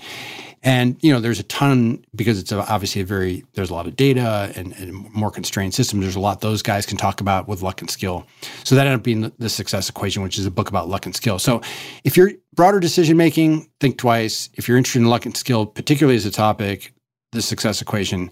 And, 0.62 0.98
you 1.02 1.14
know, 1.14 1.22
there's 1.22 1.40
a 1.40 1.44
ton 1.44 2.06
because 2.14 2.38
it's 2.38 2.52
obviously 2.52 3.02
a 3.02 3.06
very, 3.06 3.46
there's 3.54 3.70
a 3.70 3.74
lot 3.74 3.88
of 3.88 3.96
data 3.96 4.52
and, 4.58 4.74
and 4.74 4.94
more 5.14 5.32
constrained 5.32 5.74
systems. 5.74 6.04
There's 6.04 6.18
a 6.18 6.20
lot 6.20 6.42
those 6.42 6.62
guys 6.62 6.86
can 6.86 6.98
talk 6.98 7.22
about 7.22 7.48
with 7.48 7.62
luck 7.62 7.80
and 7.82 7.90
skill. 7.90 8.26
So, 8.64 8.76
that 8.76 8.88
ended 8.88 9.00
up 9.00 9.04
being 9.04 9.22
the, 9.22 9.34
the 9.40 9.50
success 9.50 9.90
equation, 9.90 10.24
which 10.24 10.40
is 10.40 10.46
a 10.46 10.52
book 10.52 10.70
about 10.70 10.88
luck 10.88 11.06
and 11.06 11.14
skill. 11.14 11.38
So, 11.38 11.62
if 12.06 12.16
you're 12.16 12.32
broader 12.54 12.80
decision 12.80 13.18
making, 13.18 13.70
think 13.82 13.98
twice. 13.98 14.50
If 14.54 14.70
you're 14.70 14.78
interested 14.78 15.00
in 15.00 15.08
luck 15.08 15.26
and 15.26 15.36
skill, 15.36 15.66
particularly 15.66 16.16
as 16.16 16.26
a 16.26 16.32
topic, 16.32 16.94
the 17.32 17.42
success 17.42 17.82
equation. 17.82 18.32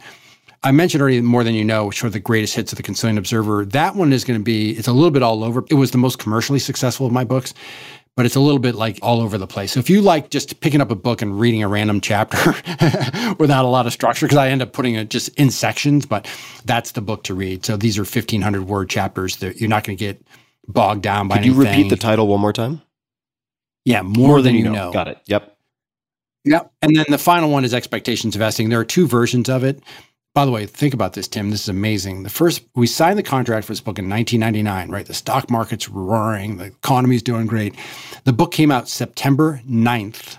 I 0.63 0.71
mentioned 0.71 1.01
already 1.01 1.21
more 1.21 1.43
than 1.43 1.53
you 1.53 1.63
know, 1.63 1.85
which 1.85 2.03
are 2.03 2.09
the 2.09 2.19
greatest 2.19 2.55
hits 2.55 2.71
of 2.71 2.77
the 2.77 2.83
Consilient 2.83 3.19
Observer. 3.19 3.65
That 3.65 3.95
one 3.95 4.11
is 4.11 4.23
going 4.23 4.39
to 4.39 4.43
be, 4.43 4.71
it's 4.71 4.87
a 4.87 4.93
little 4.93 5.11
bit 5.11 5.21
all 5.21 5.43
over. 5.43 5.63
It 5.69 5.75
was 5.75 5.91
the 5.91 5.97
most 5.97 6.17
commercially 6.19 6.59
successful 6.59 7.05
of 7.05 7.11
my 7.11 7.23
books, 7.23 7.53
but 8.15 8.25
it's 8.25 8.35
a 8.35 8.39
little 8.39 8.59
bit 8.59 8.73
like 8.73 8.97
all 9.03 9.21
over 9.21 9.37
the 9.37 9.45
place. 9.45 9.71
So 9.73 9.79
if 9.79 9.89
you 9.89 10.01
like 10.01 10.31
just 10.31 10.59
picking 10.59 10.81
up 10.81 10.89
a 10.89 10.95
book 10.95 11.21
and 11.21 11.39
reading 11.39 11.61
a 11.61 11.67
random 11.67 12.01
chapter 12.01 12.37
without 13.39 13.65
a 13.65 13.67
lot 13.67 13.85
of 13.85 13.93
structure, 13.93 14.25
because 14.25 14.39
I 14.39 14.49
end 14.49 14.63
up 14.63 14.73
putting 14.73 14.95
it 14.95 15.09
just 15.09 15.29
in 15.37 15.51
sections, 15.51 16.07
but 16.07 16.27
that's 16.65 16.93
the 16.93 17.01
book 17.01 17.23
to 17.25 17.35
read. 17.35 17.63
So 17.63 17.77
these 17.77 17.99
are 17.99 18.01
1500 18.01 18.63
word 18.63 18.89
chapters 18.89 19.37
that 19.37 19.61
you're 19.61 19.69
not 19.69 19.83
going 19.83 19.95
to 19.95 20.03
get 20.03 20.25
bogged 20.67 21.03
down 21.03 21.27
by 21.27 21.37
Could 21.37 21.45
you 21.45 21.53
repeat 21.53 21.89
the 21.89 21.97
title 21.97 22.27
one 22.27 22.41
more 22.41 22.53
time? 22.53 22.81
Yeah, 23.85 24.01
more, 24.01 24.41
than, 24.41 24.55
you 24.55 24.69
know. 24.69 24.91
Got 24.91 25.07
it. 25.07 25.19
Yep. 25.27 25.56
Yep. 26.47 26.71
And 26.81 26.95
then 26.95 27.05
the 27.09 27.17
final 27.17 27.49
one 27.49 27.65
is 27.65 27.73
expectations 27.73 28.35
investing. 28.35 28.69
There 28.69 28.79
are 28.79 28.85
two 28.85 29.05
versions 29.05 29.49
of 29.49 29.63
it. 29.63 29.83
By 30.33 30.45
the 30.45 30.51
way, 30.51 30.65
think 30.65 30.93
about 30.93 31.13
this, 31.13 31.27
Tim. 31.27 31.49
This 31.49 31.63
is 31.63 31.69
amazing. 31.69 32.23
The 32.23 32.29
first, 32.29 32.63
we 32.75 32.87
signed 32.87 33.17
the 33.17 33.23
contract 33.23 33.65
for 33.65 33.73
this 33.73 33.81
book 33.81 33.97
in 33.97 34.07
1999, 34.07 34.91
right? 34.91 35.05
The 35.05 35.13
stock 35.13 35.49
market's 35.49 35.89
roaring, 35.89 36.57
the 36.57 36.65
economy's 36.65 37.23
doing 37.23 37.47
great. 37.47 37.75
The 38.23 38.33
book 38.33 38.51
came 38.51 38.71
out 38.71 38.87
September 38.87 39.61
9th. 39.67 40.37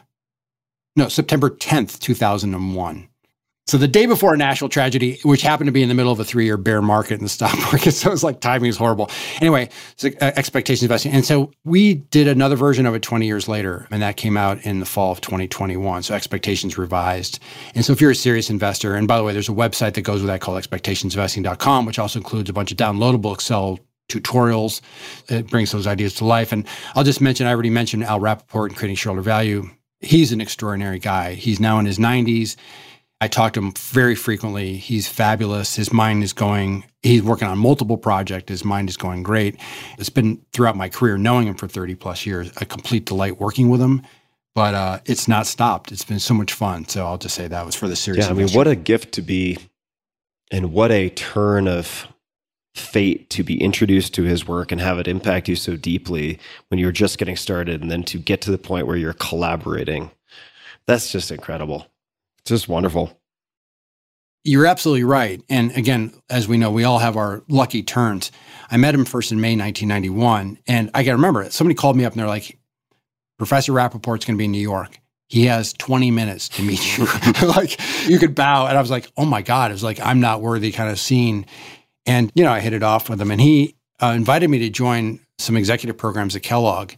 No, 0.97 1.09
September 1.09 1.51
10th, 1.51 1.99
2001. 1.99 3.08
So 3.69 3.77
the 3.77 3.87
day 3.87 4.07
before 4.07 4.33
a 4.33 4.37
national 4.39 4.71
tragedy, 4.71 5.21
which 5.25 5.43
happened 5.43 5.69
to 5.69 5.73
be 5.73 5.83
in 5.83 5.91
the 5.91 5.95
middle 5.95 6.11
of 6.11 6.19
a 6.19 6.25
three-year 6.25 6.57
bear 6.57 6.81
market 6.81 7.19
in 7.19 7.23
the 7.23 7.29
stock 7.29 7.55
market, 7.59 7.93
so 7.93 8.09
it 8.09 8.13
was 8.13 8.25
like 8.25 8.41
timing 8.41 8.71
is 8.71 8.79
horrible. 8.79 9.11
Anyway, 9.43 9.69
uh, 10.03 10.09
expectations 10.21 10.83
investing, 10.83 11.13
and 11.13 11.23
so 11.23 11.53
we 11.65 11.95
did 11.95 12.29
another 12.29 12.57
version 12.57 12.87
of 12.87 12.95
it 12.95 13.03
20 13.03 13.27
years 13.27 13.47
later, 13.47 13.87
and 13.91 14.01
that 14.01 14.17
came 14.17 14.39
out 14.39 14.59
in 14.65 14.81
the 14.81 14.87
fall 14.87 15.13
of 15.13 15.21
2021. 15.21 16.03
So 16.03 16.15
expectations 16.15 16.79
revised, 16.79 17.41
and 17.75 17.85
so 17.85 17.93
if 17.93 18.01
you're 18.01 18.13
a 18.13 18.15
serious 18.15 18.49
investor, 18.49 18.95
and 18.95 19.07
by 19.07 19.19
the 19.19 19.23
way, 19.23 19.35
there's 19.35 19.51
a 19.51 19.53
website 19.53 19.93
that 19.95 20.03
goes 20.03 20.23
with 20.23 20.29
that 20.29 20.41
called 20.41 20.63
expectationsinvesting.com, 20.63 21.85
which 21.85 21.99
also 21.99 22.19
includes 22.19 22.49
a 22.49 22.55
bunch 22.55 22.73
of 22.73 22.79
downloadable 22.79 23.35
Excel 23.35 23.79
tutorials. 24.09 24.81
It 25.29 25.49
brings 25.49 25.73
those 25.73 25.87
ideas 25.87 26.15
to 26.15 26.25
life. 26.25 26.53
And 26.53 26.67
I'll 26.95 27.05
just 27.05 27.21
mention, 27.21 27.47
I 27.47 27.51
already 27.51 27.69
mentioned 27.69 28.05
Al 28.05 28.19
Rappaport 28.19 28.69
and 28.69 28.77
creating 28.77 28.97
shareholder 28.97 29.21
value. 29.21 29.69
He's 30.01 30.33
an 30.33 30.41
extraordinary 30.41 30.99
guy. 30.99 31.35
He's 31.35 31.61
now 31.61 31.79
in 31.79 31.85
his 31.85 31.99
90s. 31.99 32.57
I 33.21 33.27
talk 33.27 33.55
to 33.55 33.61
him 33.61 33.73
very 33.73 34.15
frequently. 34.15 34.77
He's 34.77 35.09
fabulous. 35.09 35.75
His 35.75 35.93
mind 35.93 36.23
is 36.23 36.33
going, 36.33 36.85
he's 37.03 37.23
working 37.23 37.49
on 37.49 37.59
multiple 37.59 37.97
projects. 37.97 38.49
His 38.49 38.65
mind 38.65 38.89
is 38.89 38.97
going 38.97 39.25
great. 39.25 39.59
It's 39.99 40.09
been 40.09 40.41
throughout 40.53 40.77
my 40.77 40.89
career, 40.89 41.19
knowing 41.19 41.49
him 41.49 41.57
for 41.57 41.67
30 41.67 41.97
plus 41.97 42.25
years, 42.25 42.53
a 42.59 42.65
complete 42.65 43.07
delight 43.07 43.41
working 43.41 43.71
with 43.71 43.81
him. 43.81 44.03
But 44.55 44.75
uh, 44.75 45.01
it's 45.05 45.27
not 45.27 45.47
stopped. 45.47 45.91
It's 45.91 46.05
been 46.05 46.21
so 46.21 46.35
much 46.35 46.53
fun. 46.53 46.87
So 46.89 47.07
I'll 47.07 47.19
just 47.19 47.35
say 47.35 47.49
that 47.49 47.67
was 47.67 47.75
for 47.75 47.89
the 47.89 47.97
series. 47.97 48.25
Yeah, 48.25 48.31
I 48.31 48.35
mean, 48.35 48.51
what 48.51 48.67
a 48.67 48.77
gift 48.77 49.13
to 49.15 49.23
be, 49.23 49.59
and 50.51 50.73
what 50.73 50.91
a 50.91 51.11
turn 51.11 51.69
of 51.69 52.09
fate 52.75 53.31
to 53.31 53.43
be 53.43 53.61
introduced 53.61 54.15
to 54.15 54.23
his 54.23 54.47
work 54.47 54.73
and 54.73 54.81
have 54.81 54.99
it 54.99 55.07
impact 55.07 55.49
you 55.49 55.57
so 55.57 55.77
deeply 55.77 56.39
when 56.69 56.79
you're 56.79 56.93
just 56.93 57.19
getting 57.19 57.37
started, 57.37 57.83
and 57.83 57.91
then 57.91 58.03
to 58.05 58.19
get 58.19 58.41
to 58.43 58.51
the 58.51 58.59
point 58.59 58.87
where 58.87 58.97
you're 58.97 59.13
collaborating. 59.13 60.11
That's 60.87 61.13
just 61.13 61.31
incredible. 61.31 61.87
It's 62.41 62.51
just 62.51 62.69
wonderful. 62.69 63.19
You're 64.45 64.67
absolutely 64.67 65.05
right. 65.05 65.43
And 65.49 65.73
again, 65.77 66.13
as 66.31 66.49
we 66.49 66.57
know, 66.57 66.71
we 66.71 66.85
all 66.85 66.99
have 66.99 67.17
our 67.17 67.43
lucky 67.49 67.83
turns. 67.83 68.33
I 68.71 68.77
met 68.77 68.95
him 68.95 69.05
first 69.05 69.33
in 69.33 69.41
May 69.41 69.57
1991. 69.57 70.59
And 70.67 70.91
I 70.95 71.05
can 71.05 71.13
remember 71.13 71.43
it. 71.43 71.53
Somebody 71.53 71.75
called 71.75 71.97
me 71.97 72.05
up 72.05 72.13
and 72.13 72.21
they're 72.21 72.29
like, 72.29 72.59
Professor 73.37 73.73
Rappaport's 73.73 74.25
going 74.25 74.37
to 74.37 74.39
be 74.39 74.47
in 74.47 74.53
New 74.53 74.59
York. 74.61 74.99
He 75.29 75.47
has 75.47 75.75
20 75.75 76.11
minutes 76.11 76.49
to 76.51 76.63
meet 76.63 76.97
you. 76.97 77.07
like 77.49 77.79
you 78.09 78.19
could 78.19 78.35
bow. 78.35 78.67
And 78.67 78.79
I 78.79 78.81
was 78.81 78.91
like, 78.91 79.11
oh 79.17 79.27
my 79.27 79.43
God. 79.43 79.71
It 79.71 79.75
was 79.75 79.85
like, 79.85 80.01
I'm 80.01 80.21
not 80.21 80.41
worthy 80.41 80.73
kind 80.73 80.91
of 80.91 80.99
scene. 80.99 81.45
And, 82.07 82.33
you 82.35 82.43
know, 82.45 82.53
I 82.53 82.61
hit 82.61 82.73
it 82.73 82.83
off 82.83 83.11
with 83.11 83.21
him. 83.21 83.31
And 83.31 83.41
he 83.41 83.77
uh, 84.03 84.15
invited 84.17 84.49
me 84.49 84.59
to 84.61 84.71
join 84.71 85.21
some 85.39 85.57
executive 85.57 85.99
programs 85.99 86.35
at 86.35 86.43
Kellogg 86.43 86.93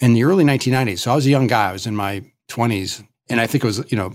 in 0.00 0.12
the 0.12 0.24
early 0.24 0.44
1990s. 0.44 0.98
So 0.98 1.12
I 1.12 1.14
was 1.14 1.26
a 1.26 1.30
young 1.30 1.46
guy. 1.46 1.70
I 1.70 1.72
was 1.72 1.86
in 1.86 1.96
my 1.96 2.22
20s. 2.50 3.06
And 3.30 3.40
I 3.40 3.46
think 3.46 3.64
it 3.64 3.66
was, 3.66 3.90
you 3.90 3.96
know, 3.96 4.12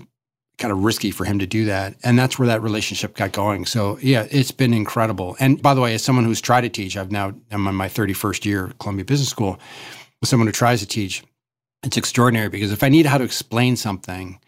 kind 0.60 0.72
of 0.72 0.84
risky 0.84 1.12
for 1.12 1.26
him 1.26 1.40
to 1.40 1.48
do 1.48 1.66
that. 1.66 1.96
And 2.04 2.20
that's 2.20 2.38
where 2.38 2.48
that 2.48 2.62
relationship 2.62 3.16
got 3.16 3.32
going. 3.32 3.66
So 3.66 3.98
yeah, 4.02 4.28
it's 4.30 4.52
been 4.52 4.74
incredible. 4.74 5.36
And 5.40 5.62
by 5.62 5.74
the 5.74 5.82
way, 5.82 5.94
as 5.94 6.04
someone 6.04 6.26
who's 6.26 6.42
tried 6.42 6.62
to 6.62 6.70
teach, 6.70 6.98
I've 6.98 7.12
now 7.12 7.34
I'm 7.52 7.68
on 7.68 7.76
my 7.76 7.88
31st 7.88 8.46
year 8.46 8.68
at 8.68 8.78
Columbia 8.78 9.06
Business 9.06 9.30
School. 9.30 9.60
As 10.22 10.30
someone 10.30 10.48
who 10.48 10.54
tries 10.54 10.82
to 10.82 10.86
teach, 10.86 11.24
it's 11.84 11.98
extraordinary 11.98 12.50
because 12.50 12.72
if 12.72 12.84
I 12.84 12.90
need 12.90 13.06
how 13.06 13.18
to 13.18 13.24
explain 13.24 13.78
something, 13.78 14.40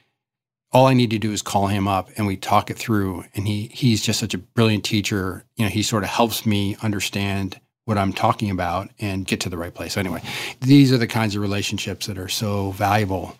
all 0.73 0.87
I 0.87 0.93
need 0.93 1.09
to 1.11 1.19
do 1.19 1.31
is 1.31 1.41
call 1.41 1.67
him 1.67 1.87
up 1.87 2.09
and 2.17 2.27
we 2.27 2.37
talk 2.37 2.69
it 2.69 2.77
through. 2.77 3.23
And 3.33 3.47
he 3.47 3.71
he's 3.73 4.01
just 4.01 4.19
such 4.19 4.33
a 4.33 4.37
brilliant 4.37 4.83
teacher. 4.83 5.45
You 5.55 5.65
know, 5.65 5.69
he 5.69 5.81
sort 5.81 6.03
of 6.03 6.09
helps 6.09 6.45
me 6.45 6.75
understand 6.81 7.59
what 7.85 7.97
I'm 7.97 8.13
talking 8.13 8.51
about 8.51 8.89
and 8.99 9.25
get 9.25 9.39
to 9.41 9.49
the 9.49 9.57
right 9.57 9.73
place. 9.73 9.97
Anyway, 9.97 10.21
these 10.59 10.91
are 10.91 10.97
the 10.97 11.07
kinds 11.07 11.35
of 11.35 11.41
relationships 11.41 12.05
that 12.05 12.17
are 12.17 12.29
so 12.29 12.71
valuable 12.71 13.35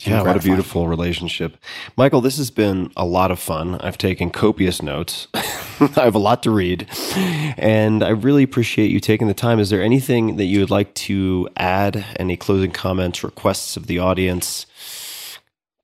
yeah, 0.00 0.22
what 0.22 0.36
a 0.36 0.40
beautiful 0.40 0.88
relationship. 0.88 1.56
Michael, 1.96 2.20
this 2.20 2.36
has 2.36 2.50
been 2.50 2.92
a 2.96 3.04
lot 3.04 3.30
of 3.30 3.38
fun. 3.38 3.76
I've 3.76 3.96
taken 3.96 4.30
copious 4.30 4.82
notes. 4.82 5.28
I 5.34 6.04
have 6.04 6.14
a 6.14 6.18
lot 6.18 6.42
to 6.42 6.50
read. 6.50 6.86
And 7.16 8.02
I 8.02 8.10
really 8.10 8.42
appreciate 8.42 8.90
you 8.90 9.00
taking 9.00 9.28
the 9.28 9.34
time. 9.34 9.58
Is 9.58 9.70
there 9.70 9.82
anything 9.82 10.36
that 10.36 10.44
you 10.44 10.60
would 10.60 10.70
like 10.70 10.92
to 10.94 11.48
add? 11.56 12.04
Any 12.16 12.36
closing 12.36 12.70
comments, 12.70 13.24
requests 13.24 13.76
of 13.76 13.86
the 13.86 13.98
audience, 13.98 14.66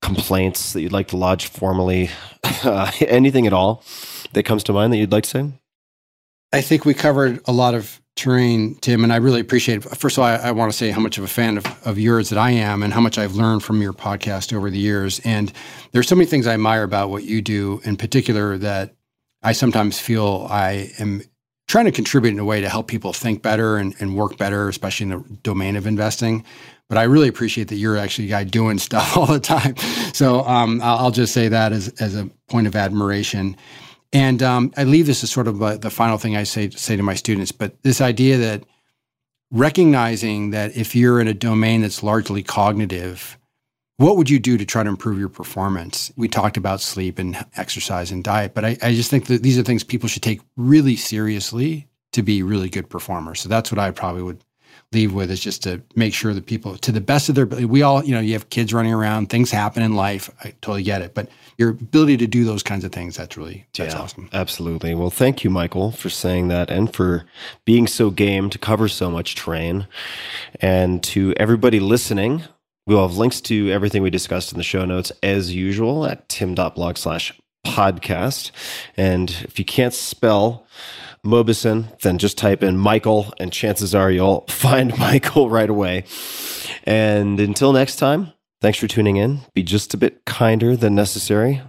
complaints 0.02 0.72
that 0.72 0.82
you'd 0.82 0.92
like 0.92 1.08
to 1.08 1.16
lodge 1.16 1.46
formally? 1.46 2.10
Uh, 2.42 2.90
anything 3.00 3.46
at 3.46 3.52
all 3.52 3.82
that 4.32 4.42
comes 4.42 4.64
to 4.64 4.72
mind 4.72 4.92
that 4.92 4.98
you'd 4.98 5.12
like 5.12 5.24
to 5.24 5.30
say? 5.30 5.52
I 6.52 6.60
think 6.60 6.84
we 6.84 6.94
covered 6.94 7.40
a 7.46 7.52
lot 7.52 7.74
of 7.74 7.99
terrain, 8.16 8.74
Tim, 8.76 9.04
and 9.04 9.12
I 9.12 9.16
really 9.16 9.40
appreciate 9.40 9.84
it. 9.84 9.96
First 9.96 10.18
of 10.18 10.22
all, 10.22 10.28
I, 10.28 10.36
I, 10.36 10.50
want 10.52 10.70
to 10.70 10.76
say 10.76 10.90
how 10.90 11.00
much 11.00 11.16
of 11.16 11.24
a 11.24 11.28
fan 11.28 11.56
of, 11.56 11.66
of 11.86 11.98
yours 11.98 12.28
that 12.28 12.38
I 12.38 12.50
am 12.50 12.82
and 12.82 12.92
how 12.92 13.00
much 13.00 13.18
I've 13.18 13.34
learned 13.34 13.62
from 13.62 13.80
your 13.80 13.92
podcast 13.92 14.52
over 14.52 14.68
the 14.68 14.78
years. 14.78 15.20
And 15.24 15.52
there's 15.92 16.08
so 16.08 16.16
many 16.16 16.26
things 16.26 16.46
I 16.46 16.54
admire 16.54 16.82
about 16.82 17.10
what 17.10 17.24
you 17.24 17.40
do, 17.40 17.80
in 17.84 17.96
particular, 17.96 18.58
that 18.58 18.94
I 19.42 19.52
sometimes 19.52 19.98
feel 19.98 20.46
I 20.50 20.92
am 20.98 21.22
trying 21.66 21.86
to 21.86 21.92
contribute 21.92 22.32
in 22.32 22.38
a 22.38 22.44
way 22.44 22.60
to 22.60 22.68
help 22.68 22.88
people 22.88 23.12
think 23.12 23.42
better 23.42 23.76
and, 23.76 23.94
and 24.00 24.16
work 24.16 24.36
better, 24.36 24.68
especially 24.68 25.04
in 25.04 25.10
the 25.10 25.38
domain 25.42 25.76
of 25.76 25.86
investing. 25.86 26.44
But 26.88 26.98
I 26.98 27.04
really 27.04 27.28
appreciate 27.28 27.68
that 27.68 27.76
you're 27.76 27.96
actually 27.96 28.26
a 28.26 28.30
guy 28.30 28.44
doing 28.44 28.78
stuff 28.80 29.16
all 29.16 29.26
the 29.26 29.40
time. 29.40 29.76
So 30.12 30.40
um, 30.44 30.80
I'll 30.82 31.12
just 31.12 31.32
say 31.32 31.48
that 31.48 31.72
as, 31.72 31.88
as 32.00 32.16
a 32.16 32.28
point 32.48 32.66
of 32.66 32.74
admiration. 32.74 33.56
And 34.12 34.42
um, 34.42 34.72
I 34.76 34.84
leave 34.84 35.06
this 35.06 35.22
as 35.22 35.30
sort 35.30 35.46
of 35.46 35.58
the 35.80 35.90
final 35.90 36.18
thing 36.18 36.36
I 36.36 36.42
say 36.42 36.70
say 36.70 36.96
to 36.96 37.02
my 37.02 37.14
students. 37.14 37.52
But 37.52 37.80
this 37.82 38.00
idea 38.00 38.38
that 38.38 38.64
recognizing 39.50 40.50
that 40.50 40.76
if 40.76 40.94
you're 40.96 41.20
in 41.20 41.28
a 41.28 41.34
domain 41.34 41.82
that's 41.82 42.02
largely 42.02 42.42
cognitive, 42.42 43.38
what 43.98 44.16
would 44.16 44.30
you 44.30 44.38
do 44.38 44.56
to 44.56 44.64
try 44.64 44.82
to 44.82 44.88
improve 44.88 45.18
your 45.18 45.28
performance? 45.28 46.12
We 46.16 46.28
talked 46.28 46.56
about 46.56 46.80
sleep 46.80 47.18
and 47.18 47.36
exercise 47.56 48.10
and 48.10 48.24
diet, 48.24 48.54
but 48.54 48.64
I, 48.64 48.76
I 48.82 48.94
just 48.94 49.10
think 49.10 49.26
that 49.26 49.42
these 49.42 49.58
are 49.58 49.62
things 49.62 49.84
people 49.84 50.08
should 50.08 50.22
take 50.22 50.40
really 50.56 50.96
seriously 50.96 51.86
to 52.12 52.22
be 52.22 52.42
really 52.42 52.68
good 52.68 52.88
performers. 52.88 53.40
So 53.40 53.48
that's 53.48 53.70
what 53.70 53.78
I 53.78 53.90
probably 53.90 54.22
would 54.22 54.42
leave 54.92 55.12
with 55.12 55.30
is 55.30 55.40
just 55.40 55.62
to 55.62 55.80
make 55.94 56.12
sure 56.12 56.34
that 56.34 56.46
people, 56.46 56.76
to 56.78 56.90
the 56.90 57.00
best 57.00 57.28
of 57.28 57.36
their 57.36 57.44
ability, 57.44 57.64
we 57.64 57.82
all, 57.82 58.04
you 58.04 58.12
know, 58.12 58.20
you 58.20 58.32
have 58.32 58.50
kids 58.50 58.74
running 58.74 58.92
around, 58.92 59.28
things 59.28 59.50
happen 59.50 59.82
in 59.82 59.94
life. 59.94 60.28
I 60.42 60.50
totally 60.60 60.82
get 60.82 61.00
it. 61.00 61.14
But 61.14 61.28
your 61.58 61.70
ability 61.70 62.16
to 62.18 62.26
do 62.26 62.44
those 62.44 62.64
kinds 62.64 62.84
of 62.84 62.90
things, 62.90 63.16
that's 63.16 63.36
really, 63.36 63.66
that's 63.76 63.94
yeah, 63.94 64.00
awesome. 64.00 64.28
Absolutely. 64.32 64.94
Well, 64.94 65.10
thank 65.10 65.44
you, 65.44 65.50
Michael, 65.50 65.92
for 65.92 66.10
saying 66.10 66.48
that 66.48 66.70
and 66.70 66.92
for 66.92 67.24
being 67.64 67.86
so 67.86 68.10
game 68.10 68.50
to 68.50 68.58
cover 68.58 68.88
so 68.88 69.10
much 69.10 69.36
terrain. 69.36 69.86
And 70.60 71.02
to 71.04 71.34
everybody 71.36 71.78
listening, 71.78 72.42
we'll 72.86 73.06
have 73.06 73.16
links 73.16 73.40
to 73.42 73.70
everything 73.70 74.02
we 74.02 74.10
discussed 74.10 74.50
in 74.50 74.58
the 74.58 74.64
show 74.64 74.84
notes 74.84 75.12
as 75.22 75.54
usual 75.54 76.04
at 76.04 76.28
tim.blog 76.28 76.96
slash 76.96 77.32
podcast. 77.64 78.50
And 78.96 79.30
if 79.44 79.58
you 79.58 79.64
can't 79.64 79.94
spell, 79.94 80.66
Mauboussin, 81.24 81.98
then 82.01 82.18
just 82.18 82.38
type 82.38 82.62
in 82.62 82.76
Michael, 82.76 83.32
and 83.38 83.52
chances 83.52 83.94
are 83.94 84.10
you'll 84.10 84.42
find 84.48 84.97
Michael 84.98 85.51
right 85.51 85.70
away. 85.70 86.05
And 86.84 87.38
until 87.38 87.72
next 87.72 87.97
time, 87.97 88.32
thanks 88.60 88.78
for 88.78 88.86
tuning 88.86 89.16
in. 89.16 89.40
Be 89.55 89.62
just 89.62 89.94
a 89.94 89.98
bit 89.98 90.24
kinder 90.24 90.76
than 90.76 90.94
necessary 90.94 91.62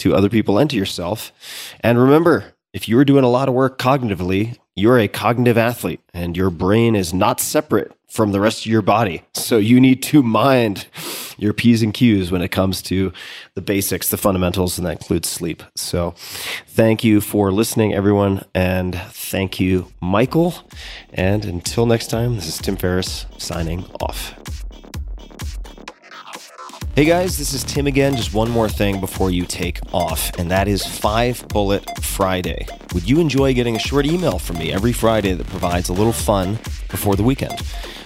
to 0.00 0.14
other 0.14 0.28
people 0.28 0.58
and 0.58 0.68
to 0.70 0.76
yourself. 0.76 1.32
And 1.80 1.98
remember, 1.98 2.54
if 2.72 2.88
you 2.88 2.98
are 2.98 3.04
doing 3.04 3.24
a 3.24 3.30
lot 3.30 3.48
of 3.48 3.54
work 3.54 3.78
cognitively, 3.78 4.58
you're 4.76 4.98
a 4.98 5.08
cognitive 5.08 5.56
athlete 5.56 6.00
and 6.12 6.36
your 6.36 6.50
brain 6.50 6.96
is 6.96 7.14
not 7.14 7.40
separate 7.40 7.92
from 8.14 8.30
the 8.30 8.40
rest 8.40 8.60
of 8.60 8.66
your 8.70 8.80
body. 8.80 9.22
So 9.32 9.58
you 9.58 9.80
need 9.80 10.00
to 10.04 10.22
mind 10.22 10.86
your 11.36 11.52
P's 11.52 11.82
and 11.82 11.92
Q's 11.92 12.30
when 12.30 12.42
it 12.42 12.52
comes 12.52 12.80
to 12.82 13.12
the 13.56 13.60
basics, 13.60 14.08
the 14.08 14.16
fundamentals, 14.16 14.78
and 14.78 14.86
that 14.86 14.92
includes 14.92 15.28
sleep. 15.28 15.64
So 15.74 16.14
thank 16.68 17.02
you 17.02 17.20
for 17.20 17.50
listening, 17.50 17.92
everyone. 17.92 18.44
And 18.54 18.94
thank 18.94 19.58
you, 19.58 19.88
Michael. 20.00 20.54
And 21.12 21.44
until 21.44 21.86
next 21.86 22.06
time, 22.06 22.36
this 22.36 22.46
is 22.46 22.58
Tim 22.58 22.76
Ferriss 22.76 23.26
signing 23.36 23.84
off. 24.00 24.32
Hey 26.94 27.06
guys, 27.06 27.36
this 27.36 27.52
is 27.52 27.64
Tim 27.64 27.88
again. 27.88 28.14
Just 28.14 28.32
one 28.32 28.48
more 28.48 28.68
thing 28.68 29.00
before 29.00 29.32
you 29.32 29.44
take 29.44 29.80
off, 29.92 30.32
and 30.38 30.48
that 30.52 30.68
is 30.68 30.86
Five 30.86 31.48
Bullet 31.48 31.84
Friday. 32.00 32.68
Would 32.94 33.10
you 33.10 33.18
enjoy 33.18 33.52
getting 33.54 33.74
a 33.74 33.80
short 33.80 34.06
email 34.06 34.38
from 34.38 34.58
me 34.58 34.72
every 34.72 34.92
Friday 34.92 35.32
that 35.32 35.48
provides 35.48 35.88
a 35.88 35.92
little 35.92 36.12
fun 36.12 36.60
before 36.88 37.16
the 37.16 37.24
weekend? 37.24 37.60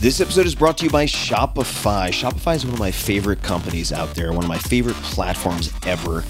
This 0.00 0.20
episode 0.20 0.46
is 0.46 0.54
brought 0.54 0.78
to 0.78 0.84
you 0.84 0.90
by 0.90 1.06
Shopify. 1.06 2.10
Shopify 2.10 2.54
is 2.54 2.64
one 2.64 2.74
of 2.74 2.78
my 2.78 2.92
favorite 2.92 3.42
companies 3.42 3.92
out 3.92 4.14
there, 4.14 4.32
one 4.32 4.44
of 4.44 4.48
my 4.48 4.56
favorite 4.56 4.94
platforms 4.94 5.72
ever. 5.84 6.22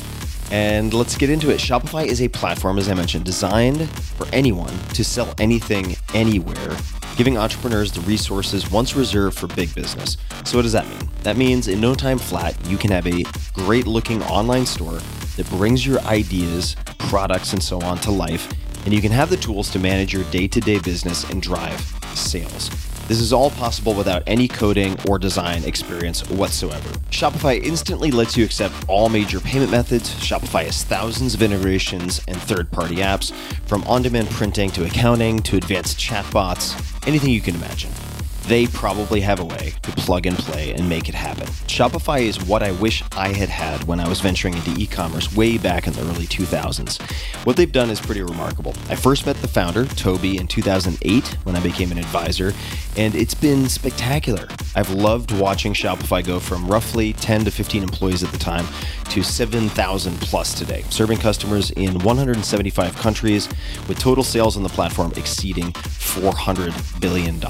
And 0.50 0.94
let's 0.94 1.18
get 1.18 1.28
into 1.28 1.50
it. 1.50 1.60
Shopify 1.60 2.06
is 2.06 2.22
a 2.22 2.28
platform, 2.28 2.78
as 2.78 2.88
I 2.88 2.94
mentioned, 2.94 3.26
designed 3.26 3.86
for 3.90 4.26
anyone 4.32 4.72
to 4.94 5.04
sell 5.04 5.34
anything, 5.36 5.96
anywhere, 6.14 6.78
giving 7.18 7.36
entrepreneurs 7.36 7.92
the 7.92 8.00
resources 8.00 8.70
once 8.70 8.96
reserved 8.96 9.38
for 9.38 9.48
big 9.48 9.74
business. 9.74 10.16
So, 10.46 10.56
what 10.56 10.62
does 10.62 10.72
that 10.72 10.88
mean? 10.88 11.10
That 11.24 11.36
means 11.36 11.68
in 11.68 11.78
no 11.78 11.94
time 11.94 12.16
flat, 12.16 12.56
you 12.70 12.78
can 12.78 12.90
have 12.90 13.06
a 13.06 13.24
great 13.52 13.86
looking 13.86 14.22
online 14.22 14.64
store 14.64 14.98
that 15.36 15.46
brings 15.50 15.86
your 15.86 16.00
ideas, 16.04 16.74
products, 16.96 17.52
and 17.52 17.62
so 17.62 17.82
on 17.82 17.98
to 17.98 18.10
life, 18.10 18.50
and 18.86 18.94
you 18.94 19.02
can 19.02 19.12
have 19.12 19.28
the 19.28 19.36
tools 19.36 19.68
to 19.72 19.78
manage 19.78 20.14
your 20.14 20.24
day 20.30 20.48
to 20.48 20.60
day 20.62 20.78
business 20.78 21.28
and 21.28 21.42
drive 21.42 21.78
sales. 22.14 22.87
This 23.08 23.20
is 23.20 23.32
all 23.32 23.48
possible 23.48 23.94
without 23.94 24.22
any 24.26 24.46
coding 24.46 24.94
or 25.08 25.18
design 25.18 25.64
experience 25.64 26.28
whatsoever. 26.28 26.90
Shopify 27.08 27.58
instantly 27.58 28.10
lets 28.10 28.36
you 28.36 28.44
accept 28.44 28.74
all 28.86 29.08
major 29.08 29.40
payment 29.40 29.70
methods. 29.70 30.10
Shopify 30.16 30.64
has 30.64 30.84
thousands 30.84 31.32
of 31.32 31.40
integrations 31.40 32.20
and 32.28 32.36
third 32.36 32.70
party 32.70 32.96
apps, 32.96 33.32
from 33.66 33.82
on 33.84 34.02
demand 34.02 34.28
printing 34.28 34.70
to 34.72 34.84
accounting 34.84 35.38
to 35.38 35.56
advanced 35.56 35.98
chatbots, 35.98 36.76
anything 37.06 37.30
you 37.30 37.40
can 37.40 37.54
imagine. 37.54 37.90
They 38.48 38.66
probably 38.66 39.20
have 39.20 39.40
a 39.40 39.44
way 39.44 39.74
to 39.82 39.92
plug 39.92 40.24
and 40.24 40.34
play 40.34 40.72
and 40.72 40.88
make 40.88 41.10
it 41.10 41.14
happen. 41.14 41.46
Shopify 41.66 42.22
is 42.22 42.42
what 42.44 42.62
I 42.62 42.72
wish 42.72 43.02
I 43.12 43.28
had 43.28 43.50
had 43.50 43.84
when 43.84 44.00
I 44.00 44.08
was 44.08 44.22
venturing 44.22 44.54
into 44.54 44.74
e 44.80 44.86
commerce 44.86 45.30
way 45.36 45.58
back 45.58 45.86
in 45.86 45.92
the 45.92 46.00
early 46.00 46.24
2000s. 46.24 46.98
What 47.44 47.56
they've 47.56 47.70
done 47.70 47.90
is 47.90 48.00
pretty 48.00 48.22
remarkable. 48.22 48.74
I 48.88 48.96
first 48.96 49.26
met 49.26 49.36
the 49.42 49.48
founder, 49.48 49.84
Tobi, 49.84 50.40
in 50.40 50.46
2008 50.46 51.26
when 51.44 51.56
I 51.56 51.60
became 51.60 51.92
an 51.92 51.98
advisor, 51.98 52.54
and 52.96 53.14
it's 53.14 53.34
been 53.34 53.68
spectacular. 53.68 54.48
I've 54.78 54.90
loved 54.90 55.32
watching 55.32 55.72
Shopify 55.74 56.24
go 56.24 56.38
from 56.38 56.68
roughly 56.68 57.12
10 57.14 57.46
to 57.46 57.50
15 57.50 57.82
employees 57.82 58.22
at 58.22 58.30
the 58.30 58.38
time 58.38 58.64
to 59.06 59.24
7,000 59.24 60.20
plus 60.20 60.54
today, 60.54 60.84
serving 60.88 61.18
customers 61.18 61.72
in 61.72 61.98
175 61.98 62.94
countries 62.94 63.48
with 63.88 63.98
total 63.98 64.22
sales 64.22 64.56
on 64.56 64.62
the 64.62 64.68
platform 64.68 65.12
exceeding 65.16 65.72
$400 65.72 67.00
billion. 67.00 67.40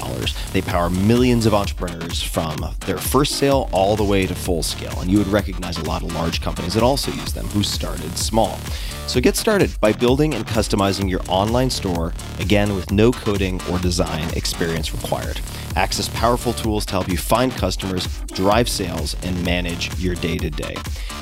They 0.53 0.61
power 0.63 0.89
millions 0.89 1.45
of 1.45 1.53
entrepreneurs 1.53 2.23
from 2.23 2.55
their 2.87 2.97
first 2.97 3.35
sale 3.35 3.69
all 3.71 3.95
the 3.95 4.03
way 4.03 4.25
to 4.25 4.33
full 4.33 4.63
scale. 4.63 4.99
And 4.99 5.11
you 5.11 5.19
would 5.19 5.27
recognize 5.27 5.77
a 5.77 5.83
lot 5.83 6.01
of 6.01 6.11
large 6.15 6.41
companies 6.41 6.73
that 6.73 6.81
also 6.81 7.11
use 7.11 7.33
them 7.33 7.45
who 7.49 7.61
started 7.61 8.17
small. 8.17 8.57
So 9.05 9.19
get 9.19 9.35
started 9.35 9.71
by 9.81 9.91
building 9.91 10.33
and 10.35 10.45
customizing 10.45 11.09
your 11.09 11.21
online 11.27 11.69
store, 11.69 12.13
again, 12.39 12.75
with 12.75 12.91
no 12.91 13.11
coding 13.11 13.59
or 13.69 13.79
design 13.79 14.29
experience 14.35 14.93
required. 14.93 15.41
Access 15.75 16.09
powerful 16.09 16.53
tools 16.53 16.85
to 16.87 16.91
help 16.91 17.07
you 17.07 17.17
find 17.19 17.51
customers, 17.51 18.07
drive 18.33 18.69
sales, 18.69 19.15
and 19.23 19.43
manage 19.45 19.97
your 19.99 20.15
day 20.15 20.37
to 20.37 20.49
day. 20.49 20.75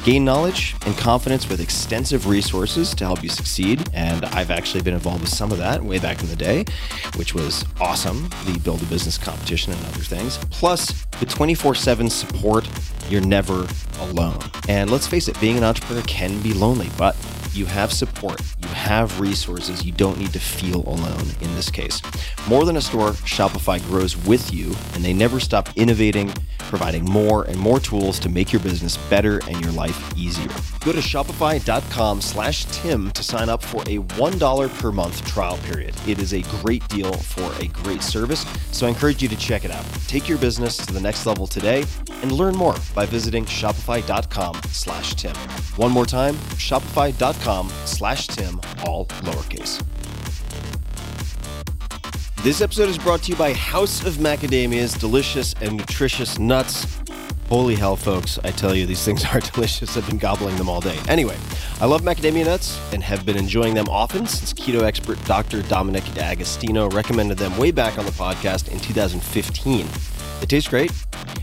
Gain 0.03 0.23
knowledge 0.23 0.75
and 0.85 0.97
confidence 0.97 1.49
with 1.49 1.59
extensive 1.59 2.27
resources 2.27 2.93
to 2.95 3.05
help 3.05 3.23
you 3.23 3.29
succeed. 3.29 3.89
And 3.93 4.25
I've 4.25 4.51
actually 4.51 4.83
been 4.83 4.93
involved 4.93 5.21
with 5.21 5.29
some 5.29 5.51
of 5.51 5.57
that 5.57 5.83
way 5.83 5.99
back 5.99 6.21
in 6.21 6.29
the 6.29 6.35
day, 6.35 6.65
which 7.15 7.33
was 7.33 7.65
awesome 7.81 8.29
the 8.45 8.59
Build 8.63 8.81
a 8.81 8.85
Business 8.85 9.17
competition 9.17 9.73
and 9.73 9.85
other 9.87 9.99
things. 9.99 10.37
Plus, 10.49 11.05
the 11.19 11.25
24 11.25 11.75
7 11.75 12.09
support, 12.09 12.69
you're 13.09 13.21
never 13.21 13.67
alone. 13.99 14.39
And 14.67 14.89
let's 14.89 15.07
face 15.07 15.27
it, 15.27 15.39
being 15.39 15.57
an 15.57 15.63
entrepreneur 15.63 16.03
can 16.03 16.41
be 16.41 16.53
lonely, 16.53 16.89
but 16.97 17.15
you 17.57 17.65
have 17.65 17.91
support, 17.91 18.39
you 18.61 18.67
have 18.69 19.19
resources, 19.19 19.83
you 19.83 19.91
don't 19.91 20.19
need 20.19 20.31
to 20.33 20.39
feel 20.39 20.87
alone 20.87 21.25
in 21.41 21.53
this 21.55 21.69
case. 21.69 22.01
More 22.47 22.65
than 22.65 22.77
a 22.77 22.81
store, 22.81 23.11
Shopify 23.11 23.83
grows 23.87 24.15
with 24.25 24.53
you, 24.53 24.75
and 24.93 25.03
they 25.03 25.13
never 25.13 25.39
stop 25.39 25.69
innovating, 25.75 26.31
providing 26.59 27.03
more 27.03 27.45
and 27.45 27.57
more 27.57 27.79
tools 27.79 28.19
to 28.19 28.29
make 28.29 28.53
your 28.53 28.61
business 28.61 28.97
better 29.09 29.39
and 29.47 29.59
your 29.61 29.71
life 29.71 30.15
easier. 30.15 30.49
Go 30.85 30.91
to 30.91 30.99
shopify.com 30.99 32.21
slash 32.21 32.65
Tim 32.65 33.09
to 33.11 33.23
sign 33.23 33.49
up 33.49 33.63
for 33.63 33.81
a 33.83 33.97
$1 33.97 34.79
per 34.79 34.91
month 34.91 35.25
trial 35.25 35.57
period. 35.57 35.95
It 36.07 36.19
is 36.19 36.33
a 36.33 36.43
great 36.61 36.87
deal 36.89 37.13
for 37.13 37.51
a 37.61 37.67
great 37.67 38.03
service, 38.03 38.45
so 38.71 38.85
I 38.85 38.89
encourage 38.89 39.23
you 39.23 39.29
to 39.29 39.37
check 39.37 39.65
it 39.65 39.71
out. 39.71 39.85
Take 40.07 40.29
your 40.29 40.37
business 40.37 40.77
to 40.77 40.93
the 40.93 41.01
next 41.01 41.25
level 41.25 41.47
today 41.47 41.85
and 42.21 42.31
learn 42.31 42.55
more 42.55 42.75
by 42.93 43.05
visiting 43.05 43.45
shopify.com 43.45 44.61
slash 44.69 45.15
Tim. 45.15 45.35
One 45.75 45.91
more 45.91 46.05
time, 46.05 46.35
shopify.com 46.55 47.46
slash 47.85 48.27
Tim, 48.27 48.59
all 48.85 49.05
lowercase. 49.23 49.81
This 52.43 52.59
episode 52.59 52.89
is 52.89 52.97
brought 52.97 53.23
to 53.23 53.31
you 53.31 53.37
by 53.37 53.53
House 53.53 54.05
of 54.05 54.15
Macadamias 54.15 54.99
delicious 54.99 55.53
and 55.61 55.77
nutritious 55.77 56.39
nuts. 56.39 56.99
Holy 57.47 57.75
hell, 57.75 57.95
folks, 57.95 58.37
I 58.43 58.51
tell 58.51 58.75
you, 58.75 58.85
these 58.85 59.05
things 59.05 59.23
are 59.33 59.39
delicious. 59.39 59.95
I've 59.95 60.05
been 60.07 60.17
gobbling 60.17 60.57
them 60.57 60.67
all 60.67 60.81
day. 60.81 60.99
Anyway, 61.07 61.37
I 61.79 61.85
love 61.85 62.01
macadamia 62.01 62.45
nuts 62.45 62.77
and 62.91 63.01
have 63.01 63.25
been 63.25 63.37
enjoying 63.37 63.75
them 63.75 63.87
often 63.87 64.27
since 64.27 64.53
keto 64.53 64.81
expert 64.81 65.23
Dr. 65.23 65.61
Dominic 65.63 66.03
D'Agostino 66.15 66.89
recommended 66.89 67.37
them 67.37 67.57
way 67.57 67.71
back 67.71 67.97
on 67.97 68.05
the 68.05 68.11
podcast 68.11 68.67
in 68.67 68.81
2015. 68.81 69.87
They 70.39 70.45
taste 70.45 70.69
great, 70.69 70.91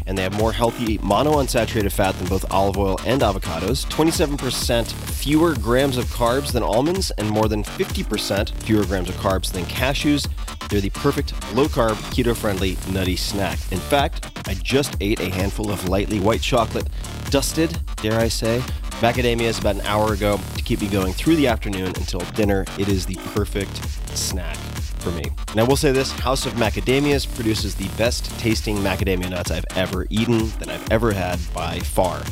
and 0.06 0.16
they 0.16 0.22
have 0.22 0.36
more 0.38 0.52
healthy 0.52 0.98
monounsaturated 0.98 1.90
fat 1.90 2.14
than 2.16 2.28
both 2.28 2.50
olive 2.52 2.78
oil 2.78 2.98
and 3.04 3.22
avocados, 3.22 3.86
27% 3.86 4.92
fewer 4.92 5.54
grams 5.54 5.96
of 5.96 6.04
carbs 6.06 6.52
than 6.52 6.62
almonds, 6.62 7.10
and 7.12 7.28
more 7.28 7.48
than 7.48 7.64
50% 7.64 8.50
fewer 8.62 8.84
grams 8.84 9.08
of 9.08 9.16
carbs 9.16 9.50
than 9.50 9.64
cashews. 9.64 10.28
They're 10.68 10.80
the 10.80 10.90
perfect 10.90 11.32
low 11.54 11.66
carb, 11.66 11.96
keto 12.14 12.36
friendly, 12.36 12.76
nutty 12.90 13.16
snack. 13.16 13.58
In 13.72 13.78
fact, 13.78 14.30
I 14.46 14.54
just 14.54 14.96
ate 15.00 15.20
a 15.20 15.28
handful 15.28 15.70
of 15.70 15.88
lightly 15.88 16.20
white 16.20 16.40
chocolate, 16.40 16.88
dusted, 17.30 17.78
dare 17.96 18.20
I 18.20 18.28
say, 18.28 18.60
macadamias 19.00 19.60
about 19.60 19.76
an 19.76 19.82
hour 19.82 20.12
ago 20.12 20.38
to 20.56 20.62
keep 20.62 20.80
me 20.80 20.88
going 20.88 21.12
through 21.12 21.36
the 21.36 21.48
afternoon 21.48 21.88
until 21.88 22.20
dinner. 22.20 22.64
It 22.78 22.88
is 22.88 23.06
the 23.06 23.16
perfect 23.34 23.76
snack 24.16 24.56
for 25.04 25.10
me. 25.10 25.24
And 25.50 25.60
I 25.60 25.62
will 25.62 25.76
say 25.76 25.92
this 25.92 26.10
House 26.12 26.46
of 26.46 26.54
Macadamias 26.54 27.32
produces 27.34 27.74
the 27.74 27.88
best 27.98 28.24
tasting 28.40 28.78
macadamia 28.78 29.30
nuts 29.30 29.50
I've 29.50 29.66
ever 29.76 30.06
eaten, 30.08 30.48
that 30.58 30.70
I've 30.70 30.90
ever 30.90 31.12
had 31.12 31.38
by 31.52 31.78
far. 31.80 32.22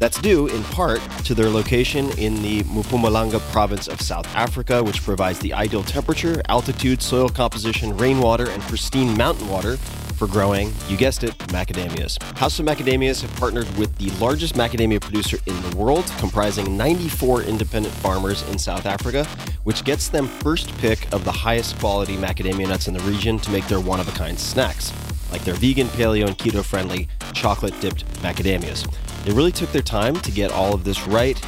That's 0.00 0.20
due 0.22 0.46
in 0.46 0.62
part 0.64 1.00
to 1.24 1.34
their 1.34 1.50
location 1.50 2.10
in 2.18 2.40
the 2.40 2.62
Mpumalanga 2.62 3.40
province 3.52 3.88
of 3.88 4.00
South 4.00 4.26
Africa, 4.34 4.82
which 4.82 5.02
provides 5.02 5.38
the 5.40 5.52
ideal 5.52 5.82
temperature, 5.82 6.40
altitude, 6.48 7.02
soil 7.02 7.28
composition, 7.28 7.96
rainwater, 7.96 8.48
and 8.48 8.62
pristine 8.62 9.16
mountain 9.16 9.48
water 9.48 9.76
for 10.18 10.26
growing, 10.26 10.72
you 10.88 10.96
guessed 10.96 11.22
it, 11.22 11.38
macadamias. 11.48 12.20
House 12.36 12.58
of 12.58 12.66
Macadamias 12.66 13.22
have 13.22 13.34
partnered 13.36 13.72
with 13.78 13.96
the 13.98 14.10
largest 14.22 14.54
macadamia 14.56 15.00
producer 15.00 15.38
in 15.46 15.62
the 15.62 15.76
world, 15.76 16.04
comprising 16.18 16.76
94 16.76 17.42
independent 17.42 17.94
farmers 17.94 18.42
in 18.50 18.58
South 18.58 18.84
Africa, 18.84 19.24
which 19.62 19.84
gets 19.84 20.08
them 20.08 20.26
first 20.26 20.76
pick 20.78 21.10
of 21.12 21.24
the 21.24 21.30
highest 21.30 21.78
quality 21.78 22.16
macadamia 22.16 22.66
nuts 22.68 22.88
in 22.88 22.94
the 22.94 23.00
region 23.00 23.38
to 23.38 23.50
make 23.52 23.66
their 23.68 23.80
one 23.80 24.00
of 24.00 24.08
a 24.08 24.18
kind 24.18 24.38
snacks, 24.38 24.92
like 25.30 25.44
their 25.44 25.54
vegan, 25.54 25.86
paleo, 25.88 26.26
and 26.26 26.36
keto 26.36 26.64
friendly 26.64 27.06
chocolate 27.32 27.78
dipped 27.80 28.04
macadamias. 28.20 28.92
They 29.24 29.32
really 29.32 29.52
took 29.52 29.70
their 29.70 29.82
time 29.82 30.16
to 30.16 30.32
get 30.32 30.50
all 30.50 30.74
of 30.74 30.82
this 30.82 31.06
right, 31.06 31.40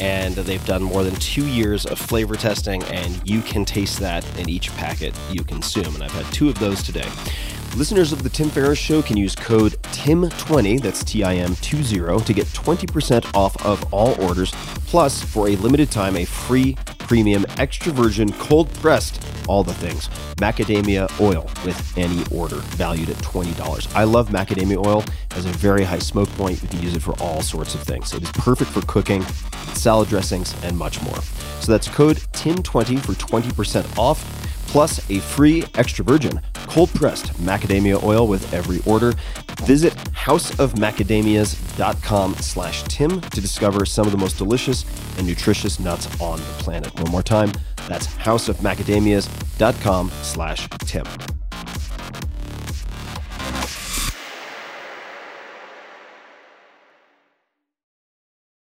and 0.00 0.34
they've 0.34 0.64
done 0.66 0.82
more 0.82 1.02
than 1.02 1.14
two 1.16 1.46
years 1.46 1.86
of 1.86 1.98
flavor 1.98 2.36
testing, 2.36 2.82
and 2.84 3.26
you 3.28 3.40
can 3.40 3.64
taste 3.64 3.98
that 4.00 4.24
in 4.38 4.50
each 4.50 4.70
packet 4.76 5.18
you 5.30 5.44
consume. 5.44 5.94
And 5.94 6.04
I've 6.04 6.12
had 6.12 6.26
two 6.32 6.48
of 6.48 6.58
those 6.58 6.82
today. 6.82 7.08
Listeners 7.78 8.10
of 8.10 8.24
the 8.24 8.28
Tim 8.28 8.50
Ferriss 8.50 8.76
Show 8.76 9.02
can 9.02 9.16
use 9.16 9.36
code 9.36 9.74
TIM20, 9.92 10.82
that's 10.82 11.04
T 11.04 11.22
I 11.22 11.36
M 11.36 11.54
20, 11.54 12.24
to 12.24 12.34
get 12.34 12.46
20% 12.48 13.36
off 13.36 13.64
of 13.64 13.94
all 13.94 14.20
orders, 14.20 14.50
plus 14.88 15.22
for 15.22 15.48
a 15.48 15.54
limited 15.54 15.88
time, 15.88 16.16
a 16.16 16.24
free 16.24 16.74
premium 16.98 17.46
extra 17.56 17.92
virgin 17.92 18.32
cold 18.32 18.68
pressed 18.74 19.24
all 19.46 19.62
the 19.62 19.72
things. 19.72 20.08
Macadamia 20.38 21.08
oil 21.20 21.48
with 21.64 21.96
any 21.96 22.24
order 22.36 22.56
valued 22.76 23.10
at 23.10 23.16
$20 23.18 23.94
i 23.94 24.02
love 24.02 24.30
macadamia 24.30 24.84
oil. 24.84 24.98
It 25.02 25.32
has 25.34 25.46
a 25.46 25.50
very 25.50 25.84
high 25.84 26.00
smoke 26.00 26.28
point. 26.30 26.60
You 26.60 26.66
can 26.66 26.82
use 26.82 26.96
it 26.96 27.02
for 27.02 27.14
all 27.22 27.42
sorts 27.42 27.76
of 27.76 27.82
things. 27.84 28.12
It 28.12 28.24
is 28.24 28.32
perfect 28.32 28.72
for 28.72 28.84
cooking 28.86 29.22
salad 29.74 30.08
dressings 30.08 30.52
and 30.64 30.76
much 30.76 31.00
more. 31.02 31.20
So 31.60 31.70
that's 31.70 31.86
code 31.86 32.16
tim20 32.32 32.98
for 32.98 33.12
20% 33.12 33.96
off 33.96 34.18
plus 34.68 35.10
a 35.10 35.18
free 35.18 35.64
extra 35.74 36.04
virgin 36.04 36.40
cold 36.68 36.90
pressed 36.90 37.32
macadamia 37.42 38.00
oil 38.02 38.28
with 38.28 38.54
every 38.54 38.80
order. 38.86 39.14
Visit 39.64 39.94
houseofmacadamias.com 39.94 42.34
slash 42.36 42.84
tim 42.84 43.20
to 43.20 43.40
discover 43.40 43.84
some 43.86 44.06
of 44.06 44.12
the 44.12 44.18
most 44.18 44.38
delicious 44.38 44.84
and 45.16 45.26
nutritious 45.26 45.80
nuts 45.80 46.06
on 46.20 46.38
the 46.38 46.44
planet. 46.58 46.94
One 47.00 47.10
more 47.10 47.22
time 47.22 47.50
that's 47.88 48.06
houseofmacadamias.com 48.06 50.10
slash 50.22 50.68
tim 50.80 51.37